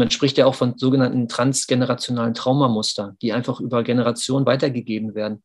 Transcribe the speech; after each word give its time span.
man 0.00 0.10
spricht 0.10 0.38
ja 0.38 0.46
auch 0.46 0.54
von 0.54 0.76
sogenannten 0.78 1.28
transgenerationalen 1.28 2.34
Traumamuster, 2.34 3.16
die 3.22 3.32
einfach 3.32 3.60
über 3.60 3.84
Generationen 3.84 4.46
weitergegeben 4.46 5.14
werden. 5.14 5.42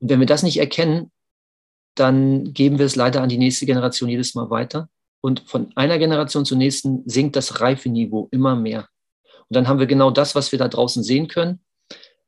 Und 0.00 0.10
wenn 0.10 0.20
wir 0.20 0.26
das 0.26 0.42
nicht 0.42 0.58
erkennen, 0.58 1.10
dann 1.94 2.52
geben 2.52 2.78
wir 2.78 2.86
es 2.86 2.96
leider 2.96 3.22
an 3.22 3.28
die 3.28 3.38
nächste 3.38 3.66
Generation 3.66 4.08
jedes 4.08 4.34
Mal 4.34 4.50
weiter. 4.50 4.88
Und 5.22 5.40
von 5.40 5.72
einer 5.76 5.98
Generation 5.98 6.44
zur 6.44 6.58
nächsten 6.58 7.02
sinkt 7.08 7.36
das 7.36 7.60
Reifeniveau 7.60 8.28
immer 8.30 8.54
mehr. 8.54 8.88
Und 9.48 9.56
dann 9.56 9.66
haben 9.66 9.80
wir 9.80 9.86
genau 9.86 10.10
das, 10.10 10.34
was 10.34 10.52
wir 10.52 10.58
da 10.58 10.68
draußen 10.68 11.02
sehen 11.02 11.26
können. 11.26 11.60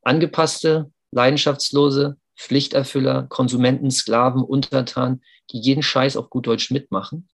Angepasste, 0.01 0.91
leidenschaftslose, 1.11 2.17
Pflichterfüller, 2.35 3.23
Konsumenten, 3.23 3.91
Sklaven, 3.91 4.43
Untertan, 4.43 5.21
die 5.51 5.59
jeden 5.59 5.83
Scheiß 5.83 6.17
auf 6.17 6.29
gut 6.29 6.47
Deutsch 6.47 6.71
mitmachen. 6.71 7.29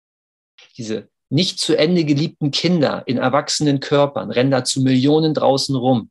Diese 0.77 1.09
nicht 1.29 1.59
zu 1.59 1.77
Ende 1.77 2.05
geliebten 2.05 2.51
Kinder 2.51 3.03
in 3.05 3.17
erwachsenen 3.17 3.79
Körpern 3.79 4.31
rennen 4.31 4.51
da 4.51 4.63
zu 4.63 4.81
Millionen 4.81 5.33
draußen 5.33 5.75
rum 5.75 6.09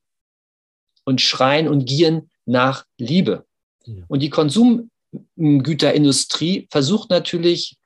und 1.05 1.21
schreien 1.21 1.69
und 1.69 1.87
gieren 1.87 2.31
nach 2.45 2.85
Liebe. 2.99 3.47
Und 4.09 4.21
die 4.21 4.31
Konsumgüterindustrie 4.31 6.69
versucht 6.71 7.11
natürlich, 7.11 7.77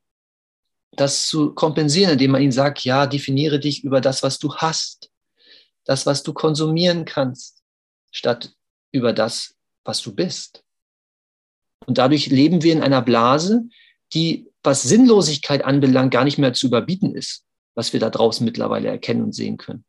das 0.92 1.26
zu 1.26 1.54
kompensieren, 1.54 2.12
indem 2.12 2.32
man 2.32 2.42
ihnen 2.42 2.52
sagt, 2.52 2.84
ja, 2.84 3.06
definiere 3.06 3.60
dich 3.60 3.82
über 3.82 4.02
das, 4.02 4.22
was 4.22 4.38
du 4.38 4.54
hast, 4.56 5.10
das, 5.84 6.04
was 6.04 6.22
du 6.22 6.34
konsumieren 6.34 7.04
kannst, 7.04 7.62
statt 8.10 8.52
über 8.90 9.12
das, 9.12 9.54
was 9.84 10.02
du 10.02 10.14
bist. 10.14 10.64
Und 11.86 11.98
dadurch 11.98 12.26
leben 12.26 12.62
wir 12.62 12.72
in 12.72 12.82
einer 12.82 13.02
Blase, 13.02 13.64
die, 14.12 14.51
was 14.62 14.82
Sinnlosigkeit 14.82 15.64
anbelangt, 15.64 16.12
gar 16.12 16.24
nicht 16.24 16.38
mehr 16.38 16.52
zu 16.52 16.66
überbieten 16.66 17.14
ist, 17.14 17.44
was 17.74 17.92
wir 17.92 18.00
da 18.00 18.10
draußen 18.10 18.44
mittlerweile 18.44 18.88
erkennen 18.88 19.22
und 19.22 19.34
sehen 19.34 19.56
können. 19.56 19.84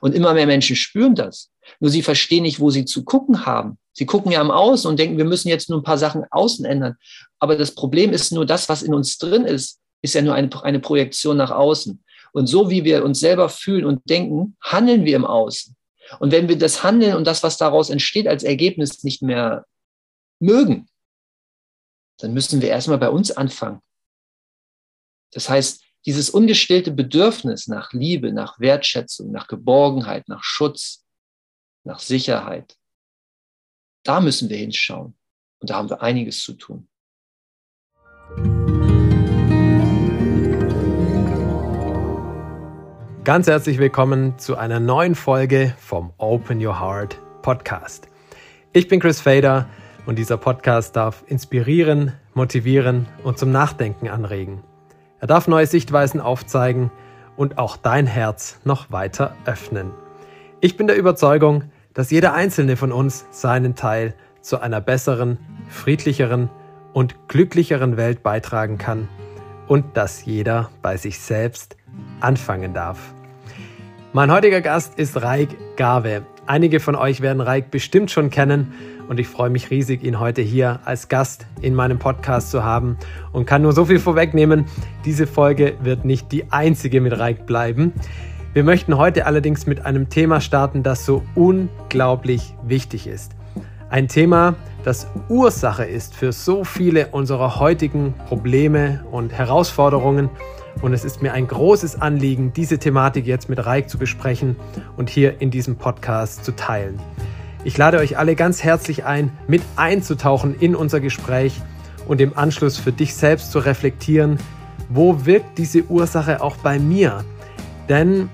Und 0.00 0.14
immer 0.14 0.34
mehr 0.34 0.46
Menschen 0.46 0.76
spüren 0.76 1.14
das. 1.14 1.50
Nur 1.80 1.90
sie 1.90 2.02
verstehen 2.02 2.42
nicht, 2.42 2.60
wo 2.60 2.70
sie 2.70 2.84
zu 2.84 3.04
gucken 3.04 3.46
haben. 3.46 3.78
Sie 3.92 4.06
gucken 4.06 4.32
ja 4.32 4.40
am 4.40 4.50
Außen 4.50 4.88
und 4.88 4.98
denken, 4.98 5.18
wir 5.18 5.24
müssen 5.24 5.48
jetzt 5.48 5.68
nur 5.68 5.80
ein 5.80 5.84
paar 5.84 5.98
Sachen 5.98 6.24
außen 6.30 6.64
ändern. 6.64 6.96
Aber 7.38 7.56
das 7.56 7.74
Problem 7.74 8.12
ist 8.12 8.32
nur, 8.32 8.46
das, 8.46 8.68
was 8.68 8.82
in 8.82 8.94
uns 8.94 9.18
drin 9.18 9.44
ist, 9.44 9.80
ist 10.00 10.14
ja 10.14 10.22
nur 10.22 10.34
eine, 10.34 10.50
eine 10.64 10.80
Projektion 10.80 11.36
nach 11.36 11.50
außen. 11.50 12.02
Und 12.32 12.46
so 12.46 12.70
wie 12.70 12.84
wir 12.84 13.04
uns 13.04 13.20
selber 13.20 13.48
fühlen 13.48 13.84
und 13.84 14.08
denken, 14.08 14.56
handeln 14.62 15.04
wir 15.04 15.14
im 15.14 15.26
Außen. 15.26 15.76
Und 16.18 16.32
wenn 16.32 16.48
wir 16.48 16.58
das 16.58 16.82
Handeln 16.82 17.14
und 17.14 17.26
das, 17.26 17.42
was 17.42 17.58
daraus 17.58 17.90
entsteht, 17.90 18.26
als 18.26 18.42
Ergebnis 18.42 19.04
nicht 19.04 19.22
mehr 19.22 19.66
mögen, 20.40 20.88
dann 22.18 22.32
müssen 22.32 22.60
wir 22.60 22.68
erstmal 22.68 22.98
bei 22.98 23.10
uns 23.10 23.30
anfangen. 23.30 23.80
Das 25.32 25.48
heißt, 25.48 25.82
dieses 26.04 26.30
ungestillte 26.30 26.90
Bedürfnis 26.90 27.66
nach 27.66 27.92
Liebe, 27.92 28.32
nach 28.32 28.60
Wertschätzung, 28.60 29.30
nach 29.32 29.48
Geborgenheit, 29.48 30.28
nach 30.28 30.44
Schutz, 30.44 31.04
nach 31.84 31.98
Sicherheit, 31.98 32.76
da 34.04 34.20
müssen 34.20 34.48
wir 34.48 34.56
hinschauen. 34.56 35.16
Und 35.60 35.70
da 35.70 35.76
haben 35.76 35.88
wir 35.88 36.02
einiges 36.02 36.42
zu 36.42 36.54
tun. 36.54 36.88
Ganz 43.24 43.46
herzlich 43.46 43.78
willkommen 43.78 44.36
zu 44.38 44.56
einer 44.56 44.80
neuen 44.80 45.14
Folge 45.14 45.76
vom 45.78 46.12
Open 46.18 46.64
Your 46.64 46.80
Heart 46.80 47.20
Podcast. 47.42 48.08
Ich 48.72 48.88
bin 48.88 48.98
Chris 48.98 49.20
Fader 49.20 49.68
und 50.06 50.18
dieser 50.18 50.36
Podcast 50.36 50.96
darf 50.96 51.22
inspirieren, 51.28 52.12
motivieren 52.34 53.06
und 53.22 53.38
zum 53.38 53.52
Nachdenken 53.52 54.08
anregen. 54.08 54.64
Er 55.22 55.28
darf 55.28 55.46
neue 55.46 55.66
Sichtweisen 55.66 56.20
aufzeigen 56.20 56.90
und 57.36 57.56
auch 57.56 57.76
dein 57.76 58.08
Herz 58.08 58.58
noch 58.64 58.90
weiter 58.90 59.36
öffnen. 59.44 59.92
Ich 60.60 60.76
bin 60.76 60.88
der 60.88 60.96
Überzeugung, 60.96 61.70
dass 61.94 62.10
jeder 62.10 62.34
einzelne 62.34 62.76
von 62.76 62.90
uns 62.90 63.24
seinen 63.30 63.76
Teil 63.76 64.14
zu 64.40 64.58
einer 64.60 64.80
besseren, 64.80 65.38
friedlicheren 65.68 66.50
und 66.92 67.28
glücklicheren 67.28 67.96
Welt 67.96 68.24
beitragen 68.24 68.78
kann 68.78 69.08
und 69.68 69.96
dass 69.96 70.24
jeder 70.24 70.70
bei 70.82 70.96
sich 70.96 71.20
selbst 71.20 71.76
anfangen 72.18 72.74
darf. 72.74 73.14
Mein 74.12 74.32
heutiger 74.32 74.60
Gast 74.60 74.98
ist 74.98 75.22
Raik 75.22 75.56
Gave. 75.76 76.26
Einige 76.46 76.80
von 76.80 76.96
euch 76.96 77.20
werden 77.20 77.40
Raik 77.40 77.70
bestimmt 77.70 78.10
schon 78.10 78.30
kennen 78.30 78.74
und 79.12 79.20
ich 79.20 79.28
freue 79.28 79.50
mich 79.50 79.70
riesig, 79.70 80.02
ihn 80.04 80.18
heute 80.20 80.40
hier 80.40 80.80
als 80.86 81.08
Gast 81.08 81.44
in 81.60 81.74
meinem 81.74 81.98
Podcast 81.98 82.50
zu 82.50 82.64
haben 82.64 82.96
und 83.30 83.44
kann 83.44 83.60
nur 83.60 83.74
so 83.74 83.84
viel 83.84 83.98
vorwegnehmen. 83.98 84.64
Diese 85.04 85.26
Folge 85.26 85.74
wird 85.82 86.06
nicht 86.06 86.32
die 86.32 86.50
einzige 86.50 87.02
mit 87.02 87.18
Raik 87.18 87.44
bleiben. 87.44 87.92
Wir 88.54 88.64
möchten 88.64 88.96
heute 88.96 89.26
allerdings 89.26 89.66
mit 89.66 89.84
einem 89.84 90.08
Thema 90.08 90.40
starten, 90.40 90.82
das 90.82 91.04
so 91.04 91.22
unglaublich 91.34 92.54
wichtig 92.64 93.06
ist. 93.06 93.32
Ein 93.90 94.08
Thema, 94.08 94.54
das 94.82 95.06
Ursache 95.28 95.84
ist 95.84 96.14
für 96.14 96.32
so 96.32 96.64
viele 96.64 97.08
unserer 97.08 97.60
heutigen 97.60 98.14
Probleme 98.28 99.04
und 99.10 99.30
Herausforderungen. 99.30 100.30
Und 100.80 100.94
es 100.94 101.04
ist 101.04 101.20
mir 101.20 101.34
ein 101.34 101.48
großes 101.48 102.00
Anliegen, 102.00 102.54
diese 102.54 102.78
Thematik 102.78 103.26
jetzt 103.26 103.50
mit 103.50 103.62
Reik 103.66 103.90
zu 103.90 103.98
besprechen 103.98 104.56
und 104.96 105.10
hier 105.10 105.42
in 105.42 105.50
diesem 105.50 105.76
Podcast 105.76 106.46
zu 106.46 106.52
teilen. 106.56 106.98
Ich 107.64 107.78
lade 107.78 107.98
euch 107.98 108.18
alle 108.18 108.34
ganz 108.34 108.64
herzlich 108.64 109.04
ein, 109.04 109.30
mit 109.46 109.62
einzutauchen 109.76 110.56
in 110.58 110.74
unser 110.74 110.98
Gespräch 110.98 111.60
und 112.08 112.20
im 112.20 112.36
Anschluss 112.36 112.76
für 112.76 112.90
dich 112.90 113.14
selbst 113.14 113.52
zu 113.52 113.60
reflektieren, 113.60 114.38
wo 114.88 115.24
wirkt 115.24 115.58
diese 115.58 115.84
Ursache 115.84 116.42
auch 116.42 116.56
bei 116.56 116.80
mir? 116.80 117.24
Denn 117.88 118.28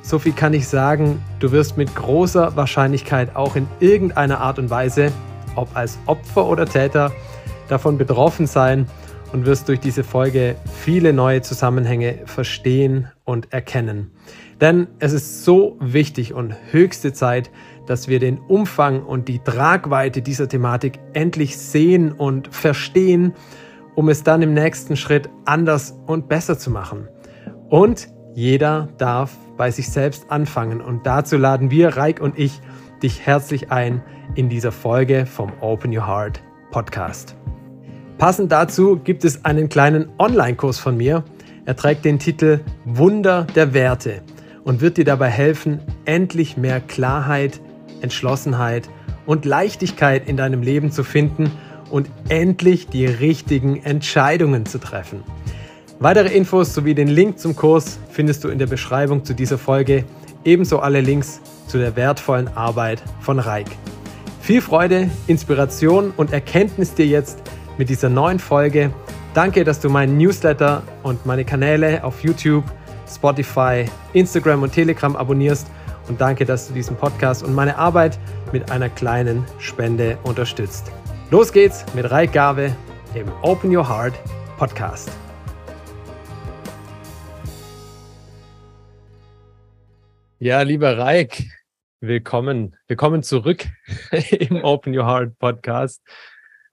so 0.00 0.18
viel 0.18 0.32
kann 0.32 0.54
ich 0.54 0.66
sagen, 0.66 1.22
du 1.38 1.52
wirst 1.52 1.76
mit 1.76 1.94
großer 1.94 2.56
Wahrscheinlichkeit 2.56 3.36
auch 3.36 3.56
in 3.56 3.68
irgendeiner 3.78 4.40
Art 4.40 4.58
und 4.58 4.70
Weise, 4.70 5.12
ob 5.54 5.76
als 5.76 5.98
Opfer 6.06 6.46
oder 6.46 6.64
Täter, 6.64 7.12
davon 7.68 7.98
betroffen 7.98 8.46
sein 8.46 8.86
und 9.32 9.46
wirst 9.46 9.68
durch 9.68 9.80
diese 9.80 10.02
Folge 10.02 10.56
viele 10.80 11.12
neue 11.12 11.42
Zusammenhänge 11.42 12.20
verstehen 12.24 13.08
und 13.24 13.52
erkennen. 13.52 14.10
Denn 14.60 14.86
es 14.98 15.12
ist 15.12 15.44
so 15.44 15.76
wichtig 15.80 16.34
und 16.34 16.54
höchste 16.70 17.12
Zeit, 17.12 17.50
dass 17.92 18.08
wir 18.08 18.20
den 18.20 18.38
Umfang 18.38 19.02
und 19.02 19.28
die 19.28 19.40
Tragweite 19.40 20.22
dieser 20.22 20.48
Thematik 20.48 20.98
endlich 21.12 21.58
sehen 21.58 22.10
und 22.10 22.48
verstehen, 22.48 23.34
um 23.94 24.08
es 24.08 24.22
dann 24.22 24.40
im 24.40 24.54
nächsten 24.54 24.96
Schritt 24.96 25.28
anders 25.44 25.94
und 26.06 26.26
besser 26.26 26.58
zu 26.58 26.70
machen. 26.70 27.06
Und 27.68 28.08
jeder 28.32 28.88
darf 28.96 29.36
bei 29.58 29.70
sich 29.70 29.90
selbst 29.90 30.30
anfangen. 30.30 30.80
Und 30.80 31.04
dazu 31.06 31.36
laden 31.36 31.70
wir, 31.70 31.90
Reik 31.90 32.22
und 32.22 32.38
ich, 32.38 32.62
dich 33.02 33.26
herzlich 33.26 33.70
ein 33.70 34.00
in 34.36 34.48
dieser 34.48 34.72
Folge 34.72 35.26
vom 35.26 35.52
Open 35.60 35.94
Your 35.94 36.06
Heart 36.06 36.42
Podcast. 36.70 37.36
Passend 38.16 38.52
dazu 38.52 38.96
gibt 38.96 39.22
es 39.22 39.44
einen 39.44 39.68
kleinen 39.68 40.08
Online-Kurs 40.18 40.78
von 40.78 40.96
mir. 40.96 41.24
Er 41.66 41.76
trägt 41.76 42.06
den 42.06 42.18
Titel 42.18 42.60
Wunder 42.86 43.46
der 43.54 43.74
Werte 43.74 44.22
und 44.64 44.80
wird 44.80 44.96
dir 44.96 45.04
dabei 45.04 45.28
helfen, 45.28 45.80
endlich 46.06 46.56
mehr 46.56 46.80
Klarheit, 46.80 47.60
Entschlossenheit 48.02 48.88
und 49.26 49.44
Leichtigkeit 49.44 50.28
in 50.28 50.36
deinem 50.36 50.62
Leben 50.62 50.90
zu 50.90 51.04
finden 51.04 51.50
und 51.90 52.08
endlich 52.28 52.88
die 52.88 53.06
richtigen 53.06 53.82
Entscheidungen 53.82 54.66
zu 54.66 54.78
treffen. 54.78 55.22
Weitere 56.00 56.34
Infos 56.34 56.74
sowie 56.74 56.94
den 56.94 57.08
Link 57.08 57.38
zum 57.38 57.54
Kurs 57.54 57.98
findest 58.10 58.42
du 58.42 58.48
in 58.48 58.58
der 58.58 58.66
Beschreibung 58.66 59.24
zu 59.24 59.34
dieser 59.34 59.58
Folge, 59.58 60.04
ebenso 60.44 60.80
alle 60.80 61.00
Links 61.00 61.40
zu 61.68 61.78
der 61.78 61.94
wertvollen 61.94 62.48
Arbeit 62.48 63.02
von 63.20 63.38
Reik. 63.38 63.68
Viel 64.40 64.60
Freude, 64.60 65.08
Inspiration 65.28 66.12
und 66.16 66.32
Erkenntnis 66.32 66.94
dir 66.94 67.06
jetzt 67.06 67.40
mit 67.78 67.88
dieser 67.88 68.08
neuen 68.08 68.40
Folge. 68.40 68.92
Danke, 69.34 69.62
dass 69.62 69.78
du 69.78 69.88
meinen 69.88 70.18
Newsletter 70.18 70.82
und 71.04 71.24
meine 71.24 71.44
Kanäle 71.44 72.02
auf 72.02 72.24
YouTube, 72.24 72.64
Spotify, 73.08 73.84
Instagram 74.12 74.64
und 74.64 74.72
Telegram 74.72 75.14
abonnierst 75.14 75.68
und 76.08 76.20
danke, 76.20 76.44
dass 76.44 76.68
du 76.68 76.74
diesen 76.74 76.96
Podcast 76.96 77.42
und 77.42 77.54
meine 77.54 77.76
Arbeit 77.76 78.18
mit 78.52 78.70
einer 78.70 78.88
kleinen 78.88 79.44
Spende 79.58 80.18
unterstützt. 80.24 80.90
Los 81.30 81.52
geht's 81.52 81.84
mit 81.94 82.10
Reik 82.10 82.32
Gave 82.32 82.76
im 83.14 83.30
Open 83.42 83.74
Your 83.74 83.88
Heart 83.88 84.14
Podcast. 84.58 85.10
Ja, 90.38 90.62
lieber 90.62 90.98
Reik, 90.98 91.44
willkommen. 92.00 92.76
Willkommen 92.88 93.22
zurück 93.22 93.66
im 94.30 94.64
Open 94.64 94.96
Your 94.96 95.06
Heart 95.06 95.38
Podcast. 95.38 96.02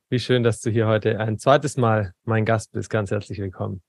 Wie 0.09 0.19
schön, 0.19 0.41
dass 0.41 0.59
du 0.61 0.71
hier 0.71 0.87
heute 0.87 1.19
ein 1.19 1.37
zweites 1.37 1.77
Mal 1.77 2.13
mein 2.23 2.45
Gast 2.45 2.71
bist. 2.71 2.89
Ganz 2.89 3.11
herzlich 3.11 3.37
willkommen. 3.37 3.83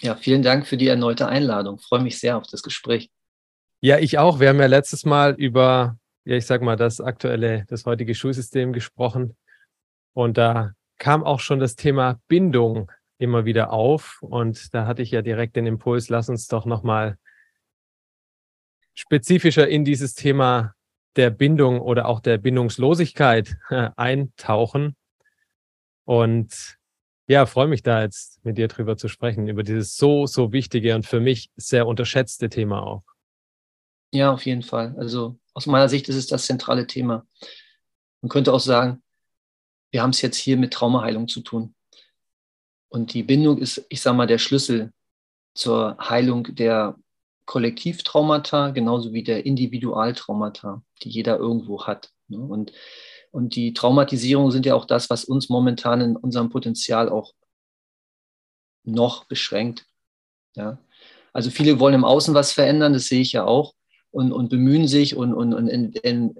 Ja, 0.00 0.14
vielen 0.14 0.42
Dank 0.42 0.66
für 0.66 0.78
die 0.78 0.88
erneute 0.88 1.28
Einladung. 1.28 1.76
Ich 1.78 1.86
freue 1.86 2.00
mich 2.00 2.18
sehr 2.18 2.38
auf 2.38 2.46
das 2.46 2.62
Gespräch. 2.62 3.10
Ja, 3.80 3.98
ich 3.98 4.18
auch. 4.18 4.40
Wir 4.40 4.48
haben 4.48 4.58
ja 4.58 4.66
letztes 4.66 5.04
Mal 5.04 5.34
über, 5.34 5.98
ja, 6.24 6.36
ich 6.36 6.46
sag 6.46 6.62
mal, 6.62 6.76
das 6.76 7.00
aktuelle, 7.00 7.64
das 7.68 7.86
heutige 7.86 8.14
Schulsystem 8.14 8.72
gesprochen. 8.72 9.36
Und 10.14 10.36
da 10.36 10.72
kam 10.98 11.22
auch 11.22 11.38
schon 11.38 11.60
das 11.60 11.76
Thema 11.76 12.20
Bindung 12.26 12.90
immer 13.18 13.44
wieder 13.44 13.72
auf. 13.72 14.18
Und 14.20 14.74
da 14.74 14.86
hatte 14.86 15.02
ich 15.02 15.12
ja 15.12 15.22
direkt 15.22 15.54
den 15.54 15.66
Impuls, 15.66 16.08
lass 16.08 16.28
uns 16.28 16.48
doch 16.48 16.66
nochmal 16.66 17.18
spezifischer 18.94 19.68
in 19.68 19.84
dieses 19.84 20.14
Thema 20.14 20.74
der 21.14 21.30
Bindung 21.30 21.80
oder 21.80 22.06
auch 22.08 22.18
der 22.18 22.38
Bindungslosigkeit 22.38 23.56
äh, 23.70 23.90
eintauchen. 23.96 24.96
Und 26.04 26.78
ja, 27.28 27.46
freue 27.46 27.68
mich 27.68 27.84
da 27.84 28.02
jetzt 28.02 28.44
mit 28.44 28.58
dir 28.58 28.66
drüber 28.66 28.96
zu 28.96 29.06
sprechen, 29.06 29.46
über 29.46 29.62
dieses 29.62 29.96
so, 29.96 30.26
so 30.26 30.52
wichtige 30.52 30.96
und 30.96 31.06
für 31.06 31.20
mich 31.20 31.50
sehr 31.54 31.86
unterschätzte 31.86 32.48
Thema 32.48 32.82
auch. 32.82 33.07
Ja, 34.12 34.32
auf 34.32 34.46
jeden 34.46 34.62
Fall. 34.62 34.94
Also 34.98 35.38
aus 35.54 35.66
meiner 35.66 35.88
Sicht 35.88 36.08
ist 36.08 36.16
es 36.16 36.26
das 36.26 36.46
zentrale 36.46 36.86
Thema. 36.86 37.26
Man 38.22 38.30
könnte 38.30 38.52
auch 38.52 38.60
sagen, 38.60 39.02
wir 39.90 40.02
haben 40.02 40.10
es 40.10 40.22
jetzt 40.22 40.36
hier 40.36 40.56
mit 40.56 40.72
Traumaheilung 40.72 41.28
zu 41.28 41.40
tun. 41.40 41.74
Und 42.88 43.12
die 43.12 43.22
Bindung 43.22 43.58
ist, 43.58 43.84
ich 43.88 44.00
sage 44.00 44.16
mal, 44.16 44.26
der 44.26 44.38
Schlüssel 44.38 44.92
zur 45.54 45.96
Heilung 45.98 46.54
der 46.54 46.96
Kollektivtraumata, 47.44 48.70
genauso 48.70 49.12
wie 49.12 49.22
der 49.22 49.46
Individualtraumata, 49.46 50.82
die 51.02 51.08
jeder 51.10 51.38
irgendwo 51.38 51.86
hat. 51.86 52.10
Ne? 52.28 52.38
Und, 52.38 52.72
und 53.30 53.56
die 53.56 53.72
Traumatisierungen 53.72 54.52
sind 54.52 54.66
ja 54.66 54.74
auch 54.74 54.84
das, 54.84 55.10
was 55.10 55.24
uns 55.24 55.48
momentan 55.48 56.00
in 56.00 56.16
unserem 56.16 56.50
Potenzial 56.50 57.08
auch 57.08 57.34
noch 58.84 59.24
beschränkt. 59.24 59.86
Ja? 60.54 60.78
Also 61.32 61.50
viele 61.50 61.78
wollen 61.80 61.94
im 61.94 62.04
Außen 62.04 62.34
was 62.34 62.52
verändern, 62.52 62.92
das 62.92 63.06
sehe 63.06 63.20
ich 63.20 63.32
ja 63.32 63.44
auch, 63.44 63.74
und, 64.10 64.32
und 64.32 64.48
bemühen 64.48 64.88
sich 64.88 65.16
und, 65.16 65.34
und, 65.34 65.54
und 65.54 65.68
in, 65.68 65.92
in, 65.92 66.34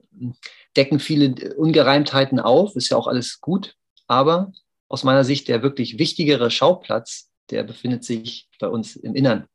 decken 0.77 1.01
viele 1.01 1.55
Ungereimtheiten 1.57 2.41
auf, 2.41 2.77
ist 2.77 2.91
ja 2.91 2.97
auch 2.97 3.07
alles 3.07 3.41
gut. 3.41 3.75
Aber 4.07 4.53
aus 4.89 5.05
meiner 5.05 5.25
Sicht 5.25 5.49
der 5.49 5.63
wirklich 5.63 5.99
wichtigere 5.99 6.51
Schauplatz, 6.51 7.31
der 7.51 7.63
befindet 7.63 8.05
sich 8.05 8.49
bei 8.59 8.69
uns 8.69 8.97
im 8.97 9.15
Innern. 9.15 9.47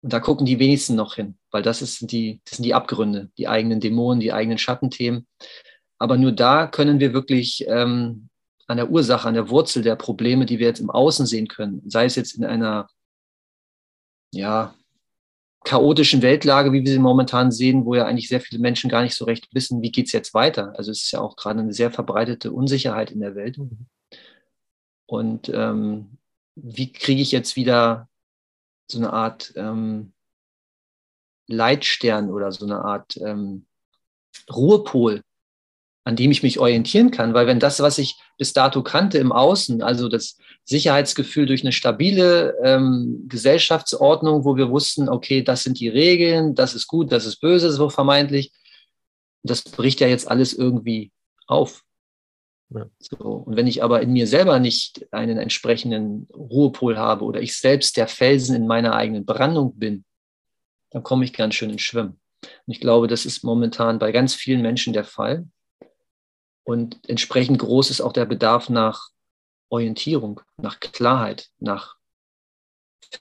Und 0.00 0.12
da 0.12 0.20
gucken 0.20 0.46
die 0.46 0.58
wenigsten 0.58 0.94
noch 0.94 1.16
hin, 1.16 1.36
weil 1.50 1.62
das, 1.62 1.82
ist 1.82 2.10
die, 2.12 2.40
das 2.44 2.56
sind 2.56 2.64
die 2.64 2.74
Abgründe, 2.74 3.30
die 3.36 3.48
eigenen 3.48 3.80
Dämonen, 3.80 4.20
die 4.20 4.32
eigenen 4.32 4.58
Schattenthemen. 4.58 5.26
Aber 5.98 6.16
nur 6.16 6.32
da 6.32 6.66
können 6.66 7.00
wir 7.00 7.12
wirklich 7.12 7.64
ähm, 7.66 8.28
an 8.68 8.76
der 8.76 8.90
Ursache, 8.90 9.26
an 9.26 9.34
der 9.34 9.50
Wurzel 9.50 9.82
der 9.82 9.96
Probleme, 9.96 10.46
die 10.46 10.58
wir 10.58 10.68
jetzt 10.68 10.80
im 10.80 10.90
Außen 10.90 11.26
sehen 11.26 11.48
können, 11.48 11.82
sei 11.86 12.04
es 12.04 12.14
jetzt 12.14 12.36
in 12.36 12.44
einer 12.44 12.88
ja, 14.32 14.74
chaotischen 15.64 16.22
Weltlage, 16.22 16.72
wie 16.72 16.84
wir 16.84 16.92
sie 16.92 16.98
momentan 16.98 17.50
sehen, 17.50 17.84
wo 17.84 17.94
ja 17.94 18.06
eigentlich 18.06 18.28
sehr 18.28 18.40
viele 18.40 18.60
Menschen 18.60 18.90
gar 18.90 19.02
nicht 19.02 19.14
so 19.14 19.24
recht 19.24 19.48
wissen, 19.52 19.82
wie 19.82 19.90
geht 19.90 20.06
es 20.06 20.12
jetzt 20.12 20.34
weiter. 20.34 20.72
Also 20.76 20.90
es 20.90 21.02
ist 21.02 21.10
ja 21.10 21.20
auch 21.20 21.36
gerade 21.36 21.60
eine 21.60 21.72
sehr 21.72 21.90
verbreitete 21.90 22.52
Unsicherheit 22.52 23.10
in 23.10 23.20
der 23.20 23.34
Welt. 23.34 23.58
Mhm. 23.58 23.86
Und 25.06 25.50
ähm, 25.52 26.18
wie 26.54 26.92
kriege 26.92 27.22
ich 27.22 27.32
jetzt 27.32 27.56
wieder 27.56 28.08
so 28.90 28.98
eine 28.98 29.12
Art 29.12 29.52
ähm, 29.56 30.12
Leitstern 31.46 32.30
oder 32.30 32.52
so 32.52 32.64
eine 32.64 32.84
Art 32.84 33.16
ähm, 33.16 33.66
Ruhepol, 34.50 35.22
an 36.08 36.16
dem 36.16 36.30
ich 36.30 36.42
mich 36.42 36.58
orientieren 36.58 37.10
kann. 37.10 37.34
Weil 37.34 37.46
wenn 37.46 37.60
das, 37.60 37.80
was 37.80 37.98
ich 37.98 38.16
bis 38.38 38.54
dato 38.54 38.82
kannte 38.82 39.18
im 39.18 39.30
Außen, 39.30 39.82
also 39.82 40.08
das 40.08 40.38
Sicherheitsgefühl 40.64 41.44
durch 41.44 41.62
eine 41.62 41.72
stabile 41.72 42.56
ähm, 42.64 43.26
Gesellschaftsordnung, 43.28 44.46
wo 44.46 44.56
wir 44.56 44.70
wussten, 44.70 45.10
okay, 45.10 45.42
das 45.42 45.64
sind 45.64 45.78
die 45.78 45.88
Regeln, 45.88 46.54
das 46.54 46.74
ist 46.74 46.86
gut, 46.86 47.12
das 47.12 47.26
ist 47.26 47.40
böse, 47.40 47.70
so 47.70 47.90
vermeintlich, 47.90 48.52
das 49.42 49.60
bricht 49.60 50.00
ja 50.00 50.08
jetzt 50.08 50.30
alles 50.30 50.54
irgendwie 50.54 51.12
auf. 51.46 51.84
Ja. 52.70 52.86
So. 53.00 53.44
Und 53.44 53.56
wenn 53.56 53.66
ich 53.66 53.82
aber 53.82 54.00
in 54.00 54.14
mir 54.14 54.26
selber 54.26 54.60
nicht 54.60 55.06
einen 55.12 55.36
entsprechenden 55.36 56.26
Ruhepol 56.34 56.96
habe 56.96 57.26
oder 57.26 57.42
ich 57.42 57.54
selbst 57.54 57.98
der 57.98 58.08
Felsen 58.08 58.56
in 58.56 58.66
meiner 58.66 58.94
eigenen 58.94 59.26
Brandung 59.26 59.78
bin, 59.78 60.06
dann 60.88 61.02
komme 61.02 61.26
ich 61.26 61.34
ganz 61.34 61.54
schön 61.54 61.68
ins 61.68 61.82
Schwimmen. 61.82 62.18
Und 62.42 62.72
ich 62.72 62.80
glaube, 62.80 63.08
das 63.08 63.26
ist 63.26 63.44
momentan 63.44 63.98
bei 63.98 64.10
ganz 64.10 64.34
vielen 64.34 64.62
Menschen 64.62 64.94
der 64.94 65.04
Fall. 65.04 65.46
Und 66.68 67.08
entsprechend 67.08 67.60
groß 67.60 67.88
ist 67.88 68.02
auch 68.02 68.12
der 68.12 68.26
Bedarf 68.26 68.68
nach 68.68 69.08
Orientierung, 69.70 70.42
nach 70.58 70.80
Klarheit, 70.80 71.48
nach 71.58 71.96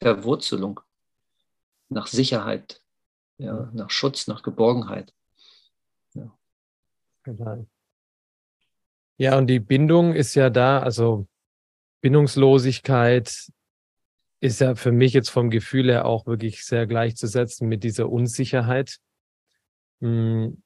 Verwurzelung, 0.02 0.82
nach 1.88 2.08
Sicherheit, 2.08 2.82
ja, 3.38 3.70
nach 3.72 3.90
Schutz, 3.90 4.28
nach 4.28 4.44
Geborgenheit. 4.44 5.14
Ja. 6.14 6.38
Genau. 7.24 7.66
Ja, 9.16 9.38
und 9.38 9.48
die 9.48 9.62
Bindung 9.62 10.14
ist 10.14 10.36
ja 10.36 10.50
da, 10.50 10.82
also 10.82 11.26
Bindungslosigkeit 12.02 13.50
ist 14.42 14.60
ja 14.60 14.76
für 14.76 14.92
mich 14.92 15.14
jetzt 15.14 15.30
vom 15.30 15.50
Gefühl 15.52 15.90
her 15.90 16.06
auch 16.06 16.26
wirklich 16.26 16.66
sehr 16.66 16.86
gleichzusetzen 16.86 17.70
mit 17.70 17.86
dieser 17.86 18.10
Unsicherheit. 18.10 18.98
Hm, 20.02 20.62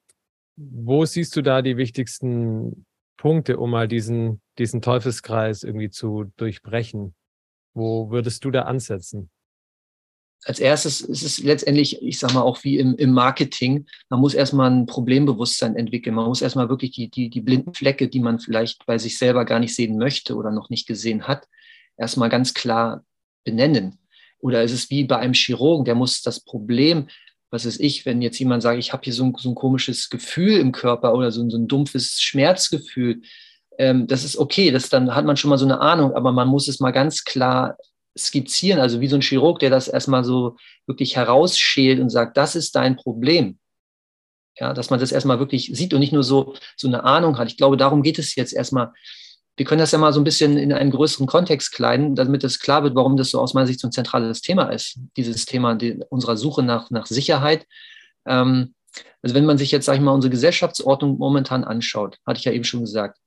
wo 0.56 1.04
siehst 1.04 1.36
du 1.36 1.42
da 1.42 1.62
die 1.62 1.76
wichtigsten 1.76 2.86
Punkte, 3.16 3.58
um 3.58 3.70
mal 3.70 3.88
diesen, 3.88 4.40
diesen 4.58 4.82
Teufelskreis 4.82 5.62
irgendwie 5.62 5.90
zu 5.90 6.32
durchbrechen? 6.36 7.14
Wo 7.74 8.10
würdest 8.10 8.44
du 8.44 8.50
da 8.50 8.62
ansetzen? 8.62 9.30
als 10.44 10.58
erstes 10.58 11.00
ist 11.00 11.22
es 11.22 11.38
letztendlich, 11.38 12.02
ich 12.02 12.18
sage 12.18 12.34
mal 12.34 12.42
auch 12.42 12.62
wie 12.64 12.78
im, 12.78 12.96
im 12.96 13.12
Marketing, 13.12 13.86
man 14.08 14.20
muss 14.20 14.34
erstmal 14.34 14.70
ein 14.70 14.86
Problembewusstsein 14.86 15.76
entwickeln. 15.76 16.14
Man 16.14 16.26
muss 16.26 16.42
erstmal 16.42 16.68
wirklich 16.68 16.90
die, 16.92 17.08
die, 17.08 17.30
die 17.30 17.40
blinden 17.40 17.74
Flecke, 17.74 18.08
die 18.08 18.20
man 18.20 18.40
vielleicht 18.40 18.84
bei 18.86 18.98
sich 18.98 19.18
selber 19.18 19.44
gar 19.44 19.60
nicht 19.60 19.74
sehen 19.74 19.98
möchte 19.98 20.34
oder 20.34 20.50
noch 20.50 20.68
nicht 20.68 20.86
gesehen 20.86 21.28
hat, 21.28 21.46
erstmal 21.96 22.28
ganz 22.28 22.54
klar 22.54 23.04
benennen. 23.44 23.98
Oder 24.38 24.64
ist 24.64 24.72
es 24.72 24.90
wie 24.90 25.04
bei 25.04 25.18
einem 25.18 25.34
Chirurgen, 25.34 25.84
der 25.84 25.94
muss 25.94 26.22
das 26.22 26.40
Problem, 26.40 27.08
was 27.52 27.66
ist 27.66 27.80
ich, 27.80 28.06
wenn 28.06 28.22
jetzt 28.22 28.38
jemand 28.38 28.62
sagt, 28.62 28.78
ich 28.78 28.92
habe 28.94 29.04
hier 29.04 29.12
so 29.12 29.24
ein, 29.24 29.34
so 29.38 29.50
ein 29.50 29.54
komisches 29.54 30.08
Gefühl 30.08 30.56
im 30.56 30.72
Körper 30.72 31.14
oder 31.14 31.30
so, 31.30 31.48
so 31.50 31.58
ein 31.58 31.68
dumpfes 31.68 32.20
Schmerzgefühl, 32.20 33.20
ähm, 33.78 34.06
das 34.06 34.24
ist 34.24 34.38
okay, 34.38 34.70
das 34.70 34.88
dann 34.88 35.14
hat 35.14 35.26
man 35.26 35.36
schon 35.36 35.50
mal 35.50 35.58
so 35.58 35.66
eine 35.66 35.80
Ahnung, 35.80 36.14
aber 36.14 36.32
man 36.32 36.48
muss 36.48 36.66
es 36.66 36.80
mal 36.80 36.92
ganz 36.92 37.24
klar 37.24 37.76
skizzieren, 38.18 38.80
also 38.80 39.00
wie 39.00 39.08
so 39.08 39.16
ein 39.16 39.22
Chirurg, 39.22 39.58
der 39.58 39.68
das 39.68 39.86
erstmal 39.86 40.24
so 40.24 40.56
wirklich 40.86 41.14
herausschält 41.16 42.00
und 42.00 42.08
sagt, 42.08 42.38
das 42.38 42.56
ist 42.56 42.74
dein 42.74 42.96
Problem. 42.96 43.58
Ja, 44.58 44.72
dass 44.72 44.90
man 44.90 45.00
das 45.00 45.12
erstmal 45.12 45.38
wirklich 45.38 45.70
sieht 45.74 45.94
und 45.94 46.00
nicht 46.00 46.12
nur 46.12 46.22
so, 46.22 46.54
so 46.76 46.88
eine 46.88 47.04
Ahnung 47.04 47.38
hat. 47.38 47.48
Ich 47.48 47.56
glaube, 47.56 47.76
darum 47.76 48.02
geht 48.02 48.18
es 48.18 48.34
jetzt 48.34 48.52
erstmal. 48.52 48.92
Wir 49.56 49.66
können 49.66 49.80
das 49.80 49.92
ja 49.92 49.98
mal 49.98 50.12
so 50.12 50.20
ein 50.20 50.24
bisschen 50.24 50.56
in 50.56 50.72
einen 50.72 50.90
größeren 50.90 51.26
Kontext 51.26 51.72
kleiden, 51.72 52.14
damit 52.14 52.42
es 52.42 52.58
klar 52.58 52.82
wird, 52.82 52.94
warum 52.94 53.16
das 53.16 53.30
so 53.30 53.40
aus 53.40 53.52
meiner 53.52 53.66
Sicht 53.66 53.80
so 53.80 53.88
ein 53.88 53.92
zentrales 53.92 54.40
Thema 54.40 54.70
ist. 54.70 54.98
Dieses 55.16 55.44
Thema 55.44 55.76
unserer 56.08 56.36
Suche 56.36 56.62
nach, 56.62 56.90
nach 56.90 57.06
Sicherheit. 57.06 57.66
Ähm, 58.26 58.74
also 59.20 59.34
wenn 59.34 59.44
man 59.44 59.58
sich 59.58 59.70
jetzt, 59.70 59.86
sage 59.86 59.98
ich 59.98 60.04
mal, 60.04 60.12
unsere 60.12 60.30
Gesellschaftsordnung 60.30 61.18
momentan 61.18 61.64
anschaut, 61.64 62.18
hatte 62.26 62.38
ich 62.38 62.44
ja 62.44 62.52
eben 62.52 62.64
schon 62.64 62.80
gesagt, 62.80 63.18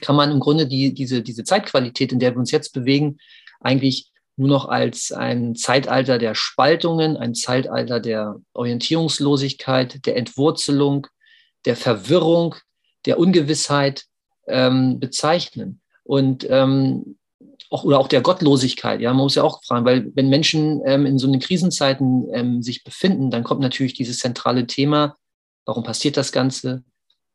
kann 0.00 0.16
man 0.16 0.30
im 0.30 0.40
Grunde 0.40 0.66
die, 0.66 0.92
diese, 0.92 1.22
diese 1.22 1.44
Zeitqualität, 1.44 2.12
in 2.12 2.18
der 2.18 2.34
wir 2.34 2.38
uns 2.38 2.50
jetzt 2.50 2.72
bewegen, 2.72 3.18
eigentlich 3.60 4.10
nur 4.36 4.48
noch 4.48 4.68
als 4.68 5.12
ein 5.12 5.54
Zeitalter 5.54 6.18
der 6.18 6.34
Spaltungen, 6.34 7.16
ein 7.16 7.34
Zeitalter 7.34 8.00
der 8.00 8.36
Orientierungslosigkeit, 8.52 10.04
der 10.04 10.16
Entwurzelung, 10.16 11.06
der 11.64 11.76
Verwirrung, 11.76 12.54
der 13.06 13.18
Ungewissheit 13.18 14.04
ähm, 14.48 15.00
bezeichnen. 15.00 15.80
Und 16.04 16.46
ähm, 16.48 17.16
auch, 17.70 17.84
oder 17.84 17.98
auch 17.98 18.08
der 18.08 18.20
Gottlosigkeit. 18.20 19.00
Ja, 19.00 19.12
man 19.12 19.24
muss 19.24 19.34
ja 19.34 19.42
auch 19.42 19.62
fragen, 19.64 19.84
weil 19.84 20.10
wenn 20.14 20.28
Menschen 20.28 20.82
ähm, 20.84 21.06
in 21.06 21.18
so 21.18 21.26
einen 21.26 21.40
Krisenzeiten 21.40 22.28
ähm, 22.32 22.62
sich 22.62 22.84
befinden, 22.84 23.30
dann 23.30 23.44
kommt 23.44 23.60
natürlich 23.60 23.94
dieses 23.94 24.18
zentrale 24.18 24.66
Thema, 24.66 25.16
warum 25.64 25.82
passiert 25.82 26.16
das 26.16 26.32
Ganze? 26.32 26.84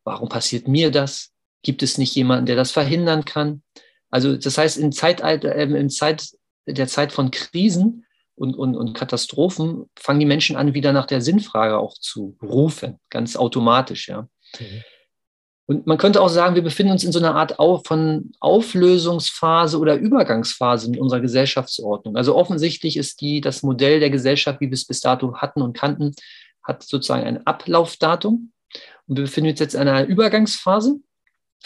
Warum 0.04 0.30
passiert 0.30 0.68
mir 0.68 0.92
das? 0.92 1.32
Gibt 1.64 1.84
es 1.84 1.98
nicht 1.98 2.16
jemanden, 2.16 2.46
der 2.46 2.56
das 2.56 2.72
verhindern 2.72 3.26
kann? 3.26 3.62
Also 4.10 4.36
das 4.36 4.58
heißt, 4.58 4.78
in 4.78 4.92
Zeitalter, 4.92 5.54
äh, 5.56 5.64
in 5.64 5.90
Zeit, 5.90 6.30
der 6.66 6.88
Zeit 6.88 7.12
von 7.12 7.32
Krisen 7.32 8.06
und, 8.36 8.56
und, 8.56 8.76
und 8.76 8.94
Katastrophen 8.94 9.90
fangen 9.98 10.20
die 10.20 10.26
Menschen 10.26 10.56
an, 10.56 10.74
wieder 10.74 10.94
nach 10.94 11.06
der 11.06 11.22
Sinnfrage 11.22 11.78
auch 11.78 11.96
zu 11.98 12.38
rufen, 12.42 13.00
ganz 13.10 13.36
automatisch, 13.36 14.08
ja. 14.08 14.28
Mhm. 14.60 14.84
Und 15.68 15.88
man 15.88 15.98
könnte 15.98 16.22
auch 16.22 16.30
sagen, 16.30 16.56
wir 16.56 16.64
befinden 16.64 16.92
uns 16.92 17.04
in 17.04 17.12
so 17.12 17.20
einer 17.20 17.36
Art 17.36 17.56
von 17.86 18.32
Auflösungsphase 18.40 19.80
oder 19.80 19.96
Übergangsphase 19.96 20.90
mit 20.90 21.00
unserer 21.00 21.22
Gesellschaftsordnung. 21.22 22.18
Also 22.18 22.36
offensichtlich 22.36 22.98
ist 22.98 23.22
die, 23.22 23.42
das 23.42 23.64
Modell 23.64 24.00
der 24.00 24.10
Gesellschaft, 24.10 24.60
wie 24.60 24.68
wir 24.68 24.74
es 24.74 24.86
bis 24.86 25.00
dato 25.00 25.36
hatten 25.36 25.62
und 25.62 25.78
kannten, 25.78 26.14
hat 26.64 26.84
sozusagen 26.84 27.24
ein 27.24 27.46
Ablaufdatum. 27.46 28.52
Und 29.08 29.18
wir 29.18 29.24
befinden 29.24 29.52
uns 29.52 29.60
jetzt 29.60 29.76
in 29.76 29.82
einer 29.82 30.06
Übergangsphase. 30.06 31.00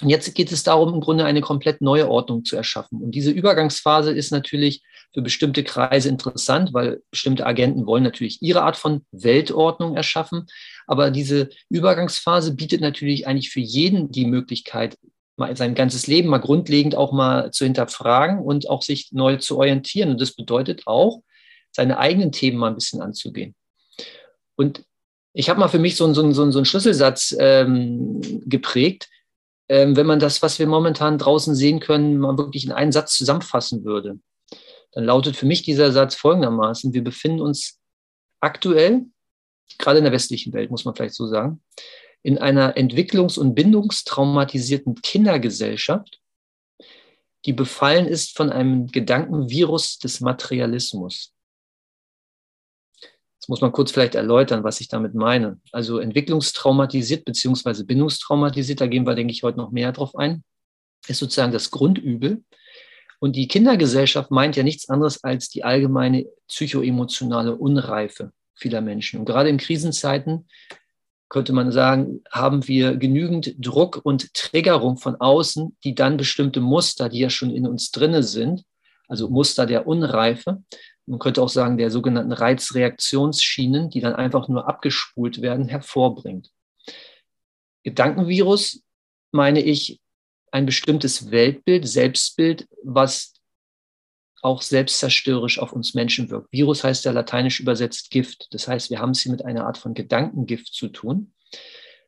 Und 0.01 0.09
jetzt 0.09 0.33
geht 0.35 0.51
es 0.51 0.63
darum, 0.63 0.93
im 0.93 0.99
Grunde 0.99 1.23
eine 1.23 1.41
komplett 1.41 1.79
neue 1.81 2.09
Ordnung 2.09 2.43
zu 2.43 2.57
erschaffen. 2.57 3.01
Und 3.01 3.11
diese 3.11 3.31
Übergangsphase 3.31 4.11
ist 4.11 4.31
natürlich 4.31 4.83
für 5.13 5.21
bestimmte 5.21 5.63
Kreise 5.63 6.09
interessant, 6.09 6.73
weil 6.73 7.01
bestimmte 7.11 7.45
Agenten 7.45 7.85
wollen 7.85 8.03
natürlich 8.03 8.41
ihre 8.41 8.63
Art 8.63 8.75
von 8.75 9.05
Weltordnung 9.11 9.95
erschaffen. 9.95 10.47
Aber 10.85 11.11
diese 11.11 11.49
Übergangsphase 11.69 12.55
bietet 12.55 12.81
natürlich 12.81 13.25
eigentlich 13.25 13.51
für 13.51 13.61
jeden 13.61 14.11
die 14.11 14.25
Möglichkeit, 14.25 14.97
mal 15.37 15.55
sein 15.55 15.75
ganzes 15.75 16.07
Leben 16.07 16.29
mal 16.29 16.39
grundlegend 16.39 16.95
auch 16.95 17.13
mal 17.13 17.51
zu 17.51 17.63
hinterfragen 17.63 18.39
und 18.39 18.69
auch 18.69 18.81
sich 18.81 19.11
neu 19.13 19.37
zu 19.37 19.57
orientieren. 19.57 20.09
Und 20.09 20.19
das 20.19 20.33
bedeutet 20.33 20.83
auch, 20.85 21.21
seine 21.71 21.97
eigenen 21.97 22.31
Themen 22.31 22.57
mal 22.57 22.69
ein 22.69 22.75
bisschen 22.75 23.01
anzugehen. 23.01 23.53
Und 24.55 24.83
Ich 25.37 25.49
habe 25.49 25.59
mal 25.59 25.67
für 25.67 25.79
mich 25.79 25.97
so, 25.97 26.11
so, 26.13 26.31
so, 26.31 26.49
so 26.51 26.59
einen 26.59 26.65
Schlüsselsatz 26.65 27.35
ähm, 27.37 28.21
geprägt. 28.45 29.09
Ähm, 29.67 29.95
wenn 29.95 30.05
man 30.05 30.19
das, 30.19 30.41
was 30.41 30.59
wir 30.59 30.67
momentan 30.67 31.17
draußen 31.17 31.55
sehen 31.55 31.79
können, 31.79 32.17
mal 32.17 32.37
wirklich 32.37 32.65
in 32.65 32.71
einen 32.71 32.91
Satz 32.91 33.17
zusammenfassen 33.17 33.83
würde, 33.83 34.19
dann 34.91 35.03
lautet 35.03 35.35
für 35.35 35.45
mich 35.45 35.63
dieser 35.63 35.91
Satz 35.91 36.15
folgendermaßen, 36.15 36.93
wir 36.93 37.03
befinden 37.03 37.41
uns 37.41 37.79
aktuell, 38.39 39.05
gerade 39.77 39.97
in 39.97 40.03
der 40.03 40.13
westlichen 40.13 40.53
Welt, 40.53 40.71
muss 40.71 40.85
man 40.85 40.95
vielleicht 40.95 41.15
so 41.15 41.27
sagen, 41.27 41.61
in 42.23 42.37
einer 42.37 42.75
entwicklungs- 42.75 43.37
und 43.37 43.53
bindungstraumatisierten 43.53 44.95
Kindergesellschaft, 44.95 46.21
die 47.45 47.53
befallen 47.53 48.07
ist 48.07 48.35
von 48.35 48.49
einem 48.49 48.87
Gedankenvirus 48.87 49.99
des 49.99 50.21
Materialismus. 50.21 51.34
Das 53.45 53.49
muss 53.49 53.61
man 53.61 53.71
kurz 53.71 53.91
vielleicht 53.91 54.15
erläutern, 54.15 54.63
was 54.63 54.81
ich 54.81 54.87
damit 54.87 55.13
meine. 55.13 55.59
Also 55.71 55.99
entwicklungstraumatisiert 55.99 57.25
beziehungsweise 57.25 57.85
bindungstraumatisiert, 57.85 58.81
da 58.81 58.87
gehen 58.87 59.05
wir, 59.05 59.13
denke 59.13 59.33
ich, 59.33 59.43
heute 59.43 59.59
noch 59.59 59.69
mehr 59.69 59.91
drauf 59.91 60.15
ein, 60.15 60.43
ist 61.07 61.19
sozusagen 61.19 61.51
das 61.51 61.69
Grundübel. 61.69 62.43
Und 63.19 63.35
die 63.35 63.47
Kindergesellschaft 63.47 64.31
meint 64.31 64.55
ja 64.55 64.63
nichts 64.63 64.89
anderes 64.89 65.23
als 65.23 65.49
die 65.49 65.63
allgemeine 65.63 66.25
psychoemotionale 66.47 67.55
Unreife 67.55 68.31
vieler 68.55 68.81
Menschen. 68.81 69.19
Und 69.19 69.25
gerade 69.25 69.49
in 69.49 69.57
Krisenzeiten 69.57 70.47
könnte 71.29 71.53
man 71.53 71.71
sagen, 71.71 72.23
haben 72.31 72.67
wir 72.67 72.95
genügend 72.95 73.53
Druck 73.59 74.01
und 74.03 74.33
Triggerung 74.33 74.97
von 74.97 75.17
außen, 75.17 75.77
die 75.83 75.93
dann 75.93 76.17
bestimmte 76.17 76.61
Muster, 76.61 77.09
die 77.09 77.19
ja 77.19 77.29
schon 77.29 77.51
in 77.51 77.67
uns 77.67 77.91
drinne 77.91 78.23
sind, 78.23 78.63
also 79.07 79.29
Muster 79.29 79.67
der 79.67 79.85
Unreife, 79.85 80.63
man 81.05 81.19
könnte 81.19 81.41
auch 81.41 81.49
sagen, 81.49 81.77
der 81.77 81.91
sogenannten 81.91 82.31
Reizreaktionsschienen, 82.31 83.89
die 83.89 84.01
dann 84.01 84.15
einfach 84.15 84.47
nur 84.47 84.67
abgespult 84.67 85.41
werden, 85.41 85.67
hervorbringt. 85.67 86.51
Gedankenvirus 87.83 88.81
meine 89.31 89.61
ich 89.61 89.99
ein 90.51 90.65
bestimmtes 90.65 91.31
Weltbild, 91.31 91.87
Selbstbild, 91.87 92.67
was 92.83 93.33
auch 94.41 94.61
selbstzerstörerisch 94.61 95.59
auf 95.59 95.73
uns 95.73 95.93
Menschen 95.95 96.29
wirkt. 96.29 96.51
Virus 96.51 96.83
heißt 96.83 97.05
ja 97.05 97.11
lateinisch 97.11 97.59
übersetzt 97.59 98.11
Gift. 98.11 98.47
Das 98.51 98.67
heißt, 98.67 98.89
wir 98.89 98.99
haben 98.99 99.11
es 99.11 99.21
hier 99.21 99.31
mit 99.31 99.43
einer 99.43 99.65
Art 99.65 99.77
von 99.77 99.93
Gedankengift 99.93 100.73
zu 100.73 100.87
tun, 100.87 101.33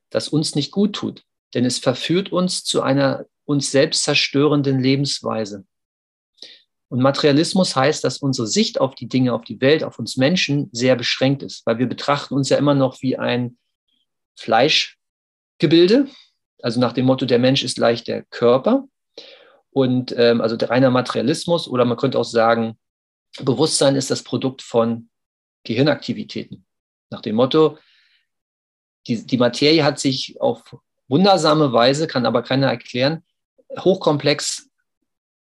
das 0.09 0.29
uns 0.29 0.55
nicht 0.55 0.71
gut 0.71 0.93
tut. 0.93 1.23
Denn 1.53 1.65
es 1.65 1.79
verführt 1.79 2.31
uns 2.31 2.63
zu 2.63 2.81
einer 2.81 3.25
uns 3.45 3.71
selbst 3.71 4.03
zerstörenden 4.03 4.79
Lebensweise. 4.79 5.65
Und 6.89 7.01
Materialismus 7.01 7.75
heißt, 7.75 8.03
dass 8.03 8.19
unsere 8.19 8.47
Sicht 8.47 8.79
auf 8.79 8.95
die 8.95 9.07
Dinge, 9.07 9.33
auf 9.33 9.43
die 9.43 9.59
Welt, 9.59 9.83
auf 9.83 9.99
uns 9.99 10.15
Menschen 10.15 10.69
sehr 10.71 10.95
beschränkt 10.95 11.43
ist, 11.43 11.65
weil 11.65 11.79
wir 11.79 11.87
betrachten 11.87 12.33
uns 12.33 12.49
ja 12.49 12.57
immer 12.57 12.75
noch 12.75 13.01
wie 13.01 13.17
ein 13.17 13.57
Fleischgebilde. 14.35 16.07
Also 16.61 16.79
nach 16.79 16.93
dem 16.93 17.05
Motto, 17.05 17.25
der 17.25 17.39
Mensch 17.39 17.63
ist 17.63 17.77
leicht 17.77 18.07
der 18.07 18.23
Körper. 18.23 18.87
Und 19.71 20.15
ähm, 20.17 20.41
also 20.41 20.55
der 20.55 20.69
reiner 20.69 20.89
Materialismus 20.89 21.67
oder 21.67 21.85
man 21.85 21.97
könnte 21.97 22.17
auch 22.17 22.25
sagen, 22.25 22.77
Bewusstsein 23.39 23.95
ist 23.95 24.09
das 24.09 24.23
Produkt 24.23 24.61
von 24.61 25.09
Gehirnaktivitäten. 25.63 26.65
Nach 27.09 27.21
dem 27.21 27.35
Motto, 27.35 27.77
die, 29.05 29.25
die 29.25 29.37
Materie 29.37 29.83
hat 29.83 29.99
sich 29.99 30.39
auf 30.39 30.75
wundersame 31.07 31.71
Weise, 31.73 32.07
kann 32.07 32.25
aber 32.25 32.41
keiner 32.41 32.67
erklären, 32.67 33.23
hochkomplex 33.77 34.66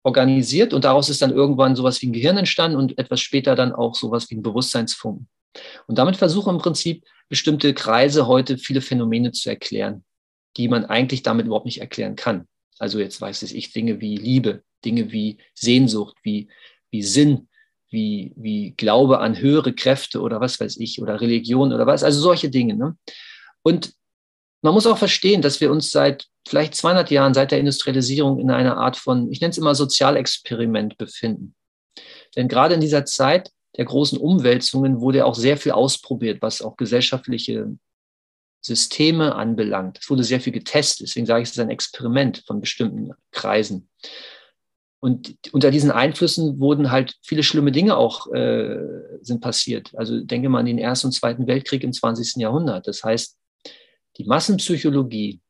organisiert 0.03 0.73
und 0.73 0.85
daraus 0.85 1.09
ist 1.09 1.23
dann 1.23 1.33
irgendwann 1.33 1.77
sowas 1.77 2.01
wie 2.03 2.09
ein 2.09 2.13
Gehirn 2.13 2.37
entstanden 2.37 2.77
und 2.77 2.99
etwas 2.99 3.21
später 3.21 3.55
dann 3.55 3.73
auch 3.73 3.95
sowas 3.95 4.31
wie 4.31 4.37
ein 4.37 4.43
Bewusstseinsfunken. 4.43 5.29
Und 5.87 5.99
damit 5.99 6.17
versuchen 6.17 6.55
im 6.55 6.61
Prinzip 6.61 7.05
bestimmte 7.29 7.75
Kreise 7.75 8.27
heute 8.27 8.59
viele 8.59 8.81
Phänomene 8.81 9.33
zu 9.33 9.49
erklären, 9.49 10.05
die 10.57 10.69
man 10.69 10.85
eigentlich 10.85 11.23
damit 11.23 11.47
überhaupt 11.47 11.67
nicht 11.67 11.81
erklären 11.81 12.17
kann. 12.17 12.49
Also 12.79 12.99
jetzt 12.99 13.21
weiß 13.21 13.43
ich 13.43 13.73
Dinge 13.73 14.01
wie 14.01 14.17
Liebe, 14.17 14.63
Dinge 14.85 15.13
wie 15.13 15.39
Sehnsucht, 15.55 16.17
wie, 16.23 16.49
wie 16.91 17.03
Sinn, 17.03 17.49
wie, 17.91 18.33
wie 18.37 18.73
Glaube 18.77 19.21
an 19.21 19.39
höhere 19.39 19.73
Kräfte 19.73 20.21
oder 20.21 20.41
was 20.41 20.59
weiß 20.59 20.79
ich, 20.79 21.01
oder 21.01 21.21
Religion 21.21 21.73
oder 21.73 21.87
was, 21.87 22.03
also 22.03 22.21
solche 22.21 22.51
Dinge. 22.51 22.75
Ne? 22.75 22.97
Und 23.63 23.95
man 24.63 24.75
muss 24.75 24.87
auch 24.87 24.99
verstehen, 24.99 25.43
dass 25.43 25.61
wir 25.61 25.71
uns 25.71 25.91
seit 25.91 26.27
vielleicht 26.47 26.75
200 26.75 27.11
Jahren, 27.11 27.35
seit 27.35 27.51
der 27.51 27.59
Industrialisierung 27.59 28.39
in 28.39 28.51
einer 28.51 28.79
Art 28.79 28.97
von, 28.97 29.31
ich 29.31 29.41
nenne 29.41 29.51
es 29.51 29.59
immer 29.59 29.75
Sozialexperiment 29.75 30.97
befinden. 30.97 31.55
Denn 32.37 32.49
gerade 32.49 32.75
in 32.75 32.81
dieser 32.81 33.05
Zeit 33.05 33.51
der 33.77 33.85
großen 33.85 34.19
Umwälzungen 34.19 35.01
wurde 35.01 35.25
auch 35.27 35.35
sehr 35.35 35.57
viel 35.57 35.73
ausprobiert, 35.73 36.43
was 36.43 36.63
auch 36.63 36.77
gesellschaftliche 36.77 37.77
Systeme 38.61 39.35
anbelangt. 39.35 39.99
Es 40.01 40.09
wurde 40.09 40.25
sehr 40.25 40.41
viel 40.41 40.53
getestet, 40.53 41.09
deswegen 41.09 41.27
sage 41.27 41.43
ich, 41.43 41.49
es 41.49 41.57
ist 41.57 41.61
ein 41.61 41.71
Experiment 41.71 42.45
von 42.47 42.61
bestimmten 42.61 43.11
Kreisen. 43.33 43.89
Und 45.01 45.35
unter 45.51 45.73
diesen 45.73 45.91
Einflüssen 45.91 46.61
wurden 46.61 46.93
halt 46.93 47.17
viele 47.23 47.43
schlimme 47.43 47.73
Dinge 47.73 47.97
auch 47.97 48.33
äh, 48.33 48.79
sind 49.21 49.41
passiert. 49.41 49.91
Also 49.97 50.21
denke 50.21 50.49
mal 50.49 50.61
an 50.61 50.67
den 50.67 50.79
Ersten 50.79 51.09
und 51.09 51.13
Zweiten 51.13 51.49
Weltkrieg 51.49 51.83
im 51.83 51.93
20. 51.93 52.37
Jahrhundert. 52.37 52.87
Das 52.87 53.03
heißt, 53.03 53.37
die 54.19 54.25
Massenpsychologie, 54.25 55.41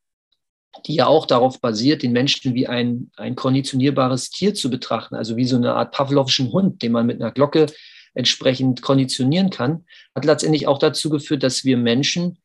die 0.86 0.94
ja 0.94 1.06
auch 1.06 1.26
darauf 1.26 1.60
basiert, 1.60 2.02
den 2.02 2.12
Menschen 2.12 2.54
wie 2.54 2.66
ein, 2.66 3.10
ein 3.16 3.36
konditionierbares 3.36 4.30
Tier 4.30 4.54
zu 4.54 4.70
betrachten, 4.70 5.14
also 5.14 5.36
wie 5.36 5.44
so 5.44 5.56
eine 5.56 5.74
Art 5.74 5.92
Pavlovschen 5.92 6.52
Hund, 6.52 6.82
den 6.82 6.92
man 6.92 7.06
mit 7.06 7.20
einer 7.20 7.32
Glocke 7.32 7.66
entsprechend 8.14 8.82
konditionieren 8.82 9.50
kann, 9.50 9.84
hat 10.14 10.24
letztendlich 10.24 10.66
auch 10.66 10.78
dazu 10.78 11.10
geführt, 11.10 11.42
dass 11.42 11.64
wir 11.64 11.76
Menschen 11.76 12.38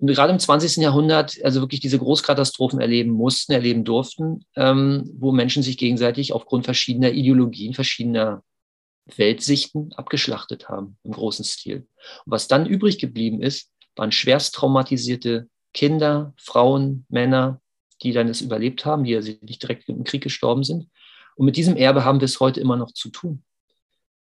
gerade 0.00 0.32
im 0.32 0.38
20. 0.38 0.82
Jahrhundert 0.82 1.36
also 1.44 1.60
wirklich 1.60 1.80
diese 1.80 1.98
Großkatastrophen 1.98 2.80
erleben 2.80 3.10
mussten, 3.10 3.52
erleben 3.52 3.84
durften, 3.84 4.44
ähm, 4.56 5.10
wo 5.18 5.32
Menschen 5.32 5.62
sich 5.62 5.76
gegenseitig 5.76 6.32
aufgrund 6.32 6.64
verschiedener 6.64 7.12
Ideologien, 7.12 7.74
verschiedener 7.74 8.42
Weltsichten 9.16 9.92
abgeschlachtet 9.94 10.68
haben 10.68 10.96
im 11.04 11.12
großen 11.12 11.44
Stil. 11.44 11.86
Und 12.24 12.32
was 12.32 12.48
dann 12.48 12.66
übrig 12.66 12.98
geblieben 12.98 13.42
ist, 13.42 13.70
waren 13.96 14.12
schwerst 14.12 14.54
traumatisierte 14.54 15.48
Kinder, 15.72 16.34
Frauen, 16.36 17.06
Männer, 17.08 17.60
die 18.02 18.12
dann 18.12 18.28
es 18.28 18.40
überlebt 18.40 18.84
haben, 18.84 19.04
die 19.04 19.14
also 19.14 19.32
nicht 19.42 19.62
direkt 19.62 19.88
im 19.88 20.04
Krieg 20.04 20.22
gestorben 20.22 20.64
sind. 20.64 20.88
Und 21.36 21.46
mit 21.46 21.56
diesem 21.56 21.76
Erbe 21.76 22.04
haben 22.04 22.20
wir 22.20 22.24
es 22.24 22.40
heute 22.40 22.60
immer 22.60 22.76
noch 22.76 22.92
zu 22.92 23.10
tun. 23.10 23.42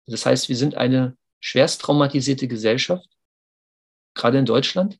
Das 0.08 0.26
heißt, 0.26 0.50
wir 0.50 0.56
sind 0.56 0.76
eine 0.76 1.18
schwerst 1.40 1.82
traumatisierte 1.82 2.48
Gesellschaft, 2.48 3.08
gerade 4.14 4.38
in 4.38 4.46
Deutschland. 4.46 4.98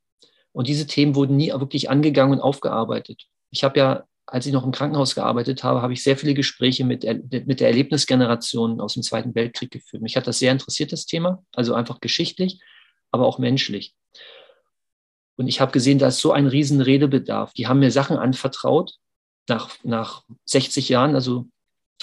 Und 0.52 0.68
diese 0.68 0.88
Themen 0.88 1.16
wurden 1.16 1.38
nie 1.38 1.52
wirklich 1.52 1.90
angegangen 1.90 2.34
und 2.34 2.42
aufgearbeitet. 2.42 3.28
Ich 3.52 3.64
habe 3.64 3.80
ja, 3.80 4.04
als 4.26 4.46
ich 4.46 4.54
noch 4.54 4.66
im 4.66 4.72
Krankenhaus 4.72 5.16
gearbeitet 5.16 5.64
habe, 5.64 5.82
habe 5.82 5.94
ich 5.94 6.04
sehr 6.04 6.18
viele 6.18 6.34
Gespräche 6.34 6.84
mit, 6.84 7.04
mit 7.04 7.60
der 7.60 7.68
Erlebnisgeneration 7.68 8.82
aus 8.82 8.94
dem 8.94 9.04
Zweiten 9.04 9.36
Weltkrieg 9.36 9.72
geführt. 9.72 10.04
Mich 10.04 10.18
hat 10.18 10.28
das 10.28 10.40
sehr 10.40 10.52
interessiert, 10.52 10.92
das 10.92 11.06
Thema, 11.06 11.44
also 11.54 11.74
einfach 11.74 12.00
geschichtlich, 12.00 12.60
aber 13.12 13.26
auch 13.26 13.40
menschlich. 13.40 13.94
Und 15.42 15.48
ich 15.48 15.60
habe 15.60 15.72
gesehen, 15.72 15.98
da 15.98 16.10
ist 16.10 16.20
so 16.20 16.32
ein 16.32 16.46
riesen 16.46 16.82
Redebedarf. 16.82 17.52
Die 17.54 17.68
haben 17.68 17.80
mir 17.80 17.90
Sachen 17.90 18.18
anvertraut, 18.18 18.94
nach, 19.50 19.70
nach 19.84 20.22
60 20.46 20.88
Jahren, 20.88 21.16
also 21.16 21.48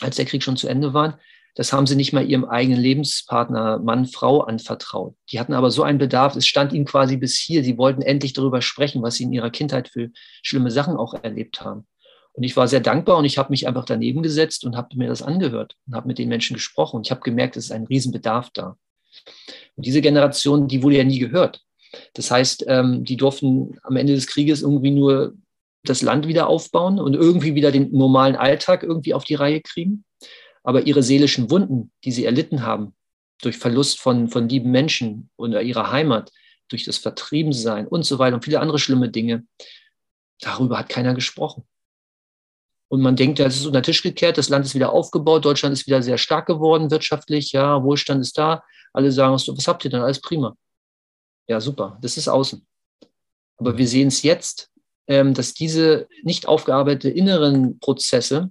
als 0.00 0.16
der 0.16 0.24
Krieg 0.24 0.42
schon 0.42 0.56
zu 0.56 0.66
Ende 0.66 0.92
war, 0.92 1.20
das 1.54 1.72
haben 1.72 1.86
sie 1.86 1.94
nicht 1.94 2.12
mal 2.12 2.28
ihrem 2.28 2.44
eigenen 2.44 2.80
Lebenspartner, 2.80 3.78
Mann, 3.78 4.06
Frau 4.06 4.40
anvertraut. 4.40 5.14
Die 5.30 5.38
hatten 5.38 5.54
aber 5.54 5.70
so 5.70 5.84
einen 5.84 5.98
Bedarf, 5.98 6.34
es 6.34 6.48
stand 6.48 6.72
ihnen 6.72 6.84
quasi 6.84 7.16
bis 7.16 7.36
hier. 7.36 7.62
Sie 7.62 7.78
wollten 7.78 8.02
endlich 8.02 8.32
darüber 8.32 8.60
sprechen, 8.60 9.02
was 9.02 9.14
sie 9.14 9.22
in 9.22 9.32
ihrer 9.32 9.50
Kindheit 9.50 9.88
für 9.88 10.10
schlimme 10.42 10.72
Sachen 10.72 10.96
auch 10.96 11.14
erlebt 11.14 11.60
haben. 11.60 11.86
Und 12.32 12.42
ich 12.42 12.56
war 12.56 12.66
sehr 12.66 12.80
dankbar 12.80 13.18
und 13.18 13.24
ich 13.24 13.38
habe 13.38 13.50
mich 13.50 13.68
einfach 13.68 13.84
daneben 13.84 14.24
gesetzt 14.24 14.64
und 14.64 14.76
habe 14.76 14.96
mir 14.96 15.08
das 15.08 15.22
angehört 15.22 15.76
und 15.86 15.94
habe 15.94 16.08
mit 16.08 16.18
den 16.18 16.28
Menschen 16.28 16.54
gesprochen. 16.54 16.96
Und 16.96 17.06
ich 17.06 17.12
habe 17.12 17.20
gemerkt, 17.20 17.56
es 17.56 17.66
ist 17.66 17.72
ein 17.72 17.86
Riesenbedarf 17.86 18.50
da. 18.50 18.76
Und 19.76 19.86
diese 19.86 20.00
Generation, 20.00 20.66
die 20.66 20.82
wurde 20.82 20.96
ja 20.96 21.04
nie 21.04 21.20
gehört. 21.20 21.62
Das 22.14 22.30
heißt, 22.30 22.64
ähm, 22.68 23.04
die 23.04 23.16
durften 23.16 23.78
am 23.82 23.96
Ende 23.96 24.14
des 24.14 24.26
Krieges 24.26 24.62
irgendwie 24.62 24.90
nur 24.90 25.34
das 25.84 26.02
Land 26.02 26.26
wieder 26.26 26.48
aufbauen 26.48 26.98
und 26.98 27.14
irgendwie 27.14 27.54
wieder 27.54 27.72
den 27.72 27.92
normalen 27.92 28.36
Alltag 28.36 28.82
irgendwie 28.82 29.14
auf 29.14 29.24
die 29.24 29.36
Reihe 29.36 29.60
kriegen 29.60 30.04
aber 30.68 30.86
ihre 30.86 31.02
seelischen 31.02 31.50
Wunden, 31.50 31.92
die 32.04 32.12
sie 32.12 32.26
erlitten 32.26 32.62
haben, 32.62 32.94
durch 33.40 33.56
Verlust 33.56 34.00
von, 34.00 34.28
von 34.28 34.50
lieben 34.50 34.70
Menschen 34.70 35.30
oder 35.38 35.62
ihrer 35.62 35.90
Heimat, 35.90 36.30
durch 36.68 36.84
das 36.84 36.98
Vertriebensein 36.98 37.86
und 37.86 38.04
so 38.04 38.18
weiter 38.18 38.34
und 38.36 38.44
viele 38.44 38.60
andere 38.60 38.78
schlimme 38.78 39.08
Dinge, 39.08 39.46
darüber 40.40 40.78
hat 40.78 40.90
keiner 40.90 41.14
gesprochen. 41.14 41.66
Und 42.88 43.00
man 43.00 43.16
denkt, 43.16 43.38
das 43.38 43.56
ist 43.56 43.64
unter 43.64 43.80
den 43.80 43.84
Tisch 43.84 44.02
gekehrt, 44.02 44.36
das 44.36 44.50
Land 44.50 44.66
ist 44.66 44.74
wieder 44.74 44.92
aufgebaut, 44.92 45.46
Deutschland 45.46 45.72
ist 45.72 45.86
wieder 45.86 46.02
sehr 46.02 46.18
stark 46.18 46.44
geworden 46.44 46.90
wirtschaftlich, 46.90 47.52
ja, 47.52 47.82
Wohlstand 47.82 48.20
ist 48.20 48.36
da. 48.36 48.62
Alle 48.92 49.10
sagen, 49.10 49.32
was 49.32 49.68
habt 49.68 49.86
ihr 49.86 49.90
denn? 49.90 50.02
Alles 50.02 50.20
prima. 50.20 50.54
Ja, 51.48 51.60
super, 51.60 51.98
das 52.02 52.16
ist 52.16 52.28
außen. 52.28 52.66
Aber 53.56 53.76
wir 53.76 53.88
sehen 53.88 54.08
es 54.08 54.22
jetzt, 54.22 54.70
ähm, 55.06 55.34
dass 55.34 55.54
diese 55.54 56.06
nicht 56.22 56.46
aufgearbeiteten 56.46 57.16
inneren 57.16 57.78
Prozesse 57.80 58.50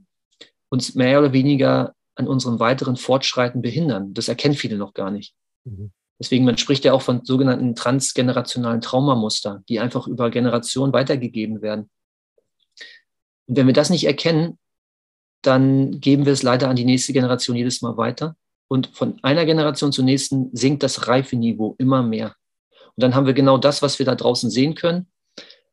uns 0.69 0.95
mehr 0.95 1.19
oder 1.19 1.31
weniger 1.31 1.95
an 2.15 2.27
unserem 2.27 2.59
weiteren 2.59 2.97
Fortschreiten 2.97 3.61
behindern. 3.61 4.13
Das 4.13 4.27
erkennen 4.27 4.55
viele 4.55 4.77
noch 4.77 4.93
gar 4.93 5.11
nicht. 5.11 5.35
Mhm. 5.63 5.91
Deswegen, 6.19 6.45
man 6.45 6.57
spricht 6.57 6.83
ja 6.83 6.93
auch 6.93 7.03
von 7.03 7.23
sogenannten 7.23 7.75
transgenerationalen 7.75 8.81
Traumamuster, 8.81 9.63
die 9.69 9.79
einfach 9.79 10.07
über 10.07 10.31
Generationen 10.31 10.91
weitergegeben 10.91 11.61
werden. 11.61 11.89
Und 13.45 13.57
wenn 13.57 13.67
wir 13.67 13.73
das 13.73 13.91
nicht 13.91 14.05
erkennen, 14.05 14.57
dann 15.43 15.99
geben 15.99 16.25
wir 16.25 16.33
es 16.33 16.41
leider 16.41 16.69
an 16.69 16.75
die 16.75 16.85
nächste 16.85 17.13
Generation 17.13 17.55
jedes 17.55 17.83
Mal 17.83 17.97
weiter. 17.97 18.35
Und 18.67 18.87
von 18.87 19.19
einer 19.23 19.45
Generation 19.45 19.91
zur 19.91 20.03
nächsten 20.03 20.49
sinkt 20.55 20.81
das 20.81 21.07
Reifeniveau 21.07 21.75
immer 21.77 22.01
mehr. 22.01 22.35
Und 22.97 23.03
dann 23.03 23.15
haben 23.15 23.25
wir 23.25 23.33
genau 23.33 23.57
das, 23.57 23.81
was 23.81 23.99
wir 23.99 24.05
da 24.05 24.15
draußen 24.15 24.49
sehen 24.49 24.75
können. 24.75 25.07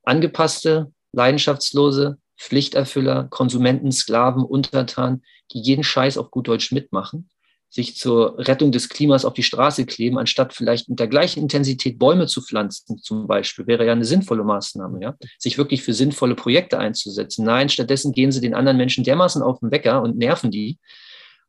Angepasste, 0.04 0.92
leidenschaftslose, 1.12 2.18
Pflichterfüller, 2.38 3.24
Konsumenten, 3.24 3.90
Sklaven, 3.90 4.44
Untertan, 4.44 5.22
die 5.52 5.60
jeden 5.60 5.84
Scheiß 5.84 6.18
auf 6.18 6.30
gut 6.30 6.48
Deutsch 6.48 6.70
mitmachen 6.72 7.28
sich 7.74 7.96
zur 7.96 8.38
Rettung 8.38 8.70
des 8.70 8.88
Klimas 8.88 9.24
auf 9.24 9.34
die 9.34 9.42
Straße 9.42 9.84
kleben, 9.84 10.16
anstatt 10.16 10.54
vielleicht 10.54 10.88
mit 10.88 11.00
der 11.00 11.08
gleichen 11.08 11.40
Intensität 11.40 11.98
Bäume 11.98 12.28
zu 12.28 12.40
pflanzen, 12.40 12.98
zum 12.98 13.26
Beispiel, 13.26 13.66
wäre 13.66 13.84
ja 13.84 13.90
eine 13.90 14.04
sinnvolle 14.04 14.44
Maßnahme, 14.44 15.02
ja, 15.02 15.16
sich 15.40 15.58
wirklich 15.58 15.82
für 15.82 15.92
sinnvolle 15.92 16.36
Projekte 16.36 16.78
einzusetzen. 16.78 17.44
Nein, 17.44 17.68
stattdessen 17.68 18.12
gehen 18.12 18.30
sie 18.30 18.40
den 18.40 18.54
anderen 18.54 18.76
Menschen 18.76 19.02
dermaßen 19.02 19.42
auf 19.42 19.58
den 19.58 19.72
Wecker 19.72 20.02
und 20.02 20.16
nerven 20.16 20.52
die. 20.52 20.78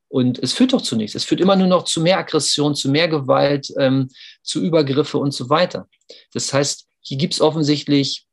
Und 0.08 0.40
es 0.40 0.54
führt 0.54 0.74
doch 0.74 0.82
zu 0.82 0.96
nichts. 0.96 1.16
Es 1.16 1.26
führt 1.26 1.42
immer 1.42 1.56
nur 1.56 1.68
noch 1.68 1.84
zu 1.84 2.02
mehr 2.02 2.20
Aggression, 2.20 2.76
zu 2.76 2.90
mehr 2.90 3.08
Gewalt, 3.08 3.74
ähm, 3.78 4.10
zu 4.44 4.62
Übergriffe 4.62 5.18
und 5.18 5.34
so 5.34 5.50
weiter. 5.50 5.88
Das 6.34 6.54
heißt, 6.54 6.88
hier 7.02 7.18
gibt 7.18 7.34
es 7.34 7.42
offensichtlich 7.42 8.26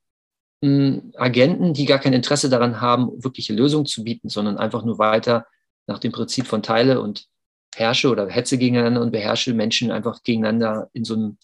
hm, 0.62 1.12
Agenten, 1.16 1.74
die 1.74 1.86
gar 1.86 1.98
kein 1.98 2.12
Interesse 2.12 2.48
daran 2.48 2.80
haben, 2.80 3.10
wirkliche 3.22 3.52
Lösungen 3.52 3.86
zu 3.86 4.04
bieten, 4.04 4.28
sondern 4.28 4.58
einfach 4.58 4.84
nur 4.84 4.98
weiter 4.98 5.46
nach 5.86 5.98
dem 5.98 6.12
Prinzip 6.12 6.46
von 6.46 6.62
Teile 6.62 7.00
und 7.00 7.26
herrsche 7.74 8.10
oder 8.10 8.28
hetze 8.28 8.58
gegeneinander 8.58 9.00
und 9.00 9.10
beherrsche 9.10 9.54
Menschen 9.54 9.90
einfach 9.90 10.22
gegeneinander 10.22 10.90
in 10.92 11.04
so 11.04 11.14
einem 11.14 11.38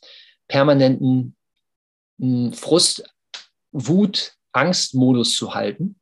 permanenten 0.47 1.37
hm, 2.21 2.53
Frust, 2.53 3.05
Wut, 3.73 4.35
Angstmodus 4.53 5.35
zu 5.35 5.55
halten 5.55 5.98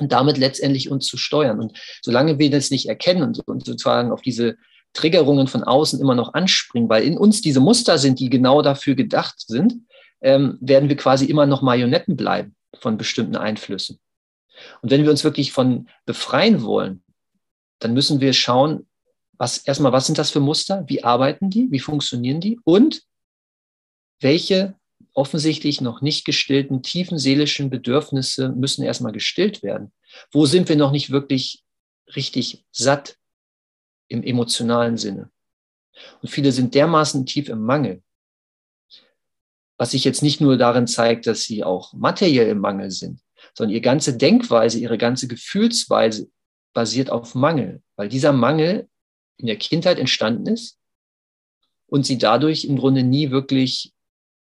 und 0.00 0.12
damit 0.12 0.38
letztendlich 0.38 0.90
uns 0.90 1.06
zu 1.06 1.16
steuern. 1.16 1.60
Und 1.60 1.78
solange 2.02 2.38
wir 2.38 2.50
das 2.50 2.70
nicht 2.70 2.88
erkennen 2.88 3.22
und, 3.22 3.36
sozusagen 3.64 4.12
auf 4.12 4.22
diese 4.22 4.56
Triggerungen 4.92 5.46
von 5.46 5.62
außen 5.62 6.00
immer 6.00 6.14
noch 6.14 6.34
anspringen, 6.34 6.88
weil 6.88 7.04
in 7.04 7.18
uns 7.18 7.42
diese 7.42 7.60
Muster 7.60 7.98
sind, 7.98 8.18
die 8.18 8.30
genau 8.30 8.62
dafür 8.62 8.94
gedacht 8.94 9.40
sind, 9.40 9.74
ähm, 10.22 10.58
werden 10.60 10.88
wir 10.88 10.96
quasi 10.96 11.26
immer 11.26 11.46
noch 11.46 11.62
Marionetten 11.62 12.16
bleiben 12.16 12.54
von 12.78 12.96
bestimmten 12.96 13.36
Einflüssen. 13.36 13.98
Und 14.80 14.90
wenn 14.90 15.04
wir 15.04 15.10
uns 15.10 15.24
wirklich 15.24 15.52
von 15.52 15.88
befreien 16.06 16.62
wollen, 16.62 17.02
dann 17.78 17.92
müssen 17.92 18.20
wir 18.20 18.32
schauen, 18.32 18.86
was, 19.38 19.58
erstmal, 19.58 19.92
was 19.92 20.06
sind 20.06 20.16
das 20.16 20.30
für 20.30 20.40
Muster? 20.40 20.84
Wie 20.86 21.04
arbeiten 21.04 21.50
die? 21.50 21.70
Wie 21.70 21.78
funktionieren 21.78 22.40
die? 22.40 22.58
Und 22.64 23.02
welche 24.20 24.74
offensichtlich 25.16 25.80
noch 25.80 26.02
nicht 26.02 26.24
gestillten 26.24 26.82
tiefen 26.82 27.18
seelischen 27.18 27.70
Bedürfnisse 27.70 28.50
müssen 28.50 28.84
erstmal 28.84 29.12
gestillt 29.12 29.62
werden? 29.62 29.92
Wo 30.30 30.44
sind 30.46 30.68
wir 30.68 30.76
noch 30.76 30.92
nicht 30.92 31.10
wirklich 31.10 31.64
richtig 32.14 32.64
satt 32.70 33.16
im 34.08 34.22
emotionalen 34.22 34.98
Sinne? 34.98 35.30
Und 36.20 36.28
viele 36.28 36.52
sind 36.52 36.74
dermaßen 36.74 37.24
tief 37.24 37.48
im 37.48 37.62
Mangel, 37.62 38.02
was 39.78 39.92
sich 39.92 40.04
jetzt 40.04 40.22
nicht 40.22 40.42
nur 40.42 40.58
darin 40.58 40.86
zeigt, 40.86 41.26
dass 41.26 41.44
sie 41.44 41.64
auch 41.64 41.94
materiell 41.94 42.48
im 42.48 42.58
Mangel 42.58 42.90
sind, 42.90 43.20
sondern 43.54 43.72
ihre 43.72 43.80
ganze 43.82 44.18
Denkweise, 44.18 44.78
ihre 44.78 44.98
ganze 44.98 45.28
Gefühlsweise 45.28 46.28
basiert 46.74 47.08
auf 47.08 47.34
Mangel, 47.34 47.82
weil 47.96 48.10
dieser 48.10 48.34
Mangel 48.34 48.86
in 49.38 49.46
der 49.46 49.56
Kindheit 49.56 49.98
entstanden 49.98 50.46
ist 50.46 50.78
und 51.86 52.04
sie 52.04 52.18
dadurch 52.18 52.66
im 52.66 52.76
Grunde 52.76 53.02
nie 53.02 53.30
wirklich 53.30 53.94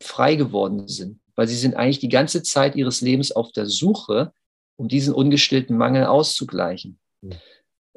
frei 0.01 0.37
geworden 0.37 0.89
sind, 0.89 1.21
weil 1.35 1.49
sie 1.49 1.57
sind 1.57 1.77
eigentlich 1.77 1.99
die 1.99 2.09
ganze 2.09 2.43
Zeit 2.43 2.77
ihres 2.77 3.01
Lebens 3.01 3.33
auf 3.33 3.53
der 3.53 3.67
Suche, 3.67 4.33
um 4.77 4.89
diesen 4.89 5.13
ungestillten 5.13 5.77
Mangel 5.77 6.07
auszugleichen. 6.07 6.99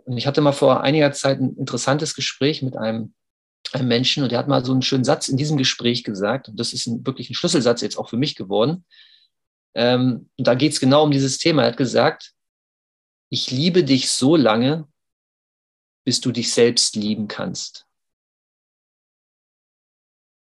Und 0.06 0.18
ich 0.18 0.28
hatte 0.28 0.42
mal 0.42 0.52
vor 0.52 0.82
einiger 0.82 1.12
Zeit 1.12 1.40
ein 1.40 1.56
interessantes 1.58 2.16
Gespräch 2.16 2.62
mit 2.62 2.76
einem, 2.76 3.14
einem 3.72 3.88
Menschen 3.88 4.24
und 4.24 4.32
der 4.32 4.40
hat 4.40 4.48
mal 4.48 4.66
so 4.66 4.72
einen 4.72 4.82
schönen 4.82 5.04
Satz 5.04 5.28
in 5.28 5.38
diesem 5.38 5.58
Gespräch 5.58 6.04
gesagt, 6.04 6.50
und 6.50 6.60
das 6.60 6.74
ist 6.74 6.88
ein, 6.88 7.06
wirklich 7.06 7.30
ein 7.30 7.36
Schlüsselsatz 7.36 7.82
jetzt 7.82 7.98
auch 7.98 8.10
für 8.10 8.18
mich 8.18 8.36
geworden. 8.36 8.86
Ähm, 9.76 10.30
und 10.38 10.48
da 10.48 10.56
geht 10.56 10.74
es 10.74 10.80
genau 10.80 11.04
um 11.04 11.12
dieses 11.12 11.38
Thema. 11.38 11.64
Er 11.64 11.70
hat 11.70 11.78
gesagt, 11.78 12.34
ich 13.30 13.52
liebe 13.52 13.84
dich 13.84 14.10
so 14.10 14.36
lange, 14.36 14.88
bis 16.04 16.20
du 16.20 16.32
dich 16.32 16.52
selbst 16.52 16.96
lieben 16.96 17.28
kannst. 17.28 17.86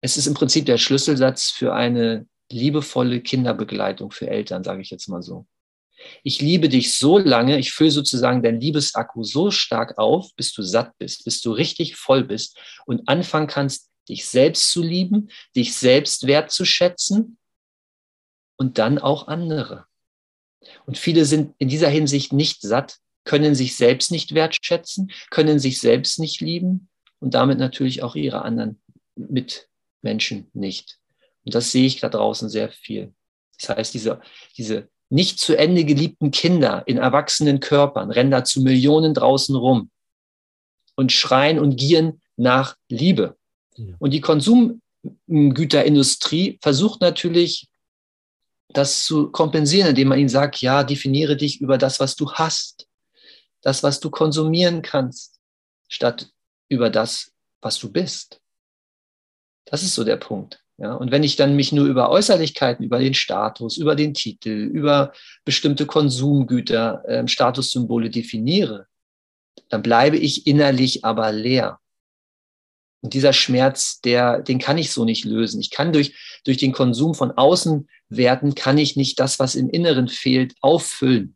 Es 0.01 0.17
ist 0.17 0.27
im 0.27 0.33
Prinzip 0.33 0.65
der 0.65 0.77
Schlüsselsatz 0.77 1.49
für 1.49 1.73
eine 1.73 2.27
liebevolle 2.51 3.21
Kinderbegleitung 3.21 4.11
für 4.11 4.29
Eltern, 4.29 4.63
sage 4.63 4.81
ich 4.81 4.89
jetzt 4.89 5.07
mal 5.07 5.21
so. 5.21 5.47
Ich 6.23 6.41
liebe 6.41 6.69
dich 6.69 6.93
so 6.93 7.17
lange, 7.17 7.57
ich 7.57 7.71
fülle 7.71 7.91
sozusagen 7.91 8.43
dein 8.43 8.59
Liebesakku 8.59 9.23
so 9.23 9.49
stark 9.49 9.97
auf, 9.97 10.33
bis 10.35 10.53
du 10.53 10.61
satt 10.61 10.97
bist, 10.99 11.25
bis 11.25 11.41
du 11.41 11.51
richtig 11.51 11.95
voll 11.95 12.23
bist 12.23 12.57
und 12.85 13.07
anfangen 13.09 13.47
kannst, 13.47 13.89
dich 14.07 14.25
selbst 14.27 14.71
zu 14.71 14.83
lieben, 14.83 15.29
dich 15.55 15.75
selbst 15.75 16.27
wertzuschätzen 16.27 17.37
und 18.57 18.77
dann 18.77 18.99
auch 18.99 19.27
andere. 19.27 19.85
Und 20.85 20.97
viele 20.97 21.25
sind 21.25 21.55
in 21.57 21.67
dieser 21.67 21.89
Hinsicht 21.89 22.31
nicht 22.31 22.61
satt, 22.61 22.97
können 23.25 23.55
sich 23.55 23.75
selbst 23.75 24.11
nicht 24.11 24.33
wertschätzen, 24.33 25.11
können 25.29 25.59
sich 25.59 25.81
selbst 25.81 26.19
nicht 26.19 26.39
lieben 26.39 26.89
und 27.19 27.33
damit 27.33 27.57
natürlich 27.57 28.03
auch 28.03 28.15
ihre 28.15 28.43
anderen 28.43 28.79
Mitmenschen 30.01 30.49
nicht. 30.53 30.97
Und 31.45 31.55
das 31.55 31.71
sehe 31.71 31.85
ich 31.85 31.99
da 31.99 32.09
draußen 32.09 32.49
sehr 32.49 32.69
viel. 32.69 33.13
Das 33.59 33.69
heißt, 33.69 33.93
diese, 33.93 34.19
diese 34.57 34.89
nicht 35.09 35.39
zu 35.39 35.57
Ende 35.57 35.85
geliebten 35.85 36.31
Kinder 36.31 36.83
in 36.85 36.97
erwachsenen 36.97 37.59
Körpern 37.59 38.11
rennen 38.11 38.31
da 38.31 38.43
zu 38.43 38.61
Millionen 38.61 39.13
draußen 39.13 39.55
rum 39.55 39.89
und 40.95 41.11
schreien 41.11 41.59
und 41.59 41.77
gieren 41.77 42.21
nach 42.35 42.75
Liebe. 42.89 43.37
Und 43.99 44.11
die 44.11 44.21
Konsumgüterindustrie 44.21 46.57
versucht 46.61 47.01
natürlich, 47.01 47.67
das 48.69 49.05
zu 49.05 49.31
kompensieren, 49.31 49.89
indem 49.89 50.09
man 50.09 50.19
ihnen 50.19 50.29
sagt, 50.29 50.61
ja, 50.61 50.83
definiere 50.83 51.37
dich 51.37 51.61
über 51.61 51.77
das, 51.77 52.01
was 52.01 52.15
du 52.15 52.33
hast 52.33 52.87
das, 53.61 53.83
was 53.83 53.99
du 53.99 54.09
konsumieren 54.09 54.81
kannst, 54.81 55.39
statt 55.87 56.29
über 56.69 56.89
das, 56.89 57.31
was 57.61 57.79
du 57.79 57.91
bist. 57.91 58.41
Das 59.69 59.83
ist 59.83 59.93
so 59.93 60.03
der 60.03 60.17
Punkt. 60.17 60.63
Ja, 60.79 60.93
und 60.93 61.11
wenn 61.11 61.23
ich 61.23 61.35
dann 61.35 61.55
mich 61.55 61.71
nur 61.71 61.87
über 61.87 62.11
Äußerlichkeiten, 62.11 62.85
über 62.85 62.99
den 62.99 63.15
Status, 63.15 63.77
über 63.77 63.95
den 63.95 64.13
Titel, 64.13 64.49
über 64.49 65.11
bestimmte 65.43 65.87
Konsumgüter, 65.87 67.03
äh, 67.07 67.27
Statussymbole 67.27 68.11
definiere, 68.11 68.85
dann 69.69 69.81
bleibe 69.81 70.17
ich 70.17 70.45
innerlich 70.45 71.03
aber 71.03 71.31
leer. 71.31 71.79
Und 73.01 73.13
dieser 73.13 73.33
Schmerz, 73.33 74.01
der, 74.01 74.41
den 74.41 74.59
kann 74.59 74.77
ich 74.77 74.91
so 74.91 75.03
nicht 75.03 75.25
lösen. 75.25 75.59
Ich 75.61 75.71
kann 75.71 75.93
durch, 75.93 76.41
durch 76.45 76.57
den 76.57 76.73
Konsum 76.73 77.15
von 77.15 77.31
Außenwerten, 77.31 78.53
kann 78.53 78.77
ich 78.77 78.95
nicht 78.95 79.19
das, 79.19 79.39
was 79.39 79.55
im 79.55 79.69
Inneren 79.69 80.07
fehlt, 80.07 80.53
auffüllen. 80.61 81.35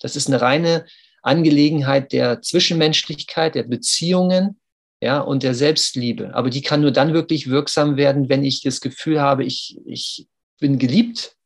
Das 0.00 0.14
ist 0.14 0.28
eine 0.28 0.40
reine 0.40 0.86
Angelegenheit 1.22 2.12
der 2.12 2.40
Zwischenmenschlichkeit, 2.40 3.56
der 3.56 3.64
Beziehungen, 3.64 4.60
ja, 5.00 5.20
und 5.20 5.42
der 5.42 5.54
Selbstliebe. 5.54 6.34
Aber 6.34 6.50
die 6.50 6.62
kann 6.62 6.80
nur 6.80 6.90
dann 6.90 7.12
wirklich 7.12 7.48
wirksam 7.48 7.96
werden, 7.96 8.28
wenn 8.28 8.44
ich 8.44 8.62
das 8.62 8.80
Gefühl 8.80 9.20
habe, 9.20 9.44
ich, 9.44 9.78
ich 9.84 10.26
bin 10.58 10.78
geliebt, 10.78 11.36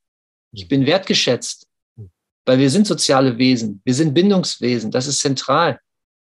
ich 0.53 0.69
bin 0.69 0.87
wertgeschätzt, 0.87 1.67
weil 2.47 2.59
wir 2.59 2.71
sind 2.71 2.87
soziale 2.87 3.39
Wesen, 3.39 3.81
wir 3.85 3.95
sind 3.95 4.15
Bindungswesen, 4.15 4.91
das 4.91 5.07
ist 5.07 5.21
zentral, 5.21 5.81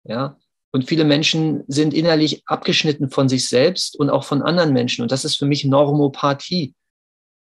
ja. 0.04 0.36
Und 0.72 0.86
viele 0.86 1.04
Menschen 1.04 1.64
sind 1.66 1.92
innerlich 1.92 2.42
abgeschnitten 2.46 3.10
von 3.10 3.28
sich 3.28 3.48
selbst 3.48 3.98
und 3.98 4.08
auch 4.08 4.22
von 4.22 4.40
anderen 4.40 4.72
Menschen. 4.72 5.02
Und 5.02 5.10
das 5.10 5.24
ist 5.24 5.34
für 5.34 5.46
mich 5.46 5.64
Normopathie. 5.64 6.76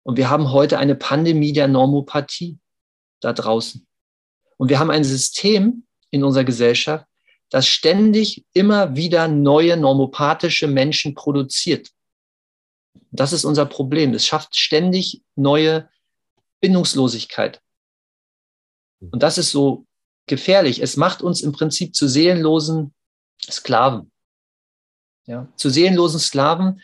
Und 0.02 0.18
wir 0.18 0.32
haben 0.32 0.52
heute 0.52 0.80
eine 0.80 0.96
Pandemie 0.96 1.54
der 1.54 1.68
Normopathie 1.68 2.58
da 3.22 3.32
draußen. 3.32 3.86
Und 4.58 4.70
wir 4.70 4.80
haben 4.80 4.90
ein 4.90 5.04
System 5.04 5.86
in 6.10 6.24
unserer 6.24 6.44
Gesellschaft, 6.44 7.06
das 7.54 7.68
ständig 7.68 8.44
immer 8.54 8.96
wieder 8.96 9.28
neue 9.28 9.78
normopathische 9.78 10.68
Menschen 10.68 11.14
produziert. 11.14 11.92
Das 13.12 13.32
ist 13.32 13.46
unser 13.46 13.68
Problem. 13.68 14.16
Es 14.16 14.26
schafft 14.26 14.56
ständig 14.56 15.22
neue 15.36 15.88
Bindungslosigkeit. 16.62 17.62
Und 19.02 19.22
das 19.22 19.38
ist 19.38 19.52
so 19.52 19.86
gefährlich. 20.26 20.82
Es 20.82 20.98
macht 20.98 21.22
uns 21.22 21.42
im 21.42 21.52
Prinzip 21.52 21.94
zu 21.94 22.08
seelenlosen 22.08 22.92
Sklaven. 23.40 24.12
Ja, 25.28 25.48
zu 25.56 25.70
seelenlosen 25.70 26.20
Sklaven 26.20 26.82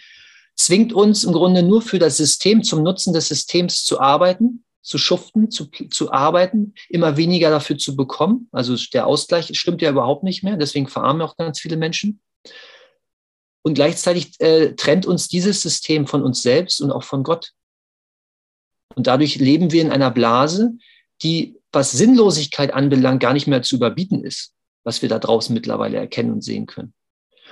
zwingt 0.55 0.93
uns 0.93 1.23
im 1.23 1.33
Grunde 1.33 1.63
nur 1.63 1.81
für 1.81 1.97
das 1.97 2.17
System, 2.17 2.61
zum 2.61 2.83
Nutzen 2.83 3.11
des 3.11 3.27
Systems 3.27 3.85
zu 3.85 3.99
arbeiten 3.99 4.63
zu 4.81 4.97
schuften, 4.97 5.51
zu, 5.51 5.65
zu 5.65 6.11
arbeiten, 6.11 6.73
immer 6.87 7.17
weniger 7.17 7.49
dafür 7.49 7.77
zu 7.77 7.95
bekommen. 7.95 8.47
Also 8.51 8.75
der 8.93 9.07
Ausgleich 9.07 9.51
stimmt 9.57 9.81
ja 9.81 9.91
überhaupt 9.91 10.23
nicht 10.23 10.43
mehr. 10.43 10.57
Deswegen 10.57 10.87
verarmen 10.87 11.21
auch 11.21 11.37
ganz 11.37 11.59
viele 11.59 11.77
Menschen. 11.77 12.21
Und 13.61 13.73
gleichzeitig 13.73 14.39
äh, 14.39 14.73
trennt 14.75 15.05
uns 15.05 15.27
dieses 15.27 15.61
System 15.61 16.07
von 16.07 16.23
uns 16.23 16.41
selbst 16.41 16.81
und 16.81 16.91
auch 16.91 17.03
von 17.03 17.23
Gott. 17.23 17.51
Und 18.95 19.07
dadurch 19.07 19.35
leben 19.35 19.71
wir 19.71 19.81
in 19.81 19.91
einer 19.91 20.11
Blase, 20.11 20.71
die, 21.21 21.59
was 21.71 21.91
Sinnlosigkeit 21.91 22.73
anbelangt, 22.73 23.21
gar 23.21 23.33
nicht 23.33 23.47
mehr 23.47 23.61
zu 23.61 23.75
überbieten 23.75 24.23
ist, 24.23 24.53
was 24.83 25.01
wir 25.01 25.09
da 25.09 25.19
draußen 25.19 25.53
mittlerweile 25.53 25.97
erkennen 25.97 26.31
und 26.31 26.41
sehen 26.41 26.65
können. 26.65 26.93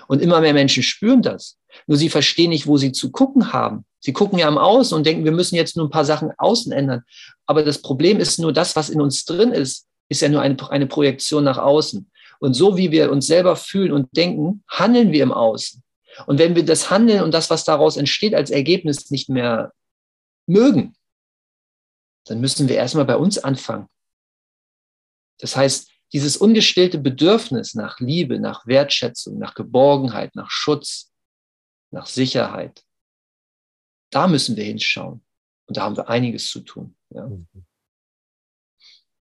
Und 0.07 0.21
immer 0.21 0.41
mehr 0.41 0.53
Menschen 0.53 0.83
spüren 0.83 1.21
das. 1.21 1.57
Nur 1.85 1.97
sie 1.97 2.09
verstehen 2.09 2.49
nicht, 2.49 2.67
wo 2.67 2.77
sie 2.77 2.91
zu 2.91 3.11
gucken 3.11 3.53
haben. 3.53 3.85
Sie 3.99 4.13
gucken 4.13 4.39
ja 4.39 4.47
am 4.47 4.57
Außen 4.57 4.95
und 4.95 5.05
denken, 5.05 5.25
wir 5.25 5.31
müssen 5.31 5.55
jetzt 5.55 5.75
nur 5.75 5.85
ein 5.85 5.91
paar 5.91 6.05
Sachen 6.05 6.31
außen 6.37 6.71
ändern. 6.71 7.03
Aber 7.45 7.63
das 7.63 7.81
Problem 7.81 8.19
ist 8.19 8.39
nur, 8.39 8.53
das, 8.53 8.75
was 8.75 8.89
in 8.89 9.01
uns 9.01 9.25
drin 9.25 9.51
ist, 9.51 9.87
ist 10.09 10.21
ja 10.21 10.29
nur 10.29 10.41
eine, 10.41 10.57
eine 10.69 10.87
Projektion 10.87 11.43
nach 11.43 11.57
außen. 11.57 12.09
Und 12.39 12.53
so 12.53 12.77
wie 12.77 12.91
wir 12.91 13.11
uns 13.11 13.27
selber 13.27 13.55
fühlen 13.55 13.91
und 13.91 14.15
denken, 14.15 14.63
handeln 14.69 15.11
wir 15.11 15.23
im 15.23 15.31
Außen. 15.31 15.83
Und 16.25 16.39
wenn 16.39 16.55
wir 16.55 16.65
das 16.65 16.89
Handeln 16.89 17.21
und 17.21 17.33
das, 17.33 17.49
was 17.49 17.63
daraus 17.63 17.97
entsteht, 17.97 18.33
als 18.33 18.49
Ergebnis 18.49 19.11
nicht 19.11 19.29
mehr 19.29 19.73
mögen, 20.47 20.95
dann 22.25 22.39
müssen 22.39 22.69
wir 22.69 22.75
erstmal 22.75 23.05
bei 23.05 23.17
uns 23.17 23.37
anfangen. 23.37 23.87
Das 25.39 25.55
heißt, 25.55 25.89
dieses 26.13 26.37
ungestillte 26.37 26.97
Bedürfnis 26.97 27.73
nach 27.73 27.99
Liebe, 27.99 28.39
nach 28.39 28.65
Wertschätzung, 28.65 29.37
nach 29.37 29.55
Geborgenheit, 29.55 30.35
nach 30.35 30.49
Schutz, 30.49 31.11
nach 31.91 32.05
Sicherheit, 32.05 32.83
da 34.09 34.27
müssen 34.27 34.55
wir 34.55 34.63
hinschauen. 34.63 35.23
Und 35.67 35.77
da 35.77 35.83
haben 35.83 35.97
wir 35.97 36.09
einiges 36.09 36.49
zu 36.49 36.61
tun. 36.61 36.95
Ja. 37.09 37.29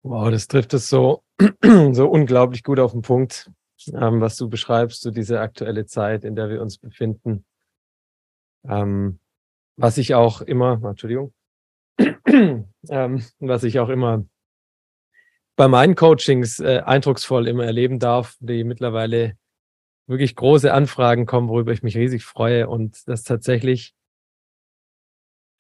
Wow, 0.03 0.31
das 0.31 0.49
trifft 0.49 0.75
es 0.75 0.89
so, 0.89 1.23
so 1.93 2.09
unglaublich 2.09 2.63
gut 2.63 2.81
auf 2.81 2.93
den 2.93 3.03
Punkt, 3.03 3.51
ähm, 3.89 4.21
was 4.21 4.37
du 4.37 4.49
beschreibst, 4.49 5.03
so 5.03 5.11
diese 5.11 5.41
aktuelle 5.41 5.87
Zeit, 5.87 6.25
in 6.25 6.35
der 6.35 6.49
wir 6.49 6.63
uns 6.63 6.79
befinden. 6.79 7.45
Ähm, 8.65 9.21
was 9.77 9.99
ich 9.99 10.15
auch 10.15 10.41
immer, 10.41 10.81
Entschuldigung, 10.83 11.33
ähm, 12.27 13.25
was 13.39 13.65
ich 13.65 13.79
auch 13.79 13.91
immer 13.91 14.25
bei 15.57 15.69
meinen 15.69 15.95
Coachings 15.95 16.61
äh, 16.61 16.83
eindrucksvoll 16.85 17.47
immer 17.49 17.65
erleben 17.65 17.99
darf, 17.99 18.37
die 18.41 18.65
mittlerweile 18.65 19.37
wirklich 20.07 20.35
große 20.35 20.73
Anfragen 20.73 21.27
kommen, 21.27 21.49
worüber 21.49 21.73
ich 21.73 21.83
mich 21.83 21.97
riesig 21.97 22.25
freue 22.25 22.69
und 22.69 23.07
dass 23.07 23.23
tatsächlich 23.23 23.95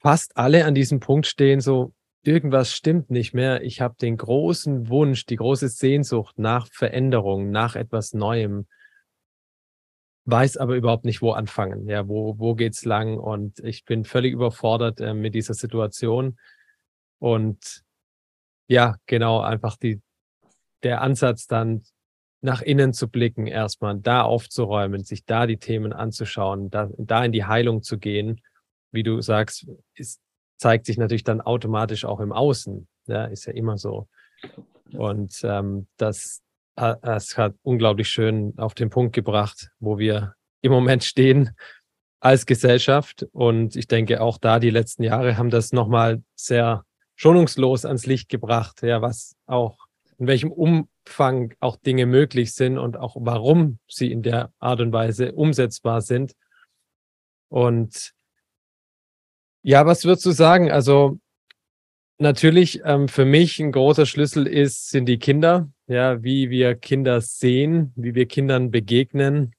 fast 0.00 0.36
alle 0.36 0.64
an 0.64 0.74
diesem 0.74 1.00
Punkt 1.00 1.26
stehen, 1.26 1.60
so 1.60 1.94
irgendwas 2.24 2.72
stimmt 2.72 3.10
nicht 3.10 3.34
mehr. 3.34 3.62
Ich 3.62 3.80
habe 3.80 3.94
den 4.00 4.16
großen 4.16 4.88
Wunsch, 4.88 5.26
die 5.26 5.36
große 5.36 5.68
Sehnsucht 5.68 6.38
nach 6.38 6.68
Veränderung, 6.72 7.50
nach 7.50 7.76
etwas 7.76 8.12
Neuem, 8.14 8.66
weiß 10.24 10.56
aber 10.56 10.76
überhaupt 10.76 11.04
nicht, 11.04 11.22
wo 11.22 11.32
anfangen. 11.32 11.88
Ja, 11.88 12.08
wo, 12.08 12.38
wo 12.38 12.54
geht's 12.54 12.84
lang? 12.84 13.18
Und 13.18 13.58
ich 13.60 13.84
bin 13.84 14.04
völlig 14.04 14.32
überfordert 14.32 15.00
äh, 15.00 15.14
mit 15.14 15.34
dieser 15.34 15.54
Situation. 15.54 16.38
Und 17.18 17.82
ja, 18.68 18.96
genau, 19.06 19.40
einfach 19.40 19.76
die, 19.76 20.00
der 20.82 21.00
Ansatz 21.00 21.46
dann 21.46 21.82
nach 22.42 22.60
innen 22.60 22.92
zu 22.92 23.08
blicken, 23.08 23.46
erstmal 23.46 23.98
da 23.98 24.22
aufzuräumen, 24.22 25.04
sich 25.04 25.24
da 25.24 25.46
die 25.46 25.58
Themen 25.58 25.92
anzuschauen, 25.92 26.70
da, 26.70 26.90
da 26.98 27.24
in 27.24 27.32
die 27.32 27.44
Heilung 27.44 27.82
zu 27.82 27.98
gehen, 27.98 28.40
wie 28.90 29.04
du 29.04 29.20
sagst, 29.20 29.66
ist, 29.94 30.20
zeigt 30.58 30.86
sich 30.86 30.98
natürlich 30.98 31.24
dann 31.24 31.40
automatisch 31.40 32.04
auch 32.04 32.20
im 32.20 32.32
Außen. 32.32 32.86
Ja, 33.06 33.24
ist 33.24 33.46
ja 33.46 33.52
immer 33.52 33.78
so. 33.78 34.08
Und 34.92 35.40
ähm, 35.44 35.86
das, 35.96 36.42
das 36.76 37.36
hat 37.36 37.54
unglaublich 37.62 38.08
schön 38.08 38.54
auf 38.58 38.74
den 38.74 38.90
Punkt 38.90 39.14
gebracht, 39.14 39.70
wo 39.78 39.98
wir 39.98 40.34
im 40.60 40.72
Moment 40.72 41.04
stehen 41.04 41.56
als 42.20 42.46
Gesellschaft. 42.46 43.26
Und 43.32 43.76
ich 43.76 43.86
denke, 43.86 44.20
auch 44.20 44.38
da 44.38 44.58
die 44.58 44.70
letzten 44.70 45.02
Jahre 45.02 45.36
haben 45.36 45.50
das 45.50 45.72
nochmal 45.72 46.22
sehr 46.34 46.84
schonungslos 47.22 47.84
ans 47.84 48.04
Licht 48.04 48.28
gebracht, 48.28 48.82
ja, 48.82 49.00
was 49.00 49.36
auch, 49.46 49.78
in 50.18 50.26
welchem 50.26 50.50
Umfang 50.50 51.54
auch 51.60 51.76
Dinge 51.76 52.04
möglich 52.04 52.52
sind 52.52 52.78
und 52.78 52.96
auch 52.96 53.14
warum 53.20 53.78
sie 53.86 54.10
in 54.10 54.22
der 54.22 54.52
Art 54.58 54.80
und 54.80 54.92
Weise 54.92 55.32
umsetzbar 55.32 56.00
sind. 56.00 56.34
Und 57.48 58.12
ja, 59.62 59.86
was 59.86 60.04
würdest 60.04 60.26
du 60.26 60.32
sagen? 60.32 60.72
Also 60.72 61.20
natürlich 62.18 62.80
ähm, 62.84 63.06
für 63.06 63.24
mich 63.24 63.60
ein 63.60 63.70
großer 63.70 64.06
Schlüssel 64.06 64.48
ist, 64.48 64.90
sind 64.90 65.06
die 65.06 65.18
Kinder, 65.18 65.70
ja, 65.86 66.24
wie 66.24 66.50
wir 66.50 66.74
Kinder 66.74 67.20
sehen, 67.20 67.92
wie 67.94 68.16
wir 68.16 68.26
Kindern 68.26 68.72
begegnen, 68.72 69.54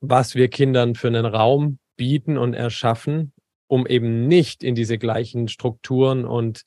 was 0.00 0.36
wir 0.36 0.46
Kindern 0.46 0.94
für 0.94 1.08
einen 1.08 1.26
Raum 1.26 1.80
bieten 1.96 2.38
und 2.38 2.54
erschaffen, 2.54 3.32
um 3.68 3.86
eben 3.86 4.26
nicht 4.28 4.62
in 4.62 4.74
diese 4.74 4.98
gleichen 4.98 5.48
Strukturen 5.48 6.24
und 6.24 6.64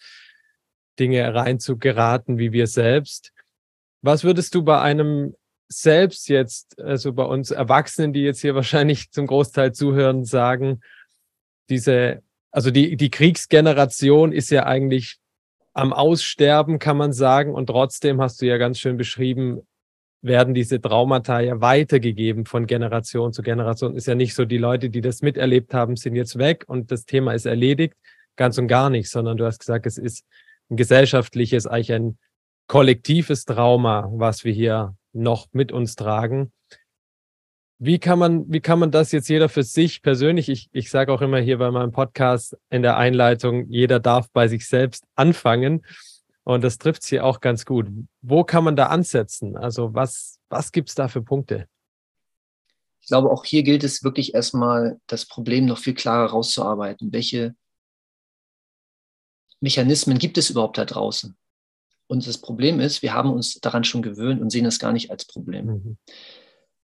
Dinge 1.00 1.34
reinzugeraten 1.34 2.38
wie 2.38 2.52
wir 2.52 2.68
selbst. 2.68 3.32
Was 4.02 4.24
würdest 4.24 4.54
du 4.56 4.64
bei 4.64 4.82
einem 4.82 5.36
selbst 5.70 6.30
jetzt, 6.30 6.80
also 6.82 7.14
bei 7.14 7.24
uns 7.24 7.52
Erwachsenen, 7.52 8.12
die 8.12 8.22
jetzt 8.22 8.42
hier 8.42 8.56
wahrscheinlich 8.56 9.12
zum 9.12 9.28
Großteil 9.28 9.74
zuhören, 9.74 10.26
sagen, 10.26 10.82
diese, 11.70 12.22
also 12.52 12.72
die, 12.72 12.98
die 12.98 13.12
Kriegsgeneration 13.12 14.32
ist 14.32 14.50
ja 14.50 14.66
eigentlich 14.66 15.18
am 15.74 15.94
Aussterben, 15.94 16.80
kann 16.80 16.98
man 16.98 17.14
sagen. 17.14 17.54
Und 17.54 17.68
trotzdem 17.68 18.20
hast 18.20 18.42
du 18.42 18.48
ja 18.48 18.58
ganz 18.58 18.80
schön 18.80 18.98
beschrieben, 18.98 19.62
werden 20.22 20.54
diese 20.54 20.82
Traumata 20.82 21.40
ja 21.40 21.62
weitergegeben 21.62 22.46
von 22.46 22.66
Generation 22.68 23.32
zu 23.32 23.42
Generation. 23.42 23.96
Ist 23.96 24.08
ja 24.08 24.16
nicht 24.16 24.36
so, 24.36 24.46
die 24.46 24.58
Leute, 24.58 24.90
die 24.90 25.02
das 25.02 25.22
miterlebt 25.22 25.74
haben, 25.74 25.96
sind 25.96 26.16
jetzt 26.16 26.38
weg 26.38 26.66
und 26.68 26.92
das 26.92 27.06
Thema 27.06 27.34
ist 27.34 27.46
erledigt. 27.46 27.96
Ganz 28.36 28.58
und 28.58 28.68
gar 28.68 28.90
nicht, 28.90 29.10
sondern 29.10 29.38
du 29.38 29.46
hast 29.46 29.60
gesagt, 29.60 29.86
es 29.86 29.98
ist 29.98 30.26
ein 30.70 30.78
gesellschaftliches, 30.78 31.68
eigentlich 31.68 31.94
ein 31.94 32.18
kollektives 32.68 33.46
Trauma, 33.46 34.10
was 34.12 34.44
wir 34.44 34.54
hier 34.54 34.96
noch 35.14 35.48
mit 35.52 35.72
uns 35.72 35.96
tragen. 35.96 36.52
Wie 37.82 37.98
kann 37.98 38.20
man, 38.20 38.46
wie 38.52 38.60
kann 38.60 38.80
man 38.80 38.92
das 38.92 39.12
jetzt 39.14 39.30
jeder 39.30 39.48
für 39.48 39.64
sich 39.64 40.02
persönlich, 40.02 40.50
ich, 40.50 40.70
ich 40.74 40.90
sage 40.90 41.14
auch 41.14 41.22
immer 41.22 41.40
hier 41.40 41.58
bei 41.58 41.72
meinem 41.72 41.92
Podcast 41.92 42.58
in 42.70 42.82
der 42.82 42.98
Einleitung, 42.98 43.68
jeder 43.70 44.00
darf 44.00 44.30
bei 44.32 44.50
sich 44.50 44.68
selbst 44.68 45.06
anfangen. 45.16 45.86
Und 46.44 46.64
das 46.64 46.78
trifft 46.78 47.04
sie 47.04 47.20
auch 47.20 47.42
ganz 47.42 47.66
gut. 47.66 47.88
Wo 48.22 48.44
kann 48.44 48.64
man 48.64 48.76
da 48.76 48.88
ansetzen? 48.88 49.56
Also 49.56 49.94
was, 49.94 50.40
was 50.50 50.72
gibt 50.72 50.90
es 50.90 50.96
da 50.96 51.08
für 51.08 51.22
Punkte? 51.22 51.68
Ich 53.02 53.08
glaube, 53.08 53.32
auch 53.32 53.46
hier 53.46 53.64
gilt 53.64 53.84
es 53.84 54.04
wirklich 54.04 54.34
erstmal, 54.34 55.00
das 55.08 55.26
Problem 55.26 55.66
noch 55.66 55.78
viel 55.78 55.94
klarer 55.94 56.30
rauszuarbeiten. 56.30 57.12
Welche 57.12 57.56
Mechanismen 59.62 60.18
gibt 60.18 60.38
es 60.38 60.50
überhaupt 60.50 60.78
da 60.78 60.86
draußen? 60.86 61.36
Und 62.08 62.26
das 62.26 62.40
Problem 62.40 62.80
ist, 62.80 63.02
wir 63.02 63.14
haben 63.14 63.32
uns 63.32 63.60
daran 63.60 63.84
schon 63.84 64.02
gewöhnt 64.02 64.42
und 64.42 64.50
sehen 64.50 64.64
das 64.64 64.80
gar 64.80 64.92
nicht 64.92 65.12
als 65.12 65.26
Problem. 65.26 65.66
Mhm. 65.66 65.98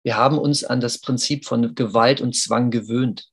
Wir 0.03 0.17
haben 0.17 0.39
uns 0.39 0.63
an 0.63 0.81
das 0.81 0.99
Prinzip 0.99 1.45
von 1.45 1.75
Gewalt 1.75 2.21
und 2.21 2.35
Zwang 2.35 2.71
gewöhnt. 2.71 3.29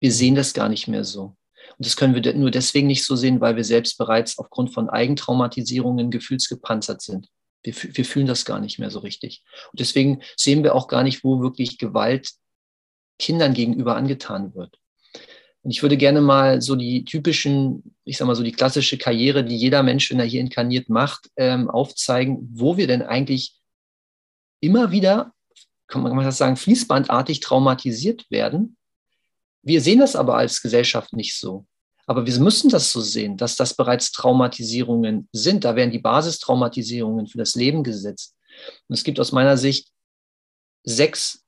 Wir 0.00 0.12
sehen 0.12 0.34
das 0.34 0.52
gar 0.52 0.68
nicht 0.68 0.86
mehr 0.86 1.04
so. 1.04 1.36
Das 1.82 1.96
können 1.96 2.14
wir 2.14 2.34
nur 2.34 2.50
deswegen 2.50 2.86
nicht 2.86 3.04
so 3.04 3.16
sehen, 3.16 3.40
weil 3.40 3.56
wir 3.56 3.64
selbst 3.64 3.96
bereits 3.96 4.38
aufgrund 4.38 4.72
von 4.72 4.90
Eigentraumatisierungen 4.90 6.10
gefühlsgepanzert 6.10 7.00
sind. 7.00 7.28
Wir, 7.62 7.74
wir 7.74 8.04
fühlen 8.04 8.26
das 8.26 8.44
gar 8.44 8.60
nicht 8.60 8.78
mehr 8.78 8.90
so 8.90 9.00
richtig. 9.00 9.42
Und 9.72 9.80
deswegen 9.80 10.22
sehen 10.36 10.62
wir 10.62 10.74
auch 10.74 10.88
gar 10.88 11.02
nicht, 11.02 11.24
wo 11.24 11.40
wirklich 11.40 11.78
Gewalt 11.78 12.30
Kindern 13.18 13.54
gegenüber 13.54 13.96
angetan 13.96 14.54
wird. 14.54 14.78
Und 15.62 15.70
ich 15.70 15.82
würde 15.82 15.96
gerne 15.96 16.22
mal 16.22 16.62
so 16.62 16.74
die 16.74 17.04
typischen, 17.04 17.94
ich 18.04 18.16
sag 18.16 18.26
mal 18.26 18.34
so 18.34 18.42
die 18.42 18.52
klassische 18.52 18.96
Karriere, 18.96 19.44
die 19.44 19.56
jeder 19.56 19.82
Mensch, 19.82 20.10
wenn 20.10 20.20
er 20.20 20.24
hier 20.24 20.40
inkarniert 20.40 20.88
macht, 20.88 21.30
ähm, 21.36 21.68
aufzeigen, 21.68 22.48
wo 22.52 22.76
wir 22.78 22.86
denn 22.86 23.02
eigentlich 23.02 23.56
immer 24.60 24.90
wieder, 24.90 25.32
kann 25.86 26.02
man 26.02 26.24
das 26.24 26.38
sagen, 26.38 26.56
fließbandartig 26.56 27.40
traumatisiert 27.40 28.30
werden 28.30 28.76
wir 29.62 29.80
sehen 29.80 29.98
das 29.98 30.16
aber 30.16 30.36
als 30.36 30.62
Gesellschaft 30.62 31.12
nicht 31.12 31.36
so. 31.36 31.66
Aber 32.10 32.26
wir 32.26 32.40
müssen 32.40 32.70
das 32.70 32.90
so 32.90 33.00
sehen, 33.00 33.36
dass 33.36 33.54
das 33.54 33.74
bereits 33.74 34.10
Traumatisierungen 34.10 35.28
sind. 35.30 35.62
Da 35.62 35.76
werden 35.76 35.92
die 35.92 36.00
Basistraumatisierungen 36.00 37.28
für 37.28 37.38
das 37.38 37.54
Leben 37.54 37.84
gesetzt. 37.84 38.34
Und 38.88 38.94
es 38.94 39.04
gibt 39.04 39.20
aus 39.20 39.30
meiner 39.30 39.56
Sicht 39.56 39.92
sechs 40.82 41.44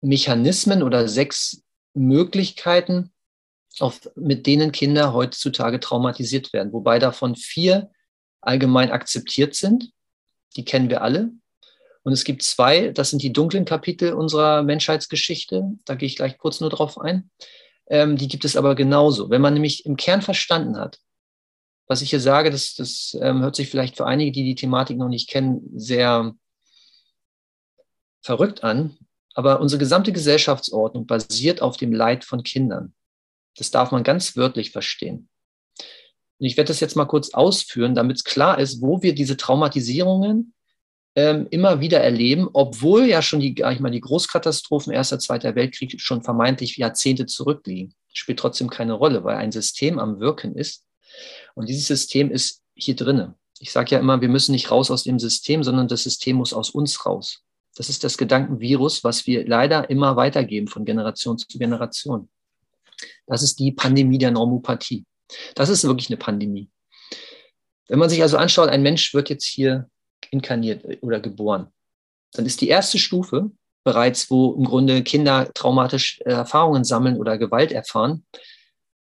Mechanismen 0.00 0.82
oder 0.82 1.08
sechs 1.08 1.62
Möglichkeiten, 1.92 3.12
auf, 3.80 4.00
mit 4.14 4.46
denen 4.46 4.72
Kinder 4.72 5.12
heutzutage 5.12 5.78
traumatisiert 5.78 6.54
werden. 6.54 6.72
Wobei 6.72 6.98
davon 6.98 7.36
vier 7.36 7.90
allgemein 8.40 8.90
akzeptiert 8.90 9.54
sind. 9.54 9.90
Die 10.56 10.64
kennen 10.64 10.88
wir 10.88 11.02
alle. 11.02 11.32
Und 12.02 12.14
es 12.14 12.24
gibt 12.24 12.42
zwei, 12.44 12.88
das 12.88 13.10
sind 13.10 13.22
die 13.22 13.34
dunklen 13.34 13.66
Kapitel 13.66 14.14
unserer 14.14 14.62
Menschheitsgeschichte. 14.62 15.70
Da 15.84 15.96
gehe 15.96 16.06
ich 16.06 16.16
gleich 16.16 16.38
kurz 16.38 16.60
nur 16.60 16.70
drauf 16.70 16.98
ein. 16.98 17.30
Ähm, 17.88 18.16
die 18.16 18.28
gibt 18.28 18.44
es 18.44 18.56
aber 18.56 18.74
genauso. 18.74 19.30
Wenn 19.30 19.42
man 19.42 19.54
nämlich 19.54 19.86
im 19.86 19.96
Kern 19.96 20.22
verstanden 20.22 20.76
hat, 20.76 20.98
was 21.86 22.02
ich 22.02 22.10
hier 22.10 22.20
sage, 22.20 22.50
das, 22.50 22.74
das 22.74 23.16
ähm, 23.20 23.42
hört 23.42 23.56
sich 23.56 23.68
vielleicht 23.68 23.96
für 23.96 24.06
einige, 24.06 24.32
die 24.32 24.44
die 24.44 24.54
Thematik 24.54 24.96
noch 24.96 25.08
nicht 25.08 25.28
kennen, 25.28 25.62
sehr 25.74 26.34
verrückt 28.22 28.64
an. 28.64 28.96
Aber 29.34 29.60
unsere 29.60 29.78
gesamte 29.78 30.12
Gesellschaftsordnung 30.12 31.06
basiert 31.06 31.62
auf 31.62 31.76
dem 31.76 31.92
Leid 31.92 32.24
von 32.24 32.42
Kindern. 32.42 32.94
Das 33.56 33.70
darf 33.70 33.90
man 33.90 34.04
ganz 34.04 34.36
wörtlich 34.36 34.70
verstehen. 34.70 35.28
Und 36.38 36.46
ich 36.46 36.56
werde 36.56 36.68
das 36.68 36.80
jetzt 36.80 36.96
mal 36.96 37.06
kurz 37.06 37.34
ausführen, 37.34 37.94
damit 37.94 38.18
es 38.18 38.24
klar 38.24 38.58
ist, 38.58 38.80
wo 38.80 39.02
wir 39.02 39.14
diese 39.14 39.36
Traumatisierungen 39.36 40.54
ähm, 41.14 41.46
immer 41.50 41.80
wieder 41.80 42.00
erleben, 42.00 42.48
obwohl 42.52 43.04
ja 43.04 43.20
schon 43.20 43.40
die, 43.40 43.50
ich 43.50 43.80
meine, 43.80 43.94
die 43.94 44.00
Großkatastrophen 44.00 44.92
Erster, 44.92 45.18
Zweiter 45.18 45.54
Weltkrieg 45.54 46.00
schon 46.00 46.22
vermeintlich 46.22 46.76
Jahrzehnte 46.76 47.26
zurückliegen. 47.26 47.94
Spielt 48.12 48.38
trotzdem 48.38 48.70
keine 48.70 48.94
Rolle, 48.94 49.24
weil 49.24 49.36
ein 49.36 49.52
System 49.52 49.98
am 49.98 50.20
Wirken 50.20 50.54
ist. 50.54 50.84
Und 51.54 51.68
dieses 51.68 51.86
System 51.86 52.30
ist 52.30 52.62
hier 52.74 52.96
drinnen. 52.96 53.34
Ich 53.58 53.72
sage 53.72 53.90
ja 53.90 54.00
immer, 54.00 54.20
wir 54.20 54.28
müssen 54.28 54.52
nicht 54.52 54.70
raus 54.70 54.90
aus 54.90 55.04
dem 55.04 55.18
System, 55.18 55.62
sondern 55.62 55.88
das 55.88 56.02
System 56.02 56.36
muss 56.36 56.52
aus 56.52 56.70
uns 56.70 57.06
raus. 57.06 57.42
Das 57.76 57.88
ist 57.88 58.04
das 58.04 58.18
Gedankenvirus, 58.18 59.04
was 59.04 59.26
wir 59.26 59.46
leider 59.46 59.88
immer 59.88 60.16
weitergeben 60.16 60.68
von 60.68 60.84
Generation 60.84 61.38
zu 61.38 61.46
Generation. 61.58 62.28
Das 63.26 63.42
ist 63.42 63.58
die 63.58 63.72
Pandemie 63.72 64.18
der 64.18 64.30
Normopathie. 64.30 65.04
Das 65.54 65.68
ist 65.68 65.84
wirklich 65.84 66.10
eine 66.10 66.18
Pandemie. 66.18 66.68
Wenn 67.88 67.98
man 67.98 68.10
sich 68.10 68.22
also 68.22 68.36
anschaut, 68.36 68.68
ein 68.68 68.82
Mensch 68.82 69.14
wird 69.14 69.30
jetzt 69.30 69.44
hier 69.44 69.88
inkarniert 70.30 70.84
oder 71.02 71.20
geboren, 71.20 71.68
dann 72.32 72.46
ist 72.46 72.60
die 72.60 72.68
erste 72.68 72.98
Stufe 72.98 73.50
bereits, 73.84 74.30
wo 74.30 74.54
im 74.54 74.64
Grunde 74.64 75.02
Kinder 75.02 75.50
traumatische 75.54 76.24
Erfahrungen 76.24 76.84
sammeln 76.84 77.18
oder 77.18 77.38
Gewalt 77.38 77.72
erfahren, 77.72 78.24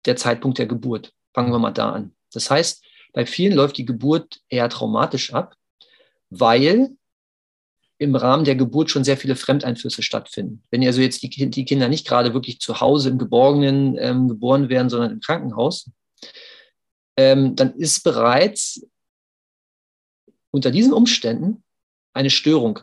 der 0.05 0.15
Zeitpunkt 0.15 0.57
der 0.57 0.65
Geburt. 0.65 1.13
Fangen 1.33 1.51
wir 1.51 1.59
mal 1.59 1.71
da 1.71 1.91
an. 1.91 2.15
Das 2.31 2.49
heißt, 2.49 2.83
bei 3.13 3.25
vielen 3.25 3.53
läuft 3.53 3.77
die 3.77 3.85
Geburt 3.85 4.41
eher 4.49 4.69
traumatisch 4.69 5.33
ab, 5.33 5.55
weil 6.29 6.95
im 7.99 8.15
Rahmen 8.15 8.43
der 8.43 8.55
Geburt 8.55 8.89
schon 8.89 9.03
sehr 9.03 9.17
viele 9.17 9.35
Fremdeinflüsse 9.35 10.01
stattfinden. 10.01 10.63
Wenn 10.71 10.85
also 10.85 11.01
jetzt 11.01 11.21
die, 11.21 11.29
die 11.29 11.65
Kinder 11.65 11.87
nicht 11.87 12.07
gerade 12.07 12.33
wirklich 12.33 12.59
zu 12.59 12.81
Hause 12.81 13.09
im 13.09 13.17
Geborgenen 13.17 13.97
ähm, 13.99 14.27
geboren 14.27 14.67
werden, 14.69 14.89
sondern 14.89 15.11
im 15.11 15.19
Krankenhaus, 15.21 15.89
ähm, 17.17 17.55
dann 17.55 17.75
ist 17.75 18.03
bereits 18.03 18.85
unter 20.53 20.71
diesen 20.71 20.93
Umständen 20.93 21.63
eine 22.13 22.29
Störung 22.29 22.79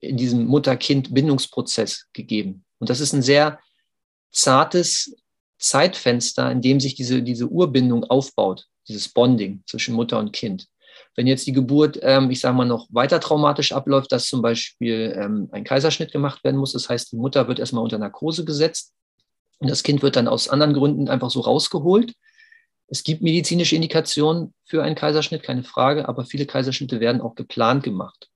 in 0.00 0.16
diesem 0.16 0.46
Mutter-Kind-Bindungsprozess 0.46 2.06
gegeben. 2.12 2.64
Und 2.78 2.90
das 2.90 3.00
ist 3.00 3.12
ein 3.12 3.22
sehr 3.22 3.60
zartes 4.30 5.16
Zeitfenster, 5.58 6.50
in 6.50 6.60
dem 6.60 6.80
sich 6.80 6.94
diese, 6.94 7.22
diese 7.22 7.48
Urbindung 7.48 8.04
aufbaut 8.04 8.66
dieses 8.88 9.08
Bonding 9.08 9.62
zwischen 9.66 9.94
Mutter 9.94 10.18
und 10.18 10.32
Kind. 10.32 10.66
Wenn 11.14 11.26
jetzt 11.26 11.46
die 11.46 11.52
Geburt, 11.52 11.98
ähm, 12.02 12.30
ich 12.30 12.40
sage 12.40 12.56
mal, 12.56 12.64
noch 12.64 12.88
weiter 12.90 13.20
traumatisch 13.20 13.72
abläuft, 13.72 14.10
dass 14.12 14.28
zum 14.28 14.40
Beispiel 14.40 15.14
ähm, 15.16 15.48
ein 15.52 15.64
Kaiserschnitt 15.64 16.10
gemacht 16.10 16.42
werden 16.42 16.56
muss, 16.56 16.72
das 16.72 16.88
heißt, 16.88 17.12
die 17.12 17.16
Mutter 17.16 17.48
wird 17.48 17.58
erstmal 17.58 17.84
unter 17.84 17.98
Narkose 17.98 18.44
gesetzt 18.44 18.94
und 19.58 19.68
das 19.70 19.82
Kind 19.82 20.02
wird 20.02 20.16
dann 20.16 20.28
aus 20.28 20.48
anderen 20.48 20.74
Gründen 20.74 21.08
einfach 21.08 21.30
so 21.30 21.40
rausgeholt. 21.40 22.14
Es 22.88 23.04
gibt 23.04 23.22
medizinische 23.22 23.76
Indikationen 23.76 24.52
für 24.64 24.82
einen 24.82 24.94
Kaiserschnitt, 24.94 25.42
keine 25.42 25.62
Frage, 25.62 26.08
aber 26.08 26.24
viele 26.24 26.46
Kaiserschnitte 26.46 27.00
werden 27.00 27.20
auch 27.20 27.34
geplant 27.34 27.84
gemacht. 27.84 28.30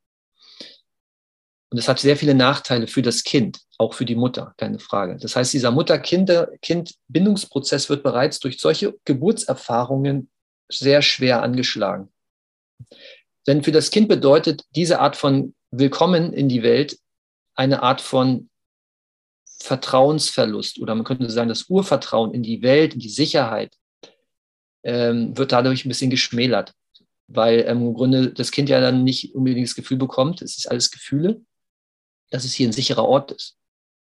Und 1.71 1.79
es 1.79 1.89
hat 1.89 1.99
sehr 1.99 2.19
viele 2.19 2.35
Nachteile 2.35 2.87
für 2.87 3.01
das 3.01 3.25
Kind, 3.25 3.61
auch 3.79 3.95
für 3.95 4.05
die 4.05 4.15
Mutter, 4.15 4.53
keine 4.59 4.79
Frage. 4.79 5.17
Das 5.17 5.37
heißt, 5.37 5.55
dieser 5.55 5.71
Mutter-Kind-Bindungsprozess 5.71 7.89
wird 7.89 8.03
bereits 8.03 8.41
durch 8.41 8.61
solche 8.61 8.95
Geburtserfahrungen 9.07 10.31
sehr 10.69 11.01
schwer 11.01 11.43
angeschlagen. 11.43 12.13
Denn 13.47 13.63
für 13.63 13.73
das 13.73 13.91
Kind 13.91 14.09
bedeutet 14.09 14.67
diese 14.77 15.01
Art 15.01 15.17
von 15.17 15.55
Willkommen 15.71 16.35
in 16.35 16.51
die 16.51 16.63
Welt 16.63 16.99
eine 17.55 17.83
Art 17.83 18.03
von 18.03 18.51
Vertrauensverlust 19.61 20.79
oder 20.79 20.95
man 20.95 21.05
könnte 21.05 21.31
sagen, 21.31 21.49
das 21.49 21.71
Urvertrauen 21.71 22.35
in 22.35 22.43
die 22.43 22.61
Welt, 22.61 22.93
in 22.93 23.01
die 23.01 23.09
Sicherheit 23.09 23.75
ähm, 24.85 25.37
wird 25.37 25.53
dadurch 25.53 25.85
ein 25.85 25.89
bisschen 25.89 26.11
geschmälert, 26.11 26.73
weil 27.29 27.65
ähm, 27.67 27.87
im 27.89 27.95
Grunde 27.95 28.33
das 28.33 28.51
Kind 28.51 28.69
ja 28.69 28.81
dann 28.81 29.05
nicht 29.05 29.35
unbedingt 29.35 29.67
das 29.67 29.75
Gefühl 29.75 29.99
bekommt, 29.99 30.43
es 30.43 30.57
ist 30.57 30.71
alles 30.71 30.91
Gefühle, 30.91 31.41
dass 32.31 32.45
es 32.45 32.53
hier 32.55 32.69
ein 32.69 32.73
sicherer 32.73 33.05
Ort 33.05 33.33
ist. 33.33 33.57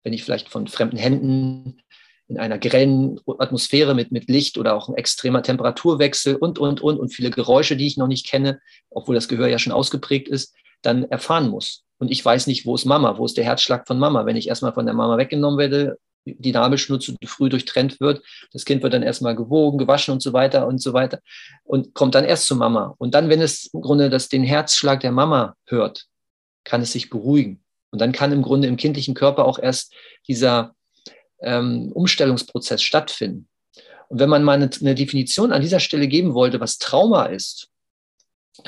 Wenn 0.03 0.13
ich 0.13 0.25
vielleicht 0.25 0.49
von 0.49 0.67
fremden 0.69 0.97
Händen 0.97 1.83
in 2.29 2.39
einer 2.39 2.59
grellen 2.59 3.21
Atmosphäre 3.39 3.95
mit, 3.95 4.13
mit 4.13 4.29
Licht 4.29 4.57
oder 4.57 4.75
auch 4.75 4.89
ein 4.89 4.95
extremer 4.95 5.43
Temperaturwechsel 5.43 6.37
und, 6.37 6.59
und, 6.59 6.81
und 6.81 6.99
und 6.99 7.09
viele 7.13 7.31
Geräusche, 7.31 7.77
die 7.77 7.87
ich 7.87 7.97
noch 7.97 8.07
nicht 8.07 8.27
kenne, 8.27 8.61
obwohl 8.89 9.17
das 9.17 9.29
Gehör 9.29 9.49
ja 9.49 9.59
schon 9.59 9.73
ausgeprägt 9.73 10.29
ist, 10.29 10.55
dann 10.83 11.05
erfahren 11.05 11.49
muss. 11.49 11.85
Und 11.99 12.11
ich 12.11 12.25
weiß 12.25 12.47
nicht, 12.47 12.65
wo 12.65 12.77
ist 12.77 12.85
Mama, 12.85 13.19
wo 13.19 13.27
ist 13.27 13.37
der 13.37 13.45
Herzschlag 13.45 13.87
von 13.87 13.99
Mama. 13.99 14.25
Wenn 14.27 14.37
ich 14.37 14.49
erstmal 14.49 14.73
von 14.73 14.87
der 14.87 14.95
Mama 14.95 15.19
weggenommen 15.19 15.59
werde, 15.59 15.99
die 16.25 16.53
Nabelschnur 16.53 17.01
zu 17.01 17.15
früh 17.25 17.49
durchtrennt 17.49 18.01
wird, 18.01 18.23
das 18.53 18.65
Kind 18.65 18.83
wird 18.83 18.93
dann 18.93 19.03
erstmal 19.03 19.35
gewogen, 19.35 19.79
gewaschen 19.79 20.13
und 20.13 20.23
so 20.23 20.33
weiter 20.33 20.67
und 20.67 20.81
so 20.81 20.93
weiter 20.93 21.21
und 21.65 21.95
kommt 21.95 22.15
dann 22.15 22.25
erst 22.25 22.47
zu 22.47 22.57
Mama. 22.57 22.95
Und 22.99 23.15
dann, 23.15 23.29
wenn 23.29 23.41
es 23.41 23.71
im 23.73 23.81
Grunde 23.81 24.11
das, 24.11 24.29
den 24.29 24.45
Herzschlag 24.45 25.01
der 25.01 25.13
Mama 25.13 25.55
hört, 25.67 26.07
kann 26.65 26.83
es 26.83 26.93
sich 26.93 27.11
beruhigen. 27.11 27.63
Und 27.91 28.01
dann 28.01 28.13
kann 28.13 28.33
im 28.33 28.43
Grunde 28.43 28.69
im 28.69 28.77
kindlichen 28.77 29.15
Körper 29.15 29.45
auch 29.45 29.59
erst 29.59 29.95
dieser 30.29 30.75
ähm, 31.41 31.91
Umstellungsprozess 31.93 32.83
stattfinden. 32.83 33.49
Und 34.09 34.21
wenn 34.21 34.29
man 34.29 34.45
mal 34.45 34.55
eine, 34.55 34.71
eine 34.81 34.95
Definition 34.95 35.53
an 35.53 35.63
dieser 35.63 35.81
Stelle 35.81 36.09
geben 36.09 36.35
wollte, 36.35 36.61
was 36.61 36.79
Trauma 36.79 37.27
ist, 37.27 37.69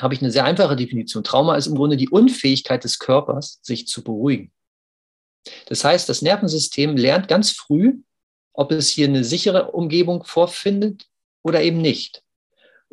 habe 0.01 0.13
ich 0.13 0.21
eine 0.21 0.31
sehr 0.31 0.45
einfache 0.45 0.75
Definition. 0.75 1.23
Trauma 1.23 1.55
ist 1.55 1.67
im 1.67 1.75
Grunde 1.75 1.97
die 1.97 2.09
Unfähigkeit 2.09 2.83
des 2.83 2.99
Körpers, 2.99 3.59
sich 3.61 3.87
zu 3.87 4.03
beruhigen. 4.03 4.51
Das 5.67 5.83
heißt, 5.83 6.07
das 6.07 6.21
Nervensystem 6.21 6.95
lernt 6.97 7.27
ganz 7.27 7.51
früh, 7.51 7.95
ob 8.53 8.71
es 8.71 8.89
hier 8.89 9.07
eine 9.07 9.23
sichere 9.23 9.71
Umgebung 9.71 10.23
vorfindet 10.23 11.05
oder 11.43 11.61
eben 11.61 11.81
nicht. 11.81 12.23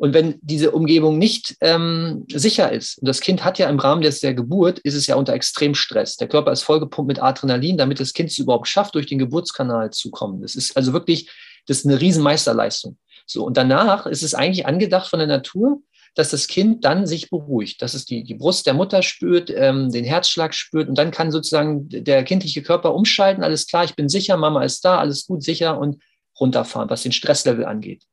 Und 0.01 0.15
wenn 0.15 0.39
diese 0.41 0.71
Umgebung 0.71 1.19
nicht 1.19 1.55
ähm, 1.61 2.25
sicher 2.33 2.71
ist, 2.71 2.97
und 2.97 3.07
das 3.07 3.19
Kind 3.21 3.45
hat 3.45 3.59
ja 3.59 3.69
im 3.69 3.77
Rahmen 3.77 4.01
der 4.01 4.33
Geburt, 4.33 4.79
ist 4.79 4.95
es 4.95 5.05
ja 5.05 5.15
unter 5.15 5.33
Extremstress. 5.33 6.17
Der 6.17 6.27
Körper 6.27 6.51
ist 6.51 6.63
vollgepumpt 6.63 7.07
mit 7.07 7.21
Adrenalin, 7.21 7.77
damit 7.77 7.99
das 7.99 8.13
Kind 8.13 8.31
es 8.31 8.39
überhaupt 8.39 8.67
schafft, 8.67 8.95
durch 8.95 9.05
den 9.05 9.19
Geburtskanal 9.19 9.91
zu 9.91 10.09
kommen. 10.09 10.41
Das 10.41 10.55
ist 10.55 10.75
also 10.75 10.91
wirklich, 10.91 11.29
das 11.67 11.77
ist 11.77 11.85
eine 11.85 12.01
Riesenmeisterleistung. 12.01 12.97
So, 13.27 13.45
und 13.45 13.57
danach 13.57 14.07
ist 14.07 14.23
es 14.23 14.33
eigentlich 14.33 14.65
angedacht 14.65 15.07
von 15.07 15.19
der 15.19 15.27
Natur, 15.27 15.83
dass 16.15 16.31
das 16.31 16.47
Kind 16.47 16.83
dann 16.83 17.07
sich 17.07 17.29
beruhigt, 17.29 17.81
dass 17.81 17.93
es 17.93 18.05
die, 18.05 18.23
die 18.23 18.35
Brust 18.35 18.65
der 18.65 18.73
Mutter 18.73 19.01
spürt, 19.01 19.49
ähm, 19.49 19.91
den 19.91 20.03
Herzschlag 20.03 20.53
spürt 20.53 20.89
und 20.89 20.97
dann 20.97 21.11
kann 21.11 21.31
sozusagen 21.31 21.87
der 21.89 22.23
kindliche 22.23 22.61
Körper 22.61 22.93
umschalten, 22.93 23.43
alles 23.43 23.67
klar, 23.67 23.85
ich 23.85 23.95
bin 23.95 24.09
sicher, 24.09 24.37
Mama 24.37 24.63
ist 24.63 24.83
da, 24.83 24.99
alles 24.99 25.25
gut, 25.25 25.43
sicher 25.43 25.79
und 25.79 26.01
runterfahren, 26.39 26.89
was 26.89 27.03
den 27.03 27.11
Stresslevel 27.11 27.65
angeht. 27.65 28.03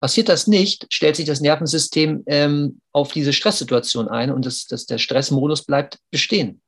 Passiert 0.00 0.28
das 0.28 0.46
nicht, 0.46 0.86
stellt 0.90 1.16
sich 1.16 1.26
das 1.26 1.40
Nervensystem 1.40 2.24
ähm, 2.26 2.80
auf 2.92 3.12
diese 3.12 3.32
Stresssituation 3.32 4.08
ein 4.08 4.32
und 4.32 4.44
das, 4.44 4.66
das, 4.66 4.86
der 4.86 4.98
Stressmodus 4.98 5.64
bleibt 5.64 5.98
bestehen. 6.10 6.60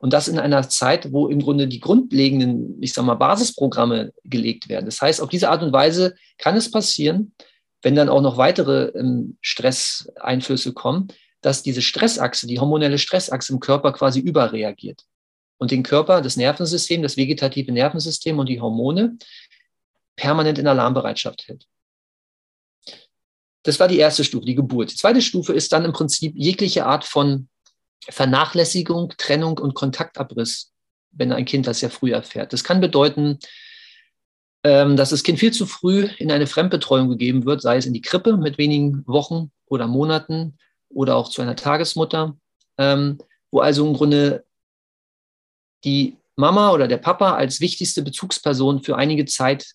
Und 0.00 0.12
das 0.12 0.26
in 0.26 0.38
einer 0.38 0.68
Zeit, 0.68 1.12
wo 1.12 1.28
im 1.28 1.40
Grunde 1.40 1.68
die 1.68 1.80
grundlegenden, 1.80 2.82
ich 2.82 2.94
sag 2.94 3.04
mal, 3.04 3.14
Basisprogramme 3.14 4.12
gelegt 4.24 4.68
werden. 4.68 4.86
Das 4.86 5.00
heißt, 5.00 5.20
auf 5.20 5.28
diese 5.28 5.50
Art 5.50 5.62
und 5.62 5.72
Weise 5.72 6.14
kann 6.38 6.56
es 6.56 6.70
passieren, 6.70 7.34
wenn 7.82 7.94
dann 7.94 8.08
auch 8.08 8.20
noch 8.20 8.36
weitere 8.36 8.86
ähm, 8.98 9.36
Stresseinflüsse 9.40 10.72
kommen, 10.72 11.08
dass 11.40 11.62
diese 11.62 11.82
Stressachse, 11.82 12.46
die 12.46 12.60
hormonelle 12.60 12.98
Stressachse 12.98 13.52
im 13.52 13.60
Körper 13.60 13.92
quasi 13.92 14.20
überreagiert 14.20 15.04
und 15.58 15.70
den 15.70 15.82
Körper, 15.82 16.22
das 16.22 16.36
Nervensystem, 16.36 17.02
das 17.02 17.16
vegetative 17.16 17.72
Nervensystem 17.72 18.38
und 18.38 18.48
die 18.48 18.60
Hormone 18.60 19.18
permanent 20.16 20.58
in 20.58 20.66
Alarmbereitschaft 20.66 21.48
hält. 21.48 21.66
Das 23.64 23.78
war 23.78 23.88
die 23.88 23.98
erste 23.98 24.24
Stufe, 24.24 24.44
die 24.44 24.54
Geburt. 24.54 24.92
Die 24.92 24.96
zweite 24.96 25.22
Stufe 25.22 25.52
ist 25.52 25.72
dann 25.72 25.84
im 25.84 25.92
Prinzip 25.92 26.34
jegliche 26.36 26.86
Art 26.86 27.04
von 27.04 27.48
Vernachlässigung, 28.08 29.14
Trennung 29.16 29.58
und 29.58 29.74
Kontaktabriss, 29.74 30.72
wenn 31.12 31.32
ein 31.32 31.44
Kind 31.44 31.66
das 31.66 31.80
sehr 31.80 31.90
früh 31.90 32.12
erfährt. 32.12 32.52
Das 32.52 32.64
kann 32.64 32.80
bedeuten, 32.80 33.38
dass 34.64 35.10
das 35.10 35.24
Kind 35.24 35.40
viel 35.40 35.52
zu 35.52 35.66
früh 35.66 36.08
in 36.18 36.30
eine 36.30 36.46
Fremdbetreuung 36.46 37.08
gegeben 37.08 37.44
wird, 37.44 37.62
sei 37.62 37.78
es 37.78 37.86
in 37.86 37.92
die 37.92 38.00
Krippe 38.00 38.36
mit 38.36 38.58
wenigen 38.58 39.04
Wochen 39.08 39.50
oder 39.66 39.88
Monaten 39.88 40.56
oder 40.88 41.16
auch 41.16 41.30
zu 41.30 41.42
einer 41.42 41.56
Tagesmutter, 41.56 42.36
ähm, 42.78 43.18
wo 43.50 43.60
also 43.60 43.84
im 43.86 43.94
Grunde 43.94 44.44
die 45.84 46.16
Mama 46.36 46.72
oder 46.72 46.88
der 46.88 46.98
Papa 46.98 47.34
als 47.34 47.60
wichtigste 47.60 48.02
Bezugsperson 48.02 48.82
für 48.82 48.96
einige 48.96 49.24
Zeit 49.24 49.74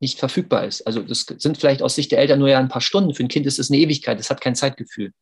nicht 0.00 0.18
verfügbar 0.18 0.64
ist. 0.64 0.86
Also 0.86 1.02
das 1.02 1.26
sind 1.38 1.58
vielleicht 1.58 1.82
aus 1.82 1.94
Sicht 1.94 2.10
der 2.12 2.20
Eltern 2.20 2.38
nur 2.38 2.48
ja 2.48 2.58
ein 2.58 2.68
paar 2.68 2.80
Stunden. 2.80 3.14
Für 3.14 3.22
ein 3.22 3.28
Kind 3.28 3.46
ist 3.46 3.58
es 3.58 3.70
eine 3.70 3.80
Ewigkeit. 3.80 4.18
Es 4.18 4.30
hat 4.30 4.40
kein 4.40 4.54
Zeitgefühl. 4.54 5.12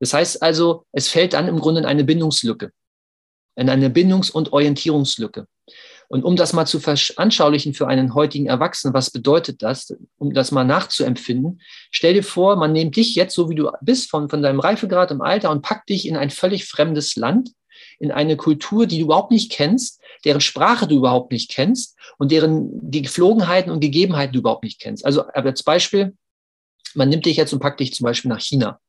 Das 0.00 0.12
heißt 0.12 0.42
also, 0.42 0.84
es 0.90 1.08
fällt 1.08 1.34
dann 1.34 1.46
im 1.46 1.60
Grunde 1.60 1.80
in 1.80 1.86
eine 1.86 2.02
Bindungslücke, 2.02 2.72
in 3.54 3.68
eine 3.68 3.88
Bindungs- 3.88 4.32
und 4.32 4.52
Orientierungslücke. 4.52 5.46
Und 6.12 6.24
um 6.24 6.36
das 6.36 6.52
mal 6.52 6.66
zu 6.66 6.78
veranschaulichen 6.78 7.72
für 7.72 7.88
einen 7.88 8.12
heutigen 8.12 8.44
Erwachsenen, 8.44 8.92
was 8.92 9.10
bedeutet 9.10 9.62
das, 9.62 9.96
um 10.18 10.34
das 10.34 10.52
mal 10.52 10.62
nachzuempfinden, 10.62 11.62
stell 11.90 12.12
dir 12.12 12.22
vor, 12.22 12.56
man 12.56 12.72
nimmt 12.72 12.96
dich 12.96 13.14
jetzt, 13.14 13.34
so 13.34 13.48
wie 13.48 13.54
du 13.54 13.70
bist, 13.80 14.10
von, 14.10 14.28
von 14.28 14.42
deinem 14.42 14.60
Reifegrad 14.60 15.10
im 15.10 15.22
Alter 15.22 15.50
und 15.50 15.62
packt 15.62 15.88
dich 15.88 16.06
in 16.06 16.18
ein 16.18 16.28
völlig 16.28 16.66
fremdes 16.66 17.16
Land, 17.16 17.52
in 17.98 18.12
eine 18.12 18.36
Kultur, 18.36 18.86
die 18.86 18.98
du 18.98 19.04
überhaupt 19.04 19.30
nicht 19.30 19.50
kennst, 19.52 20.02
deren 20.26 20.42
Sprache 20.42 20.86
du 20.86 20.96
überhaupt 20.96 21.32
nicht 21.32 21.50
kennst 21.50 21.96
und 22.18 22.30
deren 22.30 22.90
Geflogenheiten 22.90 23.72
und 23.72 23.80
Gegebenheiten 23.80 24.34
du 24.34 24.40
überhaupt 24.40 24.64
nicht 24.64 24.82
kennst. 24.82 25.06
Also 25.06 25.22
als 25.28 25.62
Beispiel, 25.62 26.14
man 26.92 27.08
nimmt 27.08 27.24
dich 27.24 27.38
jetzt 27.38 27.54
und 27.54 27.60
packt 27.60 27.80
dich 27.80 27.94
zum 27.94 28.04
Beispiel 28.04 28.28
nach 28.28 28.40
China. 28.42 28.80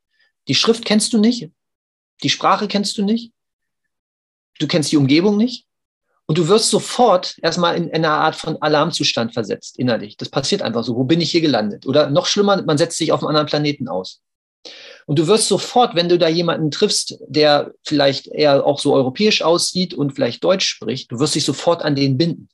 Die 0.50 0.56
Schrift 0.56 0.84
kennst 0.84 1.14
du 1.14 1.20
nicht, 1.20 1.50
die 2.22 2.30
Sprache 2.30 2.68
kennst 2.68 2.98
du 2.98 3.06
nicht, 3.06 3.32
du 4.60 4.68
kennst 4.68 4.92
die 4.92 4.98
Umgebung 4.98 5.38
nicht 5.38 5.68
und 6.26 6.38
du 6.38 6.48
wirst 6.48 6.70
sofort 6.70 7.36
erstmal 7.42 7.76
in, 7.76 7.90
in 7.90 7.96
eine 7.96 8.10
Art 8.10 8.36
von 8.36 8.62
Alarmzustand 8.62 9.34
versetzt, 9.34 9.78
innerlich. 9.78 10.18
Das 10.18 10.30
passiert 10.30 10.62
einfach 10.62 10.84
so. 10.84 10.96
Wo 10.96 11.04
bin 11.04 11.22
ich 11.22 11.32
hier 11.32 11.42
gelandet? 11.42 11.86
Oder 11.86 12.10
noch 12.10 12.28
schlimmer, 12.28 12.62
man 12.62 12.78
setzt 12.78 12.98
sich 12.98 13.12
auf 13.12 13.22
einen 13.22 13.30
anderen 13.30 13.48
Planeten 13.48 13.88
aus. 13.88 14.22
Und 15.06 15.20
du 15.20 15.28
wirst 15.28 15.50
sofort, 15.50 15.96
wenn 15.96 16.08
du 16.08 16.18
da 16.18 16.30
jemanden 16.30 16.72
triffst, 16.72 17.18
der 17.28 17.74
vielleicht 17.84 18.28
eher 18.28 18.66
auch 18.66 18.80
so 18.80 18.94
europäisch 18.94 19.42
aussieht 19.42 19.94
und 19.94 20.14
vielleicht 20.14 20.44
Deutsch 20.44 20.66
spricht, 20.66 21.12
du 21.12 21.20
wirst 21.20 21.36
dich 21.36 21.44
sofort 21.44 21.84
an 21.84 21.96
den 21.96 22.18
binden. 22.18 22.48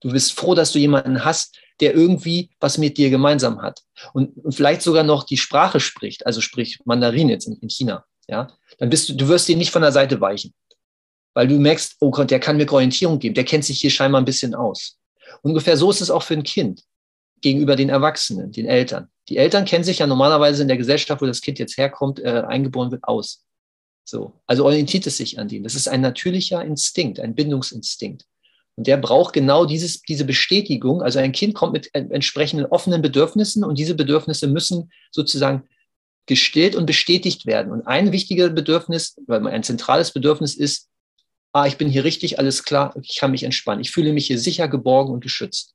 Du 0.00 0.10
bist 0.10 0.32
froh, 0.32 0.54
dass 0.54 0.72
du 0.72 0.78
jemanden 0.78 1.24
hast, 1.24 1.58
der 1.80 1.94
irgendwie 1.94 2.50
was 2.60 2.78
mit 2.78 2.96
dir 2.96 3.10
gemeinsam 3.10 3.60
hat. 3.60 3.80
Und, 4.14 4.36
und 4.44 4.54
vielleicht 4.54 4.82
sogar 4.82 5.02
noch 5.02 5.24
die 5.24 5.36
Sprache 5.36 5.80
spricht, 5.80 6.26
also 6.26 6.40
sprich 6.40 6.78
Mandarin 6.84 7.28
jetzt 7.28 7.46
in, 7.46 7.58
in 7.60 7.68
China. 7.68 8.04
Ja, 8.28 8.48
dann 8.78 8.88
bist 8.88 9.10
du, 9.10 9.14
du 9.14 9.28
wirst 9.28 9.48
dir 9.48 9.56
nicht 9.56 9.70
von 9.70 9.82
der 9.82 9.92
Seite 9.92 10.20
weichen. 10.20 10.54
Weil 11.34 11.48
du 11.48 11.58
merkst, 11.58 11.96
oh 12.00 12.10
Gott, 12.10 12.30
der 12.30 12.40
kann 12.40 12.56
mir 12.56 12.70
Orientierung 12.72 13.18
geben, 13.18 13.34
der 13.34 13.44
kennt 13.44 13.64
sich 13.64 13.80
hier 13.80 13.90
scheinbar 13.90 14.20
ein 14.20 14.24
bisschen 14.24 14.54
aus. 14.54 14.98
Ungefähr 15.42 15.76
so 15.76 15.90
ist 15.90 16.00
es 16.00 16.10
auch 16.10 16.22
für 16.22 16.34
ein 16.34 16.44
Kind 16.44 16.82
gegenüber 17.40 17.76
den 17.76 17.90
Erwachsenen, 17.90 18.52
den 18.52 18.66
Eltern. 18.66 19.08
Die 19.28 19.36
Eltern 19.36 19.64
kennen 19.64 19.84
sich 19.84 19.98
ja 19.98 20.06
normalerweise 20.06 20.62
in 20.62 20.68
der 20.68 20.76
Gesellschaft, 20.76 21.20
wo 21.20 21.26
das 21.26 21.40
Kind 21.40 21.58
jetzt 21.58 21.76
herkommt, 21.76 22.20
äh, 22.20 22.42
eingeboren 22.46 22.90
wird, 22.90 23.04
aus. 23.04 23.44
So. 24.04 24.32
Also 24.46 24.64
orientiert 24.64 25.06
es 25.06 25.16
sich 25.16 25.38
an 25.38 25.48
denen. 25.48 25.64
Das 25.64 25.74
ist 25.74 25.88
ein 25.88 26.00
natürlicher 26.00 26.64
Instinkt, 26.64 27.20
ein 27.20 27.34
Bindungsinstinkt. 27.34 28.26
Und 28.76 28.86
der 28.86 28.96
braucht 28.96 29.32
genau 29.34 29.66
dieses, 29.66 30.02
diese 30.02 30.24
Bestätigung. 30.24 31.02
Also 31.02 31.18
ein 31.20 31.32
Kind 31.32 31.54
kommt 31.54 31.72
mit 31.72 31.90
entsprechenden 31.94 32.66
offenen 32.66 33.02
Bedürfnissen 33.02 33.64
und 33.64 33.78
diese 33.78 33.94
Bedürfnisse 33.94 34.46
müssen 34.46 34.90
sozusagen 35.10 35.68
gestillt 36.26 36.74
und 36.74 36.86
bestätigt 36.86 37.46
werden. 37.46 37.70
Und 37.70 37.86
ein 37.86 38.10
wichtiges 38.10 38.54
Bedürfnis, 38.54 39.16
weil 39.26 39.46
ein 39.46 39.62
zentrales 39.62 40.12
Bedürfnis 40.12 40.54
ist, 40.54 40.88
ah, 41.54 41.66
ich 41.66 41.78
bin 41.78 41.88
hier 41.88 42.04
richtig, 42.04 42.38
alles 42.38 42.64
klar, 42.64 42.92
ich 43.00 43.16
kann 43.16 43.30
mich 43.30 43.44
entspannen. 43.44 43.80
Ich 43.80 43.92
fühle 43.92 44.12
mich 44.12 44.26
hier 44.26 44.38
sicher, 44.38 44.68
geborgen 44.68 45.14
und 45.14 45.20
geschützt. 45.20 45.72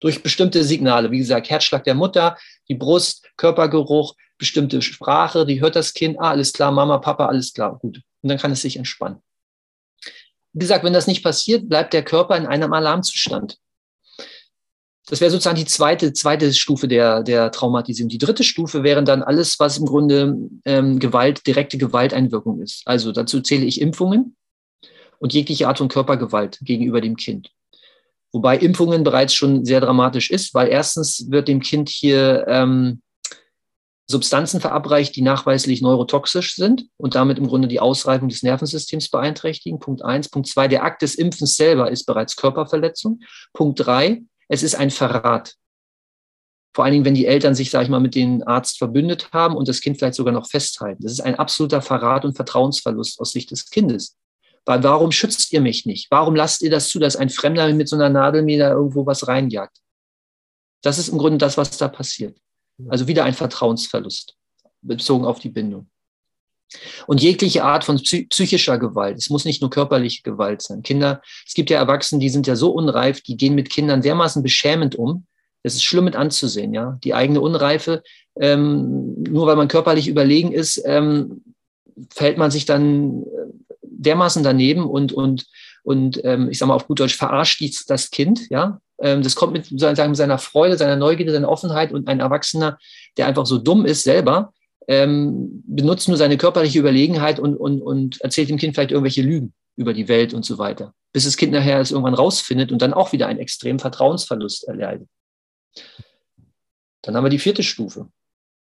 Durch 0.00 0.22
bestimmte 0.22 0.62
Signale, 0.62 1.10
wie 1.10 1.18
gesagt, 1.18 1.50
Herzschlag 1.50 1.82
der 1.84 1.94
Mutter, 1.94 2.36
die 2.68 2.74
Brust, 2.74 3.26
Körpergeruch, 3.36 4.14
bestimmte 4.36 4.82
Sprache, 4.82 5.46
die 5.46 5.60
hört 5.60 5.76
das 5.76 5.94
Kind, 5.94 6.20
ah, 6.20 6.30
alles 6.30 6.52
klar, 6.52 6.70
Mama, 6.70 6.98
Papa, 6.98 7.26
alles 7.26 7.54
klar, 7.54 7.78
gut. 7.78 8.02
Und 8.22 8.28
dann 8.28 8.38
kann 8.38 8.52
es 8.52 8.60
sich 8.60 8.76
entspannen. 8.76 9.20
Wie 10.52 10.60
gesagt, 10.60 10.84
wenn 10.84 10.92
das 10.92 11.06
nicht 11.06 11.22
passiert, 11.22 11.68
bleibt 11.68 11.94
der 11.94 12.04
Körper 12.04 12.36
in 12.36 12.46
einem 12.46 12.72
Alarmzustand. 12.72 13.58
Das 15.06 15.22
wäre 15.22 15.30
sozusagen 15.30 15.56
die 15.56 15.64
zweite, 15.64 16.12
zweite 16.12 16.52
Stufe 16.52 16.86
der, 16.86 17.22
der 17.22 17.50
Traumatisierung. 17.50 18.10
Die 18.10 18.18
dritte 18.18 18.44
Stufe 18.44 18.82
wäre 18.82 19.02
dann 19.02 19.22
alles, 19.22 19.58
was 19.58 19.78
im 19.78 19.86
Grunde 19.86 20.36
ähm, 20.66 20.98
Gewalt, 20.98 21.46
direkte 21.46 21.78
Gewalteinwirkung 21.78 22.60
ist. 22.60 22.82
Also 22.84 23.10
dazu 23.10 23.40
zähle 23.40 23.64
ich 23.64 23.80
Impfungen 23.80 24.36
und 25.18 25.32
jegliche 25.34 25.68
Art 25.68 25.78
von 25.78 25.88
Körpergewalt 25.88 26.58
gegenüber 26.62 27.00
dem 27.00 27.16
Kind. 27.16 27.50
Wobei 28.32 28.58
Impfungen 28.58 29.04
bereits 29.04 29.34
schon 29.34 29.64
sehr 29.64 29.80
dramatisch 29.80 30.30
ist, 30.30 30.54
weil 30.54 30.68
erstens 30.68 31.30
wird 31.30 31.48
dem 31.48 31.60
Kind 31.60 31.88
hier 31.88 32.44
ähm, 32.46 33.00
Substanzen 34.10 34.60
verabreicht, 34.60 35.16
die 35.16 35.22
nachweislich 35.22 35.82
neurotoxisch 35.82 36.54
sind 36.54 36.86
und 36.96 37.14
damit 37.14 37.38
im 37.38 37.46
Grunde 37.46 37.68
die 37.68 37.80
Ausreifung 37.80 38.28
des 38.28 38.42
Nervensystems 38.42 39.10
beeinträchtigen. 39.10 39.80
Punkt 39.80 40.02
eins. 40.02 40.30
Punkt 40.30 40.48
zwei, 40.48 40.66
der 40.66 40.82
Akt 40.84 41.02
des 41.02 41.14
Impfens 41.14 41.56
selber 41.56 41.90
ist 41.90 42.04
bereits 42.04 42.36
Körperverletzung. 42.36 43.20
Punkt 43.52 43.80
drei, 43.80 44.22
es 44.48 44.62
ist 44.62 44.74
ein 44.74 44.90
Verrat. 44.90 45.54
Vor 46.74 46.84
allen 46.84 46.92
Dingen, 46.92 47.04
wenn 47.04 47.14
die 47.14 47.26
Eltern 47.26 47.54
sich, 47.54 47.70
sage 47.70 47.84
ich 47.84 47.90
mal, 47.90 48.00
mit 48.00 48.14
dem 48.14 48.42
Arzt 48.46 48.78
verbündet 48.78 49.30
haben 49.32 49.56
und 49.56 49.68
das 49.68 49.80
Kind 49.80 49.98
vielleicht 49.98 50.14
sogar 50.14 50.32
noch 50.32 50.48
festhalten. 50.48 51.02
Das 51.02 51.12
ist 51.12 51.20
ein 51.20 51.34
absoluter 51.34 51.82
Verrat 51.82 52.24
und 52.24 52.36
Vertrauensverlust 52.36 53.20
aus 53.20 53.32
Sicht 53.32 53.50
des 53.50 53.68
Kindes. 53.68 54.16
Warum 54.68 55.12
schützt 55.12 55.50
ihr 55.52 55.62
mich 55.62 55.86
nicht? 55.86 56.10
Warum 56.10 56.36
lasst 56.36 56.60
ihr 56.60 56.70
das 56.70 56.88
zu, 56.88 56.98
dass 56.98 57.16
ein 57.16 57.30
Fremder 57.30 57.72
mit 57.72 57.88
so 57.88 57.96
einer 57.96 58.10
Nadel 58.10 58.42
mir 58.42 58.58
da 58.58 58.70
irgendwo 58.70 59.06
was 59.06 59.26
reinjagt? 59.26 59.78
Das 60.82 60.98
ist 60.98 61.08
im 61.08 61.16
Grunde 61.16 61.38
das, 61.38 61.56
was 61.56 61.78
da 61.78 61.88
passiert. 61.88 62.38
Also 62.88 63.08
wieder 63.08 63.24
ein 63.24 63.32
Vertrauensverlust 63.34 64.36
bezogen 64.82 65.24
auf 65.24 65.40
die 65.40 65.48
Bindung. 65.48 65.88
Und 67.06 67.22
jegliche 67.22 67.64
Art 67.64 67.84
von 67.84 67.96
psychischer 67.96 68.78
Gewalt. 68.78 69.16
Es 69.16 69.30
muss 69.30 69.46
nicht 69.46 69.62
nur 69.62 69.70
körperliche 69.70 70.22
Gewalt 70.22 70.60
sein. 70.60 70.82
Kinder, 70.82 71.22
es 71.46 71.54
gibt 71.54 71.70
ja 71.70 71.78
Erwachsene, 71.78 72.20
die 72.20 72.28
sind 72.28 72.46
ja 72.46 72.54
so 72.54 72.70
unreif, 72.70 73.22
die 73.22 73.38
gehen 73.38 73.54
mit 73.54 73.70
Kindern 73.70 74.02
dermaßen 74.02 74.42
beschämend 74.42 74.94
um. 74.94 75.26
Das 75.62 75.74
ist 75.74 75.82
schlimm 75.82 76.04
mit 76.04 76.14
anzusehen, 76.14 76.74
ja. 76.74 76.98
Die 77.02 77.14
eigene 77.14 77.40
Unreife, 77.40 78.02
ähm, 78.38 79.14
nur 79.22 79.46
weil 79.46 79.56
man 79.56 79.68
körperlich 79.68 80.08
überlegen 80.08 80.52
ist, 80.52 80.80
ähm, 80.84 81.42
fällt 82.10 82.36
man 82.36 82.50
sich 82.50 82.66
dann 82.66 83.24
dermaßen 83.98 84.42
daneben 84.42 84.86
und, 84.86 85.12
und, 85.12 85.46
und 85.82 86.24
ähm, 86.24 86.48
ich 86.50 86.58
sage 86.58 86.68
mal 86.68 86.74
auf 86.74 86.86
gut 86.86 87.00
Deutsch, 87.00 87.16
verarscht 87.16 87.62
das 87.88 88.10
Kind, 88.10 88.48
ja. 88.50 88.80
Ähm, 89.00 89.22
das 89.22 89.34
kommt 89.34 89.52
mit 89.52 89.66
sozusagen 89.66 90.14
seiner 90.14 90.38
Freude, 90.38 90.76
seiner 90.76 90.96
Neugierde, 90.96 91.32
seiner 91.32 91.48
Offenheit 91.48 91.92
und 91.92 92.08
ein 92.08 92.20
Erwachsener, 92.20 92.78
der 93.16 93.26
einfach 93.26 93.46
so 93.46 93.58
dumm 93.58 93.86
ist 93.86 94.02
selber, 94.02 94.52
ähm, 94.88 95.62
benutzt 95.66 96.08
nur 96.08 96.16
seine 96.16 96.36
körperliche 96.36 96.78
Überlegenheit 96.78 97.38
und, 97.38 97.56
und, 97.56 97.82
und 97.82 98.20
erzählt 98.22 98.48
dem 98.48 98.56
Kind 98.56 98.74
vielleicht 98.74 98.90
irgendwelche 98.90 99.22
Lügen 99.22 99.52
über 99.76 99.92
die 99.92 100.08
Welt 100.08 100.34
und 100.34 100.44
so 100.44 100.58
weiter. 100.58 100.94
Bis 101.12 101.24
das 101.24 101.36
Kind 101.36 101.52
nachher 101.52 101.80
es 101.80 101.92
irgendwann 101.92 102.14
rausfindet 102.14 102.72
und 102.72 102.82
dann 102.82 102.94
auch 102.94 103.12
wieder 103.12 103.28
einen 103.28 103.38
extremen 103.38 103.78
Vertrauensverlust 103.78 104.66
erleidet. 104.66 105.08
Dann 107.02 107.14
haben 107.14 107.24
wir 107.24 107.30
die 107.30 107.38
vierte 107.38 107.62
Stufe 107.62 108.08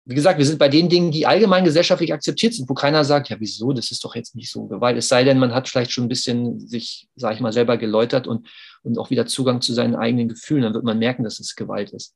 wie 0.09 0.15
gesagt, 0.15 0.39
wir 0.39 0.47
sind 0.47 0.61
bei 0.61 0.69
den 0.69 0.89
Dingen, 0.89 1.11
die 1.11 1.27
allgemein 1.27 1.65
gesellschaftlich 1.65 2.13
akzeptiert 2.13 2.55
sind, 2.55 2.69
wo 2.69 2.75
keiner 2.75 3.05
sagt, 3.05 3.29
ja, 3.29 3.37
wieso, 3.41 3.73
das 3.73 3.91
ist 3.91 4.05
doch 4.05 4.15
jetzt 4.15 4.37
nicht 4.37 4.53
so 4.53 4.67
Gewalt. 4.67 4.97
Es 4.97 5.09
sei 5.09 5.25
denn, 5.25 5.41
man 5.41 5.53
hat 5.53 5.69
vielleicht 5.69 5.91
schon 5.91 6.05
ein 6.05 6.09
bisschen 6.09 6.61
sich, 6.61 7.09
sage 7.17 7.35
ich 7.35 7.41
mal, 7.41 7.53
selber 7.53 7.77
geläutert 7.77 8.29
und, 8.29 8.47
und 8.85 8.99
auch 8.99 9.11
wieder 9.11 9.27
Zugang 9.27 9.61
zu 9.61 9.75
seinen 9.75 9.97
eigenen 9.97 10.29
Gefühlen. 10.29 10.63
Dann 10.63 10.75
wird 10.75 10.85
man 10.85 11.01
merken, 11.01 11.25
dass 11.25 11.41
es 11.41 11.57
Gewalt 11.57 11.91
ist. 11.91 12.15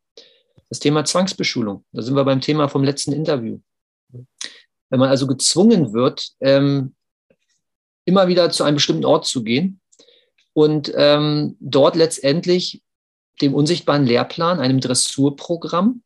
Das 0.69 0.79
Thema 0.79 1.05
Zwangsbeschulung, 1.05 1.85
da 1.91 2.01
sind 2.03 2.15
wir 2.15 2.25
beim 2.25 2.41
Thema 2.41 2.69
vom 2.69 2.85
letzten 2.85 3.13
Interview. 3.13 3.59
Wenn 4.89 5.01
man 5.01 5.09
also 5.09 5.27
gezwungen 5.27 5.93
wird, 5.93 6.29
ähm, 6.39 6.95
immer 8.05 8.29
wieder 8.29 8.51
zu 8.51 8.63
einem 8.63 8.77
bestimmten 8.77 9.05
Ort 9.05 9.27
zu 9.27 9.43
gehen 9.43 9.81
und 10.53 10.93
ähm, 10.95 11.57
dort 11.59 11.97
letztendlich 11.97 12.83
dem 13.41 13.53
unsichtbaren 13.53 14.07
Lehrplan, 14.07 14.61
einem 14.61 14.79
Dressurprogramm 14.79 16.05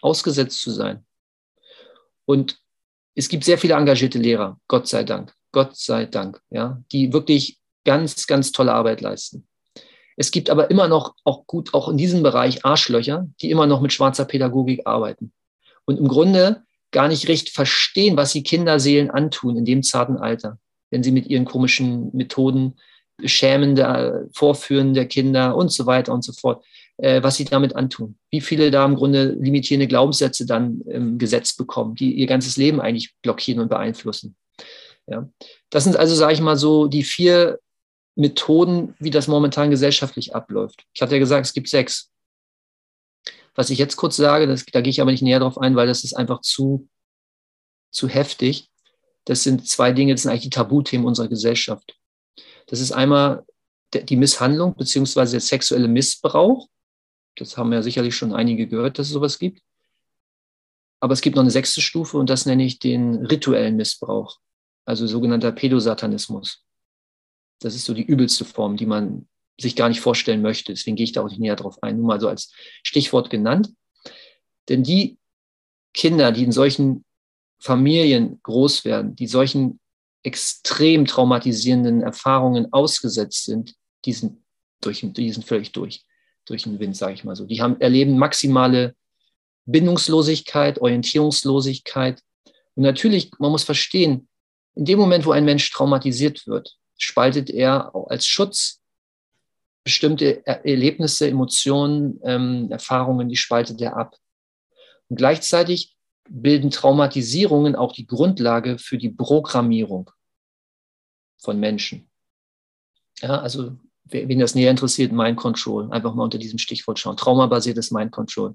ausgesetzt 0.00 0.62
zu 0.62 0.70
sein. 0.70 1.04
Und 2.28 2.58
es 3.14 3.30
gibt 3.30 3.44
sehr 3.44 3.56
viele 3.56 3.74
engagierte 3.74 4.18
Lehrer, 4.18 4.60
Gott 4.68 4.86
sei 4.86 5.02
Dank, 5.02 5.32
Gott 5.50 5.78
sei 5.78 6.04
Dank, 6.04 6.42
ja, 6.50 6.78
die 6.92 7.14
wirklich 7.14 7.58
ganz, 7.86 8.26
ganz 8.26 8.52
tolle 8.52 8.74
Arbeit 8.74 9.00
leisten. 9.00 9.48
Es 10.18 10.30
gibt 10.30 10.50
aber 10.50 10.70
immer 10.70 10.88
noch 10.88 11.14
auch 11.24 11.46
gut, 11.46 11.72
auch 11.72 11.88
in 11.88 11.96
diesem 11.96 12.22
Bereich 12.22 12.66
Arschlöcher, 12.66 13.26
die 13.40 13.50
immer 13.50 13.66
noch 13.66 13.80
mit 13.80 13.94
schwarzer 13.94 14.26
Pädagogik 14.26 14.86
arbeiten 14.86 15.32
und 15.86 15.98
im 15.98 16.06
Grunde 16.06 16.64
gar 16.90 17.08
nicht 17.08 17.28
recht 17.28 17.48
verstehen, 17.48 18.18
was 18.18 18.32
sie 18.32 18.42
Kinderseelen 18.42 19.10
antun 19.10 19.56
in 19.56 19.64
dem 19.64 19.82
zarten 19.82 20.18
Alter, 20.18 20.58
wenn 20.90 21.02
sie 21.02 21.12
mit 21.12 21.28
ihren 21.28 21.46
komischen 21.46 22.14
Methoden 22.14 22.76
schämende 23.24 24.28
Vorführen 24.34 24.92
der 24.92 25.06
Kinder 25.06 25.56
und 25.56 25.72
so 25.72 25.86
weiter 25.86 26.12
und 26.12 26.24
so 26.24 26.34
fort 26.34 26.62
äh, 26.98 27.22
was 27.22 27.36
sie 27.36 27.44
damit 27.44 27.74
antun. 27.76 28.18
Wie 28.30 28.40
viele 28.40 28.70
da 28.70 28.84
im 28.84 28.96
Grunde 28.96 29.36
limitierende 29.40 29.86
Glaubenssätze 29.86 30.46
dann 30.46 30.80
im 30.82 31.18
Gesetz 31.18 31.54
bekommen, 31.54 31.94
die 31.94 32.12
ihr 32.12 32.26
ganzes 32.26 32.56
Leben 32.56 32.80
eigentlich 32.80 33.14
blockieren 33.22 33.60
und 33.60 33.68
beeinflussen. 33.68 34.36
Ja. 35.06 35.28
Das 35.70 35.84
sind 35.84 35.96
also, 35.96 36.14
sage 36.14 36.34
ich 36.34 36.40
mal 36.40 36.56
so, 36.56 36.86
die 36.86 37.04
vier 37.04 37.60
Methoden, 38.16 38.94
wie 38.98 39.10
das 39.10 39.28
momentan 39.28 39.70
gesellschaftlich 39.70 40.34
abläuft. 40.34 40.84
Ich 40.92 41.00
hatte 41.00 41.14
ja 41.14 41.20
gesagt, 41.20 41.46
es 41.46 41.52
gibt 41.52 41.68
sechs. 41.68 42.10
Was 43.54 43.70
ich 43.70 43.78
jetzt 43.78 43.96
kurz 43.96 44.16
sage, 44.16 44.46
das, 44.46 44.64
da 44.66 44.80
gehe 44.80 44.90
ich 44.90 45.00
aber 45.00 45.12
nicht 45.12 45.22
näher 45.22 45.40
drauf 45.40 45.58
ein, 45.58 45.76
weil 45.76 45.86
das 45.86 46.04
ist 46.04 46.14
einfach 46.14 46.40
zu, 46.40 46.88
zu 47.90 48.08
heftig. 48.08 48.68
Das 49.24 49.44
sind 49.44 49.68
zwei 49.68 49.92
Dinge, 49.92 50.14
das 50.14 50.22
sind 50.22 50.30
eigentlich 50.30 50.42
die 50.42 50.50
Tabuthemen 50.50 51.06
unserer 51.06 51.28
Gesellschaft. 51.28 51.96
Das 52.66 52.80
ist 52.80 52.92
einmal 52.92 53.46
die 53.94 54.16
Misshandlung 54.16 54.74
beziehungsweise 54.76 55.32
der 55.32 55.40
sexuelle 55.40 55.88
Missbrauch 55.88 56.68
das 57.36 57.56
haben 57.56 57.72
ja 57.72 57.82
sicherlich 57.82 58.16
schon 58.16 58.32
einige 58.32 58.66
gehört, 58.66 58.98
dass 58.98 59.08
es 59.08 59.12
sowas 59.12 59.38
gibt. 59.38 59.62
Aber 61.00 61.12
es 61.12 61.20
gibt 61.20 61.36
noch 61.36 61.42
eine 61.42 61.50
sechste 61.50 61.80
Stufe 61.80 62.18
und 62.18 62.28
das 62.28 62.46
nenne 62.46 62.64
ich 62.64 62.78
den 62.78 63.26
rituellen 63.26 63.76
Missbrauch, 63.76 64.38
also 64.84 65.06
sogenannter 65.06 65.52
Pädosatanismus. 65.52 66.64
Das 67.60 67.74
ist 67.74 67.84
so 67.84 67.94
die 67.94 68.04
übelste 68.04 68.44
Form, 68.44 68.76
die 68.76 68.86
man 68.86 69.28
sich 69.60 69.76
gar 69.76 69.88
nicht 69.88 70.00
vorstellen 70.00 70.42
möchte. 70.42 70.72
Deswegen 70.72 70.96
gehe 70.96 71.04
ich 71.04 71.12
da 71.12 71.22
auch 71.22 71.28
nicht 71.28 71.40
näher 71.40 71.56
drauf 71.56 71.82
ein, 71.82 71.96
nur 71.96 72.06
mal 72.06 72.20
so 72.20 72.28
als 72.28 72.52
Stichwort 72.82 73.30
genannt. 73.30 73.72
Denn 74.68 74.82
die 74.82 75.18
Kinder, 75.94 76.32
die 76.32 76.44
in 76.44 76.52
solchen 76.52 77.04
Familien 77.58 78.40
groß 78.42 78.84
werden, 78.84 79.16
die 79.16 79.26
solchen 79.26 79.80
extrem 80.22 81.06
traumatisierenden 81.06 82.02
Erfahrungen 82.02 82.72
ausgesetzt 82.72 83.44
sind, 83.44 83.74
die 84.04 84.12
sind, 84.12 84.42
durch, 84.80 85.04
die 85.04 85.32
sind 85.32 85.44
völlig 85.44 85.72
durch, 85.72 86.04
durch 86.48 86.64
den 86.64 86.78
Wind, 86.78 86.96
sage 86.96 87.14
ich 87.14 87.24
mal 87.24 87.36
so. 87.36 87.46
Die 87.46 87.60
haben, 87.60 87.80
erleben 87.80 88.18
maximale 88.18 88.94
Bindungslosigkeit, 89.66 90.80
Orientierungslosigkeit. 90.80 92.22
Und 92.74 92.82
natürlich, 92.82 93.30
man 93.38 93.50
muss 93.50 93.64
verstehen, 93.64 94.28
in 94.74 94.84
dem 94.84 94.98
Moment, 94.98 95.26
wo 95.26 95.32
ein 95.32 95.44
Mensch 95.44 95.70
traumatisiert 95.70 96.46
wird, 96.46 96.76
spaltet 96.96 97.50
er 97.50 97.92
als 98.08 98.26
Schutz 98.26 98.80
bestimmte 99.84 100.46
Erlebnisse, 100.46 101.28
Emotionen, 101.28 102.20
ähm, 102.22 102.70
Erfahrungen, 102.70 103.28
die 103.28 103.36
spaltet 103.36 103.80
er 103.80 103.96
ab. 103.96 104.16
Und 105.08 105.16
gleichzeitig 105.16 105.96
bilden 106.28 106.70
Traumatisierungen 106.70 107.74
auch 107.74 107.92
die 107.92 108.06
Grundlage 108.06 108.78
für 108.78 108.98
die 108.98 109.08
Programmierung 109.08 110.10
von 111.38 111.58
Menschen. 111.58 112.10
Ja, 113.20 113.40
also 113.40 113.78
wen 114.10 114.38
das 114.38 114.54
näher 114.54 114.70
interessiert, 114.70 115.12
Mind 115.12 115.36
Control, 115.36 115.90
einfach 115.90 116.14
mal 116.14 116.24
unter 116.24 116.38
diesem 116.38 116.58
Stichwort 116.58 116.98
schauen. 116.98 117.16
Traumabasiertes 117.16 117.90
Mind 117.90 118.12
Control. 118.12 118.54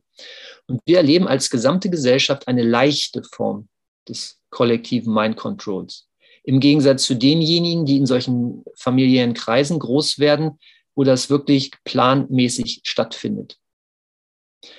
Und 0.68 0.80
wir 0.86 0.98
erleben 0.98 1.28
als 1.28 1.50
gesamte 1.50 1.90
Gesellschaft 1.90 2.48
eine 2.48 2.64
leichte 2.64 3.24
Form 3.24 3.68
des 4.08 4.40
kollektiven 4.50 5.14
Mind 5.14 5.38
Controls. 5.38 6.08
Im 6.44 6.60
Gegensatz 6.60 7.04
zu 7.04 7.16
denjenigen, 7.16 7.86
die 7.86 7.98
in 7.98 8.06
solchen 8.06 8.64
familiären 8.76 9.34
Kreisen 9.34 9.80
groß 9.80 10.20
werden, 10.20 10.60
wo 10.96 11.04
das 11.04 11.30
wirklich 11.30 11.72
planmäßig 11.86 12.82
stattfindet. 12.84 13.58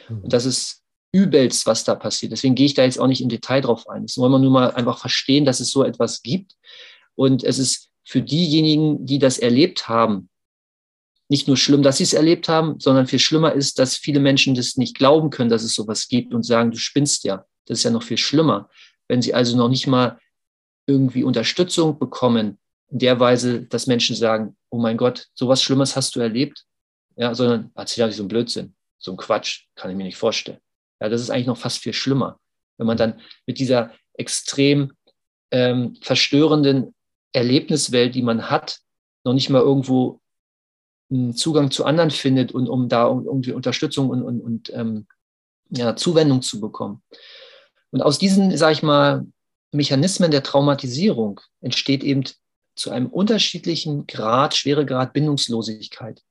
Und 0.08 0.32
das 0.32 0.44
ist 0.44 0.82
übelst, 1.12 1.66
was 1.66 1.84
da 1.84 1.94
passiert. 1.94 2.32
Deswegen 2.32 2.54
gehe 2.54 2.66
ich 2.66 2.74
da 2.74 2.82
jetzt 2.84 2.98
auch 2.98 3.06
nicht 3.06 3.20
im 3.20 3.28
Detail 3.28 3.60
drauf 3.60 3.88
ein. 3.88 4.02
Das 4.02 4.18
wollen 4.18 4.32
wir 4.32 4.38
nur 4.38 4.50
mal 4.50 4.72
einfach 4.72 4.98
verstehen, 4.98 5.44
dass 5.44 5.60
es 5.60 5.70
so 5.70 5.84
etwas 5.84 6.22
gibt. 6.22 6.56
Und 7.14 7.44
es 7.44 7.58
ist 7.58 7.90
für 8.04 8.20
diejenigen, 8.20 9.06
die 9.06 9.18
das 9.18 9.38
erlebt 9.38 9.88
haben, 9.88 10.28
nicht 11.28 11.48
nur 11.48 11.56
schlimm, 11.56 11.82
dass 11.82 11.98
sie 11.98 12.04
es 12.04 12.12
erlebt 12.12 12.48
haben, 12.48 12.78
sondern 12.78 13.06
viel 13.06 13.18
schlimmer 13.18 13.52
ist, 13.52 13.78
dass 13.78 13.96
viele 13.96 14.20
Menschen 14.20 14.54
das 14.54 14.76
nicht 14.76 14.96
glauben 14.96 15.30
können, 15.30 15.50
dass 15.50 15.62
es 15.62 15.74
sowas 15.74 16.08
gibt 16.08 16.34
und 16.34 16.42
sagen, 16.42 16.70
du 16.70 16.78
spinnst 16.78 17.24
ja. 17.24 17.44
Das 17.66 17.78
ist 17.78 17.84
ja 17.84 17.90
noch 17.90 18.02
viel 18.02 18.18
schlimmer. 18.18 18.68
Wenn 19.08 19.22
sie 19.22 19.34
also 19.34 19.56
noch 19.56 19.68
nicht 19.68 19.86
mal 19.86 20.18
irgendwie 20.86 21.24
Unterstützung 21.24 21.98
bekommen, 21.98 22.58
in 22.90 22.98
der 22.98 23.18
Weise, 23.18 23.62
dass 23.62 23.86
Menschen 23.86 24.14
sagen, 24.14 24.56
oh 24.70 24.78
mein 24.78 24.96
Gott, 24.96 25.28
sowas 25.34 25.62
Schlimmes 25.62 25.96
hast 25.96 26.14
du 26.14 26.20
erlebt, 26.20 26.64
ja, 27.16 27.34
sondern 27.34 27.70
erzähl 27.74 28.02
ja 28.02 28.06
nicht 28.06 28.16
so 28.16 28.24
ein 28.24 28.28
Blödsinn, 28.28 28.74
so 28.98 29.12
ein 29.12 29.16
Quatsch, 29.16 29.64
kann 29.74 29.90
ich 29.90 29.96
mir 29.96 30.04
nicht 30.04 30.16
vorstellen. 30.16 30.58
Ja, 31.00 31.08
das 31.08 31.20
ist 31.20 31.30
eigentlich 31.30 31.46
noch 31.46 31.56
fast 31.56 31.78
viel 31.78 31.92
schlimmer, 31.92 32.38
wenn 32.76 32.86
man 32.86 32.96
dann 32.96 33.20
mit 33.46 33.58
dieser 33.58 33.92
extrem 34.14 34.92
ähm, 35.50 35.96
verstörenden 36.00 36.94
Erlebniswelt, 37.32 38.14
die 38.14 38.22
man 38.22 38.50
hat, 38.50 38.78
noch 39.24 39.32
nicht 39.32 39.50
mal 39.50 39.62
irgendwo 39.62 40.20
einen 41.10 41.34
Zugang 41.34 41.70
zu 41.70 41.84
anderen 41.84 42.10
findet 42.10 42.52
und 42.52 42.68
um 42.68 42.88
da 42.88 43.06
irgendwie 43.06 43.52
Unterstützung 43.52 44.10
und, 44.10 44.22
und, 44.22 44.40
und 44.40 44.72
ähm, 44.74 45.06
ja, 45.70 45.96
Zuwendung 45.96 46.42
zu 46.42 46.60
bekommen. 46.60 47.02
Und 47.90 48.02
aus 48.02 48.18
diesen, 48.18 48.56
sage 48.56 48.72
ich 48.72 48.82
mal, 48.82 49.26
Mechanismen 49.72 50.30
der 50.30 50.42
Traumatisierung 50.42 51.40
entsteht 51.60 52.02
eben 52.04 52.24
zu 52.76 52.90
einem 52.90 53.06
unterschiedlichen 53.06 54.06
Grad, 54.06 54.54
Schweregrad 54.54 55.12
Bindungslosigkeit. 55.12 56.22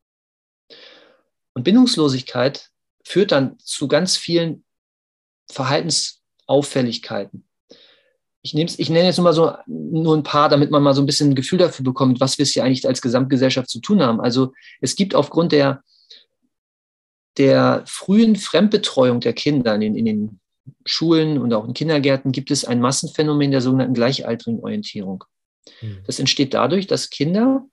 Und 1.54 1.64
Bindungslosigkeit 1.64 2.70
führt 3.06 3.32
dann 3.32 3.60
zu 3.60 3.88
ganz 3.88 4.18
vielen 4.18 4.66
Verhaltensauffälligkeiten. 5.50 7.48
Ich, 8.46 8.54
ich 8.54 8.90
nenne 8.90 9.06
jetzt 9.06 9.18
nur 9.18 9.24
mal 9.24 9.34
so 9.34 9.54
nur 9.68 10.18
ein 10.18 10.24
paar, 10.24 10.50
damit 10.50 10.70
man 10.70 10.84
mal 10.84 10.94
so 10.94 11.02
ein 11.02 11.06
bisschen 11.06 11.32
ein 11.32 11.36
Gefühl 11.36 11.60
dafür 11.60 11.86
bekommt, 11.86 12.20
was 12.20 12.38
wir 12.38 12.44
es 12.44 12.52
hier 12.52 12.66
eigentlich 12.66 12.86
als 12.86 13.02
Gesamtgesellschaft 13.02 13.70
zu 13.70 13.80
tun 13.80 14.02
haben. 14.02 14.20
Also 14.20 14.52
es 14.82 14.98
gibt 14.98 15.16
aufgrund 15.16 15.54
der, 15.54 15.82
der 17.38 17.84
frühen 17.88 18.36
Fremdbetreuung 18.36 19.22
der 19.22 19.32
Kinder 19.32 19.74
in 19.76 19.82
den, 19.82 19.96
in 19.96 20.06
den 20.06 20.40
Schulen 20.86 21.38
und 21.38 21.54
auch 21.54 21.66
in 21.66 21.74
Kindergärten 21.74 22.34
gibt 22.34 22.52
es 22.52 22.66
ein 22.66 22.82
Massenphänomen 22.82 23.52
der 23.52 23.62
sogenannten 23.62 23.94
gleichaltrigen 23.94 24.60
Orientierung. 24.60 25.24
Hm. 25.80 26.00
Das 26.06 26.20
entsteht 26.20 26.54
dadurch, 26.54 26.88
dass 26.88 27.10
Kinder, 27.10 27.66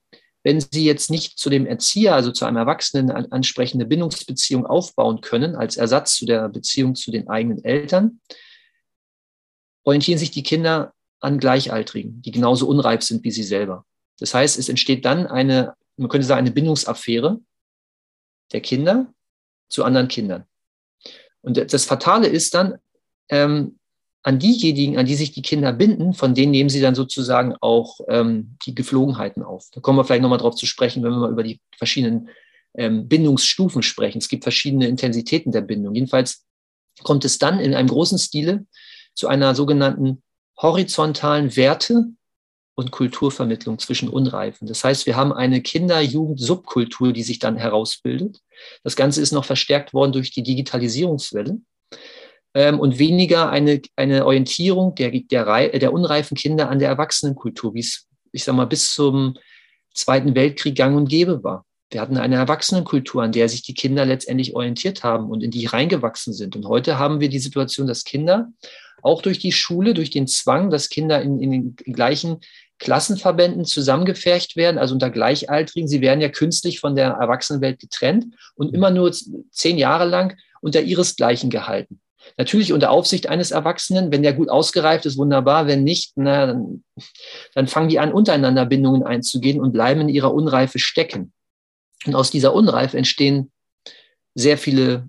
wenn 0.44 0.60
sie 0.60 0.84
jetzt 0.84 1.10
nicht 1.10 1.36
zu 1.36 1.50
dem 1.50 1.66
Erzieher, 1.66 2.14
also 2.14 2.30
zu 2.30 2.44
einem 2.44 2.56
Erwachsenen 2.56 3.10
ansprechende 3.10 3.86
Bindungsbeziehung 3.86 4.66
aufbauen 4.66 5.20
können, 5.20 5.56
als 5.56 5.76
Ersatz 5.76 6.14
zu 6.14 6.26
der 6.26 6.48
Beziehung 6.48 6.94
zu 6.94 7.10
den 7.10 7.28
eigenen 7.28 7.64
Eltern, 7.64 8.20
orientieren 9.84 10.18
sich 10.18 10.30
die 10.30 10.42
Kinder 10.42 10.92
an 11.20 11.38
Gleichaltrigen, 11.38 12.22
die 12.22 12.30
genauso 12.30 12.66
unreif 12.68 13.02
sind 13.02 13.24
wie 13.24 13.30
sie 13.30 13.42
selber. 13.42 13.84
Das 14.18 14.34
heißt, 14.34 14.58
es 14.58 14.68
entsteht 14.68 15.04
dann 15.04 15.26
eine, 15.26 15.74
man 15.96 16.08
könnte 16.08 16.26
sagen, 16.26 16.40
eine 16.40 16.50
Bindungsaffäre 16.50 17.40
der 18.52 18.60
Kinder 18.60 19.12
zu 19.68 19.84
anderen 19.84 20.08
Kindern. 20.08 20.44
Und 21.42 21.72
das 21.72 21.84
Fatale 21.84 22.26
ist 22.26 22.54
dann, 22.54 22.76
ähm, 23.28 23.78
an 24.22 24.38
diejenigen, 24.38 24.98
an 24.98 25.06
die 25.06 25.14
sich 25.14 25.32
die 25.32 25.42
Kinder 25.42 25.72
binden, 25.72 26.12
von 26.12 26.34
denen 26.34 26.50
nehmen 26.50 26.68
sie 26.68 26.82
dann 26.82 26.94
sozusagen 26.94 27.54
auch 27.60 28.00
ähm, 28.08 28.56
die 28.66 28.74
Geflogenheiten 28.74 29.42
auf. 29.42 29.68
Da 29.72 29.80
kommen 29.80 29.98
wir 29.98 30.04
vielleicht 30.04 30.22
nochmal 30.22 30.38
drauf 30.38 30.56
zu 30.56 30.66
sprechen, 30.66 31.02
wenn 31.02 31.12
wir 31.12 31.18
mal 31.20 31.30
über 31.30 31.42
die 31.42 31.60
verschiedenen 31.76 32.28
ähm, 32.74 33.08
Bindungsstufen 33.08 33.82
sprechen. 33.82 34.18
Es 34.18 34.28
gibt 34.28 34.42
verschiedene 34.42 34.88
Intensitäten 34.88 35.52
der 35.52 35.62
Bindung. 35.62 35.94
Jedenfalls 35.94 36.44
kommt 37.02 37.24
es 37.24 37.38
dann 37.38 37.60
in 37.60 37.74
einem 37.74 37.88
großen 37.88 38.18
Stile 38.18 38.66
zu 39.20 39.28
einer 39.28 39.54
sogenannten 39.54 40.22
horizontalen 40.56 41.54
Werte- 41.54 42.06
und 42.74 42.90
Kulturvermittlung 42.90 43.78
zwischen 43.78 44.08
Unreifen. 44.08 44.66
Das 44.66 44.82
heißt, 44.82 45.04
wir 45.04 45.14
haben 45.14 45.32
eine 45.32 45.60
Kinder-Jugend-Subkultur, 45.60 47.12
die 47.12 47.22
sich 47.22 47.38
dann 47.38 47.56
herausbildet. 47.56 48.40
Das 48.82 48.96
Ganze 48.96 49.20
ist 49.20 49.32
noch 49.32 49.44
verstärkt 49.44 49.92
worden 49.92 50.12
durch 50.12 50.30
die 50.30 50.42
Digitalisierungswelle 50.42 51.58
ähm, 52.54 52.80
und 52.80 52.98
weniger 52.98 53.50
eine, 53.50 53.82
eine 53.96 54.24
Orientierung 54.24 54.94
der, 54.94 55.10
der, 55.10 55.78
der 55.78 55.92
unreifen 55.92 56.34
Kinder 56.34 56.70
an 56.70 56.78
der 56.78 56.88
Erwachsenenkultur, 56.88 57.74
wie 57.74 57.80
es, 57.80 58.06
ich 58.32 58.44
sag 58.44 58.54
mal, 58.54 58.64
bis 58.64 58.94
zum 58.94 59.36
Zweiten 59.92 60.34
Weltkrieg 60.34 60.76
gang 60.76 60.96
und 60.96 61.10
gäbe 61.10 61.44
war. 61.44 61.66
Wir 61.90 62.00
hatten 62.00 62.16
eine 62.16 62.36
Erwachsenenkultur, 62.36 63.22
an 63.22 63.32
der 63.32 63.48
sich 63.48 63.62
die 63.62 63.74
Kinder 63.74 64.06
letztendlich 64.06 64.54
orientiert 64.54 65.02
haben 65.02 65.28
und 65.28 65.42
in 65.42 65.50
die 65.50 65.66
reingewachsen 65.66 66.32
sind. 66.32 66.54
Und 66.54 66.66
heute 66.66 66.98
haben 66.98 67.20
wir 67.20 67.28
die 67.28 67.40
Situation, 67.40 67.88
dass 67.88 68.04
Kinder 68.04 68.52
auch 69.02 69.22
durch 69.22 69.38
die 69.38 69.52
Schule, 69.52 69.94
durch 69.94 70.10
den 70.10 70.26
Zwang, 70.26 70.70
dass 70.70 70.88
Kinder 70.88 71.20
in, 71.22 71.40
in 71.40 71.50
den 71.50 71.76
gleichen 71.76 72.40
Klassenverbänden 72.78 73.64
zusammengefercht 73.64 74.56
werden, 74.56 74.78
also 74.78 74.94
unter 74.94 75.10
Gleichaltrigen. 75.10 75.86
Sie 75.86 76.00
werden 76.00 76.20
ja 76.20 76.28
künstlich 76.28 76.80
von 76.80 76.96
der 76.96 77.10
Erwachsenenwelt 77.10 77.78
getrennt 77.78 78.34
und 78.54 78.74
immer 78.74 78.90
nur 78.90 79.12
zehn 79.50 79.78
Jahre 79.78 80.06
lang 80.06 80.36
unter 80.60 80.80
ihresgleichen 80.80 81.50
gehalten. 81.50 82.00
Natürlich 82.36 82.72
unter 82.72 82.90
Aufsicht 82.90 83.28
eines 83.28 83.50
Erwachsenen. 83.50 84.12
Wenn 84.12 84.22
der 84.22 84.32
gut 84.32 84.48
ausgereift 84.48 85.06
ist, 85.06 85.18
wunderbar. 85.18 85.66
Wenn 85.66 85.84
nicht, 85.84 86.12
na, 86.16 86.46
dann, 86.46 86.84
dann 87.54 87.66
fangen 87.66 87.88
die 87.88 87.98
an, 87.98 88.12
untereinander 88.12 88.66
Bindungen 88.66 89.02
einzugehen 89.02 89.60
und 89.60 89.72
bleiben 89.72 90.02
in 90.02 90.08
ihrer 90.08 90.32
Unreife 90.32 90.78
stecken. 90.78 91.32
Und 92.06 92.14
aus 92.14 92.30
dieser 92.30 92.54
Unreife 92.54 92.96
entstehen 92.96 93.50
sehr 94.34 94.58
viele 94.58 95.08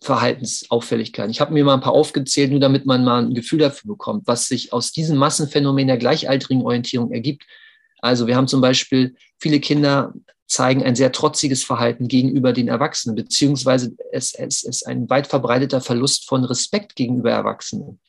Verhaltensauffälligkeiten. 0.00 1.30
Ich 1.30 1.40
habe 1.40 1.52
mir 1.52 1.64
mal 1.64 1.74
ein 1.74 1.80
paar 1.80 1.92
aufgezählt, 1.92 2.50
nur 2.50 2.60
damit 2.60 2.86
man 2.86 3.04
mal 3.04 3.24
ein 3.24 3.34
Gefühl 3.34 3.58
dafür 3.58 3.88
bekommt, 3.88 4.26
was 4.26 4.46
sich 4.46 4.72
aus 4.72 4.92
diesem 4.92 5.16
Massenphänomen 5.16 5.88
der 5.88 5.98
gleichaltrigen 5.98 6.64
Orientierung 6.64 7.10
ergibt. 7.12 7.44
Also 8.00 8.26
wir 8.26 8.36
haben 8.36 8.48
zum 8.48 8.60
Beispiel 8.60 9.16
viele 9.38 9.60
Kinder 9.60 10.14
zeigen 10.48 10.82
ein 10.82 10.96
sehr 10.96 11.12
trotziges 11.12 11.62
Verhalten 11.62 12.08
gegenüber 12.08 12.52
den 12.52 12.68
Erwachsenen, 12.68 13.14
beziehungsweise 13.14 13.94
es, 14.12 14.34
es 14.34 14.62
ist 14.62 14.86
ein 14.86 15.08
weit 15.10 15.26
verbreiteter 15.26 15.82
Verlust 15.82 16.26
von 16.26 16.44
Respekt 16.44 16.96
gegenüber 16.96 17.30
Erwachsenen. 17.30 18.00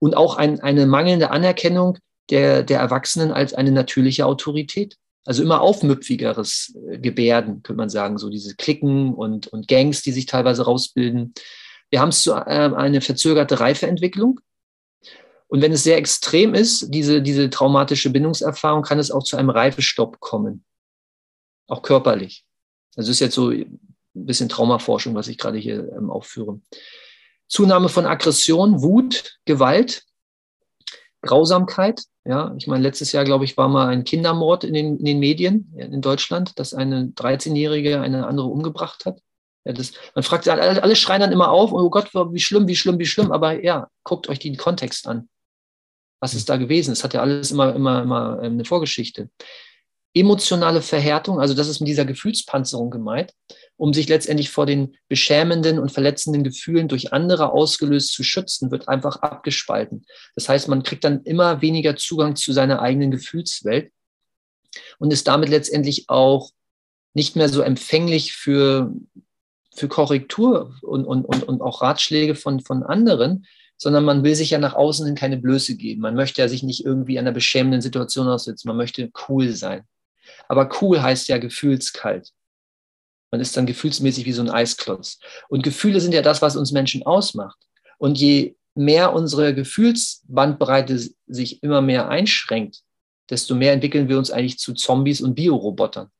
Und 0.00 0.16
auch 0.16 0.36
ein, 0.36 0.60
eine 0.60 0.86
mangelnde 0.86 1.30
Anerkennung 1.30 1.98
der, 2.30 2.64
der 2.64 2.80
Erwachsenen 2.80 3.30
als 3.30 3.54
eine 3.54 3.70
natürliche 3.70 4.26
Autorität. 4.26 4.96
Also 5.26 5.42
immer 5.42 5.60
aufmüpfigeres 5.60 6.76
äh, 6.88 6.98
Gebärden, 6.98 7.62
könnte 7.62 7.78
man 7.78 7.90
sagen, 7.90 8.18
so 8.18 8.30
diese 8.30 8.54
Klicken 8.56 9.12
und, 9.14 9.48
und 9.48 9.68
Gangs, 9.68 10.02
die 10.02 10.12
sich 10.12 10.26
teilweise 10.26 10.64
rausbilden. 10.64 11.34
Wir 11.90 12.00
haben 12.00 12.12
zu, 12.12 12.32
äh, 12.32 12.72
eine 12.74 13.00
verzögerte 13.00 13.60
Reifeentwicklung. 13.60 14.40
Und 15.48 15.62
wenn 15.62 15.72
es 15.72 15.84
sehr 15.84 15.96
extrem 15.96 16.54
ist, 16.54 16.92
diese, 16.92 17.22
diese 17.22 17.50
traumatische 17.50 18.10
Bindungserfahrung, 18.10 18.82
kann 18.82 18.98
es 18.98 19.10
auch 19.10 19.22
zu 19.22 19.36
einem 19.36 19.50
Reifestopp 19.50 20.18
kommen 20.18 20.64
auch 21.66 21.82
körperlich. 21.82 22.44
Das 22.94 23.08
ist 23.08 23.20
jetzt 23.20 23.34
so 23.34 23.50
ein 23.50 23.78
bisschen 24.14 24.48
Traumaforschung, 24.48 25.14
was 25.14 25.28
ich 25.28 25.38
gerade 25.38 25.58
hier 25.58 25.92
ähm, 25.96 26.10
aufführe. 26.10 26.60
Zunahme 27.48 27.88
von 27.88 28.06
Aggression, 28.06 28.82
Wut, 28.82 29.38
Gewalt, 29.44 30.04
Grausamkeit. 31.26 32.02
Ja, 32.24 32.54
ich 32.58 32.66
meine, 32.66 32.82
letztes 32.82 33.12
Jahr, 33.12 33.24
glaube 33.24 33.44
ich, 33.44 33.56
war 33.56 33.68
mal 33.68 33.88
ein 33.88 34.04
Kindermord 34.04 34.64
in 34.64 34.74
den, 34.74 34.98
in 34.98 35.04
den 35.04 35.18
Medien 35.18 35.72
in 35.76 36.00
Deutschland, 36.00 36.58
dass 36.58 36.74
eine 36.74 37.12
13-Jährige 37.14 38.00
eine 38.00 38.26
andere 38.26 38.48
umgebracht 38.48 39.04
hat. 39.04 39.20
Ja, 39.64 39.72
das, 39.72 39.92
man 40.14 40.22
fragt, 40.22 40.48
alle, 40.48 40.82
alle 40.82 40.96
schreien 40.96 41.20
dann 41.20 41.32
immer 41.32 41.50
auf, 41.50 41.72
oh 41.72 41.90
Gott, 41.90 42.14
wie 42.14 42.40
schlimm, 42.40 42.68
wie 42.68 42.76
schlimm, 42.76 42.98
wie 42.98 43.06
schlimm. 43.06 43.32
Aber 43.32 43.62
ja, 43.62 43.88
guckt 44.04 44.28
euch 44.28 44.38
den 44.38 44.56
Kontext 44.56 45.06
an. 45.06 45.28
Was 46.20 46.34
ist 46.34 46.48
da 46.48 46.56
gewesen? 46.56 46.92
Es 46.92 47.04
hat 47.04 47.14
ja 47.14 47.20
alles 47.20 47.50
immer, 47.50 47.74
immer, 47.74 48.02
immer 48.02 48.38
ähm, 48.42 48.54
eine 48.54 48.64
Vorgeschichte. 48.64 49.28
Emotionale 50.14 50.80
Verhärtung, 50.80 51.40
also 51.40 51.52
das 51.52 51.68
ist 51.68 51.80
mit 51.80 51.88
dieser 51.88 52.06
Gefühlspanzerung 52.06 52.90
gemeint, 52.90 53.34
um 53.76 53.92
sich 53.92 54.08
letztendlich 54.08 54.50
vor 54.50 54.66
den 54.66 54.96
beschämenden 55.08 55.78
und 55.78 55.92
verletzenden 55.92 56.44
Gefühlen 56.44 56.88
durch 56.88 57.12
andere 57.12 57.52
ausgelöst 57.52 58.12
zu 58.12 58.22
schützen, 58.22 58.70
wird 58.70 58.88
einfach 58.88 59.16
abgespalten. 59.16 60.06
Das 60.34 60.48
heißt, 60.48 60.68
man 60.68 60.82
kriegt 60.82 61.04
dann 61.04 61.22
immer 61.24 61.60
weniger 61.60 61.96
Zugang 61.96 62.36
zu 62.36 62.52
seiner 62.52 62.80
eigenen 62.80 63.10
Gefühlswelt 63.10 63.92
und 64.98 65.12
ist 65.12 65.28
damit 65.28 65.48
letztendlich 65.48 66.08
auch 66.08 66.50
nicht 67.14 67.36
mehr 67.36 67.48
so 67.48 67.62
empfänglich 67.62 68.32
für, 68.32 68.92
für 69.74 69.88
Korrektur 69.88 70.74
und, 70.82 71.04
und, 71.04 71.24
und, 71.24 71.42
und 71.44 71.60
auch 71.60 71.82
Ratschläge 71.82 72.34
von, 72.34 72.60
von 72.60 72.82
anderen, 72.82 73.46
sondern 73.78 74.04
man 74.04 74.24
will 74.24 74.34
sich 74.34 74.50
ja 74.50 74.58
nach 74.58 74.74
außen 74.74 75.04
hin 75.06 75.14
keine 75.14 75.36
Blöße 75.36 75.76
geben. 75.76 76.00
Man 76.00 76.14
möchte 76.14 76.40
ja 76.40 76.48
sich 76.48 76.62
nicht 76.62 76.84
irgendwie 76.84 77.18
einer 77.18 77.32
beschämenden 77.32 77.82
Situation 77.82 78.28
aussetzen. 78.28 78.68
Man 78.68 78.76
möchte 78.76 79.10
cool 79.28 79.50
sein. 79.50 79.84
Aber 80.48 80.70
cool 80.80 81.02
heißt 81.02 81.28
ja 81.28 81.38
gefühlskalt. 81.38 82.32
Man 83.30 83.40
ist 83.40 83.56
dann 83.56 83.66
gefühlsmäßig 83.66 84.24
wie 84.24 84.32
so 84.32 84.42
ein 84.42 84.50
Eisklotz. 84.50 85.18
Und 85.48 85.62
Gefühle 85.62 86.00
sind 86.00 86.12
ja 86.12 86.22
das, 86.22 86.42
was 86.42 86.56
uns 86.56 86.72
Menschen 86.72 87.04
ausmacht. 87.04 87.58
Und 87.98 88.18
je 88.18 88.56
mehr 88.74 89.12
unsere 89.12 89.54
Gefühlsbandbreite 89.54 91.10
sich 91.26 91.62
immer 91.62 91.80
mehr 91.80 92.08
einschränkt, 92.08 92.82
desto 93.30 93.54
mehr 93.54 93.72
entwickeln 93.72 94.08
wir 94.08 94.18
uns 94.18 94.30
eigentlich 94.30 94.58
zu 94.58 94.74
Zombies 94.74 95.20
und 95.20 95.34
Biorobotern, 95.34 96.10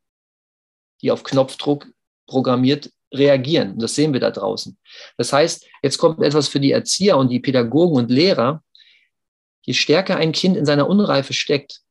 die 1.02 1.10
auf 1.10 1.22
Knopfdruck 1.22 1.86
programmiert 2.26 2.90
reagieren. 3.12 3.72
Und 3.72 3.82
das 3.82 3.94
sehen 3.94 4.12
wir 4.12 4.20
da 4.20 4.30
draußen. 4.30 4.76
Das 5.16 5.32
heißt, 5.32 5.66
jetzt 5.82 5.98
kommt 5.98 6.22
etwas 6.22 6.48
für 6.48 6.60
die 6.60 6.72
Erzieher 6.72 7.16
und 7.18 7.28
die 7.28 7.40
Pädagogen 7.40 7.96
und 7.96 8.10
Lehrer. 8.10 8.62
Je 9.62 9.74
stärker 9.74 10.16
ein 10.16 10.32
Kind 10.32 10.56
in 10.56 10.66
seiner 10.66 10.88
Unreife 10.88 11.32
steckt, 11.32 11.82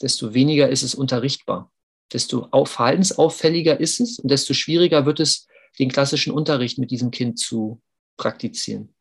desto 0.00 0.34
weniger 0.34 0.68
ist 0.68 0.82
es 0.82 0.94
unterrichtbar. 0.94 1.70
Desto 2.12 2.48
verhaltensauffälliger 2.66 3.80
ist 3.80 4.00
es 4.00 4.18
und 4.18 4.30
desto 4.30 4.54
schwieriger 4.54 5.06
wird 5.06 5.20
es, 5.20 5.46
den 5.78 5.90
klassischen 5.90 6.32
Unterricht 6.32 6.78
mit 6.78 6.90
diesem 6.90 7.10
Kind 7.10 7.38
zu 7.38 7.82
praktizieren. 8.16 8.94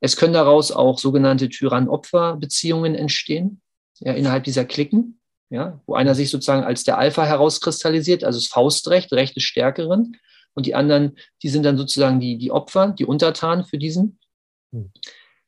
Es 0.00 0.16
können 0.16 0.32
daraus 0.32 0.72
auch 0.72 0.98
sogenannte 0.98 1.48
Tyrann-Opfer-Beziehungen 1.48 2.94
entstehen, 2.94 3.60
ja, 4.00 4.12
innerhalb 4.12 4.44
dieser 4.44 4.64
Klicken, 4.64 5.20
ja, 5.48 5.80
wo 5.86 5.94
einer 5.94 6.14
sich 6.14 6.30
sozusagen 6.30 6.64
als 6.64 6.84
der 6.84 6.98
Alpha 6.98 7.24
herauskristallisiert, 7.24 8.24
also 8.24 8.38
das 8.38 8.48
Faustrecht, 8.48 9.12
Recht 9.12 9.36
des 9.36 9.44
Stärkeren, 9.44 10.16
und 10.56 10.66
die 10.66 10.74
anderen, 10.74 11.18
die 11.42 11.50
sind 11.50 11.64
dann 11.64 11.76
sozusagen 11.76 12.18
die, 12.18 12.38
die 12.38 12.50
Opfer, 12.50 12.88
die 12.98 13.04
Untertanen 13.04 13.64
für 13.64 13.78
diesen. 13.78 14.18
Hm. 14.72 14.90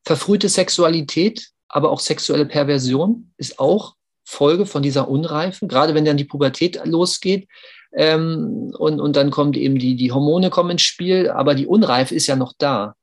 Verfrühte 0.05 0.49
Sexualität, 0.49 1.49
aber 1.67 1.91
auch 1.91 2.01
sexuelle 2.01 2.47
Perversion 2.47 3.33
ist 3.39 3.59
auch 3.59 3.97
Folge 4.29 4.67
von 4.67 4.83
dieser 4.83 5.09
Unreife, 5.09 5.67
gerade 5.67 5.95
wenn 5.95 6.05
dann 6.05 6.19
die 6.19 6.25
Pubertät 6.25 6.81
losgeht. 6.85 7.49
Ähm, 7.95 8.75
und, 8.79 9.01
und 9.01 9.17
dann 9.17 9.31
kommt 9.31 9.57
eben 9.57 9.79
die, 9.79 9.97
die 9.97 10.13
Hormone 10.13 10.51
kommen 10.51 10.71
ins 10.71 10.83
Spiel, 10.83 11.31
aber 11.31 11.55
die 11.55 11.67
Unreife 11.67 12.15
ist 12.15 12.27
ja 12.27 12.37
noch 12.37 12.53
da. 12.59 12.95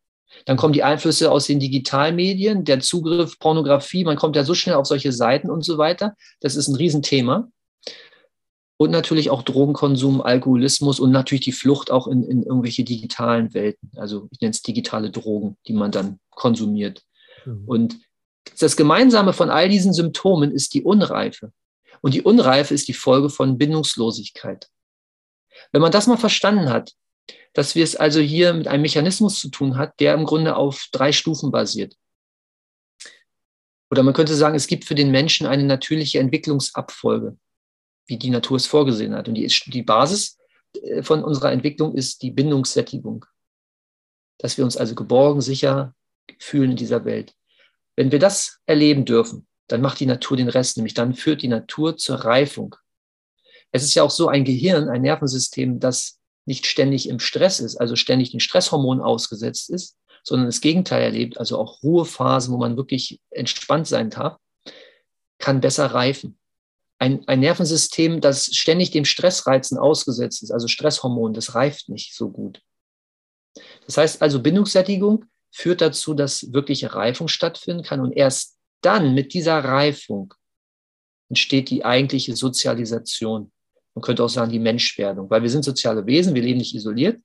Dann 0.45 0.57
kommen 0.57 0.73
die 0.73 0.83
Einflüsse 0.83 1.31
aus 1.31 1.47
den 1.47 1.59
Digitalmedien, 1.59 2.65
der 2.65 2.79
Zugriff, 2.81 3.39
Pornografie, 3.39 4.03
man 4.03 4.17
kommt 4.17 4.35
ja 4.35 4.43
so 4.43 4.53
schnell 4.53 4.75
auf 4.75 4.85
solche 4.85 5.11
Seiten 5.11 5.49
und 5.49 5.63
so 5.63 5.79
weiter. 5.79 6.13
Das 6.41 6.55
ist 6.55 6.67
ein 6.67 6.75
Riesenthema 6.75 7.47
und 8.77 8.91
natürlich 8.91 9.29
auch 9.29 9.41
Drogenkonsum, 9.41 10.21
Alkoholismus 10.21 10.99
und 10.99 11.11
natürlich 11.11 11.45
die 11.45 11.53
Flucht 11.53 11.91
auch 11.91 12.07
in, 12.07 12.23
in 12.23 12.43
irgendwelche 12.43 12.83
digitalen 12.83 13.53
Welten. 13.53 13.89
Also 13.95 14.27
ich 14.31 14.41
nenne 14.41 14.51
es 14.51 14.61
digitale 14.61 15.09
Drogen, 15.09 15.57
die 15.67 15.73
man 15.73 15.91
dann 15.91 16.19
konsumiert. 16.29 17.01
Mhm. 17.45 17.63
Und 17.65 17.97
das 18.59 18.77
Gemeinsame 18.77 19.33
von 19.33 19.49
all 19.49 19.69
diesen 19.69 19.93
Symptomen 19.93 20.51
ist 20.51 20.73
die 20.73 20.83
Unreife. 20.83 21.51
Und 22.01 22.13
die 22.13 22.21
Unreife 22.21 22.73
ist 22.73 22.87
die 22.87 22.93
Folge 22.93 23.29
von 23.29 23.57
Bindungslosigkeit. 23.57 24.69
Wenn 25.71 25.81
man 25.81 25.91
das 25.91 26.07
mal 26.07 26.17
verstanden 26.17 26.69
hat, 26.69 26.93
dass 27.53 27.75
wir 27.75 27.83
es 27.83 27.95
also 27.95 28.19
hier 28.19 28.53
mit 28.53 28.67
einem 28.67 28.81
Mechanismus 28.81 29.39
zu 29.39 29.49
tun 29.49 29.77
hat, 29.77 29.99
der 29.99 30.13
im 30.13 30.25
Grunde 30.25 30.55
auf 30.55 30.87
drei 30.91 31.11
Stufen 31.11 31.51
basiert. 31.51 31.95
Oder 33.89 34.03
man 34.03 34.13
könnte 34.13 34.35
sagen, 34.35 34.55
es 34.55 34.67
gibt 34.67 34.85
für 34.85 34.95
den 34.95 35.11
Menschen 35.11 35.47
eine 35.47 35.63
natürliche 35.63 36.19
Entwicklungsabfolge 36.19 37.37
wie 38.07 38.17
die 38.17 38.29
Natur 38.29 38.57
es 38.57 38.67
vorgesehen 38.67 39.15
hat. 39.15 39.27
Und 39.27 39.35
die, 39.35 39.47
die 39.67 39.83
Basis 39.83 40.37
äh, 40.81 41.03
von 41.03 41.23
unserer 41.23 41.51
Entwicklung 41.51 41.95
ist 41.95 42.21
die 42.21 42.31
Bindungssättigung. 42.31 43.25
Dass 44.37 44.57
wir 44.57 44.65
uns 44.65 44.77
also 44.77 44.95
geborgen, 44.95 45.41
sicher 45.41 45.95
fühlen 46.39 46.71
in 46.71 46.77
dieser 46.77 47.05
Welt. 47.05 47.33
Wenn 47.95 48.11
wir 48.11 48.19
das 48.19 48.59
erleben 48.65 49.05
dürfen, 49.05 49.47
dann 49.67 49.81
macht 49.81 49.99
die 49.99 50.05
Natur 50.05 50.37
den 50.37 50.49
Rest, 50.49 50.77
nämlich 50.77 50.93
dann 50.93 51.13
führt 51.13 51.41
die 51.41 51.47
Natur 51.47 51.97
zur 51.97 52.17
Reifung. 52.17 52.75
Es 53.71 53.83
ist 53.83 53.95
ja 53.95 54.03
auch 54.03 54.11
so 54.11 54.27
ein 54.27 54.43
Gehirn, 54.43 54.89
ein 54.89 55.01
Nervensystem, 55.01 55.79
das 55.79 56.19
nicht 56.45 56.65
ständig 56.65 57.09
im 57.09 57.19
Stress 57.19 57.59
ist, 57.59 57.77
also 57.77 57.95
ständig 57.95 58.31
den 58.31 58.39
Stresshormonen 58.39 59.03
ausgesetzt 59.03 59.69
ist, 59.69 59.97
sondern 60.23 60.47
das 60.47 60.61
Gegenteil 60.61 61.01
erlebt, 61.01 61.39
also 61.39 61.57
auch 61.57 61.81
Ruhephasen, 61.81 62.53
wo 62.53 62.57
man 62.57 62.77
wirklich 62.77 63.19
entspannt 63.31 63.87
sein 63.87 64.11
darf, 64.11 64.37
kann 65.39 65.61
besser 65.61 65.87
reifen 65.87 66.37
ein, 66.99 67.27
ein 67.27 67.39
Nervensystem, 67.39 68.21
das 68.21 68.45
ständig 68.45 68.91
dem 68.91 69.05
Stressreizen 69.05 69.77
ausgesetzt 69.77 70.43
ist, 70.43 70.51
also 70.51 70.67
Stresshormon, 70.67 71.33
das 71.33 71.55
reift 71.55 71.89
nicht 71.89 72.15
so 72.15 72.29
gut. 72.29 72.61
Das 73.85 73.97
heißt 73.97 74.21
also, 74.21 74.41
Bindungssättigung 74.41 75.25
führt 75.55 75.79
dazu, 75.79 76.13
dass 76.13 76.51
wirkliche 76.51 76.93
Reifung 76.93 77.29
stattfinden 77.29 77.81
kann 77.81 78.01
und 78.01 78.11
erst 78.11 78.57
dann 78.81 79.13
mit 79.13 79.33
dieser 79.33 79.57
Reifung 79.63 80.33
entsteht 81.29 81.69
die 81.69 81.85
eigentliche 81.85 82.35
Sozialisation. 82.35 83.53
Man 83.93 84.01
könnte 84.01 84.25
auch 84.25 84.29
sagen, 84.29 84.51
die 84.51 84.59
Menschwerdung, 84.59 85.29
weil 85.29 85.43
wir 85.43 85.49
sind 85.49 85.63
soziale 85.63 86.05
Wesen, 86.05 86.35
wir 86.35 86.41
leben 86.41 86.57
nicht 86.57 86.75
isoliert, 86.75 87.21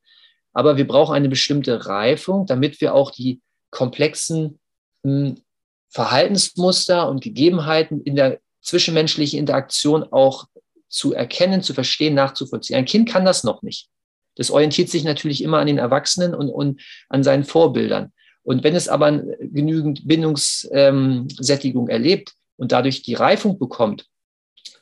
aber 0.53 0.77
wir 0.77 0.87
brauchen 0.87 1.17
eine 1.17 1.29
bestimmte 1.29 1.87
Reifung, 1.87 2.47
damit 2.47 2.81
wir 2.81 2.95
auch 2.95 3.11
die 3.11 3.41
komplexen 3.73 4.61
hm, 5.03 5.41
Verhaltensmuster 5.89 7.09
und 7.09 7.25
Gegebenheiten 7.25 8.01
in 8.01 8.15
der 8.15 8.39
zwischenmenschliche 8.63 9.39
Interaktion 9.39 10.05
auch 10.05 10.47
zu 10.89 11.15
erkennen, 11.15 11.65
zu 11.65 11.75
verstehen, 11.75 12.15
nachzuvollziehen. 12.15 12.77
Ein 12.77 12.85
Kind 12.85 13.09
kann 13.09 13.25
das 13.25 13.43
noch 13.43 13.63
nicht. 13.63 13.89
Das 14.37 14.53
orientiert 14.53 14.89
sich 14.89 15.03
natürlich 15.03 15.43
immer 15.43 15.59
an 15.59 15.67
den 15.67 15.79
Erwachsenen 15.79 16.33
und, 16.33 16.49
und 16.49 16.81
an 17.09 17.25
seinen 17.25 17.43
Vorbildern. 17.43 18.13
Und 18.43 18.65
wenn 18.65 18.75
es 18.75 18.89
aber 18.89 19.13
genügend 19.13 20.07
Bindungssättigung 20.07 21.89
erlebt 21.89 22.33
und 22.57 22.73
dadurch 22.73 23.03
die 23.03 23.15
Reifung 23.15 23.59
bekommt, 23.59 24.07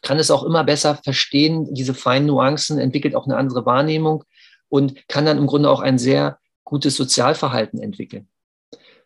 kann 0.03 0.19
es 0.19 0.31
auch 0.31 0.45
immer 0.45 0.65
besser 0.65 0.95
verstehen, 0.97 1.75
diese 1.75 1.95
feinen 1.95 2.27
Nuancen, 2.27 2.79
entwickelt 2.79 3.15
auch 3.15 3.27
eine 3.27 3.37
andere 3.37 3.67
Wahrnehmung 3.67 4.25
und 4.69 5.09
kann 5.09 5.27
dann 5.27 5.39
im 5.39 5.47
Grunde 5.47 5.71
auch 5.71 5.81
ein 5.81 5.99
sehr 5.99 6.39
gutes 6.65 6.97
Sozialverhalten 6.97 7.81
entwickeln. 7.81 8.29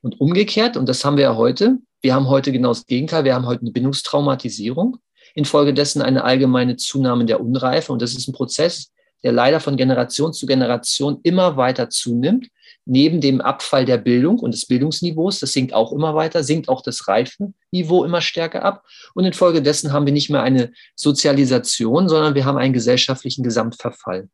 Und 0.02 0.20
umgekehrt, 0.20 0.76
und 0.76 0.88
das 0.88 1.04
haben 1.04 1.16
wir 1.16 1.24
ja 1.24 1.36
heute, 1.36 1.78
wir 2.02 2.14
haben 2.14 2.28
heute 2.28 2.50
genau 2.50 2.70
das 2.70 2.86
Gegenteil. 2.86 3.22
Wir 3.24 3.34
haben 3.34 3.46
heute 3.46 3.62
eine 3.62 3.70
Bindungstraumatisierung, 3.70 4.98
infolgedessen 5.34 6.02
eine 6.02 6.24
allgemeine 6.24 6.76
Zunahme 6.76 7.24
der 7.24 7.40
Unreife. 7.40 7.92
Und 7.92 8.02
das 8.02 8.14
ist 8.14 8.26
ein 8.26 8.32
Prozess, 8.32 8.90
der 9.22 9.30
leider 9.30 9.60
von 9.60 9.76
Generation 9.76 10.32
zu 10.32 10.46
Generation 10.46 11.20
immer 11.22 11.56
weiter 11.56 11.88
zunimmt. 11.90 12.48
Neben 12.84 13.20
dem 13.20 13.40
Abfall 13.40 13.84
der 13.84 13.98
Bildung 13.98 14.40
und 14.40 14.52
des 14.52 14.66
Bildungsniveaus, 14.66 15.38
das 15.38 15.52
sinkt 15.52 15.72
auch 15.72 15.92
immer 15.92 16.14
weiter, 16.14 16.42
sinkt 16.42 16.68
auch 16.68 16.82
das 16.82 17.06
Reifenniveau 17.06 18.04
immer 18.04 18.20
stärker 18.20 18.64
ab. 18.64 18.84
Und 19.14 19.24
infolgedessen 19.24 19.92
haben 19.92 20.04
wir 20.06 20.12
nicht 20.12 20.30
mehr 20.30 20.42
eine 20.42 20.72
Sozialisation, 20.96 22.08
sondern 22.08 22.34
wir 22.34 22.44
haben 22.44 22.58
einen 22.58 22.72
gesellschaftlichen 22.72 23.44
Gesamtverfall. 23.44 24.28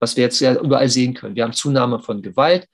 Was 0.00 0.16
wir 0.16 0.22
jetzt 0.22 0.38
ja 0.38 0.54
überall 0.54 0.88
sehen 0.88 1.14
können. 1.14 1.34
Wir 1.34 1.42
haben 1.42 1.52
Zunahme 1.52 1.98
von 1.98 2.22
Gewalt, 2.22 2.68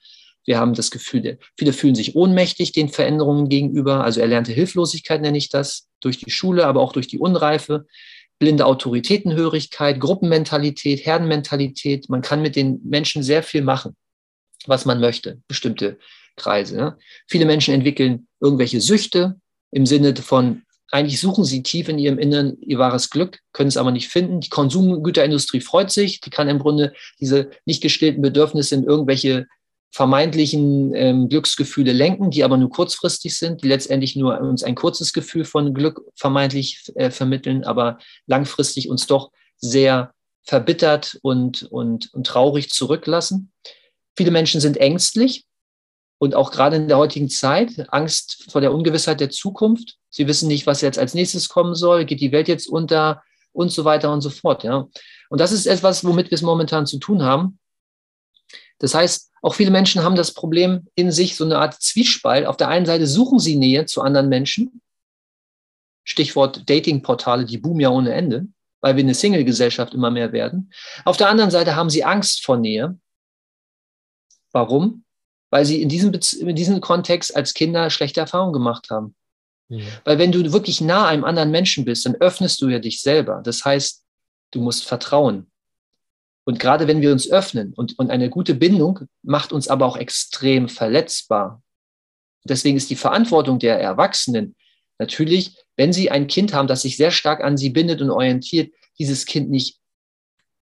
wir 0.45 0.59
haben 0.59 0.75
das 0.75 0.91
Gefühl, 0.91 1.39
viele 1.57 1.73
fühlen 1.73 1.95
sich 1.95 2.15
ohnmächtig 2.15 2.71
den 2.71 2.89
Veränderungen 2.89 3.49
gegenüber. 3.49 4.03
Also 4.03 4.21
erlernte 4.21 4.51
Hilflosigkeit 4.51 5.21
nenne 5.21 5.37
ich 5.37 5.49
das, 5.49 5.87
durch 5.99 6.19
die 6.19 6.29
Schule, 6.29 6.67
aber 6.67 6.81
auch 6.81 6.93
durch 6.93 7.07
die 7.07 7.17
Unreife. 7.17 7.87
Blinde 8.39 8.65
Autoritätenhörigkeit, 8.65 9.99
Gruppenmentalität, 9.99 11.05
Herdenmentalität. 11.05 12.09
Man 12.09 12.21
kann 12.21 12.41
mit 12.41 12.55
den 12.55 12.81
Menschen 12.83 13.23
sehr 13.23 13.43
viel 13.43 13.61
machen, 13.61 13.95
was 14.65 14.85
man 14.85 14.99
möchte, 14.99 15.41
bestimmte 15.47 15.97
Kreise. 16.35 16.77
Ja. 16.77 16.97
Viele 17.27 17.45
Menschen 17.45 17.73
entwickeln 17.73 18.27
irgendwelche 18.41 18.81
Süchte 18.81 19.39
im 19.71 19.85
Sinne 19.85 20.15
von, 20.15 20.63
eigentlich 20.91 21.19
suchen 21.19 21.43
sie 21.43 21.63
tief 21.63 21.89
in 21.89 21.97
ihrem 21.97 22.19
Inneren 22.19 22.61
ihr 22.61 22.77
wahres 22.77 23.09
Glück, 23.09 23.39
können 23.53 23.69
es 23.69 23.77
aber 23.77 23.91
nicht 23.91 24.09
finden. 24.09 24.39
Die 24.39 24.49
Konsumgüterindustrie 24.49 25.61
freut 25.61 25.91
sich, 25.91 26.21
die 26.21 26.29
kann 26.29 26.47
im 26.47 26.59
Grunde 26.59 26.93
diese 27.19 27.49
nicht 27.65 27.81
gestillten 27.81 28.21
Bedürfnisse 28.21 28.75
in 28.75 28.83
irgendwelche 28.83 29.47
vermeintlichen 29.95 30.93
ähm, 30.93 31.29
Glücksgefühle 31.29 31.93
lenken, 31.93 32.29
die 32.29 32.43
aber 32.43 32.57
nur 32.57 32.69
kurzfristig 32.69 33.37
sind, 33.37 33.63
die 33.63 33.69
letztendlich 33.69 34.17
nur 34.17 34.41
uns 34.41 34.61
ein 34.61 34.75
kurzes 34.75 35.13
Gefühl 35.13 35.45
von 35.45 35.73
Glück 35.73 36.01
vermeintlich 36.15 36.91
äh, 36.95 37.09
vermitteln, 37.09 37.63
aber 37.63 37.97
langfristig 38.27 38.89
uns 38.89 39.07
doch 39.07 39.31
sehr 39.55 40.13
verbittert 40.43 41.17
und, 41.21 41.63
und, 41.71 42.13
und 42.13 42.27
traurig 42.27 42.71
zurücklassen. 42.71 43.53
Viele 44.17 44.31
Menschen 44.31 44.59
sind 44.59 44.75
ängstlich, 44.75 45.45
Und 46.17 46.35
auch 46.35 46.51
gerade 46.51 46.75
in 46.75 46.89
der 46.89 46.97
heutigen 46.97 47.29
Zeit, 47.29 47.85
Angst 47.87 48.51
vor 48.51 48.59
der 48.59 48.73
Ungewissheit 48.73 49.21
der 49.21 49.29
Zukunft. 49.29 49.95
Sie 50.09 50.27
wissen 50.27 50.49
nicht, 50.49 50.67
was 50.67 50.81
jetzt 50.81 50.99
als 50.99 51.13
nächstes 51.13 51.47
kommen 51.47 51.73
soll. 51.73 52.03
Geht 52.03 52.19
die 52.19 52.33
Welt 52.33 52.49
jetzt 52.49 52.67
unter? 52.67 53.23
Und 53.53 53.71
so 53.71 53.85
weiter 53.85 54.11
und 54.11 54.19
so 54.19 54.29
fort. 54.29 54.65
Ja. 54.65 54.89
Und 55.29 55.39
das 55.39 55.53
ist 55.53 55.67
etwas, 55.67 56.03
womit 56.03 56.31
wir 56.31 56.35
es 56.35 56.41
momentan 56.41 56.85
zu 56.85 56.99
tun 56.99 57.23
haben. 57.23 57.59
Das 58.79 58.93
heißt, 58.93 59.31
auch 59.45 59.53
viele 59.53 59.69
Menschen 59.69 60.01
haben 60.01 60.15
das 60.15 60.33
Problem 60.33 60.87
in 60.95 61.11
sich, 61.11 61.35
so 61.35 61.45
eine 61.45 61.59
Art 61.59 61.79
Zwiespalt. 61.79 62.47
Auf 62.47 62.57
der 62.57 62.67
einen 62.69 62.87
Seite 62.87 63.05
suchen 63.05 63.37
sie 63.37 63.57
Nähe 63.57 63.85
zu 63.85 64.01
anderen 64.01 64.27
Menschen. 64.27 64.81
Stichwort 66.03 66.67
Datingportale, 66.67 67.45
die 67.45 67.59
boomen 67.59 67.79
ja 67.79 67.89
ohne 67.89 68.11
Ende, 68.11 68.47
weil 68.81 68.95
wir 68.95 69.03
eine 69.03 69.13
Single-Gesellschaft 69.13 69.93
immer 69.93 70.09
mehr 70.09 70.31
werden. 70.31 70.73
Auf 71.03 71.17
der 71.17 71.29
anderen 71.29 71.51
Seite 71.51 71.75
haben 71.75 71.91
sie 71.91 72.03
Angst 72.03 72.43
vor 72.43 72.57
Nähe. 72.57 72.97
Warum? 74.51 75.03
Weil 75.51 75.63
sie 75.63 75.79
in 75.79 75.89
diesem, 75.89 76.11
in 76.39 76.55
diesem 76.55 76.81
Kontext 76.81 77.35
als 77.35 77.53
Kinder 77.53 77.91
schlechte 77.91 78.21
Erfahrungen 78.21 78.53
gemacht 78.53 78.89
haben. 78.89 79.15
Ja. 79.69 79.85
Weil 80.05 80.17
wenn 80.17 80.31
du 80.31 80.53
wirklich 80.53 80.81
nah 80.81 81.05
einem 81.07 81.23
anderen 81.23 81.51
Menschen 81.51 81.85
bist, 81.85 82.03
dann 82.07 82.15
öffnest 82.15 82.63
du 82.63 82.69
ja 82.69 82.79
dich 82.79 82.99
selber. 82.99 83.41
Das 83.43 83.63
heißt, 83.63 84.03
du 84.53 84.61
musst 84.61 84.87
vertrauen. 84.87 85.51
Und 86.45 86.59
gerade 86.59 86.87
wenn 86.87 87.01
wir 87.01 87.11
uns 87.11 87.29
öffnen 87.29 87.73
und, 87.73 87.97
und 87.99 88.11
eine 88.11 88.29
gute 88.29 88.53
Bindung 88.53 88.99
macht 89.23 89.51
uns 89.51 89.67
aber 89.67 89.85
auch 89.85 89.97
extrem 89.97 90.69
verletzbar. 90.69 91.61
Deswegen 92.43 92.77
ist 92.77 92.89
die 92.91 92.95
Verantwortung 92.95 93.57
der 93.59 93.79
Erwachsenen 93.79 94.55
natürlich, 94.99 95.57
wenn 95.75 95.91
sie 95.91 96.11
ein 96.11 96.27
Kind 96.27 96.53
haben, 96.53 96.67
das 96.67 96.83
sich 96.83 96.97
sehr 96.97 97.11
stark 97.11 97.43
an 97.43 97.57
sie 97.57 97.71
bindet 97.71 98.01
und 98.01 98.11
orientiert, 98.11 98.71
dieses 98.99 99.25
Kind 99.25 99.49
nicht 99.49 99.79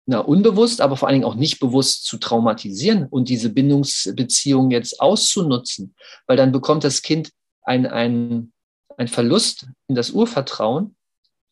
na, 0.06 0.20
unbewusst, 0.20 0.80
aber 0.80 0.96
vor 0.96 1.08
allen 1.08 1.16
Dingen 1.16 1.24
auch 1.24 1.34
nicht 1.34 1.58
bewusst 1.58 2.04
zu 2.04 2.16
traumatisieren 2.18 3.06
und 3.06 3.28
diese 3.28 3.50
Bindungsbeziehung 3.50 4.70
jetzt 4.70 5.00
auszunutzen, 5.00 5.96
weil 6.28 6.36
dann 6.36 6.52
bekommt 6.52 6.84
das 6.84 7.02
Kind 7.02 7.32
ein, 7.62 7.86
ein, 7.86 8.52
ein 8.96 9.08
Verlust 9.08 9.66
in 9.88 9.96
das 9.96 10.10
Urvertrauen. 10.10 10.94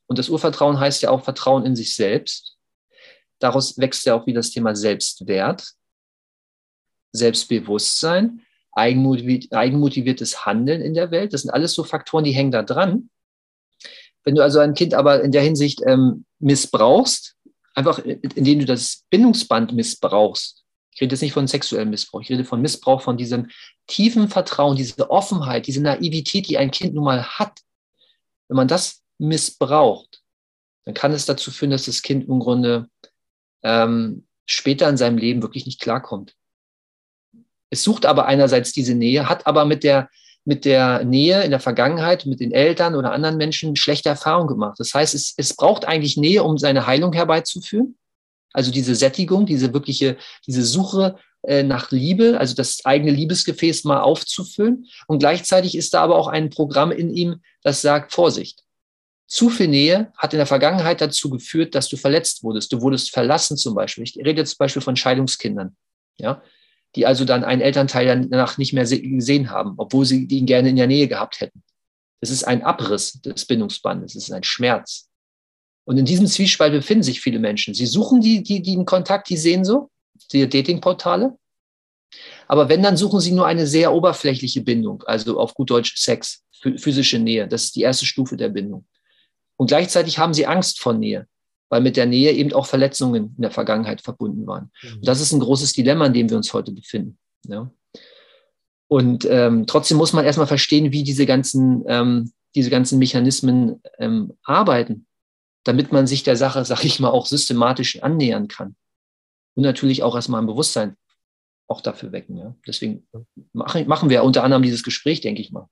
Und 0.06 0.18
das 0.20 0.28
Urvertrauen 0.28 0.78
heißt 0.78 1.02
ja 1.02 1.10
auch 1.10 1.24
Vertrauen 1.24 1.66
in 1.66 1.74
sich 1.74 1.96
selbst. 1.96 2.53
Daraus 3.44 3.76
wächst 3.76 4.06
ja 4.06 4.14
auch 4.14 4.26
wieder 4.26 4.38
das 4.38 4.52
Thema 4.52 4.74
Selbstwert, 4.74 5.74
Selbstbewusstsein, 7.12 8.40
eigenmotiviertes 8.72 10.46
Handeln 10.46 10.80
in 10.80 10.94
der 10.94 11.10
Welt. 11.10 11.34
Das 11.34 11.42
sind 11.42 11.50
alles 11.50 11.74
so 11.74 11.84
Faktoren, 11.84 12.24
die 12.24 12.32
hängen 12.32 12.52
da 12.52 12.62
dran. 12.62 13.10
Wenn 14.24 14.34
du 14.34 14.42
also 14.42 14.60
ein 14.60 14.72
Kind 14.72 14.94
aber 14.94 15.22
in 15.22 15.30
der 15.30 15.42
Hinsicht 15.42 15.82
ähm, 15.86 16.24
missbrauchst, 16.38 17.36
einfach 17.74 17.98
indem 17.98 18.60
du 18.60 18.64
das 18.64 19.04
Bindungsband 19.10 19.74
missbrauchst, 19.74 20.64
ich 20.94 21.02
rede 21.02 21.12
jetzt 21.12 21.20
nicht 21.20 21.34
von 21.34 21.46
sexuellem 21.46 21.90
Missbrauch, 21.90 22.22
ich 22.22 22.30
rede 22.30 22.46
von 22.46 22.62
Missbrauch, 22.62 23.02
von 23.02 23.18
diesem 23.18 23.50
tiefen 23.86 24.28
Vertrauen, 24.28 24.74
diese 24.74 25.10
Offenheit, 25.10 25.66
diese 25.66 25.82
Naivität, 25.82 26.48
die 26.48 26.56
ein 26.56 26.70
Kind 26.70 26.94
nun 26.94 27.04
mal 27.04 27.22
hat. 27.22 27.60
Wenn 28.48 28.56
man 28.56 28.68
das 28.68 29.02
missbraucht, 29.18 30.22
dann 30.86 30.94
kann 30.94 31.12
es 31.12 31.26
dazu 31.26 31.50
führen, 31.50 31.72
dass 31.72 31.84
das 31.84 32.00
Kind 32.00 32.26
im 32.26 32.40
Grunde 32.40 32.88
ähm, 33.64 34.26
später 34.46 34.88
in 34.88 34.96
seinem 34.96 35.18
Leben 35.18 35.42
wirklich 35.42 35.66
nicht 35.66 35.80
klarkommt. 35.80 36.34
Es 37.70 37.82
sucht 37.82 38.06
aber 38.06 38.26
einerseits 38.26 38.72
diese 38.72 38.94
Nähe, 38.94 39.28
hat 39.28 39.46
aber 39.46 39.64
mit 39.64 39.82
der, 39.82 40.08
mit 40.44 40.64
der 40.64 41.04
Nähe 41.04 41.42
in 41.42 41.50
der 41.50 41.60
Vergangenheit, 41.60 42.26
mit 42.26 42.40
den 42.40 42.52
Eltern 42.52 42.94
oder 42.94 43.12
anderen 43.12 43.36
Menschen 43.36 43.74
schlechte 43.74 44.10
Erfahrungen 44.10 44.48
gemacht. 44.48 44.78
Das 44.78 44.94
heißt, 44.94 45.14
es, 45.14 45.34
es 45.36 45.56
braucht 45.56 45.84
eigentlich 45.84 46.16
Nähe, 46.16 46.44
um 46.44 46.58
seine 46.58 46.86
Heilung 46.86 47.12
herbeizuführen. 47.12 47.96
Also 48.52 48.70
diese 48.70 48.94
Sättigung, 48.94 49.46
diese 49.46 49.74
wirkliche, 49.74 50.16
diese 50.46 50.62
Suche 50.62 51.16
äh, 51.42 51.62
nach 51.62 51.90
Liebe, 51.90 52.38
also 52.38 52.54
das 52.54 52.84
eigene 52.84 53.10
Liebesgefäß 53.10 53.84
mal 53.84 54.00
aufzufüllen. 54.00 54.86
Und 55.08 55.18
gleichzeitig 55.18 55.76
ist 55.76 55.94
da 55.94 56.02
aber 56.02 56.16
auch 56.16 56.28
ein 56.28 56.50
Programm 56.50 56.92
in 56.92 57.10
ihm, 57.10 57.40
das 57.62 57.82
sagt, 57.82 58.12
Vorsicht. 58.12 58.63
Zu 59.34 59.50
viel 59.50 59.66
Nähe 59.66 60.12
hat 60.16 60.32
in 60.32 60.36
der 60.36 60.46
Vergangenheit 60.46 61.00
dazu 61.00 61.28
geführt, 61.28 61.74
dass 61.74 61.88
du 61.88 61.96
verletzt 61.96 62.44
wurdest. 62.44 62.72
Du 62.72 62.80
wurdest 62.80 63.10
verlassen 63.10 63.56
zum 63.56 63.74
Beispiel. 63.74 64.04
Ich 64.04 64.16
rede 64.16 64.40
jetzt 64.40 64.50
zum 64.50 64.58
Beispiel 64.58 64.80
von 64.80 64.94
Scheidungskindern, 64.94 65.74
ja, 66.18 66.40
die 66.94 67.04
also 67.04 67.24
dann 67.24 67.42
einen 67.42 67.60
Elternteil 67.60 68.28
danach 68.28 68.58
nicht 68.58 68.72
mehr 68.72 68.84
gesehen 68.86 69.50
haben, 69.50 69.74
obwohl 69.76 70.04
sie 70.04 70.24
ihn 70.26 70.46
gerne 70.46 70.68
in 70.68 70.76
der 70.76 70.86
Nähe 70.86 71.08
gehabt 71.08 71.40
hätten. 71.40 71.64
Das 72.20 72.30
ist 72.30 72.44
ein 72.44 72.62
Abriss 72.62 73.14
des 73.22 73.44
Bindungsbandes, 73.44 74.14
es 74.14 74.28
ist 74.28 74.30
ein 74.30 74.44
Schmerz. 74.44 75.08
Und 75.82 75.98
in 75.98 76.04
diesem 76.04 76.28
Zwiespalt 76.28 76.72
befinden 76.72 77.02
sich 77.02 77.20
viele 77.20 77.40
Menschen. 77.40 77.74
Sie 77.74 77.86
suchen 77.86 78.20
die, 78.20 78.40
die, 78.40 78.62
die 78.62 78.76
den 78.76 78.84
Kontakt, 78.84 79.28
die 79.30 79.36
sehen 79.36 79.64
so, 79.64 79.90
die 80.30 80.48
Datingportale. 80.48 81.36
Aber 82.46 82.68
wenn, 82.68 82.84
dann 82.84 82.96
suchen 82.96 83.18
sie 83.18 83.32
nur 83.32 83.48
eine 83.48 83.66
sehr 83.66 83.92
oberflächliche 83.92 84.60
Bindung, 84.60 85.02
also 85.02 85.40
auf 85.40 85.54
gut 85.54 85.70
Deutsch 85.70 85.96
Sex, 85.96 86.44
physische 86.76 87.18
Nähe. 87.18 87.48
Das 87.48 87.64
ist 87.64 87.74
die 87.74 87.82
erste 87.82 88.06
Stufe 88.06 88.36
der 88.36 88.50
Bindung. 88.50 88.86
Und 89.64 89.68
gleichzeitig 89.68 90.18
haben 90.18 90.34
sie 90.34 90.46
Angst 90.46 90.78
vor 90.78 90.92
Nähe, 90.92 91.26
weil 91.70 91.80
mit 91.80 91.96
der 91.96 92.04
Nähe 92.04 92.32
eben 92.32 92.52
auch 92.52 92.66
Verletzungen 92.66 93.32
in 93.34 93.40
der 93.40 93.50
Vergangenheit 93.50 94.02
verbunden 94.02 94.46
waren. 94.46 94.70
Mhm. 94.82 94.96
Und 94.96 95.08
das 95.08 95.22
ist 95.22 95.32
ein 95.32 95.40
großes 95.40 95.72
Dilemma, 95.72 96.04
in 96.04 96.12
dem 96.12 96.28
wir 96.28 96.36
uns 96.36 96.52
heute 96.52 96.70
befinden. 96.70 97.16
Ja. 97.48 97.72
Und 98.88 99.24
ähm, 99.24 99.66
trotzdem 99.66 99.96
muss 99.96 100.12
man 100.12 100.26
erstmal 100.26 100.46
verstehen, 100.46 100.92
wie 100.92 101.02
diese 101.02 101.24
ganzen, 101.24 101.82
ähm, 101.88 102.30
diese 102.54 102.68
ganzen 102.68 102.98
Mechanismen 102.98 103.80
ähm, 103.98 104.34
arbeiten, 104.42 105.06
damit 105.64 105.92
man 105.92 106.06
sich 106.06 106.24
der 106.24 106.36
Sache, 106.36 106.62
sag 106.66 106.84
ich 106.84 107.00
mal, 107.00 107.08
auch 107.08 107.24
systematisch 107.24 108.02
annähern 108.02 108.48
kann. 108.48 108.76
Und 109.54 109.62
natürlich 109.62 110.02
auch 110.02 110.14
erstmal 110.14 110.42
ein 110.42 110.46
Bewusstsein 110.46 110.98
auch 111.68 111.80
dafür 111.80 112.12
wecken. 112.12 112.36
Ja. 112.36 112.54
Deswegen 112.66 113.08
machen, 113.54 113.86
machen 113.86 114.10
wir 114.10 114.24
unter 114.24 114.44
anderem 114.44 114.62
dieses 114.62 114.82
Gespräch, 114.82 115.22
denke 115.22 115.40
ich 115.40 115.52
mal. 115.52 115.70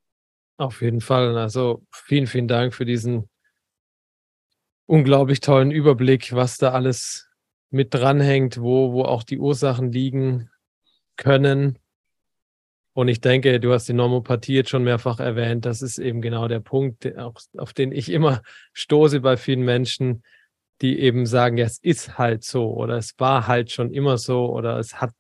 Auf 0.57 0.81
jeden 0.81 1.03
Fall. 1.03 1.37
Also 1.37 1.83
vielen, 1.93 2.27
vielen 2.27 2.49
Dank 2.49 2.73
für 2.73 2.87
diesen 2.87 3.29
unglaublich 4.87 5.41
tollen 5.41 5.71
Überblick, 5.71 6.35
was 6.35 6.59
da 6.59 6.73
alles 6.73 7.29
mit 7.71 7.95
dranhängt, 7.95 8.61
wo, 8.61 8.93
wo 8.93 9.05
auch 9.05 9.23
die 9.23 9.39
Ursachen 9.39 9.91
liegen 9.91 10.51
können. 11.17 11.79
Und 12.95 13.09
ich 13.09 13.21
denke, 13.21 13.59
du 13.59 13.73
hast 13.73 13.89
die 13.89 13.95
Normopathie 13.95 14.55
jetzt 14.55 14.71
schon 14.71 14.85
mehrfach 14.85 15.19
erwähnt. 15.19 15.65
Das 15.65 15.81
ist 15.81 15.99
eben 15.99 16.21
genau 16.21 16.47
der 16.47 16.61
Punkt, 16.61 17.17
auf, 17.17 17.73
den 17.73 17.93
ich 17.93 18.11
immer 18.11 18.43
stoße 18.75 19.21
bei 19.21 19.39
vielen 19.39 19.63
Menschen, 19.63 20.23
die 20.83 20.99
eben 20.99 21.25
sagen, 21.25 21.57
ja, 21.57 21.65
es 21.65 21.79
ist 21.79 22.19
halt 22.19 22.45
so 22.45 22.73
oder 22.75 22.99
es 22.99 23.15
war 23.19 23.47
halt 23.47 23.71
schon 23.71 23.93
immer 23.93 24.19
so 24.19 24.53
oder 24.53 24.79
es 24.79 25.01
hat 25.01 25.13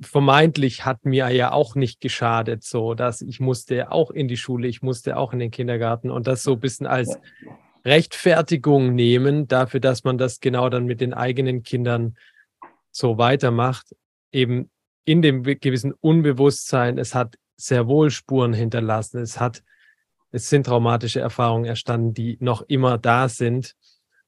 vermeintlich 0.00 0.84
hat 0.84 1.04
mir 1.04 1.28
ja 1.30 1.52
auch 1.52 1.74
nicht 1.74 2.00
geschadet, 2.00 2.64
so 2.64 2.94
dass 2.94 3.20
ich 3.20 3.40
musste 3.40 3.92
auch 3.92 4.10
in 4.10 4.26
die 4.26 4.38
Schule, 4.38 4.68
ich 4.68 4.82
musste 4.82 5.16
auch 5.16 5.32
in 5.32 5.38
den 5.38 5.50
Kindergarten 5.50 6.10
und 6.10 6.26
das 6.26 6.42
so 6.42 6.54
ein 6.54 6.60
bisschen 6.60 6.86
als 6.86 7.18
Rechtfertigung 7.86 8.94
nehmen 8.94 9.46
dafür, 9.46 9.78
dass 9.78 10.02
man 10.02 10.18
das 10.18 10.40
genau 10.40 10.68
dann 10.68 10.86
mit 10.86 11.00
den 11.00 11.14
eigenen 11.14 11.62
Kindern 11.62 12.16
so 12.90 13.16
weitermacht. 13.16 13.94
Eben 14.32 14.70
in 15.04 15.22
dem 15.22 15.44
gewissen 15.44 15.92
Unbewusstsein, 15.92 16.98
es 16.98 17.14
hat 17.14 17.38
sehr 17.56 17.86
wohl 17.86 18.10
Spuren 18.10 18.52
hinterlassen. 18.52 19.20
Es 19.20 19.38
hat, 19.38 19.62
es 20.32 20.50
sind 20.50 20.66
traumatische 20.66 21.20
Erfahrungen 21.20 21.64
erstanden, 21.64 22.12
die 22.12 22.36
noch 22.40 22.62
immer 22.62 22.98
da 22.98 23.28
sind. 23.28 23.76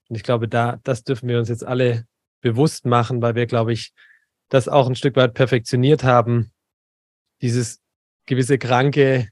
Und 0.08 0.16
ich 0.16 0.22
glaube, 0.22 0.46
da, 0.46 0.78
das 0.84 1.02
dürfen 1.02 1.28
wir 1.28 1.38
uns 1.38 1.48
jetzt 1.48 1.66
alle 1.66 2.06
bewusst 2.40 2.86
machen, 2.86 3.20
weil 3.20 3.34
wir, 3.34 3.46
glaube 3.46 3.72
ich, 3.72 3.92
das 4.48 4.68
auch 4.68 4.88
ein 4.88 4.94
Stück 4.94 5.16
weit 5.16 5.34
perfektioniert 5.34 6.04
haben. 6.04 6.52
Dieses 7.42 7.80
gewisse 8.24 8.56
kranke 8.56 9.28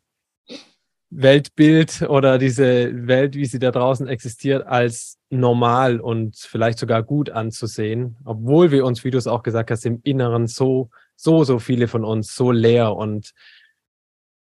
Weltbild 1.11 2.03
oder 2.03 2.39
diese 2.39 3.07
Welt, 3.07 3.37
wie 3.37 3.47
sie 3.47 3.59
da 3.59 3.71
draußen 3.71 4.09
existiert, 4.09 4.67
als 4.67 5.19
normal 5.31 6.01
und 6.01 6.37
vielleicht 6.37 6.79
sogar 6.79 7.03
gut 7.03 7.31
anzusehen, 7.31 8.17
obwohl 8.25 8.71
wir 8.71 8.85
uns, 8.85 9.05
wie 9.05 9.11
du 9.11 9.19
es 9.19 9.27
auch 9.27 9.43
gesagt 9.43 9.71
hast, 9.71 9.87
im 9.87 10.01
Inneren 10.03 10.47
so, 10.47 10.91
so, 11.15 11.45
so 11.45 11.59
viele 11.59 11.89
von 11.89 12.05
uns 12.05 12.35
so 12.35 12.51
leer 12.51 12.95
und 12.95 13.33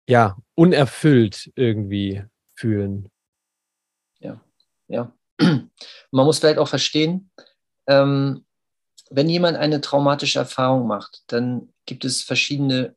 ja, 0.07 0.38
unerfüllt 0.55 1.51
irgendwie 1.55 2.24
fühlen. 2.55 3.09
Ja, 4.20 4.41
ja. 4.88 5.14
Man 6.11 6.26
muss 6.26 6.39
vielleicht 6.39 6.59
auch 6.59 6.68
verstehen, 6.68 7.30
ähm, 7.88 8.45
wenn 9.09 9.30
jemand 9.30 9.57
eine 9.57 9.82
traumatische 9.82 10.39
Erfahrung 10.39 10.88
macht, 10.88 11.24
dann 11.28 11.74
gibt 11.86 12.05
es 12.05 12.24
verschiedene 12.24 12.95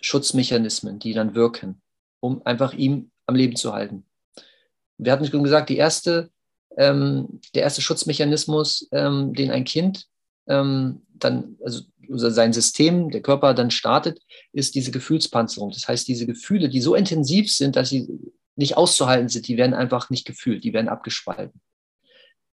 Schutzmechanismen, 0.00 0.98
die 0.98 1.12
dann 1.12 1.34
wirken 1.34 1.82
um 2.24 2.40
einfach 2.46 2.72
ihm 2.72 3.10
am 3.26 3.34
Leben 3.34 3.54
zu 3.54 3.74
halten. 3.74 4.06
Wir 4.96 5.12
hatten 5.12 5.26
schon 5.26 5.44
gesagt, 5.44 5.70
erste, 5.70 6.30
ähm, 6.78 7.40
der 7.54 7.64
erste 7.64 7.82
Schutzmechanismus, 7.82 8.88
ähm, 8.92 9.34
den 9.34 9.50
ein 9.50 9.64
Kind 9.64 10.06
ähm, 10.46 11.02
dann, 11.14 11.58
also 11.62 11.82
sein 12.08 12.54
System, 12.54 13.10
der 13.10 13.20
Körper 13.20 13.52
dann 13.52 13.70
startet, 13.70 14.20
ist 14.52 14.74
diese 14.74 14.90
Gefühlspanzerung. 14.90 15.70
Das 15.70 15.86
heißt, 15.86 16.08
diese 16.08 16.26
Gefühle, 16.26 16.70
die 16.70 16.80
so 16.80 16.94
intensiv 16.94 17.52
sind, 17.52 17.76
dass 17.76 17.90
sie 17.90 18.08
nicht 18.56 18.76
auszuhalten 18.76 19.28
sind, 19.28 19.46
die 19.48 19.58
werden 19.58 19.74
einfach 19.74 20.08
nicht 20.08 20.26
gefühlt, 20.26 20.64
die 20.64 20.72
werden 20.72 20.88
abgespalten. 20.88 21.60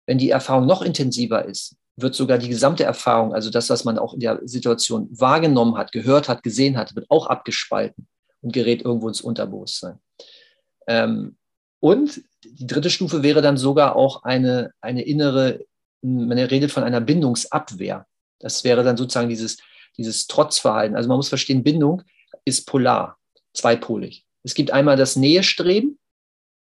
Wenn 0.06 0.18
die 0.18 0.32
Erfahrung 0.32 0.66
noch 0.66 0.82
intensiver 0.82 1.46
ist, 1.46 1.78
wird 1.96 2.16
sogar 2.16 2.38
die 2.38 2.50
gesamte 2.50 2.84
Erfahrung, 2.84 3.34
also 3.34 3.50
das, 3.50 3.70
was 3.70 3.86
man 3.86 3.98
auch 3.98 4.14
in 4.14 4.20
der 4.20 4.42
Situation 4.44 5.08
wahrgenommen 5.12 5.78
hat, 5.78 5.92
gehört 5.94 6.28
hat, 6.28 6.44
gesehen 6.44 6.78
hat, 6.78 6.96
wird 6.96 7.10
auch 7.10 7.28
abgespalten. 7.28 8.08
Und 8.42 8.54
gerät 8.54 8.84
irgendwo 8.84 9.08
ins 9.08 9.22
Unterbewusstsein. 9.22 10.00
Ähm, 10.88 11.38
und 11.80 12.22
die 12.44 12.68
dritte 12.68 12.90
Stufe 12.90 13.24
wäre 13.24 13.42
dann 13.42 13.58
sogar 13.58 13.96
auch 13.96 14.24
eine, 14.24 14.74
eine 14.82 15.04
innere, 15.04 15.66
man 16.02 16.38
redet 16.38 16.72
von 16.72 16.84
einer 16.84 17.02
Bindungsabwehr. 17.02 18.06
Das 18.40 18.64
wäre 18.64 18.84
dann 18.84 18.98
sozusagen 18.98 19.30
dieses, 19.30 19.58
dieses 19.98 20.28
Trotzverhalten. 20.28 20.96
Also 20.96 21.10
man 21.10 21.18
muss 21.18 21.30
verstehen, 21.30 21.64
Bindung 21.64 22.04
ist 22.46 22.68
polar, 22.68 23.18
zweipolig. 23.54 24.26
Es 24.44 24.54
gibt 24.54 24.72
einmal 24.72 24.98
das 24.98 25.16
Nähestreben 25.16 26.00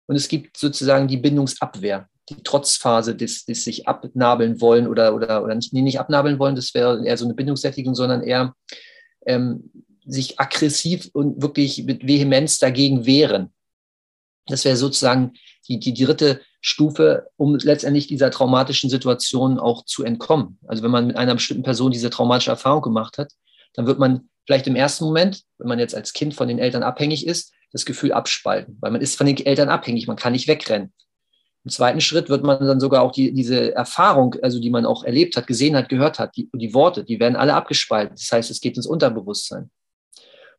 und 0.07 0.17
es 0.17 0.29
gibt 0.29 0.57
sozusagen 0.57 1.09
die 1.09 1.17
Bindungsabwehr, 1.17 2.09
die 2.29 2.43
Trotzphase 2.43 3.17
des, 3.17 3.45
des 3.45 3.65
sich 3.65 3.89
abnabeln 3.89 4.61
wollen 4.61 4.87
oder, 4.87 5.15
oder, 5.15 5.43
oder 5.43 5.55
nicht, 5.55 5.73
nicht 5.73 5.99
abnabeln 5.99 6.39
wollen, 6.39 6.55
das 6.55 6.75
wäre 6.75 7.05
eher 7.05 7.17
so 7.17 7.25
eine 7.25 7.35
Bindungssättigung, 7.35 7.95
sondern 7.95 8.23
eher 8.23 8.55
ähm, 9.27 9.71
sich 10.07 10.39
aggressiv 10.39 11.11
und 11.13 11.43
wirklich 11.43 11.85
mit 11.85 12.07
Vehemenz 12.07 12.59
dagegen 12.59 13.07
wehren. 13.07 13.53
Das 14.47 14.65
wäre 14.65 14.77
sozusagen 14.77 15.33
die, 15.69 15.81
die 15.81 15.95
dritte 15.95 16.41
Stufe, 16.61 17.29
um 17.37 17.57
letztendlich 17.57 18.07
dieser 18.07 18.31
traumatischen 18.31 18.91
Situation 18.91 19.59
auch 19.59 19.85
zu 19.85 20.05
entkommen. 20.05 20.59
Also 20.67 20.83
wenn 20.83 20.91
man 20.91 21.07
mit 21.07 21.17
einer 21.17 21.35
bestimmten 21.35 21.65
Person 21.65 21.91
diese 21.91 22.11
traumatische 22.11 22.51
Erfahrung 22.51 22.83
gemacht 22.83 23.19
hat, 23.19 23.33
dann 23.75 23.87
wird 23.87 23.99
man 23.99 24.29
vielleicht 24.47 24.67
im 24.67 24.77
ersten 24.77 25.05
Moment, 25.05 25.43
wenn 25.59 25.69
man 25.69 25.79
jetzt 25.79 25.95
als 25.95 26.13
Kind 26.13 26.35
von 26.35 26.49
den 26.49 26.59
Eltern 26.59 26.83
abhängig 26.83 27.27
ist, 27.27 27.53
das 27.73 27.85
Gefühl 27.85 28.13
abspalten, 28.13 28.79
weil 28.81 28.93
man 28.93 29.01
ist 29.01 29.17
von 29.17 29.27
den 29.27 29.37
Eltern 29.45 29.69
abhängig, 29.69 30.07
man 30.07 30.17
kann 30.17 30.33
nicht 30.33 30.49
wegrennen. 30.49 30.93
Im 31.65 31.71
zweiten 31.71 32.01
Schritt 32.01 32.29
wird 32.29 32.45
man 32.45 32.65
dann 32.65 32.79
sogar 32.79 33.03
auch 33.03 33.11
die, 33.11 33.35
diese 33.35 33.75
Erfahrung, 33.75 34.37
also 34.41 34.61
die 34.61 34.71
man 34.71 34.87
auch 34.87 35.03
erlebt 35.03 35.37
hat, 35.37 35.49
gesehen 35.49 35.75
hat, 35.75 35.89
gehört 35.89 36.21
hat, 36.21 36.37
die, 36.37 36.49
die 36.55 36.73
Worte, 36.75 37.03
die 37.03 37.19
werden 37.19 37.35
alle 37.35 37.55
abgespalten. 37.55 38.15
Das 38.15 38.31
heißt, 38.31 38.53
es 38.53 38.61
geht 38.61 38.77
ins 38.77 38.87
Unterbewusstsein. 38.87 39.69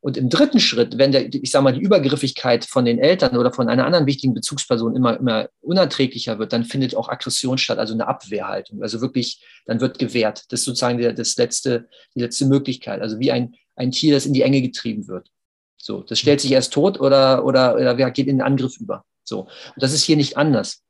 Und 0.00 0.16
im 0.16 0.28
dritten 0.28 0.60
Schritt, 0.60 0.96
wenn 0.96 1.12
der, 1.12 1.32
ich 1.32 1.50
sage 1.50 1.64
mal, 1.64 1.72
die 1.72 1.80
Übergriffigkeit 1.80 2.64
von 2.64 2.84
den 2.84 2.98
Eltern 2.98 3.36
oder 3.36 3.52
von 3.52 3.68
einer 3.68 3.84
anderen 3.84 4.06
wichtigen 4.06 4.32
Bezugsperson 4.32 4.94
immer, 4.94 5.18
immer 5.18 5.48
unerträglicher 5.60 6.38
wird, 6.38 6.52
dann 6.52 6.64
findet 6.64 6.94
auch 6.94 7.08
Aggression 7.08 7.58
statt, 7.58 7.78
also 7.78 7.94
eine 7.94 8.06
Abwehrhaltung. 8.06 8.82
Also 8.82 9.00
wirklich, 9.00 9.44
dann 9.66 9.80
wird 9.80 9.98
gewehrt. 9.98 10.44
Das 10.50 10.60
ist 10.60 10.66
sozusagen 10.66 10.98
der, 10.98 11.12
das 11.12 11.36
letzte, 11.36 11.88
die 12.14 12.20
letzte 12.20 12.46
Möglichkeit. 12.46 13.00
Also 13.00 13.18
wie 13.18 13.32
ein, 13.32 13.54
ein 13.74 13.90
Tier, 13.90 14.14
das 14.14 14.26
in 14.26 14.34
die 14.34 14.42
Enge 14.42 14.62
getrieben 14.62 15.08
wird. 15.08 15.30
So, 15.76 16.02
das 16.02 16.18
stellt 16.18 16.40
sich 16.40 16.52
erst 16.52 16.72
tot 16.72 17.00
oder, 17.00 17.44
oder, 17.44 17.74
oder 17.74 17.94
geht 18.10 18.26
in 18.26 18.38
den 18.38 18.42
Angriff 18.42 18.78
über. 18.78 19.04
So. 19.24 19.42
Und 19.42 19.82
das 19.82 19.92
ist 19.92 20.04
hier 20.04 20.16
nicht 20.16 20.36
anders. 20.36 20.82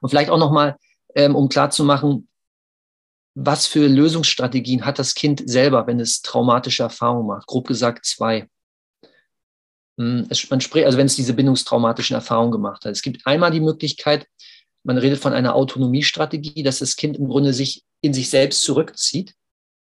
Und 0.00 0.08
vielleicht 0.10 0.30
auch 0.30 0.38
nochmal, 0.38 0.76
ähm, 1.14 1.34
um 1.34 1.48
klarzumachen, 1.48 2.28
was 3.34 3.66
für 3.66 3.86
Lösungsstrategien 3.86 4.84
hat 4.84 4.98
das 4.98 5.14
Kind 5.14 5.42
selber, 5.48 5.86
wenn 5.86 6.00
es 6.00 6.22
traumatische 6.22 6.82
Erfahrungen 6.82 7.26
macht? 7.26 7.46
Grob 7.46 7.68
gesagt 7.68 8.04
zwei. 8.04 8.48
Hm, 9.98 10.26
es, 10.28 10.48
man 10.50 10.60
spricht, 10.60 10.86
also 10.86 10.98
wenn 10.98 11.06
es 11.06 11.16
diese 11.16 11.34
bindungstraumatischen 11.34 12.14
Erfahrungen 12.14 12.52
gemacht 12.52 12.84
hat. 12.84 12.92
Es 12.92 13.02
gibt 13.02 13.26
einmal 13.26 13.50
die 13.50 13.60
Möglichkeit, 13.60 14.26
man 14.82 14.98
redet 14.98 15.20
von 15.20 15.32
einer 15.32 15.54
Autonomiestrategie, 15.54 16.62
dass 16.62 16.78
das 16.78 16.96
Kind 16.96 17.18
im 17.18 17.28
Grunde 17.28 17.52
sich 17.52 17.84
in 18.00 18.14
sich 18.14 18.30
selbst 18.30 18.62
zurückzieht, 18.64 19.34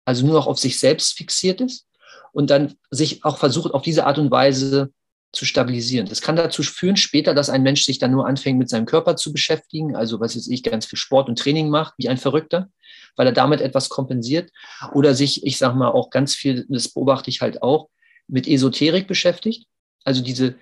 also 0.05 0.25
nur 0.25 0.35
noch 0.35 0.47
auf 0.47 0.59
sich 0.59 0.79
selbst 0.79 1.17
fixiert 1.17 1.61
ist 1.61 1.87
und 2.33 2.51
dann 2.51 2.75
sich 2.91 3.25
auch 3.25 3.39
versucht, 3.39 3.75
auf 3.75 3.83
diese 3.83 4.07
Art 4.07 4.19
und 4.19 4.31
Weise 4.31 4.93
zu 5.33 5.45
stabilisieren. 5.45 6.09
Das 6.09 6.21
kann 6.21 6.37
dazu 6.37 6.63
führen 6.63 6.97
später, 6.97 7.35
dass 7.35 7.51
ein 7.51 7.63
Mensch 7.63 7.85
sich 7.85 7.99
dann 7.99 8.13
nur 8.13 8.27
anfängt, 8.27 8.59
mit 8.59 8.69
seinem 8.69 8.87
Körper 8.87 9.17
zu 9.17 9.33
beschäftigen, 9.33 9.97
also 9.97 10.21
was 10.21 10.35
jetzt 10.35 10.49
ich 10.49 10.63
ganz 10.63 10.87
viel 10.87 10.99
Sport 10.99 11.29
und 11.29 11.39
Training 11.39 11.69
macht, 11.71 11.95
wie 11.99 12.09
ein 12.09 12.19
Verrückter, 12.19 12.69
weil 13.17 13.27
er 13.27 13.33
damit 13.33 13.61
etwas 13.61 13.89
kompensiert 13.89 14.51
oder 14.93 15.15
sich, 15.15 15.47
ich 15.47 15.59
sag 15.59 15.75
mal, 15.75 15.91
auch 15.91 16.11
ganz 16.11 16.35
viel, 16.35 16.67
das 16.69 16.89
beobachte 16.89 17.31
ich 17.31 17.41
halt 17.41 17.62
auch, 17.62 17.89
mit 18.27 18.49
Esoterik 18.49 19.07
beschäftigt. 19.07 19.67
Also 20.05 20.23
diese, 20.23 20.57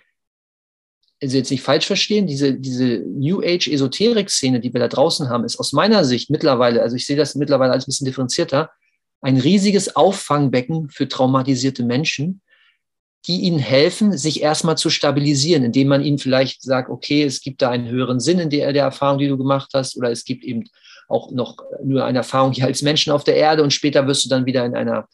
also 1.20 1.36
jetzt 1.36 1.50
nicht 1.50 1.62
falsch 1.62 1.86
verstehen, 1.86 2.26
diese, 2.26 2.55
diese 2.55 2.98
New 3.07 3.40
Age 3.40 3.68
Esoterik-Szene, 3.68 4.61
die 4.61 4.72
wir 4.72 4.80
da 4.80 4.88
draußen 4.88 5.28
haben, 5.28 5.44
ist 5.44 5.59
aus 5.59 5.72
meiner 5.72 6.05
Sicht 6.05 6.30
mittlerweile, 6.30 6.82
also 6.82 6.96
ich 6.96 7.07
sehe 7.07 7.16
das 7.16 7.34
mittlerweile 7.34 7.72
als 7.72 7.84
ein 7.84 7.90
bisschen 7.90 8.07
differenzierter, 8.07 8.70
ein 9.20 9.36
riesiges 9.38 9.94
Auffangbecken 9.94 10.90
für 10.90 11.09
traumatisierte 11.09 11.84
Menschen, 11.84 12.42
die 13.26 13.42
ihnen 13.42 13.61
helfen, 13.61 14.18
sich 14.18 14.42
erstmal 14.42 14.76
zu 14.76 14.90
stabilisieren, 14.90 15.62
indem 15.62 15.88
man 15.88 16.03
ihnen 16.03 16.18
vielleicht 16.18 16.62
sagt, 16.62 16.90
okay, 16.90 17.22
es 17.22 17.40
gibt 17.40 17.62
da 17.62 17.70
einen 17.70 17.88
höheren 17.88 18.18
Sinn 18.18 18.40
in 18.40 18.50
der, 18.50 18.72
der 18.72 18.82
Erfahrung, 18.82 19.18
die 19.18 19.28
du 19.28 19.38
gemacht 19.38 19.70
hast, 19.74 19.96
oder 19.96 20.11
es 20.11 20.24
gibt 20.24 20.42
eben 20.42 20.68
auch 21.09 21.30
noch 21.30 21.57
nur 21.82 22.05
eine 22.05 22.18
Erfahrung 22.18 22.53
hier 22.53 22.66
als 22.66 22.82
Menschen 22.82 23.12
auf 23.12 23.24
der 23.24 23.36
Erde 23.36 23.62
und 23.62 23.72
später 23.72 24.07
wirst 24.07 24.24
du 24.24 24.28
dann 24.28 24.46
wieder 24.46 24.64
in 24.64 24.74
einer 24.74 25.09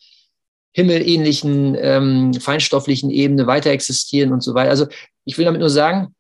himmelähnlichen, 0.73 1.77
ähm, 1.81 2.35
feinstofflichen 2.35 3.11
Ebene 3.11 3.47
weiter 3.47 3.71
existieren 3.71 4.33
und 4.33 4.43
so 4.43 4.55
weiter. 4.55 4.71
Also 4.71 4.87
ich 5.25 5.37
will 5.39 5.45
damit 5.45 5.61
nur 5.61 5.71
sagen, 5.71 6.15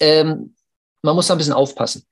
ähm, 0.00 0.54
man 1.02 1.14
muss 1.14 1.28
da 1.28 1.34
ein 1.34 1.38
bisschen 1.38 1.52
aufpassen. 1.52 2.04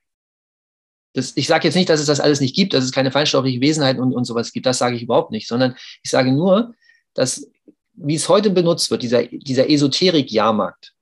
Das, 1.15 1.33
ich 1.37 1.47
sage 1.47 1.67
jetzt 1.69 1.75
nicht, 1.75 1.89
dass 1.89 2.01
es 2.01 2.07
das 2.07 2.21
alles 2.21 2.41
nicht 2.41 2.55
gibt, 2.55 2.75
dass 2.75 2.85
es 2.85 2.93
keine 2.93 3.11
feinstofflichen 3.11 3.61
Wesenheiten 3.61 4.03
und, 4.03 4.13
und 4.13 4.25
sowas 4.25 4.53
gibt, 4.53 4.67
das 4.67 4.79
sage 4.79 4.97
ich 4.97 5.03
überhaupt 5.03 5.31
nicht, 5.31 5.49
sondern 5.49 5.77
ich 6.03 6.11
sage 6.11 6.33
nur, 6.33 6.75
dass 7.15 7.49
wie 7.95 8.15
es 8.15 8.29
heute 8.29 8.51
benutzt 8.51 8.91
wird, 8.91 9.03
dieser, 9.03 9.25
dieser 9.25 9.71
Esoterik-Jahrmarkt, 9.71 10.95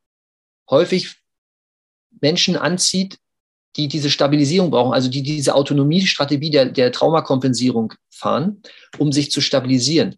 häufig 0.71 1.17
Menschen 2.21 2.57
anzieht, 2.57 3.19
die 3.77 3.89
diese 3.89 4.11
Stabilisierung 4.11 4.71
brauchen, 4.71 4.93
also 4.93 5.09
die 5.09 5.23
diese 5.23 5.55
Autonomiestrategie 5.55 6.51
der, 6.51 6.67
der 6.67 6.93
Traumakompensierung 6.93 7.95
fahren, 8.11 8.63
um 8.99 9.13
sich 9.13 9.31
zu 9.31 9.41
stabilisieren. 9.41 10.17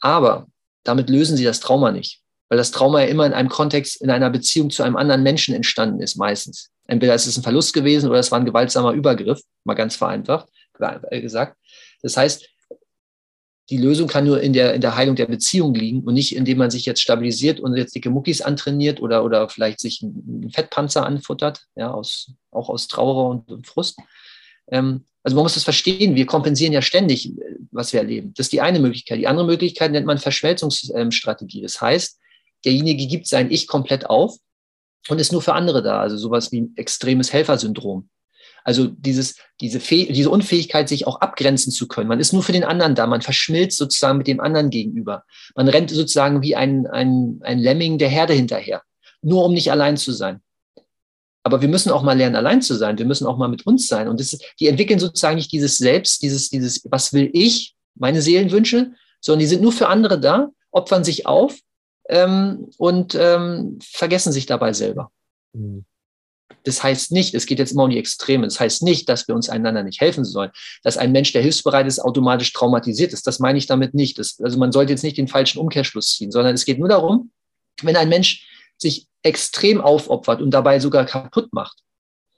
Aber 0.00 0.46
damit 0.84 1.08
lösen 1.08 1.36
sie 1.36 1.44
das 1.44 1.60
Trauma 1.60 1.92
nicht, 1.92 2.20
weil 2.48 2.58
das 2.58 2.70
Trauma 2.70 3.00
ja 3.00 3.06
immer 3.06 3.26
in 3.26 3.32
einem 3.32 3.48
Kontext, 3.48 4.00
in 4.02 4.10
einer 4.10 4.30
Beziehung 4.30 4.70
zu 4.70 4.82
einem 4.82 4.96
anderen 4.96 5.22
Menschen 5.22 5.54
entstanden 5.54 6.00
ist, 6.00 6.16
meistens. 6.16 6.70
Entweder 6.86 7.14
ist 7.14 7.26
es 7.26 7.36
ein 7.36 7.42
Verlust 7.42 7.72
gewesen 7.72 8.10
oder 8.10 8.18
es 8.18 8.30
war 8.32 8.38
ein 8.38 8.46
gewaltsamer 8.46 8.92
Übergriff, 8.92 9.40
mal 9.64 9.74
ganz 9.74 9.96
vereinfacht 9.96 10.48
gesagt. 11.10 11.56
Das 12.02 12.16
heißt, 12.16 12.48
die 13.70 13.78
Lösung 13.78 14.08
kann 14.08 14.24
nur 14.24 14.40
in 14.40 14.52
der, 14.52 14.74
in 14.74 14.80
der 14.80 14.96
Heilung 14.96 15.14
der 15.14 15.26
Beziehung 15.26 15.74
liegen 15.74 16.02
und 16.02 16.14
nicht, 16.14 16.34
indem 16.34 16.58
man 16.58 16.70
sich 16.70 16.84
jetzt 16.86 17.00
stabilisiert 17.00 17.60
und 17.60 17.76
jetzt 17.76 17.94
dicke 17.94 18.10
Muckis 18.10 18.42
antrainiert 18.42 19.00
oder, 19.00 19.24
oder 19.24 19.48
vielleicht 19.48 19.78
sich 19.78 20.02
einen 20.02 20.50
Fettpanzer 20.50 21.06
anfuttert, 21.06 21.66
ja, 21.76 21.92
aus, 21.92 22.32
auch 22.50 22.68
aus 22.68 22.88
Trauer 22.88 23.30
und, 23.30 23.48
und 23.50 23.66
Frust. 23.68 23.98
Ähm, 24.72 25.04
also 25.22 25.36
man 25.36 25.44
muss 25.44 25.54
das 25.54 25.64
verstehen, 25.64 26.16
wir 26.16 26.26
kompensieren 26.26 26.72
ja 26.72 26.82
ständig, 26.82 27.32
was 27.70 27.92
wir 27.92 28.00
erleben. 28.00 28.32
Das 28.34 28.46
ist 28.46 28.52
die 28.52 28.60
eine 28.60 28.80
Möglichkeit. 28.80 29.18
Die 29.18 29.28
andere 29.28 29.46
Möglichkeit 29.46 29.92
nennt 29.92 30.06
man 30.06 30.18
Verschmelzungsstrategie. 30.18 31.62
Das 31.62 31.80
heißt, 31.80 32.18
derjenige 32.64 33.06
gibt 33.06 33.28
sein 33.28 33.50
Ich 33.50 33.68
komplett 33.68 34.08
auf 34.08 34.36
und 35.08 35.20
ist 35.20 35.30
nur 35.30 35.42
für 35.42 35.52
andere 35.52 35.82
da. 35.82 36.00
Also 36.00 36.16
sowas 36.16 36.50
wie 36.50 36.62
ein 36.62 36.72
extremes 36.76 37.32
Helfersyndrom. 37.32 38.08
Also 38.70 38.86
dieses, 38.86 39.34
diese, 39.60 39.80
diese 39.80 40.30
Unfähigkeit, 40.30 40.88
sich 40.88 41.04
auch 41.04 41.20
abgrenzen 41.20 41.72
zu 41.72 41.88
können. 41.88 42.06
Man 42.06 42.20
ist 42.20 42.32
nur 42.32 42.44
für 42.44 42.52
den 42.52 42.62
anderen 42.62 42.94
da. 42.94 43.04
Man 43.08 43.20
verschmilzt 43.20 43.78
sozusagen 43.78 44.16
mit 44.16 44.28
dem 44.28 44.38
anderen 44.38 44.70
gegenüber. 44.70 45.24
Man 45.56 45.66
rennt 45.66 45.90
sozusagen 45.90 46.40
wie 46.40 46.54
ein, 46.54 46.86
ein, 46.86 47.40
ein 47.42 47.58
Lemming 47.58 47.98
der 47.98 48.08
Herde 48.08 48.32
hinterher. 48.32 48.82
Nur 49.22 49.44
um 49.44 49.54
nicht 49.54 49.72
allein 49.72 49.96
zu 49.96 50.12
sein. 50.12 50.40
Aber 51.42 51.62
wir 51.62 51.68
müssen 51.68 51.90
auch 51.90 52.04
mal 52.04 52.16
lernen, 52.16 52.36
allein 52.36 52.62
zu 52.62 52.76
sein. 52.76 52.96
Wir 52.96 53.06
müssen 53.06 53.26
auch 53.26 53.38
mal 53.38 53.48
mit 53.48 53.66
uns 53.66 53.88
sein. 53.88 54.06
Und 54.06 54.20
das 54.20 54.38
die 54.60 54.68
entwickeln 54.68 55.00
sozusagen 55.00 55.34
nicht 55.34 55.50
dieses 55.50 55.76
Selbst, 55.76 56.22
dieses, 56.22 56.48
dieses, 56.48 56.82
was 56.88 57.12
will 57.12 57.28
ich, 57.32 57.74
meine 57.96 58.22
Seelenwünsche, 58.22 58.92
sondern 59.20 59.40
die 59.40 59.46
sind 59.46 59.62
nur 59.62 59.72
für 59.72 59.88
andere 59.88 60.20
da, 60.20 60.50
opfern 60.70 61.02
sich 61.02 61.26
auf 61.26 61.58
ähm, 62.08 62.68
und 62.78 63.16
ähm, 63.18 63.80
vergessen 63.82 64.30
sich 64.30 64.46
dabei 64.46 64.72
selber. 64.74 65.10
Mhm. 65.54 65.86
Das 66.64 66.82
heißt 66.82 67.12
nicht, 67.12 67.34
es 67.34 67.46
geht 67.46 67.58
jetzt 67.58 67.72
immer 67.72 67.84
um 67.84 67.90
die 67.90 67.98
Extreme, 67.98 68.46
das 68.46 68.60
heißt 68.60 68.82
nicht, 68.82 69.08
dass 69.08 69.26
wir 69.28 69.34
uns 69.34 69.48
einander 69.48 69.82
nicht 69.82 70.00
helfen 70.00 70.24
sollen, 70.24 70.50
dass 70.82 70.98
ein 70.98 71.12
Mensch, 71.12 71.32
der 71.32 71.42
hilfsbereit 71.42 71.86
ist, 71.86 72.00
automatisch 72.00 72.52
traumatisiert 72.52 73.12
ist. 73.12 73.26
Das 73.26 73.38
meine 73.38 73.58
ich 73.58 73.66
damit 73.66 73.94
nicht. 73.94 74.18
Das, 74.18 74.38
also 74.40 74.58
man 74.58 74.72
sollte 74.72 74.92
jetzt 74.92 75.02
nicht 75.02 75.16
den 75.16 75.28
falschen 75.28 75.58
Umkehrschluss 75.58 76.16
ziehen, 76.16 76.30
sondern 76.30 76.54
es 76.54 76.64
geht 76.64 76.78
nur 76.78 76.88
darum, 76.88 77.30
wenn 77.82 77.96
ein 77.96 78.08
Mensch 78.08 78.46
sich 78.76 79.06
extrem 79.22 79.80
aufopfert 79.80 80.40
und 80.40 80.50
dabei 80.50 80.80
sogar 80.80 81.04
kaputt 81.04 81.52
macht, 81.52 81.78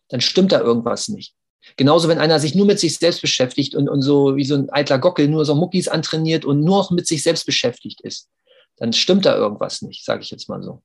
dann 0.09 0.21
stimmt 0.21 0.53
da 0.53 0.61
irgendwas 0.61 1.09
nicht. 1.09 1.35
Genauso, 1.77 2.09
wenn 2.09 2.19
einer 2.19 2.41
sich 2.41 2.55
nur 2.55 2.67
mit 2.67 2.81
sich 2.81 2.97
selbst 2.99 3.23
beschäftigt 3.23 3.75
und, 3.75 3.89
und 3.89 4.03
so 4.03 4.37
wie 4.37 4.45
so 4.45 4.57
ein 4.57 4.71
eitler 4.71 4.99
Gockel 4.99 5.29
nur 5.29 5.45
so 5.45 5.55
Muckis 5.55 5.89
antrainiert 5.89 6.45
und 6.45 6.61
nur 6.61 6.79
noch 6.79 6.91
mit 6.91 7.07
sich 7.07 7.23
selbst 7.23 7.47
beschäftigt 7.47 8.01
ist, 8.01 8.29
dann 8.77 8.93
stimmt 8.93 9.25
da 9.27 9.37
irgendwas 9.37 9.83
nicht, 9.83 10.05
sage 10.05 10.23
ich 10.23 10.31
jetzt 10.31 10.49
mal 10.49 10.63
so 10.63 10.83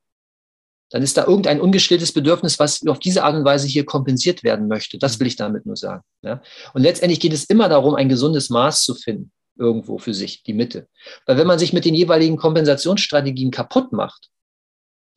dann 0.89 1.03
ist 1.03 1.17
da 1.17 1.25
irgendein 1.25 1.59
ungestilltes 1.59 2.13
Bedürfnis, 2.13 2.59
was 2.59 2.85
auf 2.88 2.99
diese 2.99 3.23
Art 3.23 3.35
und 3.35 3.45
Weise 3.45 3.67
hier 3.67 3.85
kompensiert 3.85 4.43
werden 4.43 4.67
möchte. 4.67 4.97
Das 4.97 5.19
will 5.19 5.27
ich 5.27 5.35
damit 5.35 5.65
nur 5.65 5.75
sagen. 5.75 6.03
Ja? 6.21 6.41
Und 6.73 6.81
letztendlich 6.81 7.19
geht 7.19 7.33
es 7.33 7.45
immer 7.45 7.67
darum, 7.67 7.95
ein 7.95 8.09
gesundes 8.09 8.49
Maß 8.49 8.83
zu 8.83 8.95
finden, 8.95 9.31
irgendwo 9.57 9.97
für 9.97 10.13
sich, 10.13 10.43
die 10.43 10.53
Mitte. 10.53 10.88
Weil 11.25 11.38
wenn 11.38 11.47
man 11.47 11.59
sich 11.59 11.73
mit 11.73 11.85
den 11.85 11.95
jeweiligen 11.95 12.38
Kompensationsstrategien 12.38 13.51
kaputt 13.51 13.91
macht, 13.91 14.29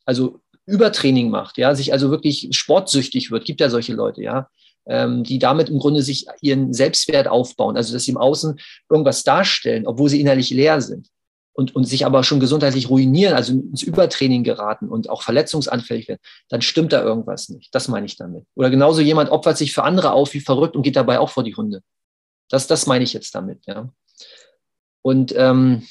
also 0.05 0.41
Übertraining 0.65 1.29
macht, 1.29 1.57
ja, 1.57 1.73
sich 1.73 1.93
also 1.93 2.11
wirklich 2.11 2.49
sportsüchtig 2.51 3.31
wird, 3.31 3.45
gibt 3.45 3.61
ja 3.61 3.69
solche 3.69 3.93
Leute, 3.93 4.21
ja, 4.21 4.49
ähm, 4.85 5.23
die 5.23 5.39
damit 5.39 5.69
im 5.69 5.79
Grunde 5.79 6.01
sich 6.01 6.25
ihren 6.41 6.73
Selbstwert 6.73 7.27
aufbauen, 7.27 7.77
also 7.77 7.93
dass 7.93 8.03
sie 8.03 8.11
im 8.11 8.17
Außen 8.17 8.59
irgendwas 8.89 9.23
darstellen, 9.23 9.87
obwohl 9.87 10.09
sie 10.09 10.19
innerlich 10.19 10.49
leer 10.49 10.81
sind 10.81 11.07
und, 11.53 11.75
und 11.75 11.83
sich 11.85 12.05
aber 12.05 12.23
schon 12.23 12.39
gesundheitlich 12.39 12.89
ruinieren, 12.89 13.35
also 13.35 13.53
ins 13.53 13.83
Übertraining 13.83 14.43
geraten 14.43 14.89
und 14.89 15.09
auch 15.09 15.21
verletzungsanfällig 15.21 16.07
werden, 16.07 16.21
dann 16.49 16.61
stimmt 16.61 16.93
da 16.93 17.01
irgendwas 17.03 17.49
nicht. 17.49 17.73
Das 17.75 17.87
meine 17.87 18.05
ich 18.05 18.15
damit. 18.15 18.45
Oder 18.55 18.69
genauso 18.69 19.01
jemand 19.01 19.29
opfert 19.29 19.57
sich 19.57 19.73
für 19.73 19.83
andere 19.83 20.13
auf 20.13 20.33
wie 20.33 20.39
verrückt 20.39 20.75
und 20.75 20.83
geht 20.83 20.95
dabei 20.95 21.19
auch 21.19 21.29
vor 21.29 21.43
die 21.43 21.55
Hunde. 21.55 21.81
Das, 22.49 22.67
das 22.67 22.85
meine 22.85 23.03
ich 23.03 23.13
jetzt 23.13 23.35
damit, 23.35 23.65
ja. 23.65 23.89
Und 25.01 25.33
ähm, 25.35 25.87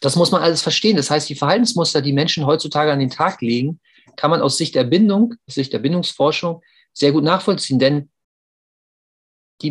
das 0.00 0.16
muss 0.16 0.30
man 0.30 0.42
alles 0.42 0.62
verstehen. 0.62 0.96
Das 0.96 1.10
heißt, 1.10 1.28
die 1.28 1.34
Verhaltensmuster, 1.34 2.02
die 2.02 2.12
Menschen 2.12 2.46
heutzutage 2.46 2.92
an 2.92 3.00
den 3.00 3.10
Tag 3.10 3.40
legen, 3.40 3.80
kann 4.16 4.30
man 4.30 4.42
aus 4.42 4.56
Sicht 4.56 4.74
der 4.74 4.84
Bindung, 4.84 5.34
aus 5.48 5.54
Sicht 5.54 5.72
der 5.72 5.78
Bindungsforschung 5.78 6.62
sehr 6.92 7.12
gut 7.12 7.24
nachvollziehen. 7.24 7.78
Denn 7.78 8.10
die 9.62 9.70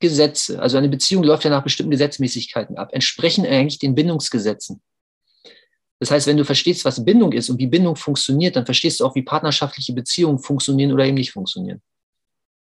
Beziehungsgesetze, 0.00 0.60
also 0.60 0.78
eine 0.78 0.88
Beziehung 0.88 1.22
läuft 1.22 1.44
ja 1.44 1.50
nach 1.50 1.62
bestimmten 1.62 1.90
Gesetzmäßigkeiten 1.90 2.76
ab, 2.78 2.90
entsprechen 2.92 3.46
eigentlich 3.46 3.78
den 3.78 3.94
Bindungsgesetzen. 3.94 4.80
Das 5.98 6.10
heißt, 6.10 6.26
wenn 6.26 6.38
du 6.38 6.44
verstehst, 6.44 6.86
was 6.86 7.04
Bindung 7.04 7.32
ist 7.32 7.50
und 7.50 7.58
wie 7.58 7.66
Bindung 7.66 7.94
funktioniert, 7.94 8.56
dann 8.56 8.64
verstehst 8.64 9.00
du 9.00 9.04
auch, 9.06 9.14
wie 9.14 9.22
partnerschaftliche 9.22 9.92
Beziehungen 9.92 10.38
funktionieren 10.38 10.92
oder 10.92 11.04
eben 11.04 11.16
nicht 11.16 11.32
funktionieren. 11.32 11.82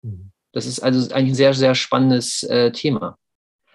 Mhm. 0.01 0.31
Das 0.51 0.65
ist 0.65 0.81
also 0.81 0.99
eigentlich 1.13 1.31
ein 1.31 1.35
sehr, 1.35 1.53
sehr 1.53 1.73
spannendes 1.73 2.43
äh, 2.43 2.71
Thema. 2.71 3.17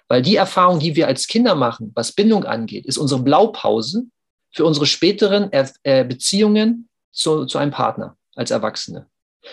Weil 0.07 0.23
die 0.23 0.37
Erfahrung, 0.37 0.79
die 0.79 0.95
wir 0.95 1.07
als 1.07 1.27
Kinder 1.27 1.55
machen, 1.55 1.93
was 1.95 2.13
Bindung 2.13 2.45
angeht, 2.45 2.87
ist 2.87 2.99
unsere 2.99 3.23
Blaupause 3.23 4.05
für 4.53 4.65
unsere 4.65 4.87
späteren 4.87 5.51
er 5.53 5.71
äh, 5.83 6.05
Beziehungen 6.05 6.89
zu, 7.13 7.47
zu 7.47 7.59
einem 7.59 7.73
Partner 7.73 8.17
als 8.35 8.51
Erwachsene. 8.51 9.07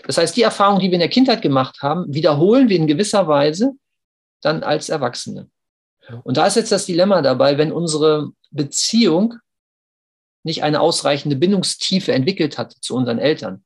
Das 0.06 0.18
heißt, 0.18 0.36
die 0.36 0.42
Erfahrung, 0.42 0.80
die 0.80 0.88
wir 0.88 0.96
in 0.96 1.00
der 1.00 1.10
Kindheit 1.10 1.42
gemacht 1.42 1.82
haben, 1.82 2.14
wiederholen 2.14 2.70
wir 2.70 2.78
in 2.78 2.88
gewisser 2.88 3.28
Weise 3.28 3.76
dann 4.46 4.64
als 4.64 4.90
Erwachsene. 4.90 5.50
Und 6.24 6.38
da 6.38 6.46
ist 6.46 6.56
jetzt 6.56 6.72
das 6.72 6.86
Dilemma 6.86 7.22
dabei, 7.22 7.58
wenn 7.58 7.72
unsere 7.72 8.30
Beziehung 8.52 9.36
nicht 10.44 10.64
eine 10.64 10.80
ausreichende 10.80 11.36
Bindungstiefe 11.36 12.14
entwickelt 12.14 12.58
hat 12.58 12.74
zu 12.74 12.96
unseren 12.96 13.18
Eltern, 13.18 13.66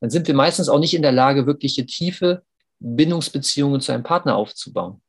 dann 0.00 0.10
sind 0.10 0.26
wir 0.26 0.34
meistens 0.34 0.68
auch 0.68 0.80
nicht 0.80 0.94
in 0.94 1.02
der 1.02 1.12
Lage, 1.12 1.46
wirkliche 1.46 1.86
tiefe 1.86 2.42
Bindungsbeziehungen 2.80 3.80
zu 3.80 3.92
einem 3.92 4.02
Partner 4.02 4.34
aufzubauen. 4.34 5.00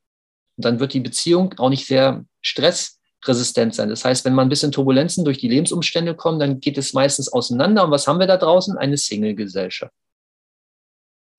Und 0.58 0.66
dann 0.66 0.80
wird 0.80 0.94
die 0.94 1.00
Beziehung 1.00 1.58
auch 1.58 1.70
nicht 1.70 1.88
sehr 1.88 2.26
stressresistent 2.42 3.74
sein. 3.74 3.90
Das 3.90 4.06
heißt, 4.06 4.26
wenn 4.26 4.36
man 4.36 4.48
ein 4.48 4.50
bisschen 4.50 4.72
Turbulenzen 4.72 5.26
durch 5.26 5.40
die 5.40 5.48
Lebensumstände 5.48 6.16
kommen, 6.16 6.40
dann 6.40 6.60
geht 6.60 6.78
es 6.78 6.94
meistens 6.94 7.32
auseinander. 7.32 7.86
Und 7.86 7.92
was 7.92 8.08
haben 8.08 8.20
wir 8.20 8.28
da 8.28 8.38
draußen? 8.38 8.78
Eine 8.78 8.98
Single-Gesellschaft. 8.98 9.94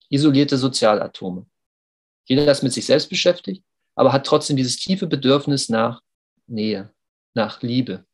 Isolierte 0.09 0.57
Sozialatome. 0.57 1.45
Jeder 2.25 2.51
ist 2.51 2.63
mit 2.63 2.73
sich 2.73 2.85
selbst 2.85 3.09
beschäftigt, 3.09 3.63
aber 3.95 4.13
hat 4.13 4.25
trotzdem 4.25 4.57
dieses 4.57 4.77
tiefe 4.77 5.07
Bedürfnis 5.07 5.69
nach 5.69 6.01
Nähe, 6.47 6.91
nach 7.33 7.61
Liebe 7.61 8.05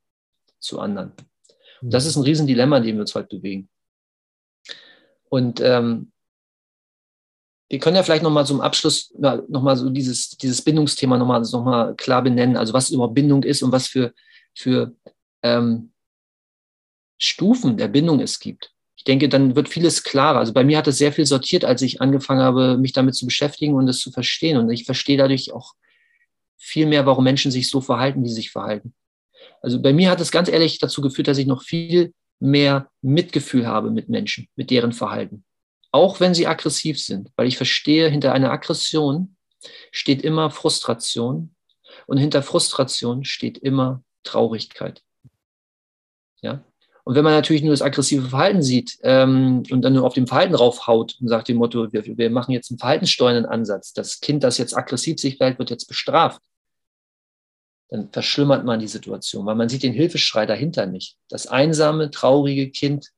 zu 0.60 0.80
anderen. 0.80 1.14
Und 1.82 1.93
das 1.93 2.05
ist 2.05 2.16
ein 2.16 2.24
Riesendilemma, 2.24 2.78
in 2.78 2.84
dem 2.84 2.95
wir 2.95 3.01
uns 3.01 3.16
heute 3.16 3.38
bewegen. 3.38 3.70
Und 5.30 5.62
ähm, 5.62 6.12
wir 7.70 7.80
können 7.80 7.95
ja 7.95 8.03
vielleicht 8.03 8.24
nochmal 8.24 8.47
zum 8.47 8.62
Abschluss 8.62 9.14
nochmal 9.16 9.78
so 9.78 9.89
dieses, 9.89 10.32
dieses 10.32 10.62
Bindungsthema 10.62 11.18
nochmal 11.18 11.41
noch 11.41 11.64
mal 11.64 11.95
klar 11.95 12.24
benennen, 12.24 12.57
also 12.57 12.74
was 12.74 12.89
überhaupt 12.89 13.14
Bindung 13.14 13.43
ist 13.43 13.62
und 13.62 13.72
was 13.72 13.88
für, 13.88 14.14
für 14.55 14.95
ähm, 15.43 15.93
Stufen 17.20 17.78
der 17.78 17.88
Bindung 17.88 18.20
es 18.22 18.39
gibt. 18.39 18.74
Ich 19.00 19.04
denke, 19.06 19.30
dann 19.30 19.56
wird 19.56 19.70
vieles 19.70 20.04
klarer. 20.04 20.39
Also 20.39 20.54
bei 20.54 20.64
mir 20.64 20.78
hat 20.78 20.88
es 20.88 20.97
sehr 20.97 21.12
viel 21.12 21.26
sortiert, 21.26 21.66
als 21.66 21.82
ich 21.82 22.02
angefangen 22.02 22.41
habe, 22.41 22.78
mich 22.78 22.93
damit 22.93 23.16
zu 23.16 23.26
beschäftigen 23.26 23.74
und 23.74 23.88
es 23.88 24.00
zu 24.00 24.12
verstehen. 24.12 24.58
Und 24.58 24.70
ich 24.70 24.86
verstehe 24.86 25.18
dadurch 25.18 25.52
auch 25.52 25.74
viel 26.58 26.86
mehr, 26.86 27.06
warum 27.06 27.24
Menschen 27.24 27.52
sich 27.52 27.70
so 27.70 27.82
verhalten, 27.82 28.24
wie 28.24 28.30
sie 28.30 28.36
sich 28.36 28.52
verhalten. 28.52 28.93
Also 29.62 29.82
bei 29.82 29.93
mir 29.93 30.12
hat 30.12 30.22
es 30.22 30.32
ganz 30.32 30.50
ehrlich 30.50 30.80
dazu 30.80 31.02
geführt, 31.02 31.28
dass 31.28 31.38
ich 31.38 31.47
noch 31.47 31.64
viel 31.64 32.14
mehr 32.39 32.89
Mitgefühl 33.02 33.66
habe 33.66 33.89
mit 33.89 34.10
Menschen, 34.10 34.47
mit 34.56 34.70
deren 34.70 34.91
Verhalten 34.91 35.43
auch 35.91 36.20
wenn 36.20 36.34
sie 36.34 36.47
aggressiv 36.47 37.02
sind, 37.02 37.32
weil 37.36 37.47
ich 37.47 37.58
verstehe, 37.58 38.10
hinter 38.10 38.34
einer 38.34 38.52
Aggression 38.52 39.36
steht 39.91 40.22
immer 40.22 40.52
Frustration 40.52 41.56
und 42.08 42.18
hinter 42.18 42.43
Frustration 42.43 43.26
steht 43.26 43.58
immer 43.58 44.04
Traurigkeit. 44.24 45.04
Ja? 46.41 46.64
Und 47.10 47.16
wenn 47.16 47.24
man 47.24 47.34
natürlich 47.34 47.64
nur 47.64 47.72
das 47.72 47.82
aggressive 47.82 48.30
Verhalten 48.30 48.62
sieht 48.62 48.99
ähm, 49.01 49.64
und 49.72 49.82
dann 49.82 49.93
nur 49.93 50.05
auf 50.05 50.14
dem 50.14 50.28
Verhalten 50.28 50.53
raufhaut 50.53 51.18
und 51.20 51.28
sagt 51.28 51.47
dem 51.47 51.57
Motto, 51.57 51.91
wir, 51.91 52.05
wir 52.05 52.30
machen 52.30 52.51
jetzt 52.51 52.70
einen 52.70 52.78
verhaltenssteuernden 52.78 53.47
Ansatz, 53.47 53.93
das 53.93 54.20
Kind, 54.20 54.43
das 54.43 54.60
jetzt 54.60 54.78
aggressiv 54.78 55.20
sich 55.20 55.38
verhält, 55.38 55.57
wird 55.57 55.72
jetzt 55.72 55.88
bestraft, 55.88 56.39
dann 57.89 58.12
verschlimmert 58.12 58.64
man 58.64 58.80
die 58.80 58.88
Situation, 58.88 59.47
weil 59.47 59.55
man 59.55 59.70
sieht 59.70 59.82
den 59.82 59.93
Hilfeschrei 59.93 60.45
dahinter 60.45 60.86
nicht. 60.86 61.18
Das 61.30 61.47
einsame, 61.47 62.12
traurige 62.12 62.70
Kind 62.70 63.10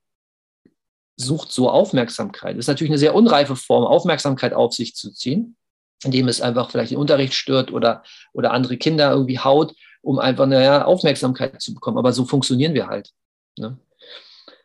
sucht 1.18 1.52
so 1.52 1.70
Aufmerksamkeit. 1.70 2.56
Das 2.56 2.64
ist 2.64 2.70
natürlich 2.70 2.92
eine 2.92 2.98
sehr 2.98 3.14
unreife 3.14 3.58
Form, 3.58 3.84
Aufmerksamkeit 3.84 4.54
auf 4.54 4.72
sich 4.72 4.96
zu 4.96 5.12
ziehen, 5.12 5.58
indem 6.06 6.30
es 6.30 6.40
einfach 6.40 6.72
vielleicht 6.72 6.92
den 6.92 6.98
Unterricht 6.98 7.34
stört 7.34 7.74
oder, 7.74 8.04
oder 8.32 8.54
andere 8.54 8.78
Kinder 8.78 9.12
irgendwie 9.12 9.40
haut, 9.40 9.76
um 10.02 10.18
einfach 10.18 10.46
eine 10.46 10.86
Aufmerksamkeit 10.88 11.62
zu 11.62 11.74
bekommen. 11.74 11.98
Aber 11.98 12.14
so 12.14 12.24
funktionieren 12.24 12.74
wir 12.74 12.88
halt. 12.88 13.12
Ne? 13.58 13.78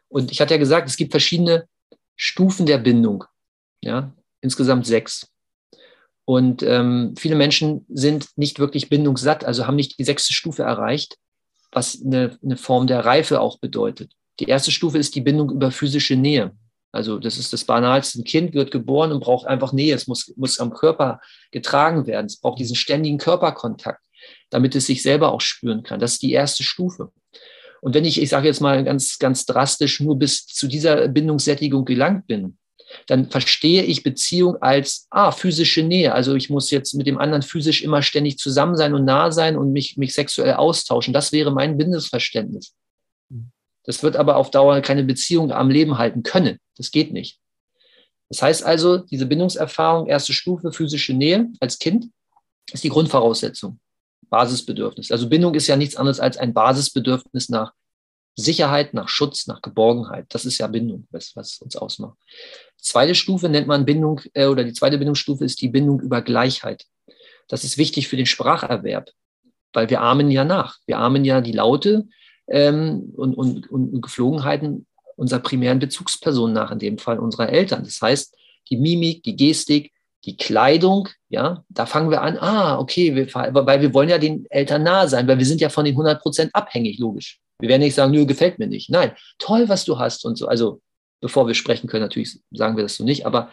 Und 0.08 0.30
ich 0.30 0.40
hatte 0.40 0.54
ja 0.54 0.58
gesagt, 0.58 0.88
es 0.88 0.96
gibt 0.96 1.12
verschiedene 1.12 1.68
Stufen 2.16 2.66
der 2.66 2.78
Bindung. 2.78 3.24
Ja, 3.82 4.12
insgesamt 4.40 4.86
sechs. 4.86 5.30
Und 6.24 6.62
ähm, 6.62 7.14
viele 7.16 7.36
Menschen 7.36 7.86
sind 7.88 8.28
nicht 8.36 8.58
wirklich 8.58 8.88
bindungssatt, 8.88 9.44
also 9.44 9.66
haben 9.66 9.76
nicht 9.76 9.98
die 9.98 10.04
sechste 10.04 10.32
Stufe 10.32 10.64
erreicht, 10.64 11.18
was 11.70 12.02
eine, 12.04 12.38
eine 12.42 12.56
Form 12.56 12.86
der 12.86 13.04
Reife 13.04 13.40
auch 13.40 13.58
bedeutet. 13.58 14.12
Die 14.40 14.46
erste 14.46 14.72
Stufe 14.72 14.98
ist 14.98 15.14
die 15.14 15.20
Bindung 15.20 15.50
über 15.50 15.70
physische 15.70 16.16
Nähe. 16.16 16.52
Also 16.92 17.18
das 17.18 17.38
ist 17.38 17.52
das 17.52 17.64
Banalste. 17.64 18.18
Ein 18.18 18.24
Kind 18.24 18.54
wird 18.54 18.70
geboren 18.70 19.12
und 19.12 19.20
braucht 19.20 19.46
einfach 19.46 19.72
Nähe. 19.72 19.94
Es 19.94 20.06
muss, 20.06 20.32
muss 20.36 20.58
am 20.58 20.72
Körper 20.72 21.20
getragen 21.50 22.06
werden. 22.06 22.26
Es 22.26 22.38
braucht 22.38 22.58
diesen 22.58 22.76
ständigen 22.76 23.18
Körperkontakt, 23.18 24.02
damit 24.50 24.74
es 24.74 24.86
sich 24.86 25.02
selber 25.02 25.32
auch 25.32 25.40
spüren 25.40 25.82
kann. 25.82 26.00
Das 26.00 26.14
ist 26.14 26.22
die 26.22 26.32
erste 26.32 26.64
Stufe. 26.64 27.12
Und 27.86 27.94
wenn 27.94 28.04
ich, 28.04 28.20
ich 28.20 28.30
sage 28.30 28.48
jetzt 28.48 28.60
mal 28.60 28.82
ganz, 28.82 29.16
ganz 29.20 29.46
drastisch, 29.46 30.00
nur 30.00 30.18
bis 30.18 30.44
zu 30.44 30.66
dieser 30.66 31.06
Bindungssättigung 31.06 31.84
gelangt 31.84 32.26
bin, 32.26 32.58
dann 33.06 33.30
verstehe 33.30 33.84
ich 33.84 34.02
Beziehung 34.02 34.56
als 34.60 35.06
ah, 35.10 35.30
physische 35.30 35.84
Nähe. 35.84 36.12
Also 36.12 36.34
ich 36.34 36.50
muss 36.50 36.72
jetzt 36.72 36.94
mit 36.94 37.06
dem 37.06 37.16
anderen 37.16 37.42
physisch 37.42 37.82
immer 37.82 38.02
ständig 38.02 38.38
zusammen 38.38 38.76
sein 38.76 38.92
und 38.92 39.04
nah 39.04 39.30
sein 39.30 39.56
und 39.56 39.70
mich, 39.70 39.96
mich 39.98 40.14
sexuell 40.14 40.54
austauschen. 40.54 41.14
Das 41.14 41.30
wäre 41.30 41.52
mein 41.52 41.78
Bindungsverständnis. 41.78 42.74
Das 43.84 44.02
wird 44.02 44.16
aber 44.16 44.34
auf 44.34 44.50
Dauer 44.50 44.80
keine 44.80 45.04
Beziehung 45.04 45.52
am 45.52 45.70
Leben 45.70 45.96
halten 45.96 46.24
können. 46.24 46.58
Das 46.76 46.90
geht 46.90 47.12
nicht. 47.12 47.38
Das 48.28 48.42
heißt 48.42 48.64
also, 48.64 48.98
diese 48.98 49.26
Bindungserfahrung, 49.26 50.08
erste 50.08 50.32
Stufe, 50.32 50.72
physische 50.72 51.12
Nähe 51.12 51.46
als 51.60 51.78
Kind, 51.78 52.06
ist 52.72 52.82
die 52.82 52.88
Grundvoraussetzung. 52.88 53.78
Basisbedürfnis. 54.28 55.10
Also 55.10 55.28
Bindung 55.28 55.54
ist 55.54 55.66
ja 55.66 55.76
nichts 55.76 55.96
anderes 55.96 56.20
als 56.20 56.36
ein 56.36 56.54
Basisbedürfnis 56.54 57.48
nach 57.48 57.72
Sicherheit, 58.34 58.92
nach 58.92 59.08
Schutz, 59.08 59.46
nach 59.46 59.62
Geborgenheit. 59.62 60.26
Das 60.28 60.44
ist 60.44 60.58
ja 60.58 60.66
Bindung, 60.66 61.06
was, 61.10 61.34
was 61.36 61.58
uns 61.58 61.76
ausmacht. 61.76 62.18
Zweite 62.76 63.14
Stufe 63.14 63.48
nennt 63.48 63.66
man 63.66 63.86
Bindung, 63.86 64.20
äh, 64.34 64.46
oder 64.46 64.64
die 64.64 64.74
zweite 64.74 64.98
Bindungsstufe 64.98 65.44
ist 65.44 65.60
die 65.62 65.68
Bindung 65.68 66.00
über 66.00 66.20
Gleichheit. 66.20 66.84
Das 67.48 67.64
ist 67.64 67.78
wichtig 67.78 68.08
für 68.08 68.16
den 68.16 68.26
Spracherwerb, 68.26 69.10
weil 69.72 69.88
wir 69.88 70.02
ahmen 70.02 70.30
ja 70.30 70.44
nach. 70.44 70.76
Wir 70.86 70.98
ahmen 70.98 71.24
ja 71.24 71.40
die 71.40 71.52
Laute, 71.52 72.06
ähm, 72.48 73.12
und, 73.16 73.34
und, 73.34 73.70
und 73.70 74.00
Geflogenheiten 74.00 74.86
unserer 75.16 75.40
primären 75.40 75.78
Bezugsperson 75.78 76.52
nach, 76.52 76.70
in 76.70 76.78
dem 76.78 76.98
Fall 76.98 77.18
unserer 77.18 77.48
Eltern. 77.48 77.84
Das 77.84 78.00
heißt, 78.00 78.36
die 78.68 78.76
Mimik, 78.76 79.22
die 79.22 79.36
Gestik, 79.36 79.92
die 80.24 80.36
Kleidung, 80.36 81.08
ja, 81.28 81.64
da 81.68 81.86
fangen 81.86 82.10
wir 82.10 82.22
an, 82.22 82.36
ah, 82.38 82.78
okay, 82.78 83.14
wir, 83.14 83.32
weil 83.32 83.80
wir 83.80 83.94
wollen 83.94 84.08
ja 84.08 84.18
den 84.18 84.46
Eltern 84.50 84.82
nahe 84.82 85.08
sein, 85.08 85.28
weil 85.28 85.38
wir 85.38 85.46
sind 85.46 85.60
ja 85.60 85.68
von 85.68 85.84
den 85.84 85.94
100 85.94 86.20
Prozent 86.20 86.54
abhängig, 86.54 86.98
logisch. 86.98 87.38
Wir 87.60 87.68
werden 87.68 87.82
nicht 87.82 87.94
sagen, 87.94 88.12
nö, 88.12 88.26
gefällt 88.26 88.58
mir 88.58 88.66
nicht. 88.66 88.90
Nein, 88.90 89.12
toll, 89.38 89.68
was 89.68 89.84
du 89.84 89.98
hast 89.98 90.24
und 90.24 90.36
so. 90.36 90.46
Also, 90.48 90.80
bevor 91.20 91.46
wir 91.46 91.54
sprechen 91.54 91.88
können, 91.88 92.02
natürlich 92.02 92.38
sagen 92.50 92.76
wir 92.76 92.82
das 92.82 92.96
so 92.96 93.04
nicht, 93.04 93.24
aber 93.24 93.50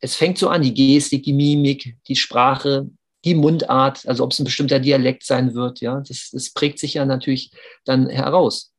es 0.00 0.14
fängt 0.14 0.38
so 0.38 0.48
an, 0.48 0.62
die 0.62 0.74
Gestik, 0.74 1.22
die 1.24 1.32
Mimik, 1.32 1.96
die 2.08 2.16
Sprache, 2.16 2.88
die 3.24 3.34
Mundart, 3.34 4.06
also 4.06 4.24
ob 4.24 4.32
es 4.32 4.38
ein 4.38 4.44
bestimmter 4.44 4.80
Dialekt 4.80 5.24
sein 5.24 5.54
wird, 5.54 5.80
ja, 5.80 6.00
das, 6.06 6.30
das 6.32 6.50
prägt 6.50 6.78
sich 6.78 6.94
ja 6.94 7.04
natürlich 7.04 7.50
dann 7.84 8.08
heraus. 8.08 8.72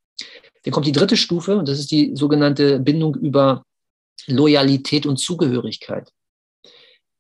Dann 0.64 0.72
kommt 0.72 0.88
die 0.88 0.92
dritte 0.92 1.18
Stufe 1.18 1.58
und 1.58 1.68
das 1.68 1.80
ist 1.80 1.92
die 1.92 2.12
sogenannte 2.16 2.80
Bindung 2.80 3.16
über 3.16 3.64
Loyalität 4.28 5.06
und 5.06 5.18
Zugehörigkeit. 5.18 6.12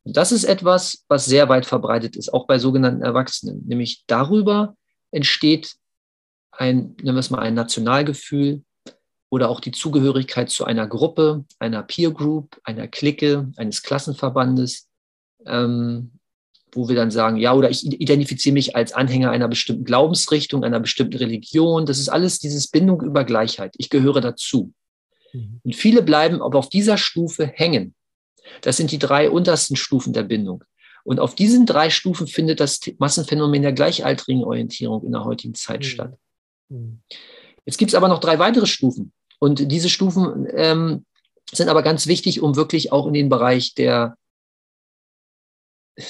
Und 0.05 0.15
das 0.15 0.31
ist 0.31 0.43
etwas, 0.43 1.03
was 1.07 1.25
sehr 1.25 1.49
weit 1.49 1.65
verbreitet 1.65 2.15
ist, 2.15 2.31
auch 2.31 2.45
bei 2.45 2.59
sogenannten 2.59 3.01
Erwachsenen. 3.01 3.63
Nämlich 3.65 4.03
darüber 4.07 4.75
entsteht 5.11 5.75
ein, 6.51 6.95
nennen 7.01 7.15
wir 7.15 7.19
es 7.19 7.31
mal, 7.31 7.39
ein 7.39 7.55
Nationalgefühl 7.55 8.63
oder 9.29 9.49
auch 9.49 9.59
die 9.59 9.71
Zugehörigkeit 9.71 10.49
zu 10.49 10.63
einer 10.63 10.87
Gruppe, 10.87 11.43
einer 11.59 11.81
Peer 11.81 12.11
Group, 12.11 12.61
einer 12.63 12.87
Clique, 12.87 13.51
eines 13.57 13.81
Klassenverbandes, 13.81 14.87
ähm, 15.47 16.11
wo 16.71 16.87
wir 16.87 16.95
dann 16.95 17.09
sagen, 17.09 17.37
ja, 17.37 17.53
oder 17.53 17.69
ich 17.69 17.85
identifiziere 17.85 18.53
mich 18.53 18.75
als 18.75 18.93
Anhänger 18.93 19.31
einer 19.31 19.47
bestimmten 19.47 19.85
Glaubensrichtung, 19.85 20.63
einer 20.63 20.79
bestimmten 20.79 21.17
Religion. 21.17 21.85
Das 21.85 21.97
ist 21.97 22.09
alles 22.09 22.39
dieses 22.39 22.67
Bindung 22.67 23.01
über 23.01 23.23
Gleichheit. 23.23 23.73
Ich 23.77 23.89
gehöre 23.89 24.21
dazu. 24.21 24.71
Mhm. 25.33 25.61
Und 25.63 25.75
viele 25.75 26.03
bleiben 26.03 26.41
aber 26.41 26.59
auf 26.59 26.69
dieser 26.69 26.97
Stufe 26.97 27.47
hängen. 27.47 27.95
Das 28.61 28.77
sind 28.77 28.91
die 28.91 28.99
drei 28.99 29.29
untersten 29.29 29.75
Stufen 29.75 30.13
der 30.13 30.23
Bindung. 30.23 30.63
Und 31.03 31.19
auf 31.19 31.35
diesen 31.35 31.65
drei 31.65 31.89
Stufen 31.89 32.27
findet 32.27 32.59
das 32.59 32.79
Massenphänomen 32.97 33.61
der 33.61 33.73
gleichaltrigen 33.73 34.43
Orientierung 34.43 35.03
in 35.03 35.11
der 35.11 35.23
heutigen 35.23 35.53
Zeit 35.53 35.81
mhm. 35.81 35.83
statt. 35.83 36.17
Mhm. 36.69 37.01
Jetzt 37.65 37.77
gibt 37.77 37.91
es 37.91 37.95
aber 37.95 38.07
noch 38.07 38.19
drei 38.19 38.39
weitere 38.39 38.65
Stufen. 38.65 39.11
Und 39.39 39.71
diese 39.71 39.89
Stufen 39.89 40.47
ähm, 40.51 41.05
sind 41.51 41.69
aber 41.69 41.83
ganz 41.83 42.07
wichtig, 42.07 42.41
um 42.41 42.55
wirklich 42.55 42.91
auch 42.91 43.07
in 43.07 43.13
den 43.13 43.29
Bereich 43.29 43.75
der, 43.75 44.17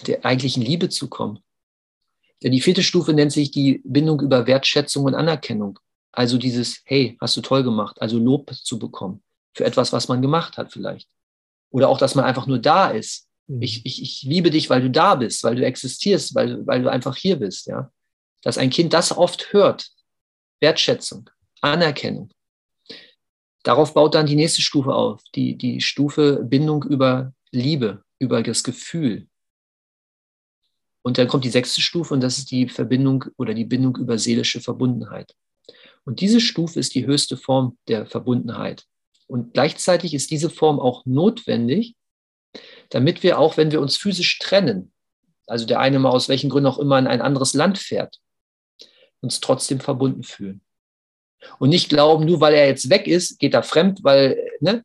der 0.07 0.23
eigentlichen 0.23 0.63
Liebe 0.63 0.89
zu 0.89 1.09
kommen. 1.09 1.39
Denn 2.43 2.51
die 2.51 2.61
vierte 2.61 2.83
Stufe 2.83 3.13
nennt 3.13 3.31
sich 3.31 3.51
die 3.51 3.81
Bindung 3.83 4.21
über 4.21 4.47
Wertschätzung 4.47 5.05
und 5.05 5.15
Anerkennung. 5.15 5.79
Also 6.11 6.37
dieses, 6.37 6.81
hey, 6.85 7.17
hast 7.19 7.35
du 7.35 7.41
toll 7.41 7.63
gemacht, 7.63 8.01
also 8.01 8.17
Lob 8.17 8.53
zu 8.53 8.79
bekommen 8.79 9.21
für 9.53 9.65
etwas, 9.65 9.91
was 9.91 10.07
man 10.07 10.21
gemacht 10.21 10.57
hat 10.57 10.71
vielleicht. 10.71 11.09
Oder 11.71 11.89
auch, 11.89 11.97
dass 11.97 12.15
man 12.15 12.25
einfach 12.25 12.47
nur 12.47 12.59
da 12.59 12.89
ist. 12.89 13.27
Mhm. 13.47 13.61
Ich, 13.61 13.85
ich, 13.85 14.01
ich 14.01 14.23
liebe 14.23 14.51
dich, 14.51 14.69
weil 14.69 14.81
du 14.81 14.89
da 14.89 15.15
bist, 15.15 15.43
weil 15.43 15.55
du 15.55 15.65
existierst, 15.65 16.35
weil, 16.35 16.65
weil 16.65 16.81
du 16.81 16.91
einfach 16.91 17.15
hier 17.15 17.37
bist, 17.37 17.67
ja. 17.67 17.91
Dass 18.43 18.57
ein 18.57 18.69
Kind 18.69 18.93
das 18.93 19.15
oft 19.15 19.53
hört. 19.53 19.89
Wertschätzung, 20.61 21.29
Anerkennung. 21.61 22.31
Darauf 23.63 23.93
baut 23.93 24.13
dann 24.13 24.27
die 24.27 24.35
nächste 24.35 24.61
Stufe 24.61 24.93
auf, 24.93 25.23
die, 25.33 25.57
die 25.57 25.81
Stufe 25.81 26.43
Bindung 26.43 26.83
über 26.83 27.33
Liebe, 27.51 28.03
über 28.19 28.43
das 28.43 28.63
Gefühl. 28.63 29.27
Und 31.01 31.17
dann 31.17 31.27
kommt 31.27 31.45
die 31.45 31.49
sechste 31.49 31.81
Stufe 31.81 32.13
und 32.13 32.21
das 32.21 32.37
ist 32.37 32.51
die 32.51 32.69
Verbindung 32.69 33.25
oder 33.37 33.53
die 33.53 33.65
Bindung 33.65 33.95
über 33.97 34.17
seelische 34.17 34.61
Verbundenheit. 34.61 35.35
Und 36.03 36.19
diese 36.19 36.39
Stufe 36.39 36.79
ist 36.79 36.93
die 36.93 37.05
höchste 37.05 37.37
Form 37.37 37.77
der 37.87 38.05
Verbundenheit. 38.05 38.85
Und 39.27 39.53
gleichzeitig 39.53 40.13
ist 40.13 40.31
diese 40.31 40.49
Form 40.49 40.79
auch 40.79 41.05
notwendig, 41.05 41.95
damit 42.89 43.23
wir 43.23 43.39
auch, 43.39 43.57
wenn 43.57 43.71
wir 43.71 43.81
uns 43.81 43.97
physisch 43.97 44.39
trennen, 44.39 44.91
also 45.47 45.65
der 45.65 45.79
eine 45.79 45.99
mal 45.99 46.09
aus 46.09 46.29
welchen 46.29 46.49
Gründen 46.49 46.67
auch 46.67 46.79
immer 46.79 46.97
in 46.99 47.07
ein 47.07 47.21
anderes 47.21 47.53
Land 47.53 47.77
fährt, 47.77 48.19
uns 49.21 49.39
trotzdem 49.39 49.79
verbunden 49.79 50.23
fühlen. 50.23 50.61
Und 51.59 51.69
nicht 51.69 51.89
glauben, 51.89 52.25
nur 52.25 52.41
weil 52.41 52.53
er 52.53 52.67
jetzt 52.67 52.89
weg 52.89 53.07
ist, 53.07 53.39
geht 53.39 53.53
er 53.53 53.63
fremd, 53.63 54.03
weil 54.03 54.37
ne, 54.61 54.83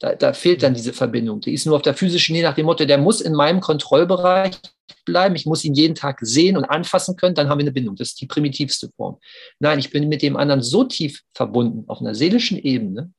da, 0.00 0.14
da 0.14 0.32
fehlt 0.32 0.62
dann 0.62 0.74
diese 0.74 0.92
Verbindung. 0.92 1.40
Die 1.40 1.52
ist 1.52 1.66
nur 1.66 1.76
auf 1.76 1.82
der 1.82 1.94
physischen, 1.94 2.34
je 2.34 2.42
nach 2.42 2.54
dem 2.54 2.66
Motto, 2.66 2.84
der 2.84 2.98
muss 2.98 3.20
in 3.20 3.34
meinem 3.34 3.60
Kontrollbereich 3.60 4.58
bleiben, 5.04 5.36
ich 5.36 5.46
muss 5.46 5.64
ihn 5.64 5.74
jeden 5.74 5.94
Tag 5.94 6.18
sehen 6.22 6.56
und 6.56 6.64
anfassen 6.64 7.16
können, 7.16 7.34
dann 7.34 7.48
haben 7.48 7.58
wir 7.58 7.64
eine 7.64 7.72
Bindung. 7.72 7.96
Das 7.96 8.08
ist 8.08 8.20
die 8.20 8.26
primitivste 8.26 8.90
Form. 8.96 9.18
Nein, 9.58 9.78
ich 9.78 9.90
bin 9.90 10.08
mit 10.08 10.22
dem 10.22 10.36
anderen 10.36 10.62
so 10.62 10.84
tief 10.84 11.22
verbunden 11.34 11.84
auf 11.88 12.00
einer 12.00 12.14
seelischen 12.14 12.58
Ebene, 12.58 13.12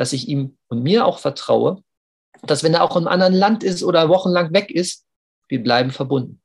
dass 0.00 0.14
ich 0.14 0.28
ihm 0.28 0.56
und 0.68 0.82
mir 0.82 1.04
auch 1.04 1.18
vertraue, 1.18 1.84
dass 2.40 2.62
wenn 2.62 2.72
er 2.72 2.84
auch 2.84 2.96
in 2.96 3.02
einem 3.02 3.08
anderen 3.08 3.34
Land 3.34 3.62
ist 3.62 3.82
oder 3.82 4.08
wochenlang 4.08 4.50
weg 4.54 4.70
ist, 4.70 5.04
wir 5.46 5.62
bleiben 5.62 5.90
verbunden. 5.90 6.40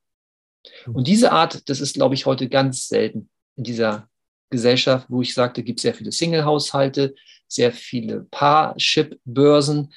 Und 0.92 1.08
diese 1.08 1.32
Art, 1.32 1.66
das 1.70 1.80
ist, 1.80 1.94
glaube 1.94 2.14
ich, 2.14 2.26
heute 2.26 2.50
ganz 2.50 2.86
selten 2.86 3.30
in 3.56 3.64
dieser 3.64 4.10
Gesellschaft, 4.50 5.06
wo 5.08 5.22
ich 5.22 5.32
sagte, 5.32 5.62
gibt 5.62 5.80
sehr 5.80 5.94
viele 5.94 6.12
Single-Haushalte, 6.12 7.14
sehr 7.48 7.72
viele 7.72 8.26
Parship-Börsen, 8.30 9.94